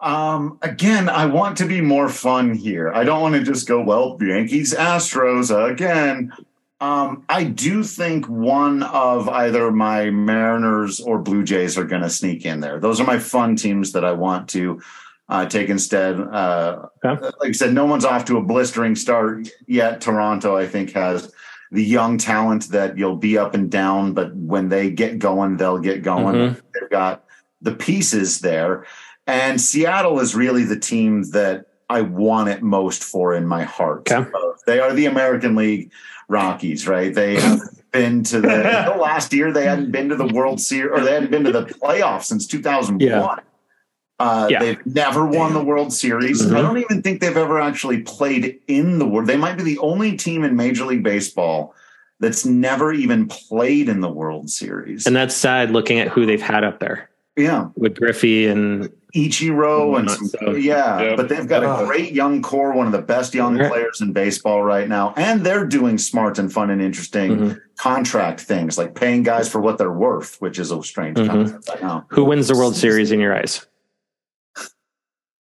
Um, 0.00 0.58
again, 0.62 1.08
I 1.08 1.26
want 1.26 1.56
to 1.58 1.66
be 1.66 1.80
more 1.80 2.08
fun 2.08 2.54
here. 2.54 2.92
I 2.92 3.02
don't 3.04 3.22
want 3.22 3.34
to 3.34 3.42
just 3.42 3.66
go, 3.66 3.80
well, 3.82 4.18
Yankees, 4.20 4.74
Astros 4.74 5.50
again. 5.72 6.32
Um, 6.82 7.24
I 7.30 7.44
do 7.44 7.82
think 7.82 8.26
one 8.28 8.82
of 8.82 9.30
either 9.30 9.72
my 9.72 10.10
Mariners 10.10 11.00
or 11.00 11.18
Blue 11.18 11.42
Jays 11.42 11.78
are 11.78 11.84
going 11.84 12.02
to 12.02 12.10
sneak 12.10 12.44
in 12.44 12.60
there. 12.60 12.78
Those 12.78 13.00
are 13.00 13.04
my 13.06 13.18
fun 13.18 13.56
teams 13.56 13.92
that 13.92 14.04
I 14.04 14.12
want 14.12 14.50
to 14.50 14.82
uh, 15.28 15.46
take 15.46 15.68
instead. 15.68 16.20
Uh, 16.20 16.86
Okay. 17.04 17.24
Like 17.40 17.48
I 17.50 17.52
said, 17.52 17.72
no 17.72 17.84
one's 17.86 18.04
off 18.04 18.24
to 18.26 18.36
a 18.36 18.42
blistering 18.42 18.96
start 18.96 19.48
yet. 19.66 20.00
Toronto, 20.00 20.56
I 20.56 20.66
think, 20.66 20.92
has 20.92 21.32
the 21.70 21.84
young 21.84 22.18
talent 22.18 22.68
that 22.70 22.96
you'll 22.98 23.16
be 23.16 23.38
up 23.38 23.54
and 23.54 23.70
down, 23.70 24.12
but 24.12 24.34
when 24.34 24.68
they 24.68 24.90
get 24.90 25.18
going, 25.18 25.56
they'll 25.56 25.78
get 25.78 26.02
going. 26.02 26.34
Mhm. 26.34 26.60
They've 26.74 26.90
got 26.90 27.24
the 27.60 27.72
pieces 27.72 28.40
there. 28.40 28.86
And 29.26 29.60
Seattle 29.60 30.20
is 30.20 30.34
really 30.34 30.64
the 30.64 30.78
team 30.78 31.22
that 31.32 31.66
I 31.88 32.00
want 32.02 32.48
it 32.48 32.62
most 32.62 33.04
for 33.04 33.34
in 33.34 33.46
my 33.46 33.62
heart. 33.64 34.10
Okay. 34.10 34.28
They 34.66 34.80
are 34.80 34.92
the 34.92 35.06
American 35.06 35.54
League 35.54 35.90
Rockies, 36.28 36.88
right? 36.88 37.14
They 37.14 37.34
have 37.40 37.60
been 37.92 38.22
to 38.24 38.40
the, 38.40 38.48
the 38.92 38.96
last 39.00 39.32
year 39.32 39.52
they 39.52 39.66
hadn't 39.66 39.90
been 39.92 40.08
to 40.08 40.16
the 40.16 40.26
World 40.26 40.60
Series 40.60 40.90
or 40.92 41.04
they 41.04 41.12
hadn't 41.14 41.30
been 41.30 41.44
to 41.44 41.52
the 41.52 41.64
playoffs 41.66 42.24
since 42.24 42.46
2001. 42.46 43.00
Yeah. 43.00 43.36
Uh, 44.18 44.48
Yeah. 44.50 44.60
They've 44.60 44.86
never 44.86 45.26
won 45.26 45.52
the 45.52 45.62
World 45.62 45.92
Series. 45.92 46.42
Mhm. 46.46 46.56
I 46.56 46.62
don't 46.62 46.78
even 46.78 47.02
think 47.02 47.20
they've 47.20 47.36
ever 47.36 47.60
actually 47.60 48.00
played 48.02 48.58
in 48.66 48.98
the 48.98 49.06
World. 49.06 49.26
They 49.28 49.36
might 49.36 49.56
be 49.58 49.62
the 49.62 49.78
only 49.78 50.16
team 50.16 50.42
in 50.44 50.56
Major 50.56 50.84
League 50.86 51.02
Baseball 51.02 51.74
that's 52.18 52.46
never 52.46 52.92
even 52.92 53.26
played 53.26 53.88
in 53.90 54.00
the 54.00 54.08
World 54.08 54.48
Series. 54.48 55.06
And 55.06 55.14
that's 55.14 55.34
sad 55.34 55.70
looking 55.70 55.98
at 55.98 56.08
who 56.08 56.24
they've 56.24 56.40
had 56.40 56.64
up 56.64 56.80
there 56.80 57.10
yeah, 57.36 57.66
with 57.76 57.98
Griffey 57.98 58.46
and 58.46 58.88
Ichiro 59.14 59.96
and 59.98 60.06
Not 60.06 60.16
some, 60.16 60.26
so. 60.28 60.50
yeah, 60.54 61.00
Yep. 61.02 61.16
but 61.18 61.28
they've 61.28 61.46
got 61.46 61.62
a 61.62 61.84
great 61.84 62.12
young 62.12 62.40
core, 62.40 62.72
one 62.72 62.86
of 62.86 62.92
the 62.92 63.02
best 63.02 63.34
young 63.34 63.58
Yeah. 63.58 63.68
players 63.68 64.00
in 64.00 64.12
baseball 64.14 64.62
right 64.62 64.88
now, 64.88 65.12
and 65.18 65.44
they're 65.44 65.66
doing 65.66 65.98
smart 65.98 66.38
and 66.38 66.50
fun 66.50 66.70
and 66.70 66.80
interesting 66.80 67.36
Mhm. 67.36 67.60
contract 67.78 68.40
things 68.40 68.78
like 68.78 68.94
paying 68.94 69.22
guys 69.22 69.46
for 69.50 69.60
what 69.60 69.76
they're 69.76 69.92
worth, 69.92 70.36
which 70.40 70.58
is 70.58 70.70
a 70.70 70.82
strange 70.82 71.18
Mhm. 71.18 71.26
concept. 71.28 71.70
I 71.82 71.86
know. 71.86 72.04
who 72.08 72.24
wins 72.24 72.48
the 72.48 72.54
World 72.56 72.76
Series 72.76 73.12
in 73.12 73.20
your 73.20 73.34
eyes? 73.36 73.66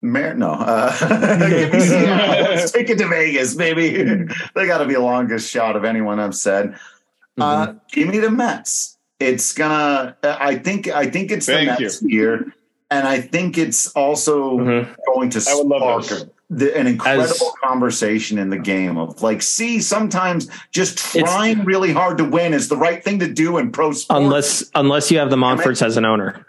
Mar- 0.00 0.34
no, 0.34 0.52
uh, 0.52 0.90
give 1.48 1.72
me 1.72 1.80
Seattle. 1.80 2.44
Let's 2.54 2.70
take 2.72 2.88
it 2.90 2.98
to 2.98 3.08
Vegas, 3.08 3.56
maybe. 3.56 3.90
they 4.54 4.66
got 4.66 4.78
to 4.78 4.86
be 4.86 4.94
the 4.94 5.00
longest 5.00 5.50
shot 5.50 5.74
of 5.76 5.84
anyone 5.84 6.20
I've 6.20 6.36
said. 6.36 6.72
Mm-hmm. 6.72 7.42
Uh, 7.42 7.74
give 7.90 8.08
me 8.08 8.18
the 8.18 8.30
Mets. 8.30 8.96
It's 9.18 9.52
gonna. 9.52 10.16
I 10.22 10.56
think. 10.56 10.86
I 10.88 11.10
think 11.10 11.32
it's 11.32 11.46
Thank 11.46 11.76
the 11.76 11.82
Mets 11.82 12.00
here, 12.00 12.52
and 12.90 13.08
I 13.08 13.20
think 13.20 13.58
it's 13.58 13.88
also 13.88 14.58
Mhm. 14.58 14.96
going 15.06 15.30
to 15.30 15.44
I 15.48 15.54
love 15.64 16.04
spark 16.04 16.28
the, 16.50 16.76
an 16.78 16.86
incredible 16.86 17.24
As- 17.24 17.42
conversation 17.62 18.38
in 18.38 18.50
the 18.50 18.58
game 18.58 18.96
of 18.96 19.20
like, 19.20 19.42
see, 19.42 19.80
sometimes 19.80 20.48
just 20.70 20.98
trying 20.98 21.64
really 21.64 21.92
hard 21.92 22.18
to 22.18 22.24
win 22.24 22.54
is 22.54 22.68
the 22.68 22.76
right 22.76 23.02
thing 23.02 23.18
to 23.18 23.28
do 23.28 23.58
in 23.58 23.72
pro 23.72 23.90
sports. 23.92 24.06
Unless 24.16 24.70
unless 24.76 25.10
you 25.10 25.18
have 25.18 25.30
the 25.30 25.36
Monforts 25.36 25.82
as 25.84 25.96
an 25.96 26.04
owner. 26.04 26.46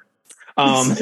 Um, 0.57 0.95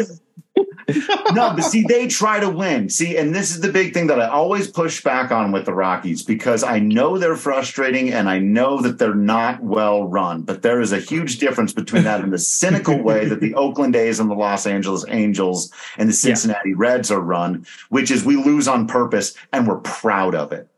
no, 1.33 1.53
but 1.53 1.61
see, 1.61 1.83
they 1.83 2.07
try 2.07 2.39
to 2.39 2.49
win. 2.49 2.89
See, 2.89 3.17
and 3.17 3.35
this 3.35 3.51
is 3.51 3.61
the 3.61 3.71
big 3.71 3.93
thing 3.93 4.07
that 4.07 4.21
I 4.21 4.27
always 4.27 4.67
push 4.67 5.03
back 5.03 5.31
on 5.31 5.51
with 5.51 5.65
the 5.65 5.73
Rockies 5.73 6.23
because 6.23 6.63
I 6.63 6.79
know 6.79 7.17
they're 7.17 7.35
frustrating 7.35 8.11
and 8.11 8.29
I 8.29 8.39
know 8.39 8.81
that 8.81 8.97
they're 8.97 9.13
not 9.13 9.61
well 9.61 10.07
run, 10.07 10.43
but 10.43 10.61
there 10.61 10.79
is 10.79 10.93
a 10.93 10.99
huge 10.99 11.39
difference 11.39 11.73
between 11.73 12.03
that 12.03 12.21
and 12.21 12.31
the 12.31 12.39
cynical 12.39 13.01
way 13.01 13.25
that 13.25 13.41
the 13.41 13.53
Oakland 13.55 13.95
A's 13.95 14.19
and 14.19 14.29
the 14.29 14.35
Los 14.35 14.65
Angeles 14.65 15.05
Angels 15.09 15.71
and 15.97 16.07
the 16.07 16.13
Cincinnati 16.13 16.69
yeah. 16.69 16.75
Reds 16.77 17.11
are 17.11 17.21
run, 17.21 17.65
which 17.89 18.09
is 18.09 18.23
we 18.23 18.35
lose 18.35 18.67
on 18.67 18.87
purpose 18.87 19.35
and 19.51 19.67
we're 19.67 19.79
proud 19.79 20.35
of 20.35 20.51
it. 20.51 20.69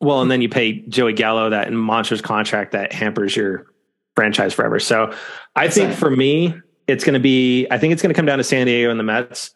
Well, 0.00 0.22
and 0.22 0.30
then 0.30 0.40
you 0.42 0.48
pay 0.48 0.80
Joey 0.88 1.12
Gallo 1.12 1.50
that 1.50 1.72
monstrous 1.72 2.20
contract 2.20 2.72
that 2.72 2.92
hampers 2.92 3.34
your 3.34 3.66
franchise 4.14 4.54
forever. 4.54 4.80
So 4.80 5.14
I 5.54 5.68
think 5.68 5.94
for 5.94 6.10
me, 6.10 6.54
it's 6.88 7.04
going 7.04 7.14
to 7.14 7.20
be, 7.20 7.66
I 7.70 7.78
think 7.78 7.92
it's 7.92 8.02
going 8.02 8.12
to 8.12 8.16
come 8.16 8.26
down 8.26 8.38
to 8.38 8.44
San 8.44 8.66
Diego 8.66 8.90
and 8.90 8.98
the 8.98 9.04
Mets. 9.04 9.54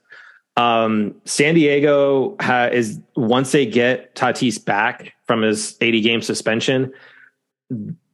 Um, 0.57 1.17
San 1.25 1.55
Diego 1.55 2.37
ha- 2.39 2.69
is 2.71 3.01
once 3.17 3.53
they 3.53 3.67
get 3.67 4.15
Tatis 4.15 4.63
back 4.63 5.15
from 5.27 5.43
his 5.43 5.77
80 5.81 6.01
game 6.03 6.23
suspension, 6.23 6.93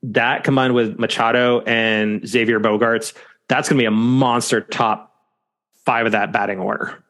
that 0.05 0.45
combined 0.45 0.75
with 0.75 0.99
Machado 0.99 1.61
and 1.63 2.27
Xavier 2.27 2.61
Bogaerts, 2.61 3.13
that's 3.49 3.69
going 3.69 3.77
to 3.77 3.83
be 3.83 3.87
a 3.87 3.91
monster 3.91 4.61
top 4.61 5.15
five 5.85 6.07
of 6.07 6.13
that 6.13 6.33
batting 6.33 6.61
order. 6.61 7.03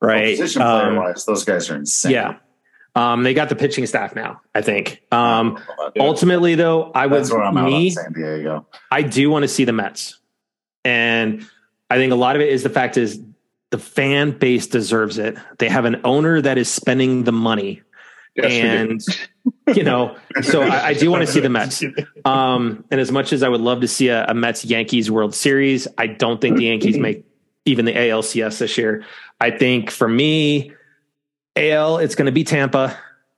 Right. 0.00 0.36
Position 0.36 0.62
player 0.62 0.88
um, 0.88 0.96
wise, 0.96 1.24
those 1.24 1.44
guys 1.44 1.70
are 1.70 1.76
insane. 1.76 2.12
Yeah. 2.12 2.36
Um, 2.94 3.22
they 3.22 3.34
got 3.34 3.48
the 3.48 3.56
pitching 3.56 3.86
staff 3.86 4.14
now, 4.14 4.42
I 4.54 4.60
think. 4.60 5.02
Um, 5.12 5.58
ultimately, 5.98 6.56
though, 6.56 6.90
I 6.92 7.06
would 7.06 7.24
me, 7.54 7.90
San 7.90 8.12
Diego. 8.12 8.66
I 8.90 9.02
do 9.02 9.30
want 9.30 9.44
to 9.44 9.48
see 9.48 9.64
the 9.64 9.72
Mets, 9.72 10.18
and 10.84 11.46
I 11.90 11.96
think 11.96 12.12
a 12.12 12.16
lot 12.16 12.36
of 12.36 12.42
it 12.42 12.48
is 12.48 12.62
the 12.62 12.70
fact 12.70 12.96
is 12.96 13.20
the 13.70 13.78
fan 13.78 14.32
base 14.32 14.66
deserves 14.66 15.18
it. 15.18 15.36
They 15.58 15.68
have 15.68 15.84
an 15.84 16.00
owner 16.04 16.40
that 16.40 16.58
is 16.58 16.70
spending 16.70 17.24
the 17.24 17.32
money, 17.32 17.82
yes, 18.34 18.52
and 18.52 19.76
you 19.76 19.82
know, 19.82 20.16
so 20.42 20.62
I, 20.62 20.88
I 20.88 20.94
do 20.94 21.10
want 21.10 21.22
to 21.22 21.26
see 21.26 21.40
the 21.40 21.48
Mets. 21.48 21.82
Um, 22.24 22.84
and 22.90 23.00
as 23.00 23.10
much 23.10 23.32
as 23.32 23.42
I 23.42 23.48
would 23.48 23.60
love 23.60 23.80
to 23.80 23.88
see 23.88 24.08
a, 24.08 24.26
a 24.26 24.34
Mets 24.34 24.64
Yankees 24.64 25.10
World 25.10 25.34
Series, 25.34 25.88
I 25.98 26.06
don't 26.06 26.40
think 26.40 26.56
the 26.56 26.64
Yankees 26.64 26.98
make 26.98 27.24
even 27.64 27.84
the 27.84 27.92
ALCS 27.92 28.58
this 28.58 28.78
year. 28.78 29.04
I 29.40 29.50
think 29.50 29.90
for 29.90 30.08
me 30.08 30.72
AL, 31.56 31.98
it's 31.98 32.14
going 32.14 32.26
to 32.26 32.32
be 32.32 32.44
Tampa, 32.44 32.96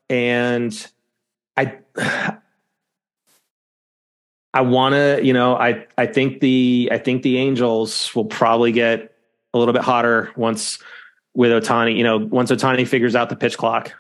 and 0.09 0.87
I, 1.57 1.79
I 4.55 4.61
want 4.61 4.95
to, 4.95 5.21
you 5.23 5.33
know, 5.33 5.57
I, 5.57 5.87
I 5.99 6.07
think 6.07 6.41
the, 6.41 6.89
I 6.93 6.99
think 6.99 7.23
the 7.23 7.39
Angels 7.39 8.15
will 8.15 8.25
probably 8.25 8.73
get 8.73 9.13
a 9.53 9.59
little 9.59 9.75
bit 9.75 9.83
hotter 9.83 10.33
once 10.37 10.79
with 11.35 11.51
Ohtani. 11.51 11.97
You 11.97 12.05
know, 12.05 12.19
once 12.19 12.51
Ohtani 12.51 12.87
figures 12.87 13.17
out 13.17 13.29
the 13.29 13.37
pitch 13.37 13.59
clock, 13.59 13.93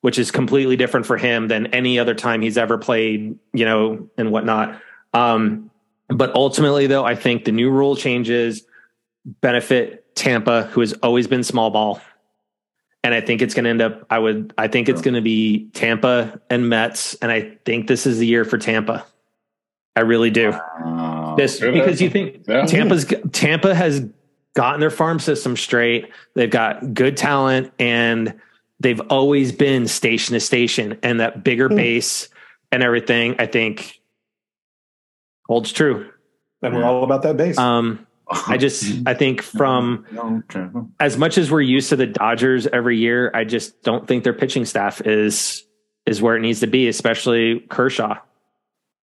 which 0.00 0.18
is 0.18 0.30
completely 0.30 0.76
different 0.76 1.06
for 1.06 1.16
him 1.16 1.46
than 1.48 1.66
any 1.68 1.98
other 1.98 2.14
time 2.14 2.40
he's 2.40 2.58
ever 2.58 2.78
played. 2.78 3.38
You 3.52 3.64
know, 3.64 4.08
and 4.16 4.32
whatnot. 4.32 4.80
Um, 5.12 5.70
but 6.08 6.34
ultimately, 6.34 6.86
though, 6.86 7.04
I 7.04 7.14
think 7.14 7.44
the 7.44 7.52
new 7.52 7.70
rule 7.70 7.94
changes 7.94 8.64
benefit 9.24 10.16
Tampa, 10.16 10.64
who 10.64 10.80
has 10.80 10.94
always 10.94 11.26
been 11.26 11.44
small 11.44 11.70
ball 11.70 12.00
and 13.04 13.14
I 13.14 13.20
think 13.20 13.42
it's 13.42 13.54
going 13.54 13.64
to 13.64 13.70
end 13.70 13.82
up. 13.82 14.06
I 14.10 14.18
would. 14.18 14.54
I 14.56 14.68
think 14.68 14.88
it's 14.88 15.02
going 15.02 15.14
to 15.14 15.20
be 15.20 15.68
Tampa 15.72 16.40
and 16.50 16.68
Mets, 16.68 17.14
and 17.16 17.32
I 17.32 17.56
think 17.64 17.88
this 17.88 18.06
is 18.06 18.18
the 18.18 18.26
year 18.26 18.44
for 18.44 18.58
Tampa. 18.58 19.04
I 19.94 20.00
really 20.00 20.30
do. 20.30 20.50
Uh, 20.50 21.34
this 21.36 21.60
because 21.60 22.00
you 22.00 22.10
think 22.10 22.44
yeah. 22.48 22.64
Tampa's 22.66 23.06
Tampa 23.32 23.74
has 23.74 24.06
gotten 24.54 24.80
their 24.80 24.90
farm 24.90 25.18
system 25.18 25.56
straight. 25.56 26.10
They've 26.34 26.50
got 26.50 26.94
good 26.94 27.16
talent, 27.16 27.72
and 27.78 28.40
they've 28.80 29.00
always 29.00 29.52
been 29.52 29.86
station 29.86 30.34
to 30.34 30.40
station, 30.40 30.98
and 31.02 31.20
that 31.20 31.44
bigger 31.44 31.68
mm. 31.68 31.76
base 31.76 32.28
and 32.70 32.82
everything. 32.82 33.36
I 33.38 33.46
think 33.46 34.00
holds 35.46 35.72
true. 35.72 36.10
And 36.62 36.74
we're 36.74 36.84
all 36.84 37.04
about 37.04 37.22
that 37.22 37.36
base. 37.36 37.58
Um, 37.58 38.06
I 38.28 38.56
just 38.56 39.02
I 39.06 39.14
think 39.14 39.42
from 39.42 40.06
as 41.00 41.16
much 41.16 41.38
as 41.38 41.50
we're 41.50 41.60
used 41.60 41.90
to 41.90 41.96
the 41.96 42.06
Dodgers 42.06 42.66
every 42.66 42.96
year, 42.98 43.30
I 43.34 43.44
just 43.44 43.82
don't 43.82 44.06
think 44.06 44.24
their 44.24 44.32
pitching 44.32 44.64
staff 44.64 45.00
is 45.02 45.64
is 46.06 46.22
where 46.22 46.36
it 46.36 46.40
needs 46.40 46.60
to 46.60 46.66
be, 46.66 46.88
especially 46.88 47.60
Kershaw. 47.68 48.16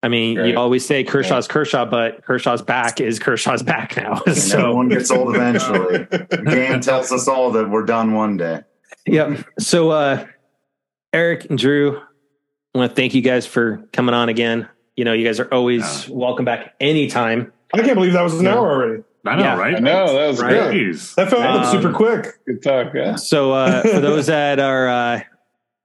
I 0.02 0.08
mean, 0.08 0.40
right. 0.40 0.48
you 0.48 0.58
always 0.58 0.86
say 0.86 1.04
Kershaw's 1.04 1.48
yeah. 1.48 1.54
Kershaw, 1.54 1.86
but 1.86 2.24
Kershaw's 2.24 2.62
back 2.62 3.02
is 3.02 3.20
Kershaw's 3.20 3.64
back 3.64 3.98
now. 3.98 4.22
so 4.34 4.76
one 4.76 4.88
gets 4.88 5.12
old 5.12 5.36
eventually. 5.36 5.98
the 6.10 6.44
game 6.46 6.80
tells 6.80 7.12
us 7.12 7.28
all 7.28 7.52
that 7.52 7.70
we're 7.70 7.86
done 7.86 8.14
one 8.14 8.38
day. 8.38 8.62
Yep. 9.06 9.46
So 9.60 9.90
uh 9.92 10.26
Eric 11.12 11.50
and 11.50 11.58
Drew, 11.58 11.98
I 11.98 12.78
want 12.78 12.92
to 12.92 12.96
thank 12.96 13.14
you 13.14 13.22
guys 13.22 13.46
for 13.46 13.84
coming 13.92 14.14
on 14.14 14.30
again. 14.30 14.70
You 14.96 15.06
know, 15.06 15.14
you 15.14 15.26
guys 15.26 15.40
are 15.40 15.52
always 15.52 16.08
welcome 16.08 16.46
back 16.46 16.76
anytime. 16.80 17.52
I 17.74 17.82
can't 17.82 17.96
believe 17.96 18.14
that 18.14 18.22
was 18.22 18.40
an 18.40 18.48
hour 18.48 18.72
already. 18.72 19.04
I 19.26 19.36
know, 19.36 19.44
yeah, 19.44 19.58
right? 19.58 19.76
I 19.76 19.80
know 19.80 20.14
that 20.14 20.28
was 20.28 20.42
right. 20.42 20.72
great. 20.72 20.96
That 21.18 21.30
felt 21.30 21.44
um, 21.44 21.72
super 21.72 21.94
quick. 21.94 22.46
Good 22.46 22.64
talk. 22.64 22.94
Yeah. 22.94 23.16
So 23.16 23.52
uh, 23.52 23.82
for 23.82 24.00
those 24.00 24.28
that 24.28 24.60
are, 24.60 24.88
uh, 24.88 25.22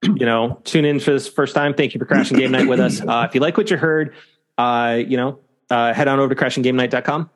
you 0.16 0.26
know, 0.26 0.60
tune 0.64 0.84
in 0.84 1.00
for 1.00 1.12
this 1.12 1.28
first 1.28 1.54
time, 1.54 1.74
thank 1.74 1.94
you 1.94 1.98
for 1.98 2.04
crashing 2.06 2.38
game 2.38 2.50
night 2.50 2.68
with 2.68 2.80
us. 2.80 3.00
Uh, 3.14 3.26
if 3.28 3.34
you 3.34 3.40
like 3.40 3.56
what 3.56 3.70
you 3.70 3.76
heard, 3.76 4.14
uh, 4.56 4.98
you 5.06 5.16
know, 5.16 5.38
uh, 5.70 5.92
head 5.92 6.08
on 6.08 6.18
over 6.18 6.34
to 6.34 6.40
crashinggamenight.com. 6.40 7.30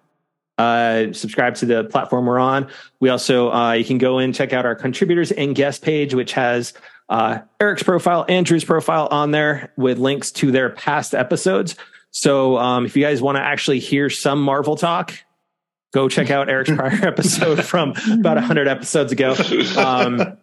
Uh, 0.56 1.12
subscribe 1.12 1.54
to 1.54 1.66
the 1.66 1.84
platform 1.84 2.26
we're 2.26 2.38
on. 2.38 2.68
We 3.00 3.10
also 3.10 3.52
uh, 3.52 3.72
you 3.72 3.84
can 3.84 3.98
go 3.98 4.18
and 4.18 4.34
check 4.34 4.52
out 4.52 4.66
our 4.66 4.74
contributors 4.74 5.30
and 5.30 5.54
guest 5.54 5.82
page, 5.82 6.14
which 6.14 6.32
has 6.32 6.72
uh, 7.08 7.40
Eric's 7.60 7.82
profile, 7.82 8.26
Andrew's 8.28 8.64
profile 8.64 9.08
on 9.10 9.30
there 9.30 9.72
with 9.76 9.98
links 9.98 10.32
to 10.32 10.50
their 10.50 10.70
past 10.70 11.14
episodes. 11.14 11.76
So 12.10 12.58
um, 12.58 12.86
if 12.86 12.96
you 12.96 13.02
guys 13.02 13.22
want 13.22 13.36
to 13.36 13.42
actually 13.42 13.78
hear 13.78 14.10
some 14.10 14.42
Marvel 14.42 14.76
talk, 14.76 15.14
go 15.92 16.08
check 16.08 16.30
out 16.30 16.48
Eric's 16.48 16.70
prior 16.70 16.92
episode 17.06 17.64
from 17.64 17.90
about 18.12 18.36
100 18.36 18.66
episodes 18.68 19.12
ago. 19.12 19.36
Um, 19.76 20.38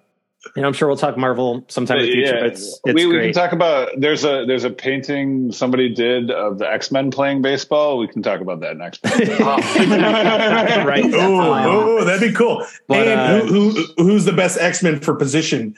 and 0.56 0.66
I'm 0.66 0.74
sure 0.74 0.88
we'll 0.88 0.98
talk 0.98 1.18
Marvel 1.18 1.66
sometime 1.68 2.00
in 2.00 2.06
the 2.06 2.12
future. 2.12 2.38
Yeah. 2.38 2.46
It's, 2.46 2.80
it's 2.86 2.93
we, 2.93 3.06
we, 3.06 3.20
can 3.20 3.34
talk 3.34 3.52
about 3.52 3.89
there's 3.98 4.24
a 4.24 4.46
there's 4.46 4.64
a 4.64 4.70
painting 4.70 5.52
somebody 5.52 5.89
did 5.93 6.32
of 6.32 6.60
the 6.60 6.72
X 6.72 6.91
Men 6.91 7.12
playing 7.12 7.41
baseball. 7.41 7.98
We 7.98 8.08
can 8.08 8.22
talk 8.22 8.41
about 8.41 8.62
that 8.62 8.78
next. 8.78 9.04
right. 9.06 9.18
Oh, 11.14 12.00
oh, 12.00 12.06
that'd 12.06 12.22
be 12.22 12.36
cool. 12.36 12.66
But, 12.88 13.08
and 13.08 13.20
uh, 13.20 13.46
who, 13.46 13.72
who 13.72 13.84
who's 13.98 14.26
the 14.26 14.34
best 14.34 14.60
X 14.60 14.84
Men 14.84 15.00
for 15.00 15.16
position? 15.16 15.76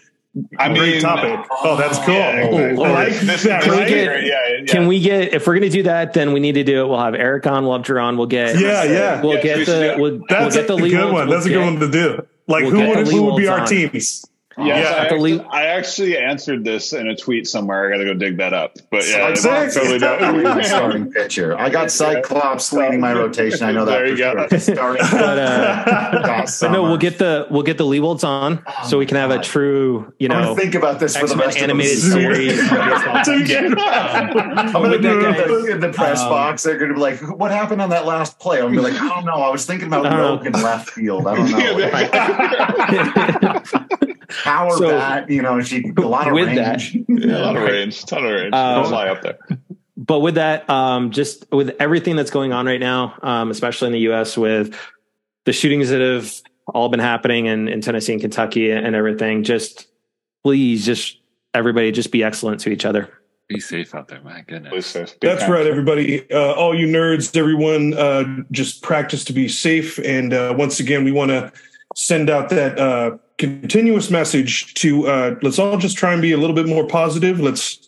I 0.59 0.68
Great 0.68 0.93
mean, 0.93 1.01
topic. 1.01 1.47
Oh, 1.49 1.76
that's 1.78 1.97
cool. 1.99 2.13
Yeah, 2.13 2.76
I 2.78 3.07
like 3.07 3.20
that. 3.22 3.63
Can, 3.63 3.72
right? 3.72 3.80
we 3.80 3.89
get, 3.89 4.24
yeah, 4.24 4.47
yeah. 4.59 4.65
can 4.68 4.88
we 4.88 4.99
get 4.99 5.34
if 5.34 5.47
we're 5.47 5.53
going 5.53 5.63
to 5.63 5.76
do 5.76 5.84
that? 5.84 6.13
Then 6.13 6.32
we 6.32 6.39
need 6.39 6.53
to 6.53 6.63
do 6.63 6.82
it. 6.82 6.88
We'll 6.88 6.99
have 6.99 7.15
Eric 7.15 7.47
on. 7.47 7.63
We'll 7.63 7.74
have 7.74 7.82
Drew 7.82 7.99
on. 7.99 8.18
We'll 8.18 8.28
get 8.28 8.59
yeah, 8.59 8.84
yeah. 8.84 9.22
We'll 9.22 9.41
get 9.41 9.65
the. 9.65 9.95
We'll, 9.97 10.22
that's 10.30 10.55
we'll 10.55 10.65
get 10.65 10.68
the 10.68 10.76
a 10.76 10.89
good 10.89 11.13
one. 11.13 11.30
That's 11.30 11.45
a 11.47 11.49
good 11.49 11.65
one 11.65 11.80
to 11.80 11.89
do. 11.89 12.28
Like 12.47 12.65
we'll 12.65 12.72
who 12.72 12.88
would 12.88 13.07
who 13.07 13.24
would 13.24 13.38
be 13.38 13.47
our 13.47 13.61
on. 13.61 13.68
teams? 13.68 14.26
Yes, 14.59 14.89
yeah, 14.89 14.95
I, 14.95 15.05
actually, 15.05 15.39
I, 15.39 15.65
actually, 15.65 16.17
answered 16.17 16.63
this 16.63 16.91
in 16.91 17.07
a 17.07 17.15
tweet 17.15 17.45
somewhere. 17.45 17.85
I 17.85 17.91
got 17.91 17.97
to 17.99 18.05
go 18.05 18.13
dig 18.15 18.37
that 18.37 18.53
up. 18.53 18.75
But 18.89 19.07
yeah, 19.07 19.29
it's 19.29 19.43
totally 19.43 19.99
my 19.99 20.61
starting 20.63 21.11
pitcher. 21.11 21.55
I 21.55 21.69
got 21.69 21.91
Cyclops 21.91 22.73
leading 22.73 22.99
my 22.99 23.13
rotation. 23.13 23.67
I 23.67 23.71
know 23.71 23.85
that. 23.85 23.91
There 23.91 24.07
you 24.07 24.17
go. 24.17 24.47
Sure. 24.47 24.59
Starting, 24.59 25.05
but, 25.11 25.38
uh, 25.38 26.45
but 26.61 26.71
no, 26.71 26.81
we'll 26.81 26.97
get 26.97 27.19
the 27.19 27.45
we'll 27.51 27.61
get 27.61 27.77
the 27.77 27.85
Leewolds 27.85 28.23
on, 28.23 28.63
oh, 28.65 28.88
so 28.88 28.97
we 28.97 29.05
can 29.05 29.17
have 29.17 29.29
God. 29.29 29.41
a 29.41 29.43
true, 29.43 30.11
you 30.17 30.27
know, 30.27 30.55
think 30.55 30.73
about 30.73 30.99
this 30.99 31.15
for 31.15 31.27
the 31.27 31.35
rest 31.35 31.59
animated 31.59 31.99
series. 31.99 32.59
um, 32.59 32.77
I'm 33.77 34.71
gonna 34.71 34.97
be 34.97 35.71
in 35.71 35.79
the 35.81 35.91
press 35.93 36.19
um, 36.21 36.29
box. 36.29 36.63
They're 36.63 36.79
gonna 36.79 36.95
be 36.95 36.99
like, 36.99 37.19
"What 37.19 37.51
happened 37.51 37.84
on 37.84 37.91
that 37.91 38.07
last 38.07 38.39
play?" 38.39 38.57
I'm 38.57 38.73
gonna 38.73 38.88
be 38.88 38.93
like, 38.93 38.99
"I 38.99 39.07
don't 39.09 39.25
know. 39.25 39.34
I 39.34 39.51
was 39.51 39.67
thinking 39.67 39.88
about 39.88 40.11
Rogue 40.11 40.47
in 40.47 40.53
left 40.53 40.89
field. 40.89 41.27
I 41.27 41.35
don't 41.35 41.51
know." 43.43 43.61
Power 44.48 44.78
so, 44.78 44.90
bat, 44.90 45.30
you 45.30 45.41
know, 45.41 45.61
she 45.61 45.91
a 45.98 46.02
lot 46.02 46.28
of 46.28 46.34
with 46.34 46.48
range. 46.48 46.94
That, 46.94 47.06
yeah, 47.07 47.38
a 47.38 47.40
lot 47.40 47.57
of 47.57 47.64
range, 47.64 48.03
ton 48.06 48.26
of 48.26 48.32
range. 48.32 48.53
Um, 48.53 48.86
fly 48.86 49.07
up 49.07 49.22
there. 49.22 49.38
But 49.95 50.19
with 50.19 50.36
that, 50.36 50.69
um, 50.69 51.11
just 51.11 51.52
with 51.52 51.76
everything 51.80 52.15
that's 52.15 52.32
going 52.32 52.53
on 52.53 52.65
right 52.65 52.80
now, 52.80 53.18
um, 53.22 53.52
especially 53.52 53.88
in 53.88 53.94
the 53.94 53.99
U.S. 54.02 54.38
with 54.38 54.78
the 55.45 55.53
shootings 55.53 55.90
that 55.90 56.02
have 56.02 56.32
all 56.74 56.90
been 56.90 56.99
happening 56.99 57.48
in, 57.48 57.68
in 57.68 57.82
Tennessee 57.82 58.14
and 58.14 58.22
Kentucky 58.22 58.72
and 58.72 58.95
everything, 58.95 59.44
just 59.44 59.88
please, 60.44 60.86
just 60.86 61.18
everybody, 61.53 61.91
just 61.91 62.11
be 62.11 62.24
excellent 62.24 62.61
to 62.61 62.69
each 62.69 62.86
other. 62.86 63.11
Be 63.48 63.60
safe 63.60 63.95
out 63.95 64.10
there, 64.10 64.22
my 64.22 64.41
goodness. 64.41 64.94
That's 65.22 65.48
right, 65.48 65.65
everybody. 65.65 66.30
Uh, 66.30 66.53
all 66.53 66.78
you 66.78 66.86
nerds, 66.86 67.36
everyone, 67.36 67.94
uh, 67.94 68.44
just 68.52 68.84
practice 68.84 69.24
to 69.26 69.34
be 69.34 69.48
safe. 69.48 69.98
And 69.99 70.34
uh, 70.34 70.53
once 70.57 70.82
again, 70.82 71.06
we 71.06 71.14
want 71.14 71.32
to 71.32 71.52
send 71.95 72.30
out 72.30 72.49
that 72.49 72.78
uh, 72.78 73.18
continuous 73.38 74.09
message 74.09 74.73
to 74.76 75.07
uh, 75.07 75.35
let's 75.41 75.59
all 75.59 75.77
just 75.77 75.97
try 75.97 76.14
and 76.14 76.22
be 76.22 76.31
a 76.31 76.38
little 76.38 76.55
bit 76.55 76.68
more 76.68 76.88
positive. 76.88 77.39
Let's 77.39 77.88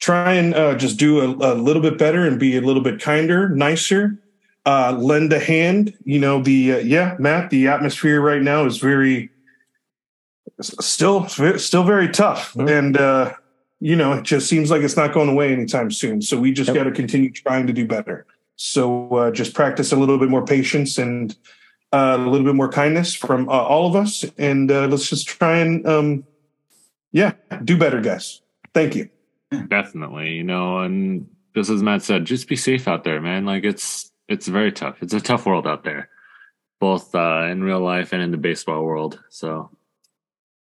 try 0.00 0.34
and 0.34 0.54
uh, 0.54 0.74
just 0.74 0.98
do 0.98 1.20
a, 1.20 1.52
a, 1.52 1.54
little 1.54 1.80
bit 1.80 1.96
better 1.98 2.26
and 2.26 2.38
be 2.38 2.56
a 2.56 2.60
little 2.60 2.82
bit 2.82 3.00
kinder, 3.00 3.48
nicer. 3.48 4.18
uh, 4.66 4.92
lend 4.92 5.32
a 5.32 5.38
hand. 5.38 5.94
You 6.04 6.18
know, 6.18 6.42
the 6.42 6.72
uh, 6.74 6.78
yeah, 6.78 7.16
Matt, 7.18 7.50
the 7.50 7.68
atmosphere 7.68 8.20
right 8.20 8.42
now 8.42 8.64
is 8.66 8.78
very 8.78 9.30
still 10.60 11.28
still 11.28 11.84
very 11.84 12.08
tough, 12.08 12.54
Mhm. 12.54 12.78
and 12.78 12.96
uh, 12.96 13.32
you 13.80 13.96
know, 13.96 14.14
it 14.14 14.22
just 14.24 14.48
seems 14.48 14.70
like 14.70 14.82
it's 14.82 14.96
not 14.96 15.12
going 15.12 15.28
away 15.28 15.52
anytime 15.52 15.90
soon. 15.90 16.22
So 16.22 16.38
we 16.38 16.52
just 16.52 16.68
Yep. 16.68 16.76
got 16.76 16.84
to 16.84 16.90
continue 16.90 17.30
trying 17.30 17.66
to 17.66 17.72
do 17.72 17.86
better. 17.86 18.26
So 18.56 19.08
uh, 19.16 19.30
just 19.30 19.52
practice 19.52 19.92
a 19.92 19.96
little 19.96 20.16
bit 20.16 20.28
more 20.30 20.44
patience 20.44 20.96
and 20.96 21.36
uh, 21.94 22.16
a 22.16 22.28
little 22.28 22.44
bit 22.44 22.56
more 22.56 22.68
kindness 22.68 23.14
from 23.14 23.48
uh, 23.48 23.52
all 23.52 23.86
of 23.86 23.94
us, 23.94 24.24
and 24.36 24.70
uh, 24.70 24.86
let's 24.86 25.08
just 25.08 25.28
try 25.28 25.58
and 25.58 25.86
um, 25.86 26.24
yeah, 27.12 27.34
do 27.62 27.78
better, 27.78 28.00
guys. 28.00 28.40
Thank 28.72 28.96
you. 28.96 29.08
Definitely, 29.68 30.32
you 30.32 30.42
know, 30.42 30.80
and 30.80 31.28
just 31.54 31.70
as 31.70 31.84
Matt 31.84 32.02
said, 32.02 32.24
just 32.24 32.48
be 32.48 32.56
safe 32.56 32.88
out 32.88 33.04
there, 33.04 33.20
man. 33.20 33.46
Like 33.46 33.62
it's 33.62 34.10
it's 34.28 34.48
very 34.48 34.72
tough. 34.72 35.02
It's 35.02 35.14
a 35.14 35.20
tough 35.20 35.46
world 35.46 35.68
out 35.68 35.84
there, 35.84 36.08
both 36.80 37.14
uh, 37.14 37.46
in 37.48 37.62
real 37.62 37.80
life 37.80 38.12
and 38.12 38.20
in 38.20 38.32
the 38.32 38.38
baseball 38.38 38.82
world. 38.82 39.20
So, 39.30 39.70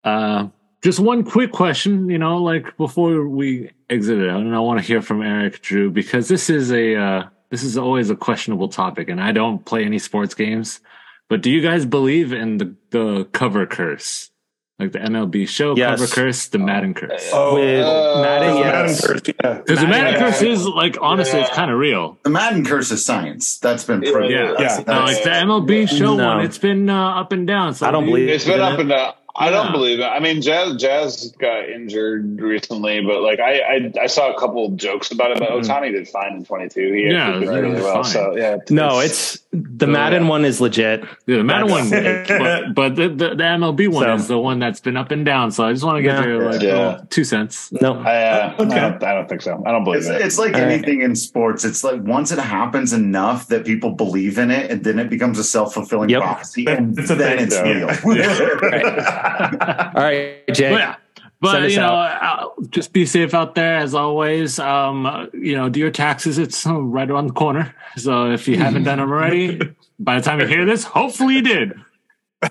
uh, 0.02 0.48
just 0.82 0.98
one 0.98 1.22
quick 1.22 1.52
question, 1.52 2.08
you 2.08 2.18
know, 2.18 2.38
like 2.38 2.76
before 2.76 3.28
we 3.28 3.70
exit 3.88 4.18
it 4.18 4.28
and 4.28 4.56
I 4.56 4.58
want 4.58 4.80
to 4.80 4.86
hear 4.86 5.02
from 5.02 5.22
Eric 5.22 5.62
Drew 5.62 5.88
because 5.88 6.26
this 6.26 6.50
is 6.50 6.72
a 6.72 6.96
uh, 6.96 7.28
this 7.50 7.62
is 7.62 7.78
always 7.78 8.10
a 8.10 8.16
questionable 8.16 8.68
topic, 8.68 9.08
and 9.08 9.20
I 9.20 9.30
don't 9.30 9.64
play 9.64 9.84
any 9.84 10.00
sports 10.00 10.34
games. 10.34 10.80
But 11.32 11.40
do 11.40 11.48
you 11.50 11.62
guys 11.62 11.86
believe 11.86 12.30
in 12.34 12.58
the 12.58 12.74
the 12.90 13.24
cover 13.32 13.64
curse, 13.64 14.30
like 14.78 14.92
the 14.92 14.98
MLB 14.98 15.48
show 15.48 15.74
Yes. 15.74 15.98
cover 15.98 16.06
curse, 16.14 16.48
the 16.48 16.58
Madden 16.58 16.92
curse? 16.92 17.30
Oh, 17.32 17.54
With 17.54 17.82
Uh, 17.82 18.20
Madden, 18.20 18.54
Madden 18.60 18.88
yes. 18.88 19.06
first, 19.06 19.28
yeah. 19.28 19.54
Because 19.64 19.80
the 19.80 19.86
Madden- 19.86 20.12
Madden 20.12 20.20
curse 20.20 20.42
is 20.42 20.66
like 20.68 20.98
honestly, 21.00 21.40
it's 21.40 21.48
kind 21.56 21.70
of 21.70 21.78
real. 21.78 22.18
The 22.24 22.28
Madden 22.28 22.66
curse 22.66 22.90
is 22.90 23.02
science. 23.02 23.56
That's 23.60 23.84
been 23.84 24.02
proven. 24.02 24.30
Yeah. 24.30 24.52
That's- 24.58 24.60
Yeah. 24.60 24.80
Uh, 24.80 24.84
that's- 24.84 25.14
like 25.14 25.24
the 25.24 25.30
MLB 25.30 25.86
show 25.86 26.16
No. 26.16 26.26
one, 26.26 26.40
it's 26.44 26.58
been 26.58 26.90
uh, 26.90 27.20
up 27.20 27.32
and 27.32 27.46
down. 27.46 27.72
So 27.72 27.86
I 27.86 27.90
don't 27.92 28.04
believe 28.04 28.28
It's 28.28 28.44
been 28.44 28.60
up 28.60 28.74
it? 28.74 28.80
and 28.80 28.90
down. 28.90 29.12
I 29.34 29.46
Yeah. 29.46 29.50
don't 29.62 29.72
believe 29.72 29.98
it. 30.00 30.04
I 30.04 30.20
mean, 30.20 30.42
Jazz 30.42 30.76
Jazz 30.76 31.34
got 31.38 31.68
injured 31.68 32.38
recently, 32.40 33.00
but 33.00 33.22
like 33.22 33.40
I 33.40 33.60
I, 33.60 33.92
I 34.02 34.06
saw 34.06 34.30
a 34.30 34.38
couple 34.38 34.68
jokes 34.72 35.10
about 35.10 35.30
it. 35.30 35.38
But 35.38 35.48
Mhm. 35.50 35.62
Ohtani 35.64 35.90
did 35.92 36.06
fine 36.08 36.34
in 36.34 36.44
22. 36.44 36.92
He 36.92 37.04
Yeah, 37.10 37.28
actually 37.28 37.40
did 37.46 37.48
right, 37.50 37.62
really 37.62 37.80
well. 37.82 37.94
fine. 38.02 38.04
So 38.12 38.36
yeah, 38.36 38.56
No, 38.68 39.00
it's 39.00 39.38
the 39.52 39.86
Madden 39.86 40.28
one 40.28 40.44
is 40.44 40.60
legit. 40.60 41.04
Yeah, 41.26 41.36
the 41.38 41.44
Madden 41.44 41.70
one, 41.70 41.88
but, 41.90 42.74
but 42.74 42.96
the, 42.96 43.08
the, 43.08 43.34
the 43.34 43.42
MLB 43.44 43.88
one 43.88 44.04
So- 44.04 44.14
is 44.14 44.28
the 44.28 44.38
one 44.38 44.58
that's 44.58 44.80
been 44.80 44.96
up 44.98 45.10
and 45.10 45.24
down. 45.24 45.50
So 45.50 45.64
I 45.64 45.72
just 45.72 45.84
want 45.84 45.96
to 45.96 46.02
get 46.02 46.18
Yeah. 46.18 46.26
your 46.26 46.50
like 46.52 46.60
Yeah. 46.62 46.72
little 46.90 47.06
two 47.08 47.24
cents. 47.24 47.70
No, 47.80 48.02
I, 48.04 48.16
uh, 48.22 48.54
Okay. 48.60 48.74
I, 48.76 48.80
don't, 48.90 49.02
I 49.04 49.14
don't 49.14 49.28
think 49.30 49.40
so. 49.42 49.62
I 49.64 49.72
don't 49.72 49.84
believe 49.84 50.00
It's, 50.00 50.08
it. 50.08 50.20
it's 50.20 50.38
like 50.38 50.54
All 50.54 50.60
right. 50.60 50.72
anything 50.72 51.00
in 51.02 51.14
sports. 51.16 51.64
It's 51.64 51.82
like 51.82 52.02
once 52.02 52.32
it 52.32 52.38
happens 52.38 52.92
enough 52.92 53.48
that 53.48 53.64
people 53.64 53.92
believe 53.92 54.38
in 54.38 54.50
it, 54.50 54.70
and 54.70 54.84
then 54.84 54.98
it 54.98 55.08
becomes 55.08 55.38
a 55.38 55.44
self 55.44 55.72
fulfilling 55.74 56.10
Yep. 56.10 56.20
prophecy, 56.22 56.66
and 56.68 56.98
It's 56.98 57.08
then 57.08 57.18
thing, 57.18 57.38
it's 57.38 57.54
yeah. 57.56 57.62
real. 58.04 59.21
All 59.22 60.02
right, 60.02 60.46
Jay. 60.52 60.70
But 60.70 60.78
yeah. 60.78 60.96
But 61.40 61.70
you 61.72 61.78
know, 61.78 61.94
uh, 61.94 62.46
just 62.70 62.92
be 62.92 63.04
safe 63.04 63.34
out 63.34 63.56
there 63.56 63.78
as 63.78 63.94
always. 63.96 64.60
Um, 64.60 65.06
uh, 65.06 65.26
you 65.32 65.56
know, 65.56 65.68
do 65.68 65.80
your 65.80 65.90
taxes. 65.90 66.38
It's 66.38 66.64
right 66.66 67.10
around 67.10 67.26
the 67.28 67.32
corner. 67.32 67.74
So 67.96 68.30
if 68.30 68.46
you 68.46 68.56
haven't 68.58 68.84
done 68.84 68.98
them 68.98 69.10
already, 69.10 69.60
by 69.98 70.16
the 70.20 70.22
time 70.22 70.38
you 70.38 70.46
hear 70.46 70.64
this, 70.64 70.84
hopefully 70.84 71.34
you 71.34 71.42
did. 71.42 71.72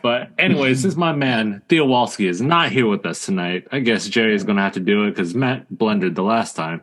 But 0.01 0.31
anyways, 0.37 0.81
since 0.81 0.95
my 0.95 1.13
man 1.13 1.61
Theo 1.69 1.85
Walski 1.85 2.27
is 2.29 2.41
not 2.41 2.71
here 2.71 2.87
with 2.87 3.05
us 3.05 3.25
tonight, 3.25 3.67
I 3.71 3.79
guess 3.79 4.07
Jerry 4.07 4.35
is 4.35 4.43
going 4.43 4.57
to 4.57 4.61
have 4.61 4.73
to 4.73 4.79
do 4.81 5.05
it 5.05 5.11
because 5.11 5.35
Matt 5.35 5.69
blended 5.69 6.15
the 6.15 6.23
last 6.23 6.55
time. 6.55 6.81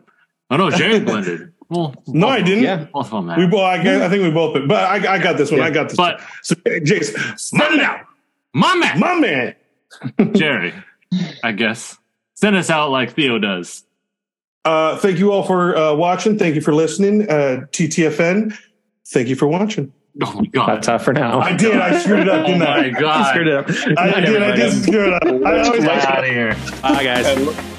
Oh 0.49 0.57
no, 0.57 0.71
Jerry 0.71 0.99
blended. 1.11 1.53
Well, 1.69 1.93
No, 2.07 2.27
I 2.27 2.41
didn't. 2.41 2.63
Yeah. 2.63 2.87
both 2.91 3.13
of 3.13 3.25
them. 3.27 3.37
We 3.37 3.45
both, 3.45 3.61
I, 3.61 3.83
guess- 3.83 4.01
I 4.01 4.09
think 4.09 4.23
we 4.23 4.31
both, 4.31 4.67
but 4.67 4.83
I, 4.83 5.13
I 5.15 5.19
got 5.19 5.37
this 5.37 5.51
one. 5.51 5.61
I 5.61 5.69
got 5.69 5.89
this. 5.89 5.97
But 5.97 6.21
so, 6.41 6.55
Jason, 6.83 7.21
my 7.53 7.69
man, 7.75 7.99
my 8.53 8.75
man, 8.75 8.99
my 8.99 9.19
man. 9.19 9.55
Jerry, 10.33 10.73
I 11.43 11.51
guess 11.51 11.97
send 12.39 12.55
us 12.55 12.69
out 12.69 12.89
like 12.89 13.13
Theo 13.13 13.37
does. 13.37 13.83
Uh, 14.65 14.97
thank 14.97 15.19
you 15.19 15.31
all 15.31 15.43
for 15.43 15.75
uh, 15.75 15.93
watching. 15.93 16.37
Thank 16.37 16.55
you 16.55 16.61
for 16.61 16.73
listening. 16.73 17.29
Uh, 17.29 17.65
TTFN. 17.71 18.57
Thank 19.07 19.27
you 19.27 19.35
for 19.35 19.47
watching. 19.47 19.91
Oh 20.21 20.33
my 20.33 20.45
god, 20.47 20.67
That's 20.67 20.87
tough 20.87 21.03
for 21.03 21.13
now. 21.13 21.39
I 21.39 21.55
did. 21.55 21.77
I 21.77 21.97
screwed 21.99 22.19
it 22.19 22.29
up, 22.29 22.43
oh 22.43 22.47
didn't 22.47 22.63
I? 22.63 22.81
my 22.91 22.99
god, 22.99 23.29
screwed 23.29 23.47
it 23.47 23.53
up. 23.53 23.69
I 23.97 24.19
did. 24.21 24.41
I 24.43 24.55
did 24.55 24.83
screw 24.83 25.07
it 25.07 25.13
up. 25.13 25.23
I 25.23 25.61
always 25.61 25.83
Get 25.83 26.05
out 26.05 26.23
of 26.23 26.29
here. 26.29 26.57
Bye, 26.81 27.03
guys. 27.03 27.25